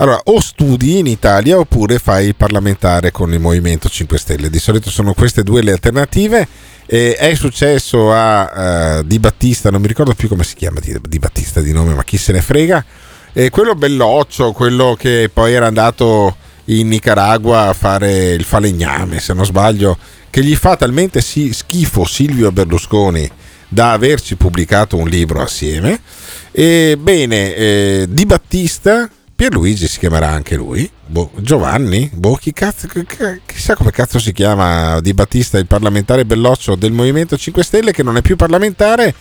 Allora, 0.00 0.18
o 0.24 0.40
studi 0.40 0.96
in 0.96 1.06
Italia 1.06 1.58
oppure 1.58 1.98
fai 1.98 2.28
il 2.28 2.34
parlamentare 2.34 3.10
con 3.10 3.34
il 3.34 3.38
Movimento 3.38 3.86
5 3.86 4.18
Stelle. 4.18 4.48
Di 4.48 4.58
solito 4.58 4.88
sono 4.88 5.12
queste 5.12 5.42
due 5.42 5.60
le 5.60 5.72
alternative. 5.72 6.48
Eh, 6.86 7.16
è 7.16 7.34
successo 7.34 8.10
a 8.10 8.96
eh, 8.96 9.02
Di 9.04 9.18
Battista, 9.18 9.70
non 9.70 9.82
mi 9.82 9.88
ricordo 9.88 10.14
più 10.14 10.26
come 10.26 10.42
si 10.42 10.54
chiama 10.54 10.80
Di, 10.80 10.96
Di 11.06 11.18
Battista 11.18 11.60
di 11.60 11.72
nome, 11.72 11.92
ma 11.92 12.02
chi 12.02 12.16
se 12.16 12.32
ne 12.32 12.40
frega. 12.40 12.82
Eh, 13.34 13.50
quello 13.50 13.74
belloccio, 13.74 14.52
quello 14.52 14.96
che 14.98 15.30
poi 15.30 15.52
era 15.52 15.66
andato 15.66 16.34
in 16.66 16.88
Nicaragua 16.88 17.68
a 17.68 17.74
fare 17.74 18.30
il 18.30 18.44
falegname, 18.44 19.20
se 19.20 19.34
non 19.34 19.44
sbaglio, 19.44 19.98
che 20.30 20.42
gli 20.42 20.56
fa 20.56 20.76
talmente 20.76 21.20
si- 21.20 21.52
schifo 21.52 22.06
Silvio 22.06 22.50
Berlusconi 22.50 23.30
da 23.68 23.92
averci 23.92 24.36
pubblicato 24.36 24.96
un 24.96 25.08
libro 25.08 25.42
assieme. 25.42 26.00
E 26.52 26.96
bene, 26.98 27.54
eh, 27.54 28.06
Di 28.08 28.24
Battista, 28.24 29.06
Pierluigi 29.40 29.88
si 29.88 30.00
chiamerà 30.00 30.28
anche 30.28 30.54
lui, 30.54 30.86
boh, 31.06 31.30
Giovanni, 31.36 32.10
boh, 32.12 32.34
chi 32.34 32.52
cazzo, 32.52 32.86
chi- 32.86 33.06
chi- 33.06 33.40
chissà 33.46 33.74
come 33.74 33.90
cazzo 33.90 34.18
si 34.18 34.34
chiama 34.34 35.00
Di 35.00 35.14
Battista, 35.14 35.56
il 35.56 35.64
parlamentare 35.64 36.26
belloccio 36.26 36.74
del 36.74 36.92
Movimento 36.92 37.38
5 37.38 37.64
Stelle 37.64 37.92
che 37.92 38.02
non 38.02 38.18
è 38.18 38.20
più 38.20 38.36
parlamentare 38.36 39.14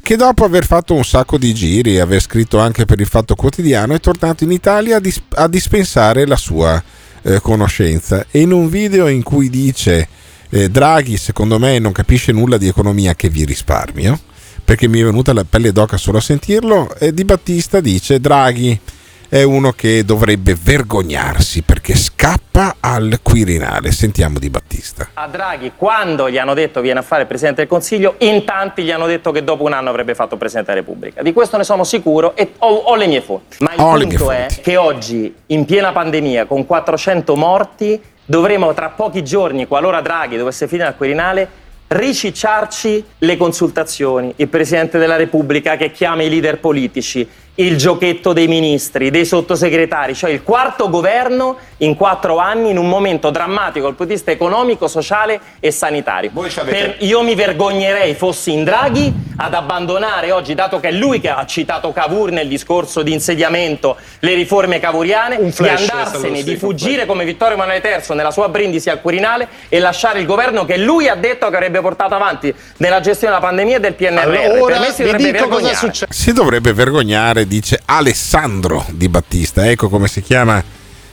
che 0.00 0.14
dopo 0.14 0.44
aver 0.44 0.64
fatto 0.64 0.94
un 0.94 1.04
sacco 1.04 1.36
di 1.36 1.52
giri 1.52 1.96
e 1.96 2.00
aver 2.00 2.20
scritto 2.20 2.60
anche 2.60 2.84
per 2.84 3.00
il 3.00 3.08
Fatto 3.08 3.34
Quotidiano 3.34 3.92
è 3.94 3.98
tornato 3.98 4.44
in 4.44 4.52
Italia 4.52 4.98
a, 4.98 5.00
dis- 5.00 5.20
a 5.30 5.48
dispensare 5.48 6.26
la 6.26 6.36
sua 6.36 6.80
eh, 7.22 7.40
conoscenza. 7.40 8.24
E 8.30 8.42
in 8.42 8.52
un 8.52 8.68
video 8.68 9.08
in 9.08 9.24
cui 9.24 9.50
dice 9.50 10.06
eh, 10.48 10.70
Draghi 10.70 11.16
secondo 11.16 11.58
me 11.58 11.80
non 11.80 11.90
capisce 11.90 12.30
nulla 12.30 12.56
di 12.56 12.68
economia 12.68 13.16
che 13.16 13.28
vi 13.28 13.44
risparmio, 13.44 14.16
perché 14.62 14.86
mi 14.86 15.00
è 15.00 15.04
venuta 15.04 15.32
la 15.32 15.42
pelle 15.42 15.72
d'oca 15.72 15.96
solo 15.96 16.18
a 16.18 16.20
sentirlo, 16.20 16.94
e 17.00 17.12
Di 17.12 17.24
Battista 17.24 17.80
dice 17.80 18.20
Draghi 18.20 18.78
è 19.28 19.42
uno 19.42 19.72
che 19.72 20.04
dovrebbe 20.04 20.56
vergognarsi 20.60 21.62
perché 21.62 21.96
scappa 21.96 22.76
al 22.80 23.18
Quirinale. 23.22 23.90
Sentiamo 23.90 24.38
Di 24.38 24.48
Battista. 24.50 25.08
A 25.14 25.26
Draghi, 25.26 25.72
quando 25.76 26.30
gli 26.30 26.38
hanno 26.38 26.54
detto 26.54 26.80
viene 26.80 27.00
a 27.00 27.02
fare 27.02 27.22
il 27.22 27.28
Presidente 27.28 27.62
del 27.62 27.70
Consiglio, 27.70 28.14
in 28.18 28.44
tanti 28.44 28.82
gli 28.82 28.90
hanno 28.90 29.06
detto 29.06 29.32
che 29.32 29.42
dopo 29.42 29.64
un 29.64 29.72
anno 29.72 29.90
avrebbe 29.90 30.14
fatto 30.14 30.36
Presidente 30.36 30.72
della 30.72 30.84
Repubblica. 30.84 31.22
Di 31.22 31.32
questo 31.32 31.56
ne 31.56 31.64
sono 31.64 31.84
sicuro 31.84 32.36
e 32.36 32.52
ho, 32.58 32.68
ho 32.68 32.94
le 32.94 33.06
mie 33.06 33.20
fonti. 33.20 33.56
Ma 33.60 33.72
il 33.74 33.80
Ho 33.80 33.96
punto 33.96 34.30
è 34.30 34.46
che 34.62 34.76
oggi, 34.76 35.34
in 35.46 35.64
piena 35.64 35.92
pandemia, 35.92 36.46
con 36.46 36.64
400 36.64 37.34
morti, 37.36 38.00
dovremo 38.24 38.72
tra 38.74 38.90
pochi 38.90 39.24
giorni, 39.24 39.66
qualora 39.66 40.00
Draghi 40.00 40.36
dovesse 40.36 40.68
finire 40.68 40.88
al 40.88 40.96
Quirinale, 40.96 41.64
ricicciarci 41.88 43.04
le 43.18 43.36
consultazioni, 43.36 44.32
il 44.36 44.48
Presidente 44.48 44.98
della 44.98 45.16
Repubblica 45.16 45.76
che 45.76 45.92
chiama 45.92 46.22
i 46.22 46.28
leader 46.28 46.58
politici, 46.58 47.28
il 47.56 47.76
giochetto 47.76 48.32
dei 48.32 48.48
ministri, 48.48 49.10
dei 49.10 49.24
sottosegretari, 49.24 50.14
cioè 50.14 50.30
il 50.30 50.42
quarto 50.42 50.88
governo 50.90 51.56
in 51.78 51.94
quattro 51.94 52.38
anni 52.38 52.70
in 52.70 52.78
un 52.78 52.88
momento 52.88 53.30
drammatico 53.30 53.86
dal 53.86 53.94
punto 53.94 54.04
di 54.04 54.14
vista 54.14 54.30
economico, 54.30 54.88
sociale 54.88 55.40
e 55.60 55.70
sanitario. 55.70 56.30
Per- 56.30 56.96
io 57.00 57.22
mi 57.22 57.34
vergognerei, 57.34 58.14
fossi 58.14 58.52
in 58.52 58.64
Draghi, 58.64 59.12
ad 59.36 59.54
abbandonare 59.54 60.32
oggi, 60.32 60.54
dato 60.54 60.80
che 60.80 60.88
è 60.88 60.92
lui 60.92 61.20
che 61.20 61.28
ha 61.28 61.44
citato 61.46 61.92
Cavour 61.92 62.30
nel 62.30 62.48
discorso 62.48 63.02
di 63.02 63.12
insediamento, 63.12 63.96
le 64.20 64.34
riforme 64.34 64.78
cavouriane, 64.80 65.42
di 65.42 65.52
flash, 65.52 65.88
andarsene, 65.88 66.42
di 66.42 66.56
fuggire 66.56 67.06
come 67.06 67.24
Vittorio 67.24 67.54
Emanuele 67.54 67.82
III 67.86 68.16
nella 68.16 68.30
sua 68.30 68.48
brindisi 68.48 68.90
al 68.90 69.00
Quirinale 69.00 69.48
e 69.68 69.78
lasciare 69.78 70.20
il 70.20 70.26
governo 70.26 70.64
che 70.64 70.76
lui 70.76 71.08
ha 71.08 71.14
detto 71.14 71.48
che 71.48 71.56
avrebbe 71.56 71.80
portato 71.80 72.14
avanti 72.14 72.54
nella 72.78 73.00
gestione 73.00 73.34
della 73.34 73.46
pandemia 73.46 73.76
e 73.76 73.80
del 73.80 73.94
PNRR. 73.94 74.64
per 74.64 74.78
me 74.78 74.90
si 74.92 75.02
dovrebbe 75.02 75.32
vergognare. 75.32 75.92
Si 76.08 76.32
dovrebbe 76.32 76.72
vergognare, 76.72 77.45
dice 77.46 77.80
Alessandro 77.84 78.84
Di 78.90 79.08
Battista. 79.08 79.68
Ecco 79.68 79.88
come 79.88 80.08
si 80.08 80.22
chiama 80.22 80.62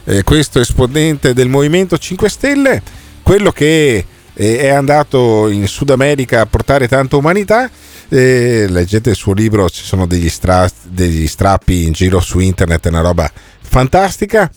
eh, 0.05 0.23
questo 0.23 0.59
esponente 0.59 1.33
del 1.33 1.49
Movimento 1.49 1.97
5 1.97 2.29
Stelle, 2.29 2.81
quello 3.21 3.51
che 3.51 4.05
eh, 4.33 4.57
è 4.57 4.69
andato 4.69 5.47
in 5.49 5.67
Sud 5.67 5.89
America 5.91 6.41
a 6.41 6.45
portare 6.45 6.87
tanta 6.87 7.15
umanità. 7.15 7.69
Eh, 8.09 8.67
leggete 8.69 9.11
il 9.11 9.15
suo 9.15 9.33
libro, 9.33 9.69
ci 9.69 9.83
sono 9.83 10.05
degli, 10.05 10.29
stra- 10.29 10.69
degli 10.83 11.27
strappi 11.27 11.85
in 11.85 11.93
giro 11.93 12.19
su 12.19 12.39
internet, 12.39 12.85
è 12.85 12.89
una 12.89 13.01
roba 13.01 13.31
fantastica. 13.61 14.51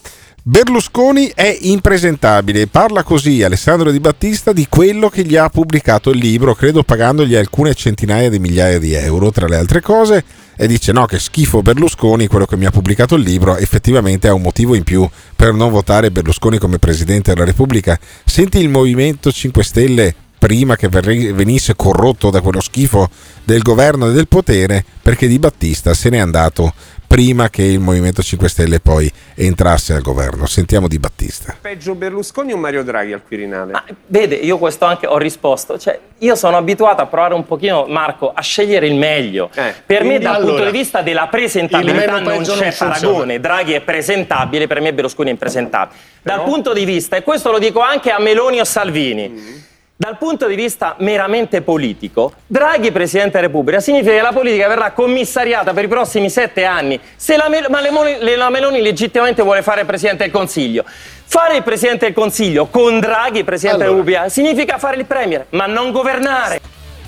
Berlusconi 0.49 1.33
è 1.35 1.59
impresentabile, 1.63 2.69
parla 2.69 3.03
così 3.03 3.43
Alessandro 3.43 3.91
Di 3.91 3.99
Battista 3.99 4.53
di 4.53 4.69
quello 4.69 5.09
che 5.09 5.25
gli 5.25 5.35
ha 5.35 5.49
pubblicato 5.49 6.11
il 6.11 6.19
libro, 6.19 6.55
credo 6.55 6.85
pagandogli 6.85 7.35
alcune 7.35 7.75
centinaia 7.75 8.31
di 8.31 8.39
migliaia 8.39 8.79
di 8.79 8.95
euro 8.95 9.33
tra 9.33 9.49
le 9.49 9.57
altre 9.57 9.81
cose, 9.81 10.23
e 10.57 10.67
dice 10.67 10.93
no 10.93 11.05
che 11.05 11.19
schifo 11.19 11.63
Berlusconi, 11.63 12.27
quello 12.27 12.47
che 12.47 12.57
mi 12.57 12.65
ha 12.65 12.71
pubblicato 12.71 13.15
il 13.15 13.23
libro, 13.23 13.57
effettivamente 13.57 14.29
ha 14.29 14.35
un 14.35 14.43
motivo 14.43 14.75
in 14.75 14.85
più 14.85 15.09
per 15.35 15.53
non 15.53 15.71
votare 15.71 16.11
Berlusconi 16.11 16.59
come 16.59 16.79
Presidente 16.79 17.33
della 17.33 17.45
Repubblica. 17.45 17.99
Senti 18.25 18.59
il 18.59 18.69
Movimento 18.69 19.31
5 19.31 19.63
Stelle 19.63 20.15
prima 20.39 20.77
che 20.77 20.89
venisse 20.89 21.75
corrotto 21.75 22.31
da 22.31 22.41
quello 22.41 22.61
schifo 22.61 23.09
del 23.45 23.63
governo 23.63 24.09
e 24.09 24.13
del 24.13 24.29
potere, 24.29 24.85
perché 25.03 25.27
Di 25.27 25.39
Battista 25.39 25.95
se 25.95 26.09
n'è 26.09 26.19
andato 26.19 26.73
prima 27.07 27.49
che 27.49 27.63
il 27.63 27.79
Movimento 27.79 28.23
5 28.23 28.49
Stelle 28.49 28.81
poi 28.81 29.11
entrasse 29.35 29.95
al 29.95 30.03
governo. 30.03 30.47
Sentiamo 30.47 30.89
Di 30.89 30.99
Battista. 30.99 31.57
Peggio 31.61 31.95
Berlusconi 31.95 32.53
o 32.53 32.57
Mario 32.57 32.83
Draghi 32.83 33.13
al 33.13 33.23
Quirinale? 33.23 33.83
Vede, 34.07 34.35
io 34.35 34.59
questo 34.59 34.85
anche 34.85 35.07
ho 35.07 35.19
risposto, 35.19 35.79
cioè 35.79 35.99
io 36.19 36.35
sono 36.35 36.57
abituato 36.57 37.03
a 37.03 37.07
provare 37.07 37.35
un 37.35 37.45
pochino, 37.45 37.87
Marco, 37.87 38.33
a 38.33 38.41
scegliere 38.41 38.87
il 38.87 38.95
meglio. 38.95 39.51
per 39.85 40.05
me 40.05 40.19
dal 40.19 40.37
allora, 40.37 40.55
punto 40.55 40.65
di 40.71 40.77
vista 40.77 41.03
della 41.03 41.23
il 41.25 41.29
presentabilità 41.31 42.19
non 42.21 42.43
c'è 42.43 42.65
non 42.65 42.75
paragone, 42.77 43.41
Draghi 43.41 43.73
è 43.73 43.81
presentabile, 43.81 44.67
per 44.67 44.81
me 44.81 44.93
Berlusconi 44.93 45.29
è 45.29 45.33
impresentabile. 45.33 45.99
Dal 46.23 46.43
punto 46.43 46.73
di 46.73 46.85
vista, 46.85 47.17
e 47.17 47.23
questo 47.23 47.51
lo 47.51 47.59
dico 47.59 47.81
anche 47.81 48.11
a 48.11 48.19
Meloni 48.19 48.61
o 48.61 48.65
Salvini, 48.65 49.29
Mm. 49.29 49.57
Dal 49.99 50.19
punto 50.19 50.47
di 50.47 50.55
vista 50.57 50.95
meramente 50.99 51.63
politico, 51.63 52.35
Draghi 52.47 52.93
Presidente 52.93 53.33
della 53.33 53.47
Repubblica 53.47 53.81
significa 53.81 54.13
che 54.13 54.21
la 54.21 54.33
politica 54.33 54.69
verrà 54.69 54.91
commissariata 54.93 55.73
per 55.73 55.85
i 55.85 55.89
prossimi 55.89 56.29
sette 56.29 56.65
anni. 56.65 57.01
Se 57.17 57.35
la, 57.37 57.49
Mel- 57.49 57.69
ma 57.71 57.81
le- 57.81 58.37
la 58.37 58.51
Meloni 58.51 58.83
legittimamente 58.83 59.43
vuole 59.43 59.63
fare 59.63 59.87
Presidente 59.87 60.25
del 60.25 60.33
Consiglio. 60.33 60.85
Fare 61.29 61.57
il 61.57 61.63
Presidente 61.63 62.05
del 62.05 62.15
Consiglio 62.15 62.67
con 62.67 63.01
Draghi 63.01 63.43
Presidente 63.43 63.79
della 63.79 63.91
Repubblica 63.91 64.29
significa 64.29 64.77
fare 64.77 64.97
il 64.97 65.07
Premier, 65.07 65.47
ma 65.51 65.65
non 65.65 65.91
governare. 65.93 66.61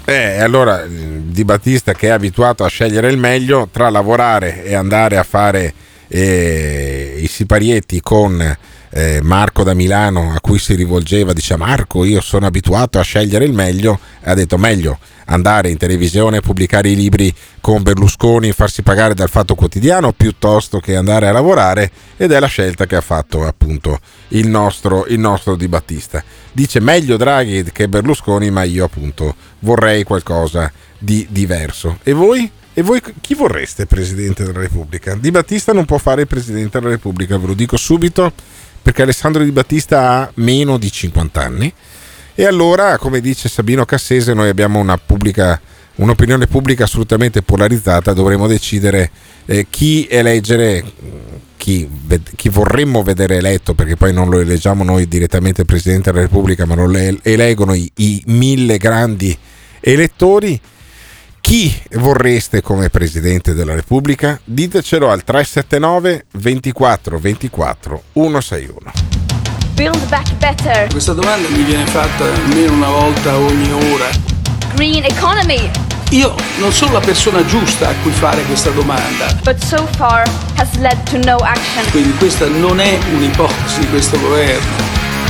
Eh, 0.07 0.41
allora 0.41 0.83
eh, 0.83 0.89
Di 0.89 1.45
Battista 1.45 1.93
che 1.93 2.07
è 2.07 2.11
abituato 2.11 2.65
a 2.65 2.69
scegliere 2.69 3.11
il 3.11 3.19
meglio 3.19 3.69
tra 3.71 3.91
lavorare 3.91 4.65
e 4.65 4.75
andare 4.75 5.19
a 5.19 5.23
fare 5.23 5.75
eh, 6.09 7.19
i 7.21 7.27
siparietti 7.27 8.01
con 8.01 8.57
eh, 8.91 9.21
Marco 9.23 9.63
da 9.63 9.75
Milano 9.75 10.33
a 10.35 10.41
cui 10.41 10.59
si 10.59 10.75
rivolgeva, 10.75 11.33
dice 11.33 11.57
Marco 11.57 12.05
io 12.05 12.21
sono 12.21 12.47
abituato 12.47 12.99
a 12.99 13.03
scegliere 13.03 13.45
il 13.45 13.53
meglio, 13.53 13.99
ha 14.23 14.35
detto 14.35 14.59
meglio 14.59 14.99
andare 15.27 15.71
in 15.71 15.77
televisione, 15.77 16.41
pubblicare 16.41 16.89
i 16.89 16.97
libri 16.97 17.35
con 17.61 17.83
Berlusconi, 17.83 18.53
farsi 18.53 18.83
pagare 18.83 19.15
dal 19.15 19.29
Fatto 19.29 19.55
Quotidiano 19.55 20.13
piuttosto 20.13 20.81
che 20.81 20.97
andare 20.97 21.29
a 21.29 21.33
lavorare 21.33 21.91
ed 22.17 22.33
è 22.33 22.39
la 22.39 22.47
scelta 22.47 22.87
che 22.87 22.97
ha 22.97 23.01
fatto 23.01 23.45
appunto 23.45 23.99
il 24.29 24.49
nostro, 24.49 25.07
il 25.07 25.19
nostro 25.19 25.55
Di 25.55 25.69
Battista. 25.69 26.23
Dice 26.53 26.81
meglio 26.81 27.17
Draghi 27.17 27.65
che 27.73 27.89
Berlusconi 27.89 28.51
ma 28.51 28.63
io 28.63 28.85
appunto 28.85 29.35
vorrei 29.61 30.03
qualcosa 30.05 30.73
di 30.99 31.27
diverso. 31.31 31.99
E 32.03 32.13
voi? 32.13 32.51
E 32.73 32.83
voi 32.83 33.03
chi 33.21 33.35
vorreste 33.35 33.87
Presidente 33.87 34.45
della 34.45 34.61
Repubblica? 34.61 35.17
Di 35.17 35.33
Battista 35.33 35.73
non 35.73 35.85
può 35.85 35.99
fare 35.99 36.23
il 36.23 36.27
Presidente 36.29 36.79
della 36.79 36.93
Repubblica, 36.93 37.37
ve 37.37 37.49
lo 37.49 37.55
dico 37.55 37.77
subito, 37.77 38.33
perché 38.89 39.03
Alessandro 39.03 39.45
Di 39.45 39.53
Battista 39.53 40.13
ha 40.13 40.31
meno 40.37 40.79
di 40.79 40.91
50 40.91 41.43
anni. 41.43 41.71
E 42.35 42.45
allora, 42.47 42.97
come 42.97 43.21
dice 43.21 43.47
Sabino 43.51 43.85
Cassese, 43.85 44.33
noi 44.33 44.49
abbiamo 44.49 44.83
pubblica, 45.05 45.61
un'opinione 45.97 46.47
pubblica 46.47 46.85
assolutamente 46.85 47.43
polarizzata, 47.43 48.15
dovremo 48.15 48.47
decidere 48.47 49.11
eh, 49.45 49.67
chi 49.69 50.07
eleggere, 50.09 50.83
chi, 51.59 51.87
chi 52.35 52.49
vorremmo 52.49 53.03
vedere 53.03 53.37
eletto, 53.37 53.75
perché 53.75 53.97
poi 53.97 54.15
non 54.15 54.31
lo 54.31 54.41
eleggiamo 54.41 54.83
noi 54.85 55.07
direttamente 55.07 55.67
Presidente 55.67 56.11
della 56.11 56.23
Repubblica, 56.23 56.65
ma 56.65 56.75
lo 56.75 56.87
le- 56.87 57.19
eleggono 57.21 57.75
i, 57.75 57.91
i 57.97 58.23
mille 58.29 58.79
grandi 58.79 59.37
elettori. 59.81 60.59
Chi 61.49 61.75
vorreste 61.93 62.61
come 62.61 62.91
Presidente 62.91 63.55
della 63.55 63.73
Repubblica? 63.73 64.39
Ditecelo 64.45 65.09
al 65.11 65.25
379 65.25 66.27
24 66.33 67.19
24 67.19 68.03
161. 68.13 68.93
Build 69.73 70.09
back 70.09 70.35
better. 70.35 70.91
Questa 70.91 71.15
domanda 71.15 71.49
mi 71.49 71.63
viene 71.63 71.87
fatta 71.87 72.25
almeno 72.25 72.75
una 72.75 72.91
volta 72.91 73.39
ogni 73.39 73.73
ora. 73.73 74.11
Green 74.75 75.05
economy. 75.05 75.71
Io 76.11 76.35
non 76.59 76.71
sono 76.71 76.93
la 76.93 77.01
persona 77.01 77.43
giusta 77.47 77.89
a 77.89 77.95
cui 78.03 78.13
fare 78.13 78.43
questa 78.43 78.69
domanda, 78.69 79.33
But 79.43 79.57
so 79.65 79.87
far 79.97 80.31
has 80.57 80.75
led 80.77 81.03
to 81.05 81.17
no 81.17 81.37
action. 81.37 81.91
quindi 81.93 82.15
questa 82.19 82.47
non 82.47 82.79
è 82.79 82.99
un'ipotesi 83.15 83.81
di 83.81 83.89
questo 83.89 84.21
governo. 84.21 84.88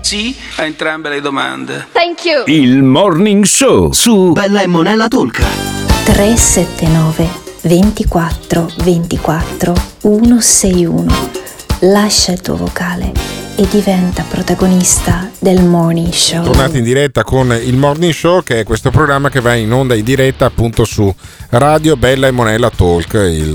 Sì 0.00 0.34
a 0.56 0.64
entrambe 0.64 1.10
le 1.10 1.20
domande. 1.20 1.86
Thank 1.92 2.24
you. 2.24 2.44
Il 2.46 2.82
Morning 2.82 3.44
Show 3.44 3.92
su 3.92 4.32
Bella 4.32 4.62
e 4.62 4.66
Monella 4.66 5.08
Talk. 5.08 5.42
379 6.04 7.28
24 7.62 8.70
24 8.82 9.74
161. 10.00 11.30
Lascia 11.80 12.32
il 12.32 12.40
tuo 12.40 12.56
vocale 12.56 13.12
e 13.56 13.66
diventa 13.70 14.24
protagonista 14.26 15.28
del 15.38 15.62
morning 15.62 16.10
show. 16.12 16.42
Tornati 16.44 16.78
in 16.78 16.84
diretta 16.84 17.24
con 17.24 17.52
il 17.62 17.76
Morning 17.76 18.12
Show, 18.12 18.42
che 18.42 18.60
è 18.60 18.64
questo 18.64 18.90
programma 18.90 19.28
che 19.28 19.40
va 19.40 19.54
in 19.54 19.70
onda 19.70 19.94
in 19.94 20.04
diretta 20.04 20.46
appunto 20.46 20.84
su 20.84 21.14
Radio 21.50 21.96
Bella 21.96 22.26
e 22.26 22.30
Monella 22.30 22.70
Talk, 22.70 23.12
il- 23.14 23.50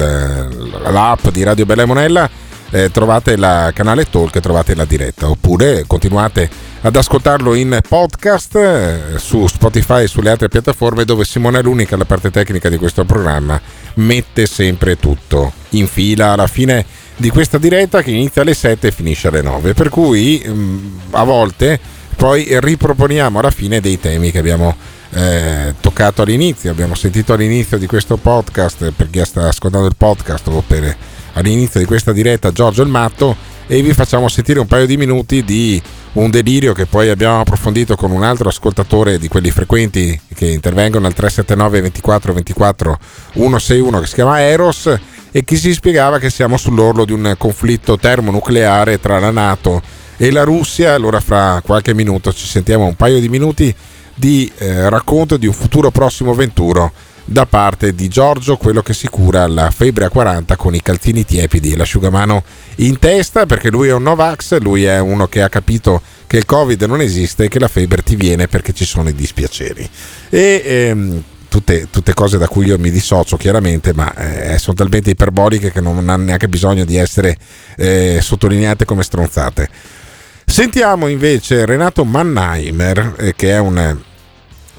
l'app 0.91 1.27
di 1.30 1.41
Radio 1.43 1.65
Bella 1.65 1.81
e 1.81 1.85
Monella. 1.85 2.30
Eh, 2.71 2.91
trovate 2.91 3.31
il 3.31 3.71
canale 3.73 4.05
Talk 4.05 4.39
trovate 4.39 4.75
la 4.75 4.85
diretta 4.85 5.29
oppure 5.29 5.83
continuate 5.87 6.49
ad 6.81 6.95
ascoltarlo 6.95 7.55
in 7.55 7.79
podcast 7.87 8.55
eh, 8.55 8.99
su 9.17 9.47
Spotify 9.47 10.03
e 10.03 10.07
sulle 10.07 10.29
altre 10.29 10.47
piattaforme 10.47 11.03
dove 11.03 11.25
Simone 11.25 11.61
Lunica, 11.61 11.97
la 11.97 12.05
parte 12.05 12.31
tecnica 12.31 12.69
di 12.69 12.77
questo 12.77 13.03
programma, 13.03 13.59
mette 13.95 14.45
sempre 14.45 14.97
tutto 14.97 15.51
in 15.71 15.87
fila 15.87 16.31
alla 16.31 16.47
fine 16.47 16.85
di 17.17 17.29
questa 17.29 17.57
diretta 17.57 18.01
che 18.01 18.11
inizia 18.11 18.43
alle 18.43 18.53
7 18.53 18.87
e 18.87 18.91
finisce 18.91 19.27
alle 19.27 19.41
9. 19.41 19.73
Per 19.73 19.89
cui 19.89 20.41
mh, 20.45 21.01
a 21.11 21.23
volte 21.23 21.79
poi 22.15 22.47
riproponiamo 22.59 23.39
alla 23.39 23.51
fine 23.51 23.81
dei 23.81 23.99
temi 23.99 24.31
che 24.31 24.39
abbiamo 24.39 24.75
eh, 25.11 25.73
toccato 25.81 26.21
all'inizio, 26.21 26.71
abbiamo 26.71 26.95
sentito 26.95 27.33
all'inizio 27.33 27.77
di 27.77 27.87
questo 27.87 28.17
podcast, 28.17 28.91
per 28.91 29.09
chi 29.09 29.21
sta 29.25 29.47
ascoltando 29.47 29.87
il 29.87 29.95
podcast 29.97 30.47
o 30.47 30.63
per 30.65 30.95
all'inizio 31.39 31.79
di 31.79 31.85
questa 31.85 32.11
diretta 32.11 32.51
Giorgio 32.51 32.83
il 32.83 32.89
Matto 32.89 33.35
e 33.65 33.81
vi 33.81 33.93
facciamo 33.93 34.27
sentire 34.27 34.59
un 34.59 34.67
paio 34.67 34.85
di 34.85 34.97
minuti 34.97 35.43
di 35.43 35.81
un 36.13 36.29
delirio 36.29 36.73
che 36.73 36.85
poi 36.85 37.09
abbiamo 37.09 37.39
approfondito 37.39 37.95
con 37.95 38.11
un 38.11 38.23
altro 38.23 38.49
ascoltatore 38.49 39.17
di 39.19 39.27
quelli 39.27 39.51
frequenti 39.51 40.19
che 40.33 40.47
intervengono 40.47 41.07
al 41.07 41.13
379 41.13 41.81
24 41.81 42.33
24 42.33 42.99
161 43.33 43.99
che 43.99 44.07
si 44.07 44.13
chiama 44.15 44.41
Eros 44.41 44.99
e 45.31 45.43
che 45.43 45.55
si 45.55 45.73
spiegava 45.73 46.17
che 46.17 46.29
siamo 46.29 46.57
sull'orlo 46.57 47.05
di 47.05 47.13
un 47.13 47.35
conflitto 47.37 47.97
termonucleare 47.97 48.99
tra 48.99 49.19
la 49.19 49.31
Nato 49.31 49.81
e 50.17 50.31
la 50.31 50.43
Russia. 50.43 50.95
Allora 50.95 51.19
fra 51.19 51.61
qualche 51.63 51.93
minuto 51.93 52.33
ci 52.33 52.47
sentiamo 52.47 52.85
un 52.85 52.95
paio 52.95 53.19
di 53.19 53.29
minuti 53.29 53.73
di 54.15 54.51
eh, 54.57 54.89
racconto 54.89 55.37
di 55.37 55.45
un 55.45 55.53
futuro 55.53 55.91
prossimo 55.91 56.33
venturo 56.33 56.91
da 57.30 57.45
parte 57.45 57.93
di 57.93 58.07
Giorgio, 58.07 58.57
quello 58.57 58.81
che 58.81 58.95
si 58.95 59.07
cura 59.07 59.45
la 59.45 59.69
febbre 59.69 60.06
a 60.06 60.10
40 60.10 60.56
con 60.56 60.73
i 60.73 60.81
calzini 60.81 61.23
tiepidi 61.23 61.72
e 61.72 61.77
l'asciugamano 61.77 62.43
in 62.77 62.97
testa, 62.97 63.45
perché 63.45 63.69
lui 63.69 63.89
è 63.89 63.93
un 63.93 64.01
Novax, 64.01 64.57
lui 64.60 64.85
è 64.85 64.99
uno 64.99 65.27
che 65.27 65.43
ha 65.43 65.49
capito 65.49 66.01
che 66.26 66.38
il 66.38 66.45
Covid 66.45 66.81
non 66.84 67.01
esiste 67.01 67.43
e 67.43 67.47
che 67.47 67.60
la 67.60 67.68
febbre 67.68 68.01
ti 68.01 68.15
viene 68.15 68.47
perché 68.47 68.73
ci 68.73 68.84
sono 68.84 69.10
i 69.10 69.14
dispiaceri. 69.14 69.88
E 70.30 70.61
ehm, 70.65 71.23
tutte, 71.49 71.88
tutte, 71.91 72.15
cose 72.15 72.39
da 72.39 72.47
cui 72.47 72.65
io 72.65 72.80
mi 72.80 72.89
dissocio 72.89 73.38
chiaramente, 73.38 73.93
ma 73.93 74.11
eh, 74.15 74.57
sono 74.57 74.76
talmente 74.76 75.11
iperboliche 75.11 75.72
che 75.72 75.81
non 75.81 76.10
hanno 76.10 76.23
neanche 76.23 76.49
bisogno 76.49 76.84
di 76.84 76.97
essere 76.97 77.38
eh, 77.77 78.19
sottolineate 78.23 78.85
come 78.85 79.03
stronzate. 79.03 79.69
Sentiamo 80.45 81.06
invece 81.06 81.68
Renato 81.68 82.03
Mannheimer, 82.06 83.14
eh, 83.19 83.35
che 83.35 83.51
è 83.51 83.60
un 83.60 84.07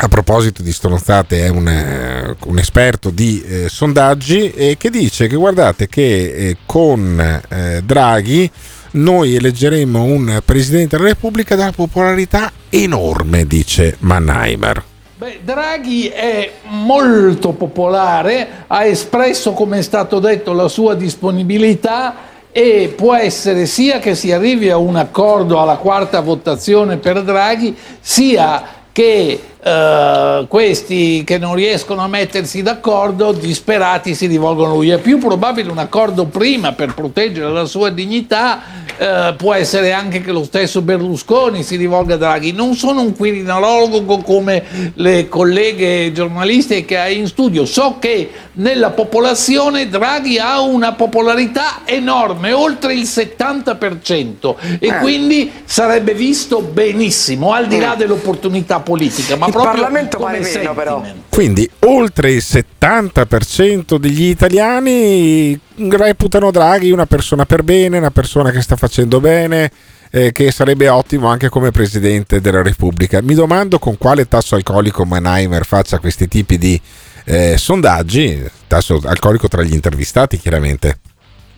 a 0.02 0.08
proposito 0.08 0.62
di 0.62 0.72
stronzate, 0.72 1.44
è 1.44 1.48
un, 1.48 1.68
eh, 1.68 2.34
un 2.46 2.58
esperto 2.58 3.10
di 3.10 3.42
eh, 3.42 3.68
sondaggi 3.68 4.50
e 4.50 4.76
che 4.78 4.88
dice 4.88 5.26
che 5.26 5.36
guardate 5.36 5.88
che 5.88 6.32
eh, 6.32 6.56
con 6.64 7.20
eh, 7.20 7.82
Draghi 7.84 8.50
noi 8.92 9.34
eleggeremo 9.34 10.02
un 10.02 10.40
Presidente 10.42 10.96
della 10.96 11.10
Repubblica 11.10 11.54
dalla 11.54 11.72
popolarità 11.72 12.50
enorme, 12.70 13.46
dice 13.46 13.96
Mannheimer. 13.98 14.82
Beh, 15.18 15.40
Draghi 15.44 16.08
è 16.08 16.50
molto 16.70 17.52
popolare, 17.52 18.64
ha 18.68 18.86
espresso, 18.86 19.52
come 19.52 19.80
è 19.80 19.82
stato 19.82 20.18
detto, 20.18 20.54
la 20.54 20.68
sua 20.68 20.94
disponibilità 20.94 22.28
e 22.50 22.92
può 22.96 23.14
essere 23.14 23.66
sia 23.66 23.98
che 23.98 24.14
si 24.14 24.32
arrivi 24.32 24.70
a 24.70 24.78
un 24.78 24.96
accordo 24.96 25.60
alla 25.60 25.76
quarta 25.76 26.20
votazione 26.20 26.96
per 26.96 27.22
Draghi, 27.22 27.76
sia 28.00 28.78
che 28.92 29.40
Uh, 29.62 30.46
questi 30.48 31.22
che 31.22 31.36
non 31.36 31.54
riescono 31.54 32.00
a 32.00 32.08
mettersi 32.08 32.62
d'accordo, 32.62 33.32
disperati, 33.32 34.14
si 34.14 34.26
rivolgono 34.26 34.72
a 34.72 34.74
lui. 34.74 34.88
È 34.88 34.98
più 34.98 35.18
probabile 35.18 35.70
un 35.70 35.76
accordo 35.76 36.24
prima 36.24 36.72
per 36.72 36.94
proteggere 36.94 37.52
la 37.52 37.66
sua 37.66 37.90
dignità, 37.90 38.62
uh, 38.98 39.36
può 39.36 39.52
essere 39.52 39.92
anche 39.92 40.22
che 40.22 40.32
lo 40.32 40.44
stesso 40.44 40.80
Berlusconi 40.80 41.62
si 41.62 41.76
rivolga 41.76 42.14
a 42.14 42.16
Draghi. 42.16 42.52
Non 42.52 42.74
sono 42.74 43.02
un 43.02 43.14
criminologo 43.14 44.02
come 44.22 44.64
le 44.94 45.28
colleghe 45.28 46.10
giornaliste 46.10 46.86
che 46.86 46.96
hai 46.96 47.18
in 47.18 47.26
studio, 47.26 47.66
so 47.66 47.96
che 47.98 48.30
nella 48.54 48.90
popolazione 48.90 49.90
Draghi 49.90 50.38
ha 50.38 50.60
una 50.62 50.94
popolarità 50.94 51.82
enorme, 51.84 52.52
oltre 52.52 52.94
il 52.94 53.02
70%, 53.02 54.54
e 54.78 54.86
eh. 54.86 54.98
quindi 55.00 55.52
sarebbe 55.64 56.14
visto 56.14 56.60
benissimo, 56.60 57.52
al 57.52 57.66
di 57.66 57.78
là 57.78 57.94
dell'opportunità 57.94 58.80
politica. 58.80 59.36
Ma 59.36 59.48
il 59.58 59.64
Parlamento 59.64 60.18
pare 60.18 60.40
meno 60.40 60.74
però. 60.74 61.02
Quindi 61.28 61.68
oltre 61.80 62.32
il 62.32 62.42
70% 62.44 63.96
degli 63.96 64.24
italiani 64.24 65.58
reputano 65.90 66.50
Draghi 66.50 66.90
una 66.90 67.06
persona 67.06 67.46
per 67.46 67.62
bene, 67.62 67.98
una 67.98 68.10
persona 68.10 68.50
che 68.50 68.60
sta 68.60 68.76
facendo 68.76 69.20
bene, 69.20 69.70
eh, 70.10 70.32
che 70.32 70.50
sarebbe 70.50 70.88
ottimo 70.88 71.28
anche 71.28 71.48
come 71.48 71.70
Presidente 71.70 72.40
della 72.40 72.62
Repubblica. 72.62 73.20
Mi 73.22 73.34
domando 73.34 73.78
con 73.78 73.96
quale 73.98 74.28
tasso 74.28 74.54
alcolico 74.54 75.04
Mannheimer 75.04 75.64
faccia 75.64 75.98
questi 75.98 76.28
tipi 76.28 76.58
di 76.58 76.80
eh, 77.24 77.56
sondaggi, 77.56 78.42
tasso 78.66 79.00
alcolico 79.04 79.48
tra 79.48 79.62
gli 79.62 79.72
intervistati 79.72 80.38
chiaramente. 80.38 80.98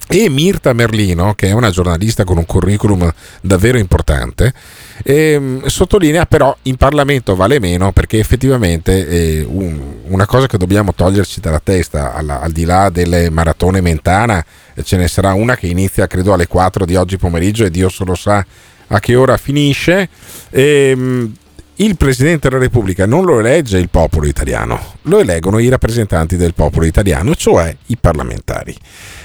E 0.09 0.29
Mirta 0.29 0.73
Merlino, 0.73 1.35
che 1.35 1.49
è 1.49 1.53
una 1.53 1.71
giornalista 1.71 2.25
con 2.25 2.37
un 2.37 2.45
curriculum 2.45 3.11
davvero 3.41 3.79
importante, 3.79 4.53
ehm, 5.03 5.67
sottolinea 5.67 6.27
però 6.27 6.57
in 6.63 6.77
Parlamento 6.77 7.35
vale 7.35 7.59
meno 7.59 7.93
perché 7.93 8.19
effettivamente 8.19 9.07
eh, 9.07 9.47
un, 9.47 9.81
una 10.09 10.27
cosa 10.27 10.47
che 10.47 10.59
dobbiamo 10.59 10.95
toglierci 10.95 11.41
dalla 11.41 11.61
testa, 11.63 12.15
al, 12.15 12.29
al 12.29 12.53
di 12.53 12.65
là 12.65 12.91
delle 12.91 13.31
maratone 13.31 13.81
mentana, 13.81 14.45
ce 14.83 14.97
ne 14.97 15.09
sarà 15.09 15.33
una 15.35 15.57
che 15.57 15.67
inizia 15.67 16.07
credo 16.07 16.33
alle 16.33 16.47
4 16.47 16.85
di 16.85 16.97
oggi 16.97 17.17
pomeriggio 17.17 17.65
e 17.65 17.71
Dio 17.71 17.89
solo 17.89 18.15
sa 18.15 18.45
a 18.89 19.01
che 19.01 19.15
ora 19.15 19.37
finisce. 19.37 20.09
Ehm, 20.51 21.35
il 21.77 21.97
Presidente 21.97 22.49
della 22.49 22.61
Repubblica 22.61 23.07
non 23.07 23.25
lo 23.25 23.41
elegge 23.41 23.79
il 23.79 23.89
popolo 23.89 24.27
italiano, 24.27 24.97
lo 25.03 25.19
eleggono 25.19 25.59
i 25.59 25.69
rappresentanti 25.69 26.37
del 26.37 26.55
popolo 26.55 26.85
italiano, 26.85 27.35
cioè 27.35 27.75
i 27.87 27.97
parlamentari. 27.97 28.77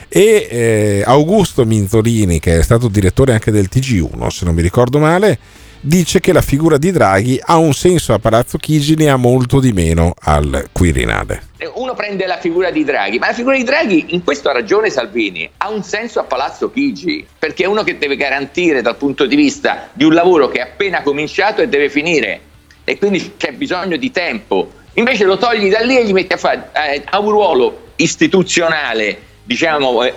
E 0.08 0.48
eh, 0.50 1.04
Augusto 1.06 1.66
Minzolini, 1.66 2.40
che 2.40 2.58
è 2.58 2.64
stato 2.64 2.88
direttore 2.88 3.34
anche 3.34 3.52
del 3.52 3.70
TG1, 3.72 4.28
se 4.30 4.46
non 4.46 4.56
mi 4.56 4.62
ricordo 4.62 4.98
male, 4.98 5.38
dice 5.80 6.20
che 6.20 6.34
la 6.34 6.42
figura 6.42 6.78
di 6.78 6.92
Draghi 6.92 7.40
ha 7.42 7.58
un 7.58 7.74
senso 7.74 8.14
a 8.14 8.20
Palazzo 8.20 8.58
Chigi, 8.58 8.96
ne 8.96 9.10
ha 9.10 9.16
molto 9.16 9.60
di 9.60 9.72
meno 9.72 10.14
al 10.22 10.70
Quirinale. 10.72 11.44
Uno 11.74 11.94
prende 11.94 12.26
la 12.26 12.38
figura 12.38 12.70
di 12.70 12.84
Draghi, 12.84 13.20
ma 13.20 13.28
la 13.28 13.34
figura 13.34 13.56
di 13.56 13.64
Draghi, 13.64 14.08
in 14.10 14.24
questo 14.24 14.50
ha 14.50 14.54
ragione 14.54 14.90
Salvini, 14.90 15.50
ha 15.58 15.70
un 15.70 15.84
senso 15.84 16.20
a 16.20 16.24
Palazzo 16.24 16.72
Chigi, 16.72 17.26
perché 17.38 17.64
è 17.64 17.68
uno 17.68 17.84
che 17.84 17.98
deve 17.98 18.16
garantire 18.16 18.82
dal 18.82 18.96
punto 18.96 19.26
di 19.26 19.36
vista 19.36 19.90
di 19.94 20.04
un 20.04 20.14
lavoro 20.14 20.48
che 20.48 20.60
è 20.60 20.62
appena 20.62 21.02
cominciato 21.02 21.62
e 21.62 21.68
deve 21.68 21.90
finire, 21.90 22.42
e 22.84 22.98
quindi 22.98 23.34
c'è 23.38 23.52
bisogno 23.54 23.98
di 23.98 24.12
tempo. 24.12 24.72
Invece 24.94 25.26
lo 25.26 25.38
togli 25.38 25.70
da 25.70 25.80
lì 25.80 25.98
e 25.98 26.06
gli 26.06 26.14
metti 26.14 26.34
a 26.34 26.38
fare 26.38 26.70
eh, 26.74 27.04
a 27.06 27.20
un 27.20 27.30
ruolo 27.30 27.92
istituzionale, 27.98 29.20
diciamo, 29.44 30.04
eh, 30.04 30.14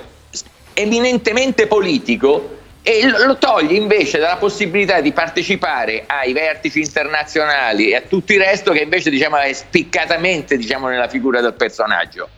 eminentemente 0.74 1.66
politico, 1.66 2.58
e 2.82 3.07
lo 3.07 3.36
togli 3.36 3.74
invece 3.74 4.19
dalla 4.19 4.36
possibilità 4.36 5.01
di 5.01 5.12
partecipare 5.12 6.05
ai 6.07 6.32
vertici 6.32 6.81
internazionali 6.81 7.90
e 7.90 7.97
a 7.97 8.01
tutto 8.01 8.32
il 8.32 8.40
resto 8.40 8.73
che 8.73 8.81
invece 8.81 9.11
diciamo, 9.11 9.36
è 9.36 9.52
spiccatamente 9.52 10.57
diciamo, 10.57 10.89
nella 10.89 11.09
figura 11.09 11.40
del 11.40 11.55
personaggio. 11.55 12.28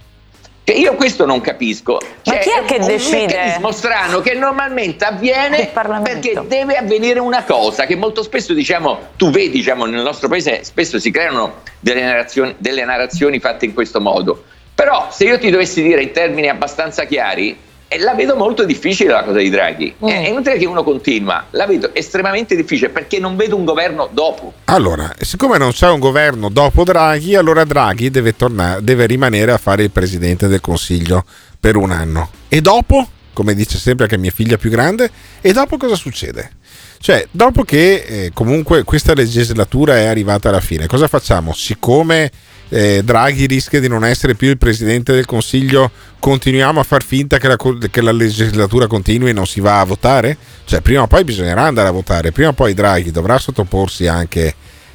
Che 0.64 0.72
io 0.72 0.94
questo 0.94 1.26
non 1.26 1.40
capisco. 1.40 1.98
Cioè, 2.22 2.34
Ma 2.34 2.40
chi 2.40 2.50
è 2.50 2.64
che 2.64 2.76
un 2.80 2.86
decide? 2.86 3.16
Un 3.16 3.26
meccanismo 3.26 3.72
strano 3.72 4.20
che 4.20 4.34
normalmente 4.34 5.04
avviene 5.04 5.70
perché 6.02 6.40
deve 6.46 6.76
avvenire 6.76 7.18
una 7.18 7.42
cosa 7.42 7.84
che 7.84 7.96
molto 7.96 8.22
spesso 8.22 8.52
diciamo, 8.52 9.10
tu 9.16 9.30
vedi 9.30 9.50
diciamo, 9.50 9.86
nel 9.86 10.02
nostro 10.02 10.28
paese 10.28 10.62
spesso 10.62 11.00
si 11.00 11.10
creano 11.10 11.62
delle 11.80 12.02
narrazioni, 12.02 12.54
delle 12.58 12.84
narrazioni 12.84 13.40
fatte 13.40 13.64
in 13.64 13.74
questo 13.74 14.00
modo. 14.00 14.44
Però 14.74 15.08
se 15.10 15.24
io 15.24 15.38
ti 15.38 15.50
dovessi 15.50 15.82
dire 15.82 16.02
in 16.02 16.12
termini 16.12 16.48
abbastanza 16.48 17.04
chiari, 17.04 17.58
la 17.98 18.14
vedo 18.14 18.36
molto 18.36 18.64
difficile 18.64 19.10
la 19.10 19.22
cosa 19.22 19.38
di 19.38 19.50
Draghi. 19.50 19.94
Mm. 20.04 20.08
È 20.08 20.28
inutile 20.28 20.58
che 20.58 20.66
uno 20.66 20.82
continua, 20.82 21.46
la 21.50 21.66
vedo 21.66 21.94
estremamente 21.94 22.54
difficile 22.56 22.90
perché 22.90 23.18
non 23.18 23.36
vedo 23.36 23.56
un 23.56 23.64
governo 23.64 24.08
dopo. 24.12 24.52
Allora, 24.64 25.14
siccome 25.20 25.58
non 25.58 25.72
c'è 25.72 25.88
un 25.88 26.00
governo 26.00 26.48
dopo 26.48 26.84
Draghi, 26.84 27.34
allora 27.34 27.64
Draghi 27.64 28.10
deve, 28.10 28.36
tornare, 28.36 28.82
deve 28.82 29.06
rimanere 29.06 29.52
a 29.52 29.58
fare 29.58 29.82
il 29.82 29.90
presidente 29.90 30.48
del 30.48 30.60
Consiglio 30.60 31.24
per 31.58 31.76
un 31.76 31.90
anno. 31.90 32.30
E 32.48 32.60
dopo, 32.60 33.06
come 33.32 33.54
dice 33.54 33.78
sempre 33.78 34.04
anche 34.04 34.18
mia 34.18 34.30
figlia 34.30 34.56
più 34.56 34.70
grande, 34.70 35.10
e 35.40 35.52
dopo 35.52 35.76
cosa 35.76 35.94
succede? 35.94 36.50
Cioè, 36.98 37.26
dopo 37.30 37.64
che 37.64 38.04
eh, 38.06 38.30
comunque 38.32 38.84
questa 38.84 39.12
legislatura 39.12 39.96
è 39.96 40.04
arrivata 40.04 40.48
alla 40.50 40.60
fine, 40.60 40.86
cosa 40.86 41.08
facciamo? 41.08 41.52
Siccome 41.52 42.30
eh, 42.74 43.02
Draghi 43.04 43.44
rischia 43.44 43.80
di 43.80 43.88
non 43.88 44.02
essere 44.02 44.34
più 44.34 44.48
il 44.48 44.56
presidente 44.56 45.12
del 45.12 45.26
Consiglio, 45.26 45.90
continuiamo 46.18 46.80
a 46.80 46.82
far 46.82 47.04
finta 47.04 47.36
che 47.36 47.46
la, 47.46 47.56
che 47.90 48.00
la, 48.00 48.12
legislatura 48.12 48.86
continui 48.86 49.28
e 49.28 49.34
non 49.34 49.46
si 49.46 49.60
va 49.60 49.80
a 49.80 49.84
votare? 49.84 50.38
Cioè, 50.64 50.80
prima 50.80 51.02
o 51.02 51.06
poi 51.06 51.22
bisognerà 51.22 51.64
andare 51.64 51.88
a 51.88 51.92
votare, 51.92 52.32
prima 52.32 52.48
o 52.48 52.52
poi 52.54 52.72
Draghi 52.72 53.10
dovrà 53.10 53.38
sottoporsi 53.38 54.06
anche 54.06 54.54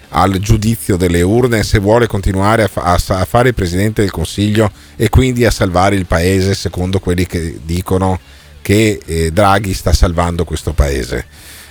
al 0.10 0.40
giudizio 0.40 0.98
delle 0.98 1.22
urne 1.22 1.62
se 1.62 1.78
vuole 1.78 2.08
continuare 2.08 2.64
a, 2.64 2.68
fa- 2.68 2.82
a, 2.84 3.26
fare 3.26 3.50
il 3.50 3.54
presidente 3.54 4.02
del 4.02 4.10
Consiglio 4.10 4.72
e 4.96 5.10
quindi 5.10 5.46
a 5.46 5.52
salvare 5.52 5.96
il 5.96 6.08
paese 6.08 6.56
secondo 6.56 7.00
quelli 7.00 7.28
che 7.28 7.60
dicono 7.64 8.20
che 8.64 9.00
eh, 9.06 9.32
Draghi 9.32 9.74
sta 9.76 9.94
salvando 9.94 10.46
questo 10.46 10.74
paese. 10.74 11.26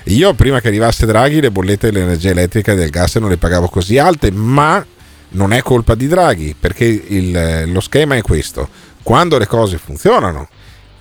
Io 0.04 0.34
prima 0.34 0.60
che 0.60 0.68
arrivasse 0.68 1.04
Draghi 1.04 1.40
le 1.40 1.50
bollette 1.50 1.90
dell'energia 1.90 2.30
elettrica 2.30 2.72
e 2.72 2.76
del 2.76 2.90
gas 2.90 3.16
non 3.16 3.28
le 3.28 3.38
pagavo 3.38 3.66
così 3.66 3.98
alte, 3.98 4.30
ma 4.30 4.86
non 5.30 5.52
è 5.52 5.62
colpa 5.62 5.94
di 5.94 6.06
Draghi, 6.06 6.54
perché 6.58 6.84
il- 6.84 7.64
lo 7.72 7.80
schema 7.80 8.16
è 8.16 8.22
questo. 8.22 8.68
Quando 9.02 9.38
le 9.38 9.46
cose 9.46 9.78
funzionano 9.78 10.48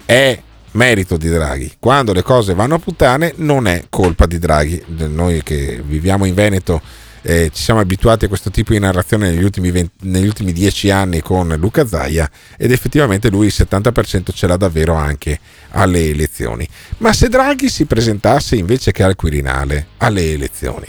è 0.05 0.39
merito 0.71 1.17
di 1.17 1.29
Draghi. 1.29 1.73
Quando 1.79 2.13
le 2.13 2.21
cose 2.21 2.53
vanno 2.53 2.75
a 2.75 2.79
puttane 2.79 3.33
non 3.37 3.67
è 3.67 3.85
colpa 3.89 4.25
di 4.25 4.37
Draghi. 4.39 4.83
Noi 5.07 5.41
che 5.43 5.81
viviamo 5.85 6.25
in 6.25 6.33
Veneto 6.33 6.81
eh, 7.27 7.49
ci 7.51 7.63
siamo 7.63 7.79
abituati 7.79 8.25
a 8.25 8.27
questo 8.27 8.51
tipo 8.51 8.73
di 8.73 8.77
narrazione 8.77 9.31
negli 9.31 9.43
ultimi, 9.43 9.71
20 9.71 9.91
negli 10.01 10.27
ultimi 10.27 10.53
dieci 10.53 10.91
anni 10.91 11.21
con 11.21 11.47
Luca 11.57 11.87
Zaia 11.87 12.29
ed 12.55 12.71
effettivamente 12.71 13.31
lui 13.31 13.47
il 13.47 13.53
70% 13.55 14.31
ce 14.31 14.45
l'ha 14.45 14.57
davvero 14.57 14.93
anche 14.93 15.39
alle 15.71 16.07
elezioni. 16.09 16.67
Ma 16.97 17.13
se 17.13 17.27
Draghi 17.27 17.67
si 17.67 17.85
presentasse 17.85 18.55
invece 18.55 18.91
che 18.91 19.01
al 19.01 19.15
Quirinale 19.15 19.87
alle 19.97 20.33
elezioni, 20.33 20.85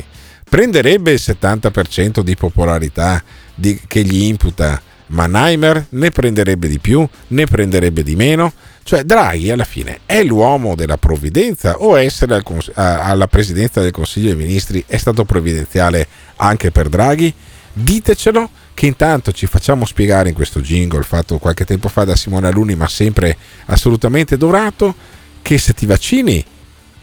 prenderebbe 0.49 1.13
il 1.13 1.21
70% 1.23 2.21
di 2.23 2.35
popolarità 2.37 3.23
di- 3.55 3.81
che 3.87 4.03
gli 4.03 4.23
imputa 4.23 4.81
Mannheimer? 5.09 5.87
Ne 5.91 6.11
prenderebbe 6.11 6.69
di 6.69 6.79
più? 6.79 7.07
Ne 7.29 7.47
prenderebbe 7.47 8.03
di 8.03 8.17
meno? 8.17 8.53
Cioè 8.83 9.03
Draghi 9.05 9.51
alla 9.51 9.65
fine 9.65 10.01
è 10.07 10.23
l'uomo 10.23 10.75
della 10.75 10.97
provvidenza 10.97 11.79
o 11.79 11.99
essere 11.99 12.35
al 12.35 12.43
cons- 12.43 12.71
a- 12.75 13.03
alla 13.05 13.27
presidenza 13.27 13.81
del 13.81 13.91
Consiglio 13.91 14.35
dei 14.35 14.47
Ministri 14.47 14.85
è 14.87 14.97
stato 14.97 15.25
provvidenziale 15.25 16.07
anche 16.37 16.71
per 16.71 16.89
Draghi? 16.89 17.33
Ditecelo 17.73 18.49
che 18.75 18.87
intanto 18.87 19.33
ci 19.33 19.47
facciamo 19.47 19.85
spiegare 19.85 20.29
in 20.29 20.35
questo 20.35 20.61
jingle 20.61 21.03
fatto 21.03 21.39
qualche 21.39 21.65
tempo 21.65 21.89
fa 21.89 22.05
da 22.05 22.17
Simone 22.17 22.47
Aluni 22.49 22.75
ma 22.75 22.89
sempre 22.89 23.37
assolutamente 23.67 24.37
dorato 24.37 24.95
che 25.43 25.59
se 25.59 25.73
ti 25.75 25.87
vaccini 25.87 26.45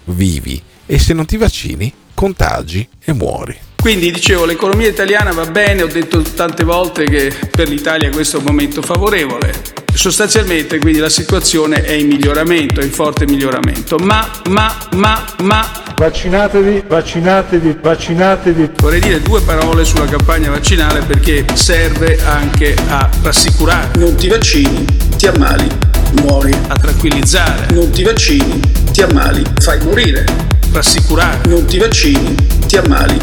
vivi 0.06 0.62
e 0.86 1.00
se 1.00 1.14
non 1.14 1.26
ti 1.26 1.38
vaccini 1.38 1.94
contagi 2.14 2.88
e 3.04 3.14
muori. 3.14 3.58
Quindi 3.84 4.12
dicevo, 4.12 4.46
l'economia 4.46 4.88
italiana 4.88 5.34
va 5.34 5.46
bene, 5.46 5.82
ho 5.82 5.88
detto 5.88 6.22
tante 6.22 6.64
volte 6.64 7.04
che 7.04 7.34
per 7.52 7.68
l'Italia 7.68 8.10
questo 8.12 8.38
è 8.38 8.40
un 8.40 8.46
momento 8.46 8.82
favorevole. 8.82 9.52
Sostanzialmente 9.94 10.80
quindi 10.80 11.00
la 11.00 11.10
situazione 11.10 11.84
è 11.84 11.92
in 11.92 12.08
miglioramento, 12.08 12.80
è 12.80 12.84
in 12.86 12.92
forte 12.92 13.26
miglioramento. 13.26 13.98
Ma, 13.98 14.26
ma, 14.48 14.74
ma, 14.94 15.26
ma... 15.42 15.70
Vaccinatevi, 15.98 16.86
vaccinatevi, 16.88 17.78
vaccinatevi. 17.82 18.72
Vorrei 18.78 19.02
dire 19.02 19.22
due 19.22 19.42
parole 19.42 19.84
sulla 19.84 20.06
campagna 20.06 20.50
vaccinale 20.50 21.02
perché 21.02 21.46
serve 21.54 22.18
anche 22.24 22.76
a 22.88 23.10
rassicurare. 23.22 24.00
Non 24.00 24.16
ti 24.16 24.30
vaccini, 24.30 24.86
ti 25.18 25.28
ammali, 25.28 25.68
muori. 26.22 26.54
A 26.68 26.76
tranquillizzare. 26.76 27.74
Non 27.74 27.92
ti 27.92 28.04
vaccini, 28.04 28.62
ti 28.94 29.02
ammali, 29.02 29.44
fai 29.60 29.84
morire. 29.84 30.53
Rassicurare. 30.74 31.48
Non 31.48 31.66
ti 31.66 31.78
vaccini, 31.78 32.36
ti 32.66 32.78
ammali, 32.78 33.16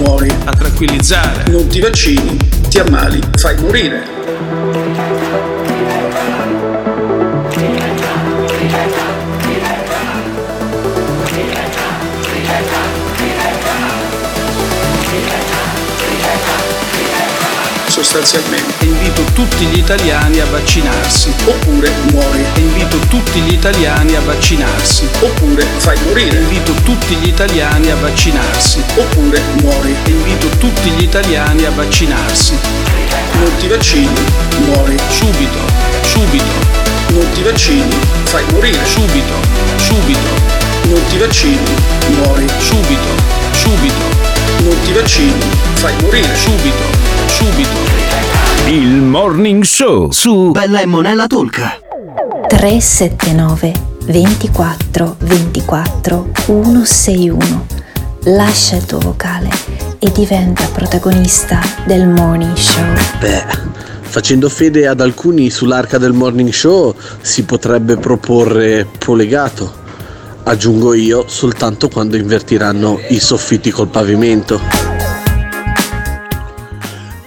muori. 0.00 0.30
A 0.44 0.52
tranquillizzare. 0.52 1.50
Non 1.50 1.66
ti 1.66 1.80
vaccini, 1.80 2.36
ti 2.68 2.78
ammali, 2.78 3.18
fai 3.36 3.56
morire. 3.58 5.09
Sostanzialmente 18.00 18.86
invito 18.86 19.22
tutti 19.34 19.66
gli 19.66 19.76
italiani 19.76 20.40
a 20.40 20.46
vaccinarsi 20.46 21.30
oppure 21.44 21.92
muori. 22.10 22.42
Invito 22.54 22.96
tutti 23.08 23.40
gli 23.40 23.52
italiani 23.52 24.16
a 24.16 24.20
vaccinarsi 24.20 25.06
oppure 25.20 25.66
fai 25.76 25.98
morire. 26.06 26.38
Invito 26.38 26.72
tutti 26.82 27.14
gli 27.16 27.28
italiani 27.28 27.90
a 27.90 27.96
vaccinarsi 27.96 28.82
oppure 28.96 29.42
muori. 29.60 29.94
Invito 30.06 30.48
tutti 30.56 30.88
gli 30.88 31.02
italiani 31.02 31.66
a 31.66 31.70
vaccinarsi. 31.72 32.58
Non 33.34 33.54
ti 33.58 33.68
vaccini, 33.68 34.24
muori 34.64 34.96
subito, 35.10 35.60
subito. 36.00 36.88
Non 37.08 37.30
ti 37.34 37.42
vaccini, 37.42 37.98
fai 38.24 38.44
morire 38.50 38.82
subito, 38.82 39.34
subito. 39.76 40.59
Non 41.00 41.08
ti 41.08 41.16
vaccini, 41.16 41.58
muori 42.14 42.46
subito, 42.58 43.14
subito. 43.52 44.02
Non 44.62 44.76
ti 44.84 44.92
vaccini, 44.92 45.40
fai 45.72 45.94
morire 46.02 46.36
subito, 46.36 46.82
subito. 47.26 47.70
Il 48.66 49.00
Morning 49.00 49.64
Show 49.64 50.10
su 50.10 50.50
Bella 50.50 50.80
e 50.80 50.84
Monella 50.84 51.26
Talk. 51.26 51.80
379 52.48 53.72
24 54.04 55.16
24 55.20 56.28
161. 56.34 57.66
Lascia 58.24 58.76
il 58.76 58.84
tuo 58.84 58.98
vocale 58.98 59.48
e 59.98 60.12
diventa 60.12 60.66
protagonista 60.66 61.60
del 61.86 62.08
morning 62.08 62.54
show. 62.54 62.84
Beh, 63.18 63.46
facendo 64.02 64.50
fede 64.50 64.86
ad 64.86 65.00
alcuni 65.00 65.48
sull'arca 65.48 65.96
del 65.96 66.12
morning 66.12 66.50
show 66.50 66.94
si 67.22 67.44
potrebbe 67.44 67.96
proporre 67.96 68.86
polegato. 68.98 69.79
Aggiungo 70.44 70.94
io 70.94 71.24
soltanto 71.28 71.88
quando 71.88 72.16
invertiranno 72.16 72.98
i 73.08 73.18
soffitti 73.20 73.70
col 73.70 73.88
pavimento. 73.88 74.60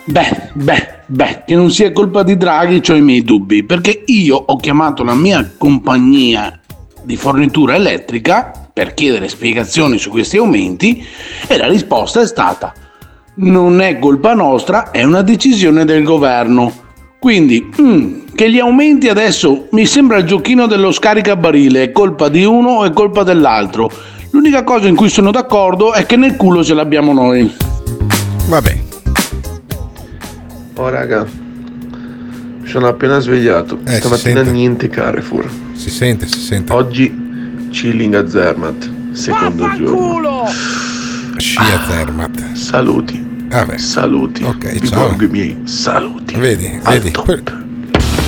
Beh, 0.06 0.50
beh, 0.54 0.90
beh, 1.06 1.44
che 1.46 1.56
non 1.56 1.72
sia 1.72 1.92
colpa 1.92 2.24
di 2.24 2.36
Draghi, 2.36 2.82
ho 2.92 2.96
i 2.96 3.02
miei 3.02 3.24
dubbi, 3.24 3.64
perché 3.64 4.04
io 4.06 4.36
ho 4.36 4.58
chiamato 4.58 5.04
la 5.04 5.16
mia 5.16 5.54
compagnia 5.58 6.60
di 7.02 7.16
fornitura 7.16 7.76
elettrica 7.76 8.70
per 8.74 8.94
chiedere 8.94 9.30
spiegazioni 9.30 9.98
su 9.98 10.10
questi 10.10 10.38
aumenti 10.38 11.06
e 11.48 11.58
la 11.58 11.68
risposta 11.68 12.22
è 12.22 12.28
stata 12.28 12.74
non 13.36 13.82
è 13.82 13.98
colpa 13.98 14.34
nostra, 14.34 14.92
è 14.92 15.04
una 15.04 15.22
decisione 15.24 15.86
del 15.86 16.04
governo. 16.04 16.82
Quindi, 17.24 17.70
mm, 17.80 18.36
che 18.36 18.52
gli 18.52 18.60
aumenti 18.60 19.08
adesso 19.08 19.70
mi 19.72 19.86
sembra 19.86 20.18
il 20.18 20.26
giochino 20.26 20.68
dello 20.68 20.92
scaricabarile, 20.92 21.84
è 21.84 21.92
colpa 21.94 22.28
di 22.28 22.44
uno 22.44 22.72
o 22.72 22.84
è 22.84 22.92
colpa 22.92 23.24
dell'altro. 23.24 23.90
L'unica 24.32 24.66
cosa 24.66 24.90
in 24.90 24.96
cui 24.98 25.08
sono 25.08 25.32
d'accordo 25.32 25.94
è 25.94 26.06
che 26.06 26.18
nel 26.18 26.36
culo 26.36 26.66
ce 26.66 26.74
l'abbiamo 26.74 27.14
noi. 27.14 27.50
Vabbè. 28.50 28.78
Oh 30.76 30.90
raga, 30.90 31.26
mi 32.60 32.68
sono 32.68 32.88
appena 32.90 33.20
svegliato. 33.20 33.80
Eh, 33.86 34.02
Stamattina 34.02 34.42
niente 34.42 34.90
Carrefour. 34.90 35.50
Si 35.76 35.90
sente, 35.90 36.28
si 36.28 36.40
sente. 36.40 36.74
Oggi 36.74 37.70
chilling 37.70 38.16
a 38.16 38.28
Zermatt, 38.28 39.14
secondo 39.14 39.72
giorno. 39.78 40.44
Scia 41.38 41.86
Zermatt. 41.88 42.52
Saluti. 42.52 43.33
Vabbè. 43.54 43.78
Saluti. 43.78 44.44
Ok, 44.44 44.80
Vi 44.80 44.88
ciao. 44.88 45.16
miei 45.30 45.62
saluti. 45.66 46.36
Vedi, 46.36 46.80
Al 46.84 47.00
vedi, 47.00 47.12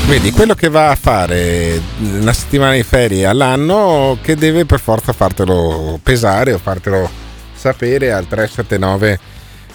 vedi, 0.07 0.31
quello 0.31 0.53
che 0.53 0.69
va 0.69 0.91
a 0.91 0.95
fare 0.95 1.81
una 2.19 2.31
settimana 2.31 2.73
di 2.73 2.83
ferie 2.83 3.25
all'anno 3.25 4.19
che 4.21 4.35
deve 4.35 4.65
per 4.65 4.79
forza 4.79 5.13
fartelo 5.13 5.99
pesare 6.03 6.53
o 6.53 6.59
fartelo 6.59 7.09
sapere 7.55 8.11
al 8.13 8.27
379 8.27 9.19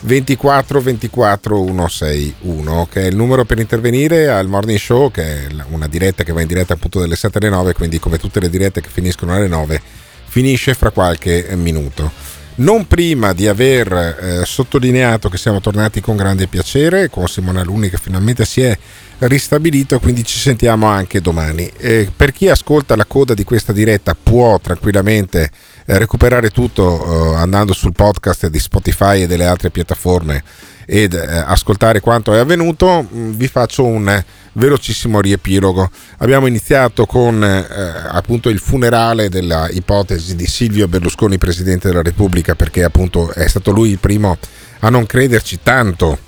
24 0.02 0.80
24 0.80 1.56
161 1.66 2.88
che 2.90 3.02
è 3.02 3.06
il 3.06 3.16
numero 3.16 3.44
per 3.44 3.58
intervenire 3.58 4.28
al 4.28 4.46
morning 4.46 4.78
show 4.78 5.10
che 5.10 5.46
è 5.46 5.48
una 5.70 5.88
diretta 5.88 6.22
che 6.22 6.32
va 6.32 6.40
in 6.40 6.46
diretta 6.46 6.74
appunto 6.74 7.00
dalle 7.00 7.16
7 7.16 7.38
alle 7.38 7.50
9 7.50 7.74
quindi 7.74 7.98
come 7.98 8.16
tutte 8.18 8.40
le 8.40 8.48
dirette 8.48 8.80
che 8.80 8.88
finiscono 8.90 9.34
alle 9.34 9.48
9 9.48 9.82
finisce 10.26 10.74
fra 10.74 10.90
qualche 10.90 11.48
minuto 11.56 12.10
non 12.60 12.86
prima 12.86 13.32
di 13.32 13.46
aver 13.46 13.92
eh, 13.92 14.44
sottolineato 14.44 15.28
che 15.28 15.38
siamo 15.38 15.60
tornati 15.60 16.00
con 16.00 16.16
grande 16.16 16.46
piacere 16.46 17.08
con 17.08 17.26
Simone 17.26 17.60
Aluni 17.60 17.88
che 17.88 17.96
finalmente 17.96 18.44
si 18.44 18.62
è 18.62 18.76
ristabilito 19.18 19.98
quindi 19.98 20.24
ci 20.24 20.38
sentiamo 20.38 20.86
anche 20.86 21.20
domani. 21.20 21.70
Eh, 21.76 22.10
per 22.14 22.32
chi 22.32 22.48
ascolta 22.48 22.96
la 22.96 23.04
coda 23.06 23.34
di 23.34 23.44
questa 23.44 23.72
diretta 23.72 24.16
può 24.20 24.58
tranquillamente 24.58 25.50
eh, 25.86 25.98
recuperare 25.98 26.50
tutto 26.50 27.32
eh, 27.32 27.36
andando 27.36 27.72
sul 27.72 27.92
podcast 27.92 28.48
di 28.48 28.58
Spotify 28.58 29.22
e 29.22 29.26
delle 29.26 29.46
altre 29.46 29.70
piattaforme 29.70 30.42
ed 30.86 31.14
eh, 31.14 31.36
ascoltare 31.36 32.00
quanto 32.00 32.34
è 32.34 32.38
avvenuto. 32.38 33.06
Mm, 33.12 33.32
vi 33.32 33.48
faccio 33.48 33.84
un 33.84 34.22
velocissimo 34.52 35.20
riepilogo. 35.20 35.88
Abbiamo 36.18 36.46
iniziato 36.46 37.06
con 37.06 37.42
eh, 37.42 37.66
appunto 38.08 38.48
il 38.48 38.58
funerale 38.58 39.28
della 39.28 39.68
ipotesi 39.70 40.34
di 40.36 40.46
Silvio 40.46 40.88
Berlusconi 40.88 41.38
presidente 41.38 41.88
della 41.88 42.02
Repubblica 42.02 42.54
perché 42.54 42.82
appunto 42.82 43.32
è 43.32 43.46
stato 43.46 43.70
lui 43.70 43.90
il 43.90 43.98
primo 43.98 44.36
a 44.80 44.88
non 44.88 45.06
crederci 45.06 45.60
tanto 45.62 46.18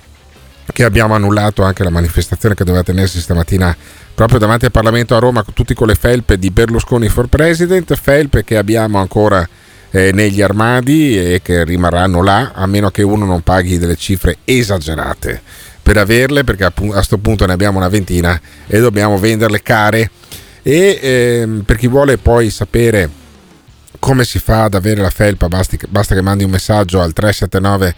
che 0.71 0.83
abbiamo 0.83 1.13
annullato 1.13 1.63
anche 1.63 1.83
la 1.83 1.89
manifestazione 1.89 2.55
che 2.55 2.63
doveva 2.63 2.83
tenersi 2.83 3.19
stamattina 3.19 3.75
proprio 4.15 4.39
davanti 4.39 4.65
al 4.65 4.71
Parlamento 4.71 5.15
a 5.15 5.19
Roma, 5.19 5.43
tutti 5.53 5.73
con 5.73 5.87
le 5.87 5.95
felpe 5.95 6.37
di 6.37 6.51
Berlusconi 6.51 7.09
for 7.09 7.27
President, 7.27 7.93
felpe 7.95 8.43
che 8.43 8.57
abbiamo 8.57 8.99
ancora 8.99 9.47
eh, 9.89 10.11
negli 10.13 10.41
armadi 10.41 11.17
e 11.17 11.41
che 11.43 11.63
rimarranno 11.63 12.21
là, 12.23 12.51
a 12.53 12.65
meno 12.65 12.89
che 12.91 13.01
uno 13.01 13.25
non 13.25 13.41
paghi 13.41 13.77
delle 13.77 13.95
cifre 13.95 14.37
esagerate 14.45 15.41
per 15.83 15.97
averle, 15.97 16.43
perché 16.43 16.63
a 16.63 16.71
questo 16.71 17.17
punto 17.17 17.45
ne 17.45 17.53
abbiamo 17.53 17.77
una 17.77 17.89
ventina 17.89 18.39
e 18.65 18.79
dobbiamo 18.79 19.19
venderle 19.19 19.61
care. 19.61 20.09
E 20.63 20.99
ehm, 21.01 21.63
per 21.65 21.75
chi 21.75 21.87
vuole 21.87 22.17
poi 22.17 22.49
sapere 22.49 23.09
come 23.99 24.23
si 24.23 24.39
fa 24.39 24.63
ad 24.63 24.73
avere 24.73 25.01
la 25.01 25.09
felpa? 25.09 25.47
Basta 25.47 26.15
che 26.15 26.21
mandi 26.21 26.43
un 26.43 26.51
messaggio 26.51 27.01
al 27.01 27.13
379 27.13 27.95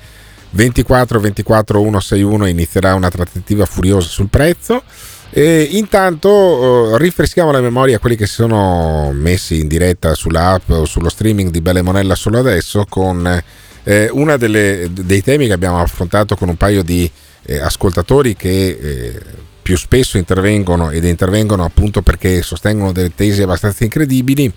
24 0.51 1.19
24 1.19 1.79
161 1.79 2.45
e 2.45 2.49
inizierà 2.49 2.93
una 2.95 3.09
trattativa 3.09 3.65
furiosa 3.65 4.07
sul 4.07 4.29
prezzo. 4.29 4.83
E 5.31 5.67
intanto 5.71 6.93
eh, 6.93 6.97
rinfreschiamo 6.97 7.51
la 7.51 7.59
memoria 7.59 7.97
a 7.97 7.99
quelli 7.99 8.15
che 8.15 8.25
si 8.25 8.35
sono 8.35 9.11
messi 9.13 9.59
in 9.59 9.67
diretta 9.67 10.13
sull'app 10.13 10.69
o 10.69 10.85
sullo 10.85 11.09
streaming 11.09 11.49
di 11.49 11.61
Belle 11.61 11.81
Monella 11.81 12.15
solo 12.15 12.39
adesso 12.39 12.85
con 12.87 13.43
eh, 13.83 14.09
uno 14.11 14.37
dei 14.37 15.21
temi 15.23 15.47
che 15.47 15.53
abbiamo 15.53 15.81
affrontato 15.81 16.35
con 16.35 16.49
un 16.49 16.55
paio 16.55 16.83
di 16.83 17.09
eh, 17.45 17.59
ascoltatori 17.59 18.35
che 18.35 18.67
eh, 18.67 19.21
più 19.61 19.77
spesso 19.77 20.17
intervengono 20.17 20.91
ed 20.91 21.05
intervengono 21.05 21.63
appunto 21.63 22.01
perché 22.01 22.41
sostengono 22.41 22.91
delle 22.91 23.13
tesi 23.15 23.41
abbastanza 23.41 23.83
incredibili. 23.83 24.51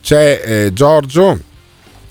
C'è 0.00 0.42
eh, 0.42 0.72
Giorgio 0.72 1.38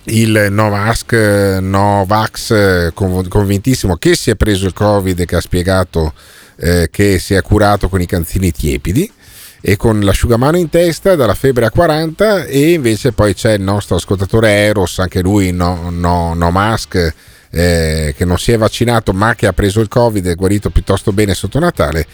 il 0.10 0.48
Novax, 0.52 1.60
Novax 1.60 2.94
convintissimo 2.94 3.98
che 3.98 4.16
si 4.16 4.30
è 4.30 4.36
preso 4.36 4.68
il 4.68 4.74
Covid 4.74 5.20
e 5.20 5.26
che 5.26 5.36
ha 5.36 5.42
spiegato 5.42 6.14
eh, 6.58 6.90
che 6.92 7.20
si 7.20 7.34
è 7.34 7.42
curato 7.42 7.90
con 7.90 8.02
i 8.02 8.06
canzini 8.06 8.52
tiepidi 8.52 9.12
e 9.60 9.76
con 9.76 10.00
l'asciugamano 10.00 10.58
in 10.58 10.70
testa 10.70 11.16
dalla 11.16 11.34
febbre 11.34 11.66
a 11.66 11.72
40 11.72 12.46
e 12.46 12.74
invece 12.74 13.12
poi 13.12 13.34
c'è 13.34 13.54
il 13.54 13.62
nostro 13.62 13.96
ascoltatore 13.96 14.50
Eros, 14.50 15.00
anche 15.00 15.22
lui 15.22 15.52
no, 15.52 15.90
no, 15.90 16.34
no 16.34 16.52
mask, 16.52 17.14
eh, 17.50 18.14
che 18.18 18.26
non 18.26 18.38
si 18.38 18.52
è 18.52 18.58
vaccinato 18.58 19.14
ma 19.14 19.36
che 19.36 19.48
ha 19.48 19.54
preso 19.54 19.80
il 19.80 19.88
Covid 19.88 20.28
è 20.28 20.36
guarito 20.36 20.70
piuttosto 20.70 21.12
bene 21.12 21.34
sotto 21.34 21.60
Natale 21.60 22.06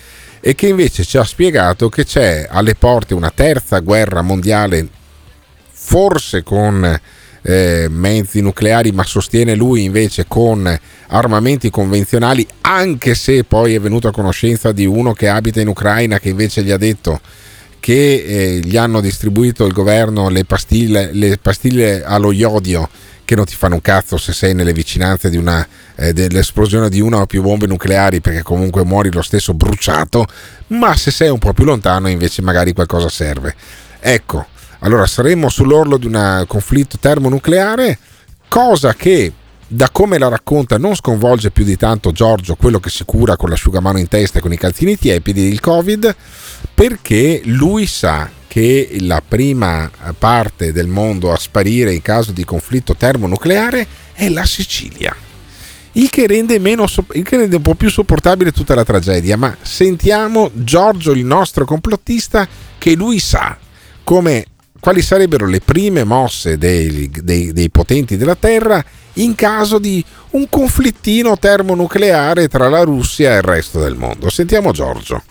e 0.45 0.55
che 0.55 0.67
invece 0.67 1.05
ci 1.05 1.17
ha 1.17 1.23
spiegato 1.23 1.87
che 1.87 2.03
c'è 2.03 2.47
alle 2.49 2.75
porte 2.75 3.13
una 3.13 3.31
terza 3.33 3.79
guerra 3.79 4.21
mondiale, 4.21 4.85
forse 5.71 6.43
con 6.43 6.99
eh, 7.41 7.87
mezzi 7.89 8.41
nucleari, 8.41 8.91
ma 8.91 9.03
sostiene 9.03 9.55
lui 9.55 9.85
invece 9.85 10.25
con 10.27 10.77
armamenti 11.07 11.69
convenzionali, 11.69 12.45
anche 12.59 13.15
se 13.15 13.45
poi 13.45 13.75
è 13.75 13.79
venuto 13.79 14.09
a 14.09 14.11
conoscenza 14.11 14.73
di 14.73 14.85
uno 14.85 15.13
che 15.13 15.29
abita 15.29 15.61
in 15.61 15.69
Ucraina 15.69 16.19
che 16.19 16.29
invece 16.29 16.61
gli 16.61 16.71
ha 16.71 16.77
detto 16.77 17.21
che 17.79 18.23
eh, 18.25 18.59
gli 18.59 18.75
hanno 18.75 18.99
distribuito 18.99 19.65
il 19.65 19.71
governo 19.71 20.27
le 20.27 20.43
pastiglie, 20.43 21.11
le 21.13 21.37
pastiglie 21.37 22.03
allo 22.03 22.33
iodio 22.33 22.89
che 23.25 23.35
non 23.35 23.45
ti 23.45 23.55
fanno 23.55 23.75
un 23.75 23.81
cazzo 23.81 24.17
se 24.17 24.33
sei 24.33 24.53
nelle 24.53 24.73
vicinanze 24.73 25.29
di 25.29 25.37
una, 25.37 25.65
eh, 25.95 26.13
dell'esplosione 26.13 26.89
di 26.89 26.99
una 26.99 27.21
o 27.21 27.25
più 27.25 27.41
bombe 27.41 27.67
nucleari 27.67 28.21
perché 28.21 28.41
comunque 28.41 28.83
muori 28.83 29.11
lo 29.11 29.21
stesso 29.21 29.53
bruciato, 29.53 30.25
ma 30.67 30.95
se 30.95 31.11
sei 31.11 31.29
un 31.29 31.39
po' 31.39 31.53
più 31.53 31.65
lontano 31.65 32.09
invece 32.09 32.41
magari 32.41 32.73
qualcosa 32.73 33.09
serve. 33.09 33.55
Ecco, 33.99 34.47
allora 34.79 35.05
saremmo 35.05 35.49
sull'orlo 35.49 35.97
di 35.97 36.07
un 36.07 36.43
conflitto 36.47 36.97
termonucleare, 36.99 37.97
cosa 38.47 38.93
che 38.93 39.31
da 39.73 39.89
come 39.89 40.19
la 40.19 40.27
racconta 40.27 40.77
non 40.77 40.93
sconvolge 40.93 41.49
più 41.49 41.63
di 41.63 41.75
tanto 41.75 42.11
Giorgio, 42.11 42.55
quello 42.55 42.79
che 42.79 42.91
si 42.91 43.03
cura 43.05 43.35
con 43.35 43.49
l'asciugamano 43.49 43.97
in 43.97 44.07
testa 44.07 44.37
e 44.37 44.41
con 44.41 44.53
i 44.53 44.57
calzini 44.57 44.97
tiepidi 44.97 45.41
il 45.41 45.59
Covid, 45.59 46.15
perché 46.75 47.41
lui 47.45 47.87
sa 47.87 48.29
che 48.47 48.97
la 48.99 49.23
prima 49.27 49.89
parte 50.15 50.71
del 50.71 50.85
mondo 50.85 51.31
a 51.31 51.37
sparire 51.37 51.91
in 51.91 52.03
caso 52.03 52.31
di 52.31 52.45
conflitto 52.45 52.95
termonucleare 52.95 53.87
è 54.13 54.29
la 54.29 54.45
Sicilia. 54.45 55.15
Il 55.93 56.11
che, 56.11 56.27
rende 56.27 56.59
meno, 56.59 56.85
il 57.13 57.23
che 57.23 57.37
rende 57.37 57.55
un 57.55 57.61
po' 57.63 57.73
più 57.73 57.89
sopportabile 57.89 58.51
tutta 58.51 58.75
la 58.75 58.85
tragedia, 58.85 59.37
ma 59.37 59.57
sentiamo 59.59 60.51
Giorgio, 60.53 61.13
il 61.13 61.25
nostro 61.25 61.65
complottista, 61.65 62.47
che 62.77 62.93
lui 62.93 63.17
sa 63.17 63.57
come 64.03 64.45
quali 64.83 65.01
sarebbero 65.01 65.47
le 65.47 65.61
prime 65.61 66.03
mosse 66.03 66.57
dei, 66.57 67.09
dei, 67.09 67.53
dei, 67.53 67.69
potenti 67.69 68.17
della 68.17 68.35
Terra 68.35 68.83
in 69.13 69.33
caso 69.33 69.79
di 69.79 70.03
un 70.31 70.49
conflittino 70.49 71.37
termonucleare 71.37 72.49
tra 72.49 72.67
la 72.67 72.81
Russia 72.81 73.31
e 73.31 73.37
il 73.37 73.43
resto 73.43 73.79
del 73.79 73.95
mondo. 73.95 74.29
Sentiamo 74.29 74.73
Giorgio. 74.73 75.23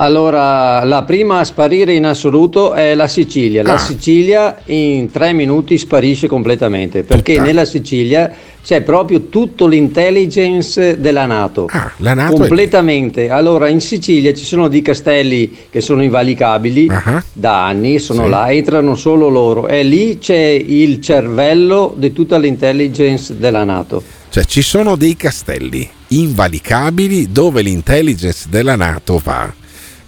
Allora, 0.00 0.84
la 0.84 1.02
prima 1.02 1.40
a 1.40 1.44
sparire 1.44 1.92
in 1.92 2.06
assoluto 2.06 2.72
è 2.72 2.94
la 2.94 3.08
Sicilia. 3.08 3.64
La 3.64 3.74
ah. 3.74 3.78
Sicilia 3.78 4.58
in 4.66 5.10
tre 5.10 5.32
minuti 5.32 5.76
sparisce 5.76 6.28
completamente 6.28 7.02
perché 7.02 7.34
Tutta. 7.34 7.46
nella 7.46 7.64
Sicilia 7.64 8.32
c'è 8.62 8.82
proprio 8.82 9.22
tutto 9.22 9.66
l'intelligence 9.66 11.00
della 11.00 11.26
Nato. 11.26 11.66
Ah, 11.70 11.90
la 11.96 12.14
NATO 12.14 12.36
completamente. 12.36 13.26
È... 13.26 13.30
Allora, 13.30 13.68
in 13.68 13.80
Sicilia 13.80 14.32
ci 14.32 14.44
sono 14.44 14.68
dei 14.68 14.82
castelli 14.82 15.56
che 15.68 15.80
sono 15.80 16.04
invalicabili 16.04 16.86
uh-huh. 16.88 17.22
da 17.32 17.66
anni, 17.66 17.98
sono 17.98 18.24
sì. 18.24 18.30
là, 18.30 18.52
entrano 18.52 18.94
solo 18.94 19.28
loro 19.28 19.66
e 19.66 19.82
lì 19.82 20.18
c'è 20.18 20.36
il 20.36 21.00
cervello 21.00 21.92
di 21.96 22.12
tutta 22.12 22.38
l'intelligence 22.38 23.36
della 23.36 23.64
Nato. 23.64 24.00
Cioè, 24.28 24.44
ci 24.44 24.62
sono 24.62 24.94
dei 24.94 25.16
castelli 25.16 25.88
invalicabili 26.08 27.32
dove 27.32 27.62
l'intelligence 27.62 28.46
della 28.48 28.76
Nato 28.76 29.20
va 29.24 29.57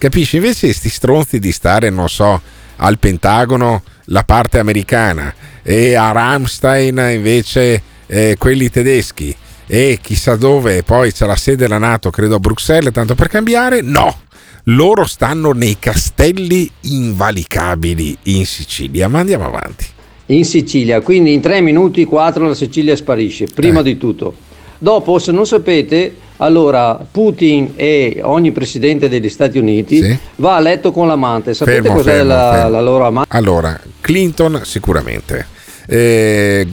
Capisci? 0.00 0.36
Invece 0.36 0.68
questi 0.68 0.88
stronzi 0.88 1.38
di 1.38 1.52
stare, 1.52 1.90
non 1.90 2.08
so, 2.08 2.40
al 2.76 2.98
Pentagono 2.98 3.82
la 4.06 4.24
parte 4.24 4.58
americana 4.58 5.34
e 5.62 5.92
a 5.92 6.10
Ramstein 6.10 6.96
invece 7.12 7.82
eh, 8.06 8.36
quelli 8.38 8.70
tedeschi 8.70 9.36
e 9.66 9.98
chissà 10.00 10.36
dove 10.36 10.82
poi 10.84 11.12
c'è 11.12 11.26
la 11.26 11.36
sede 11.36 11.58
della 11.58 11.76
Nato, 11.76 12.08
credo 12.08 12.36
a 12.36 12.38
Bruxelles, 12.38 12.94
tanto 12.94 13.14
per 13.14 13.28
cambiare, 13.28 13.82
no. 13.82 14.22
Loro 14.64 15.04
stanno 15.04 15.52
nei 15.52 15.76
castelli 15.78 16.70
invalicabili 16.80 18.16
in 18.22 18.46
Sicilia, 18.46 19.06
ma 19.06 19.18
andiamo 19.18 19.44
avanti. 19.44 19.84
In 20.28 20.46
Sicilia, 20.46 21.02
quindi 21.02 21.34
in 21.34 21.42
tre 21.42 21.60
minuti, 21.60 22.06
quattro 22.06 22.48
la 22.48 22.54
Sicilia 22.54 22.96
sparisce, 22.96 23.48
prima 23.54 23.80
eh. 23.80 23.82
di 23.82 23.98
tutto. 23.98 24.34
Dopo, 24.82 25.18
se 25.18 25.30
non 25.30 25.46
sapete, 25.46 26.16
allora, 26.38 26.98
Putin 27.10 27.74
e 27.76 28.20
ogni 28.22 28.50
presidente 28.50 29.10
degli 29.10 29.28
Stati 29.28 29.58
Uniti 29.58 30.02
sì. 30.02 30.18
va 30.36 30.56
a 30.56 30.60
letto 30.60 30.90
con 30.90 31.06
l'amante. 31.06 31.52
Sapete 31.52 31.82
fermo, 31.82 31.96
cos'è 31.96 32.12
fermo, 32.12 32.28
la, 32.28 32.50
fermo. 32.54 32.70
la, 32.70 32.80
loro 32.80 33.06
amante? 33.06 33.36
Allora, 33.36 33.78
Clinton 34.00 34.62
sicuramente. 34.64 35.46
Eh, 35.86 36.66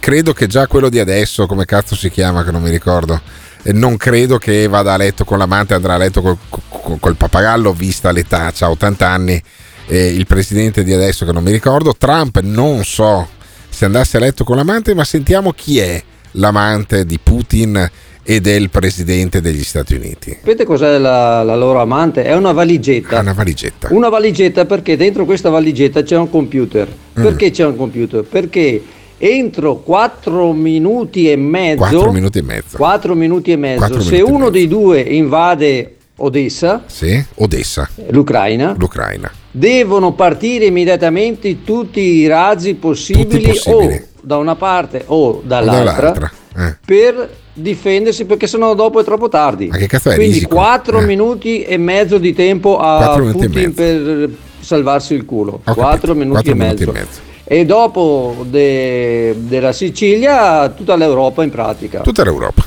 credo 0.00 0.32
che 0.32 0.48
già 0.48 0.66
quello 0.66 0.88
di 0.88 0.98
adesso, 0.98 1.46
come 1.46 1.64
cazzo 1.64 1.94
si 1.94 2.10
chiama, 2.10 2.42
che 2.42 2.50
non 2.50 2.60
mi 2.60 2.70
ricordo, 2.70 3.20
eh, 3.62 3.72
non 3.72 3.96
credo 3.96 4.36
che 4.38 4.66
vada 4.66 4.94
a 4.94 4.96
letto 4.96 5.24
con 5.24 5.38
l'amante, 5.38 5.74
andrà 5.74 5.94
a 5.94 5.98
letto 5.98 6.20
col, 6.20 6.36
col, 6.48 6.98
col 6.98 7.14
pappagallo, 7.14 7.72
vista 7.72 8.10
l'età, 8.10 8.52
ha 8.58 8.68
80 8.68 9.08
anni. 9.08 9.40
Eh, 9.86 10.08
il 10.08 10.26
presidente 10.26 10.82
di 10.82 10.92
adesso, 10.92 11.24
che 11.24 11.30
non 11.30 11.44
mi 11.44 11.52
ricordo, 11.52 11.94
Trump, 11.96 12.40
non 12.40 12.84
so 12.84 13.28
se 13.68 13.84
andasse 13.84 14.16
a 14.16 14.20
letto 14.20 14.42
con 14.42 14.56
l'amante, 14.56 14.92
ma 14.92 15.04
sentiamo 15.04 15.52
chi 15.52 15.78
è 15.78 16.02
l'amante 16.38 17.04
di 17.04 17.18
Putin 17.22 17.90
e 18.22 18.40
del 18.40 18.68
presidente 18.70 19.40
degli 19.40 19.62
Stati 19.62 19.94
Uniti. 19.94 20.36
Sapete 20.40 20.64
cos'è 20.64 20.98
la, 20.98 21.42
la 21.42 21.56
loro 21.56 21.80
amante? 21.80 22.24
È 22.24 22.34
una 22.34 22.52
valigetta. 22.52 23.20
Una 23.20 23.32
valigetta. 23.32 23.88
Una 23.90 24.08
valigetta 24.08 24.66
perché 24.66 24.96
dentro 24.96 25.24
questa 25.24 25.48
valigetta 25.48 26.02
c'è 26.02 26.16
un 26.16 26.28
computer. 26.28 26.86
Mm. 26.88 27.22
Perché 27.22 27.50
c'è 27.50 27.64
un 27.64 27.76
computer? 27.76 28.22
Perché 28.24 28.82
entro 29.16 29.76
4 29.76 30.52
minuti 30.52 31.30
e 31.30 31.36
mezzo 31.36 31.78
4 31.78 32.12
minuti 32.12 32.38
e 32.38 32.42
mezzo 32.42 32.76
4 32.76 33.14
minuti 33.16 33.50
e 33.50 33.56
mezzo 33.56 34.00
se 34.00 34.20
uno 34.20 34.38
mezzo. 34.38 34.50
dei 34.50 34.68
due 34.68 35.00
invade 35.00 35.96
Odessa 36.18 36.84
sì, 36.86 37.20
Odessa 37.34 37.90
l'Ucraina 38.10 38.76
l'Ucraina 38.78 39.28
devono 39.50 40.12
partire 40.12 40.66
immediatamente 40.66 41.64
tutti 41.64 42.00
i 42.00 42.28
razzi 42.28 42.74
possibili, 42.74 43.48
possibili. 43.48 43.94
o 43.94 44.02
da 44.28 44.36
una 44.36 44.56
parte 44.56 45.04
o 45.06 45.40
dall'altra, 45.42 46.10
o 46.10 46.12
dall'altra. 46.12 46.32
Eh. 46.54 46.76
per 46.84 47.30
difendersi 47.54 48.26
perché 48.26 48.46
sennò 48.46 48.74
dopo 48.74 49.00
è 49.00 49.04
troppo 49.04 49.30
tardi. 49.30 49.68
Ma 49.68 49.78
che 49.78 49.86
cazzo 49.86 50.10
è 50.10 50.16
Quindi 50.16 50.34
risico? 50.34 50.54
4 50.56 51.00
eh. 51.00 51.04
minuti 51.06 51.62
e 51.62 51.78
mezzo 51.78 52.18
di 52.18 52.34
tempo 52.34 52.78
a 52.78 53.18
Putin 53.18 53.72
per 53.72 54.28
salvarsi 54.60 55.14
il 55.14 55.24
culo. 55.24 55.62
4 55.64 56.14
minuti, 56.14 56.42
4 56.42 56.52
e, 56.52 56.54
minuti 56.54 56.84
mezzo. 56.84 56.90
e 56.90 56.92
mezzo. 56.92 57.20
E 57.44 57.64
dopo 57.64 58.44
de, 58.46 59.34
della 59.38 59.72
Sicilia 59.72 60.68
tutta 60.68 60.94
l'Europa 60.94 61.42
in 61.42 61.50
pratica. 61.50 62.00
Tutta 62.00 62.22
l'Europa. 62.22 62.62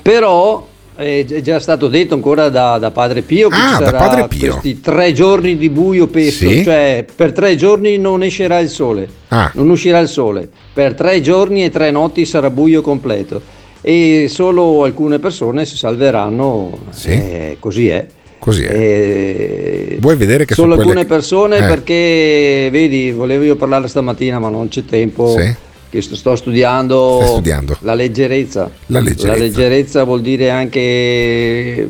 Però 0.00 0.66
è 0.96 1.24
già 1.42 1.58
stato 1.58 1.88
detto 1.88 2.14
ancora 2.14 2.48
da, 2.48 2.78
da 2.78 2.90
Padre 2.92 3.22
Pio 3.22 3.48
che 3.48 3.56
ah, 3.56 3.78
sarà 3.78 4.28
questi 4.28 4.80
tre 4.80 5.12
giorni 5.12 5.56
di 5.56 5.68
buio 5.68 6.06
pesto, 6.06 6.48
sì? 6.48 6.62
cioè 6.62 7.04
per 7.14 7.32
tre 7.32 7.56
giorni 7.56 7.98
non 7.98 8.22
escerà 8.22 8.60
il 8.60 8.68
sole, 8.68 9.08
ah. 9.28 9.50
non 9.54 9.70
uscirà 9.70 9.98
il 9.98 10.08
sole, 10.08 10.48
per 10.72 10.94
tre 10.94 11.20
giorni 11.20 11.64
e 11.64 11.70
tre 11.70 11.90
notti 11.90 12.24
sarà 12.24 12.48
buio 12.50 12.80
completo 12.80 13.42
e 13.80 14.28
solo 14.28 14.84
alcune 14.84 15.18
persone 15.18 15.66
si 15.66 15.76
salveranno, 15.76 16.78
sì. 16.90 17.10
eh, 17.10 17.56
così 17.58 17.88
è. 17.88 18.06
Così 18.38 18.62
è. 18.62 18.74
Eh, 18.74 19.96
Vuoi 20.00 20.16
vedere 20.16 20.44
che 20.44 20.54
solo 20.54 20.74
alcune 20.74 21.02
che... 21.02 21.06
persone 21.06 21.56
eh. 21.58 21.66
perché, 21.66 22.68
vedi, 22.70 23.10
volevo 23.10 23.42
io 23.42 23.56
parlare 23.56 23.88
stamattina 23.88 24.38
ma 24.38 24.48
non 24.48 24.68
c'è 24.68 24.84
tempo. 24.84 25.36
Sì 25.38 25.72
che 26.00 26.02
sto 26.02 26.34
studiando, 26.34 27.22
studiando, 27.24 27.76
la 27.80 27.94
leggerezza. 27.94 28.70
La 28.86 28.98
leggerezza. 29.00 29.26
La 29.28 29.36
leggerezza 29.36 30.04
vuol 30.04 30.20
dire 30.22 30.50
anche 30.50 31.88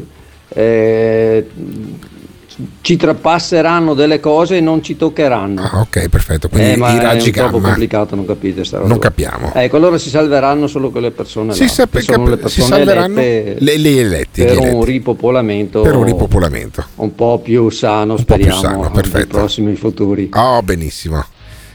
eh, 0.48 1.46
ci 2.82 2.96
trapasseranno 2.96 3.94
delle 3.94 4.20
cose 4.20 4.58
e 4.58 4.60
non 4.60 4.80
ci 4.82 4.96
toccheranno. 4.96 5.60
Ah, 5.62 5.80
ok, 5.80 6.08
perfetto. 6.08 6.48
Quindi 6.48 6.70
eh, 6.70 6.74
i 6.74 7.00
raggi 7.00 7.30
è 7.30 7.32
troppo 7.32 7.52
gamma 7.56 7.68
complicato, 7.68 8.14
non 8.14 8.26
capite 8.26 8.62
sta 8.64 8.76
roba. 8.76 8.88
non 8.88 8.98
capiamo. 8.98 9.52
Ecco, 9.54 9.76
allora 9.76 9.98
si 9.98 10.08
salveranno 10.10 10.66
solo 10.68 10.90
quelle 10.90 11.10
persone 11.10 11.52
Si 11.54 11.62
là, 11.64 11.68
sa- 11.68 11.88
che 11.88 12.00
sono 12.02 12.26
le 12.28 12.36
si 12.36 12.42
persone 12.42 12.68
salveranno 12.68 13.18
elette 13.20 13.56
le, 13.64 13.78
le 13.78 13.96
eletti, 14.00 14.44
per 14.44 14.58
un 14.58 14.84
ripopolamento 14.84 15.80
Per 15.80 15.96
un 15.96 16.04
ripopolamento. 16.04 16.84
un 16.96 17.14
po' 17.14 17.38
più 17.38 17.70
sano, 17.70 18.14
Un 18.14 18.24
po' 18.24 18.34
più 18.34 18.44
speriamo, 18.44 18.60
sano, 18.60 18.82
nei 18.82 18.90
perfetto. 18.92 19.38
prossimi 19.38 19.74
futuri. 19.74 20.30
Oh, 20.34 20.62
benissimo. 20.62 21.24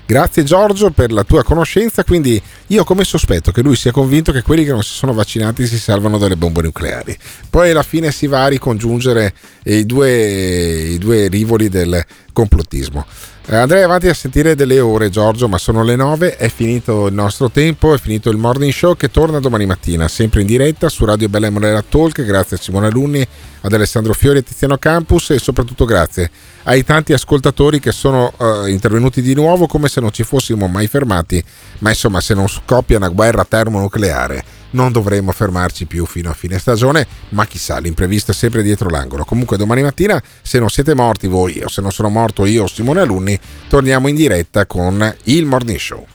Grazie 0.09 0.41
Giorgio 0.41 0.89
per 0.89 1.11
la 1.11 1.23
tua 1.23 1.43
conoscenza, 1.43 2.03
quindi 2.03 2.41
io 2.65 2.83
come 2.83 3.03
sospetto 3.03 3.51
che 3.51 3.61
lui 3.61 3.75
sia 3.75 3.91
convinto 3.91 4.31
che 4.31 4.41
quelli 4.41 4.63
che 4.63 4.71
non 4.71 4.81
si 4.81 4.93
sono 4.93 5.13
vaccinati 5.13 5.67
si 5.67 5.77
salvano 5.77 6.17
dalle 6.17 6.35
bombe 6.35 6.63
nucleari. 6.63 7.15
Poi 7.47 7.69
alla 7.69 7.83
fine 7.83 8.11
si 8.11 8.25
va 8.25 8.45
a 8.45 8.47
ricongiungere 8.47 9.35
i 9.65 9.85
due, 9.85 10.09
i 10.09 10.97
due 10.97 11.27
rivoli 11.27 11.69
del 11.69 12.03
complottismo. 12.33 13.05
Eh, 13.51 13.55
andrei 13.55 13.81
avanti 13.81 14.07
a 14.07 14.13
sentire 14.13 14.53
delle 14.53 14.79
ore 14.79 15.09
Giorgio, 15.09 15.47
ma 15.47 15.57
sono 15.57 15.81
le 15.81 15.95
9, 15.95 16.37
è 16.37 16.49
finito 16.49 17.07
il 17.07 17.15
nostro 17.15 17.49
tempo, 17.49 17.95
è 17.95 17.97
finito 17.97 18.29
il 18.29 18.37
morning 18.37 18.71
show 18.71 18.95
che 18.95 19.09
torna 19.09 19.39
domani 19.39 19.65
mattina, 19.65 20.07
sempre 20.07 20.41
in 20.41 20.45
diretta 20.45 20.87
su 20.87 21.03
Radio 21.03 21.29
Bella 21.29 21.47
e 21.47 21.49
Monella 21.49 21.81
Talk, 21.81 22.23
grazie 22.23 22.57
a 22.57 22.59
Simone 22.59 22.85
Alunni, 22.85 23.27
ad 23.61 23.73
Alessandro 23.73 24.13
Fiori 24.13 24.37
e 24.37 24.43
Tiziano 24.43 24.77
Campus 24.77 25.31
e 25.31 25.39
soprattutto 25.39 25.85
grazie 25.85 26.29
ai 26.65 26.83
tanti 26.83 27.11
ascoltatori 27.11 27.79
che 27.79 27.91
sono 27.91 28.31
eh, 28.37 28.69
intervenuti 28.69 29.19
di 29.23 29.33
nuovo 29.33 29.65
come 29.65 29.87
se 29.87 29.99
non 29.99 30.11
ci 30.11 30.21
fossimo 30.21 30.67
mai 30.67 30.85
fermati, 30.85 31.43
ma 31.79 31.89
insomma 31.89 32.21
se 32.21 32.35
non 32.35 32.47
scoppia 32.47 32.97
una 32.97 33.09
guerra 33.09 33.45
termonucleare 33.45 34.58
non 34.71 34.91
dovremmo 34.91 35.31
fermarci 35.31 35.85
più 35.85 36.05
fino 36.05 36.29
a 36.29 36.33
fine 36.33 36.59
stagione, 36.59 37.05
ma 37.29 37.45
chissà, 37.45 37.79
l'imprevisto 37.79 38.31
è 38.31 38.33
sempre 38.33 38.63
dietro 38.63 38.89
l'angolo. 38.89 39.25
Comunque 39.25 39.57
domani 39.57 39.81
mattina, 39.81 40.21
se 40.41 40.59
non 40.59 40.69
siete 40.69 40.93
morti 40.93 41.27
voi 41.27 41.61
o 41.63 41.67
se 41.69 41.81
non 41.81 41.91
sono 41.91 42.09
morto 42.09 42.45
io 42.45 42.63
o 42.63 42.67
Simone 42.67 43.01
Alunni, 43.01 43.39
torniamo 43.67 44.07
in 44.07 44.15
diretta 44.15 44.65
con 44.65 45.15
il 45.23 45.45
Morning 45.45 45.79
Show. 45.79 46.05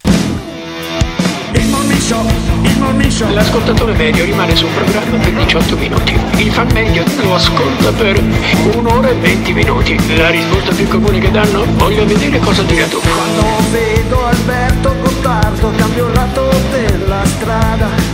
Il 1.55 1.67
morning 1.67 2.01
show, 2.01 2.27
il 2.63 2.79
morning 2.79 3.11
show. 3.11 3.33
L'ascoltatore 3.33 3.93
medio 3.95 4.25
rimane 4.25 4.57
sul 4.57 4.69
programma 4.71 5.17
per 5.19 5.33
18 5.33 5.77
minuti. 5.77 6.19
Il 6.39 6.51
fan 6.51 6.69
medio 6.73 7.05
lo 7.23 7.37
ascolta 7.37 7.93
per 7.93 8.21
un'ora 8.75 9.09
e 9.11 9.15
20 9.15 9.53
minuti. 9.53 10.17
La 10.17 10.31
risposta 10.31 10.75
più 10.75 10.89
comune 10.89 11.21
che 11.21 11.31
danno? 11.31 11.65
Voglio 11.77 12.05
vedere 12.07 12.39
cosa 12.41 12.63
dirà 12.63 12.87
tu. 12.87 12.99
Quando 12.99 13.71
vedo 13.71 14.25
Alberto 14.27 14.95
Gottardo 15.01 15.71
cambio 15.77 16.09
il 16.09 16.13
lato 16.13 16.51
della 16.71 17.25
strada. 17.25 18.14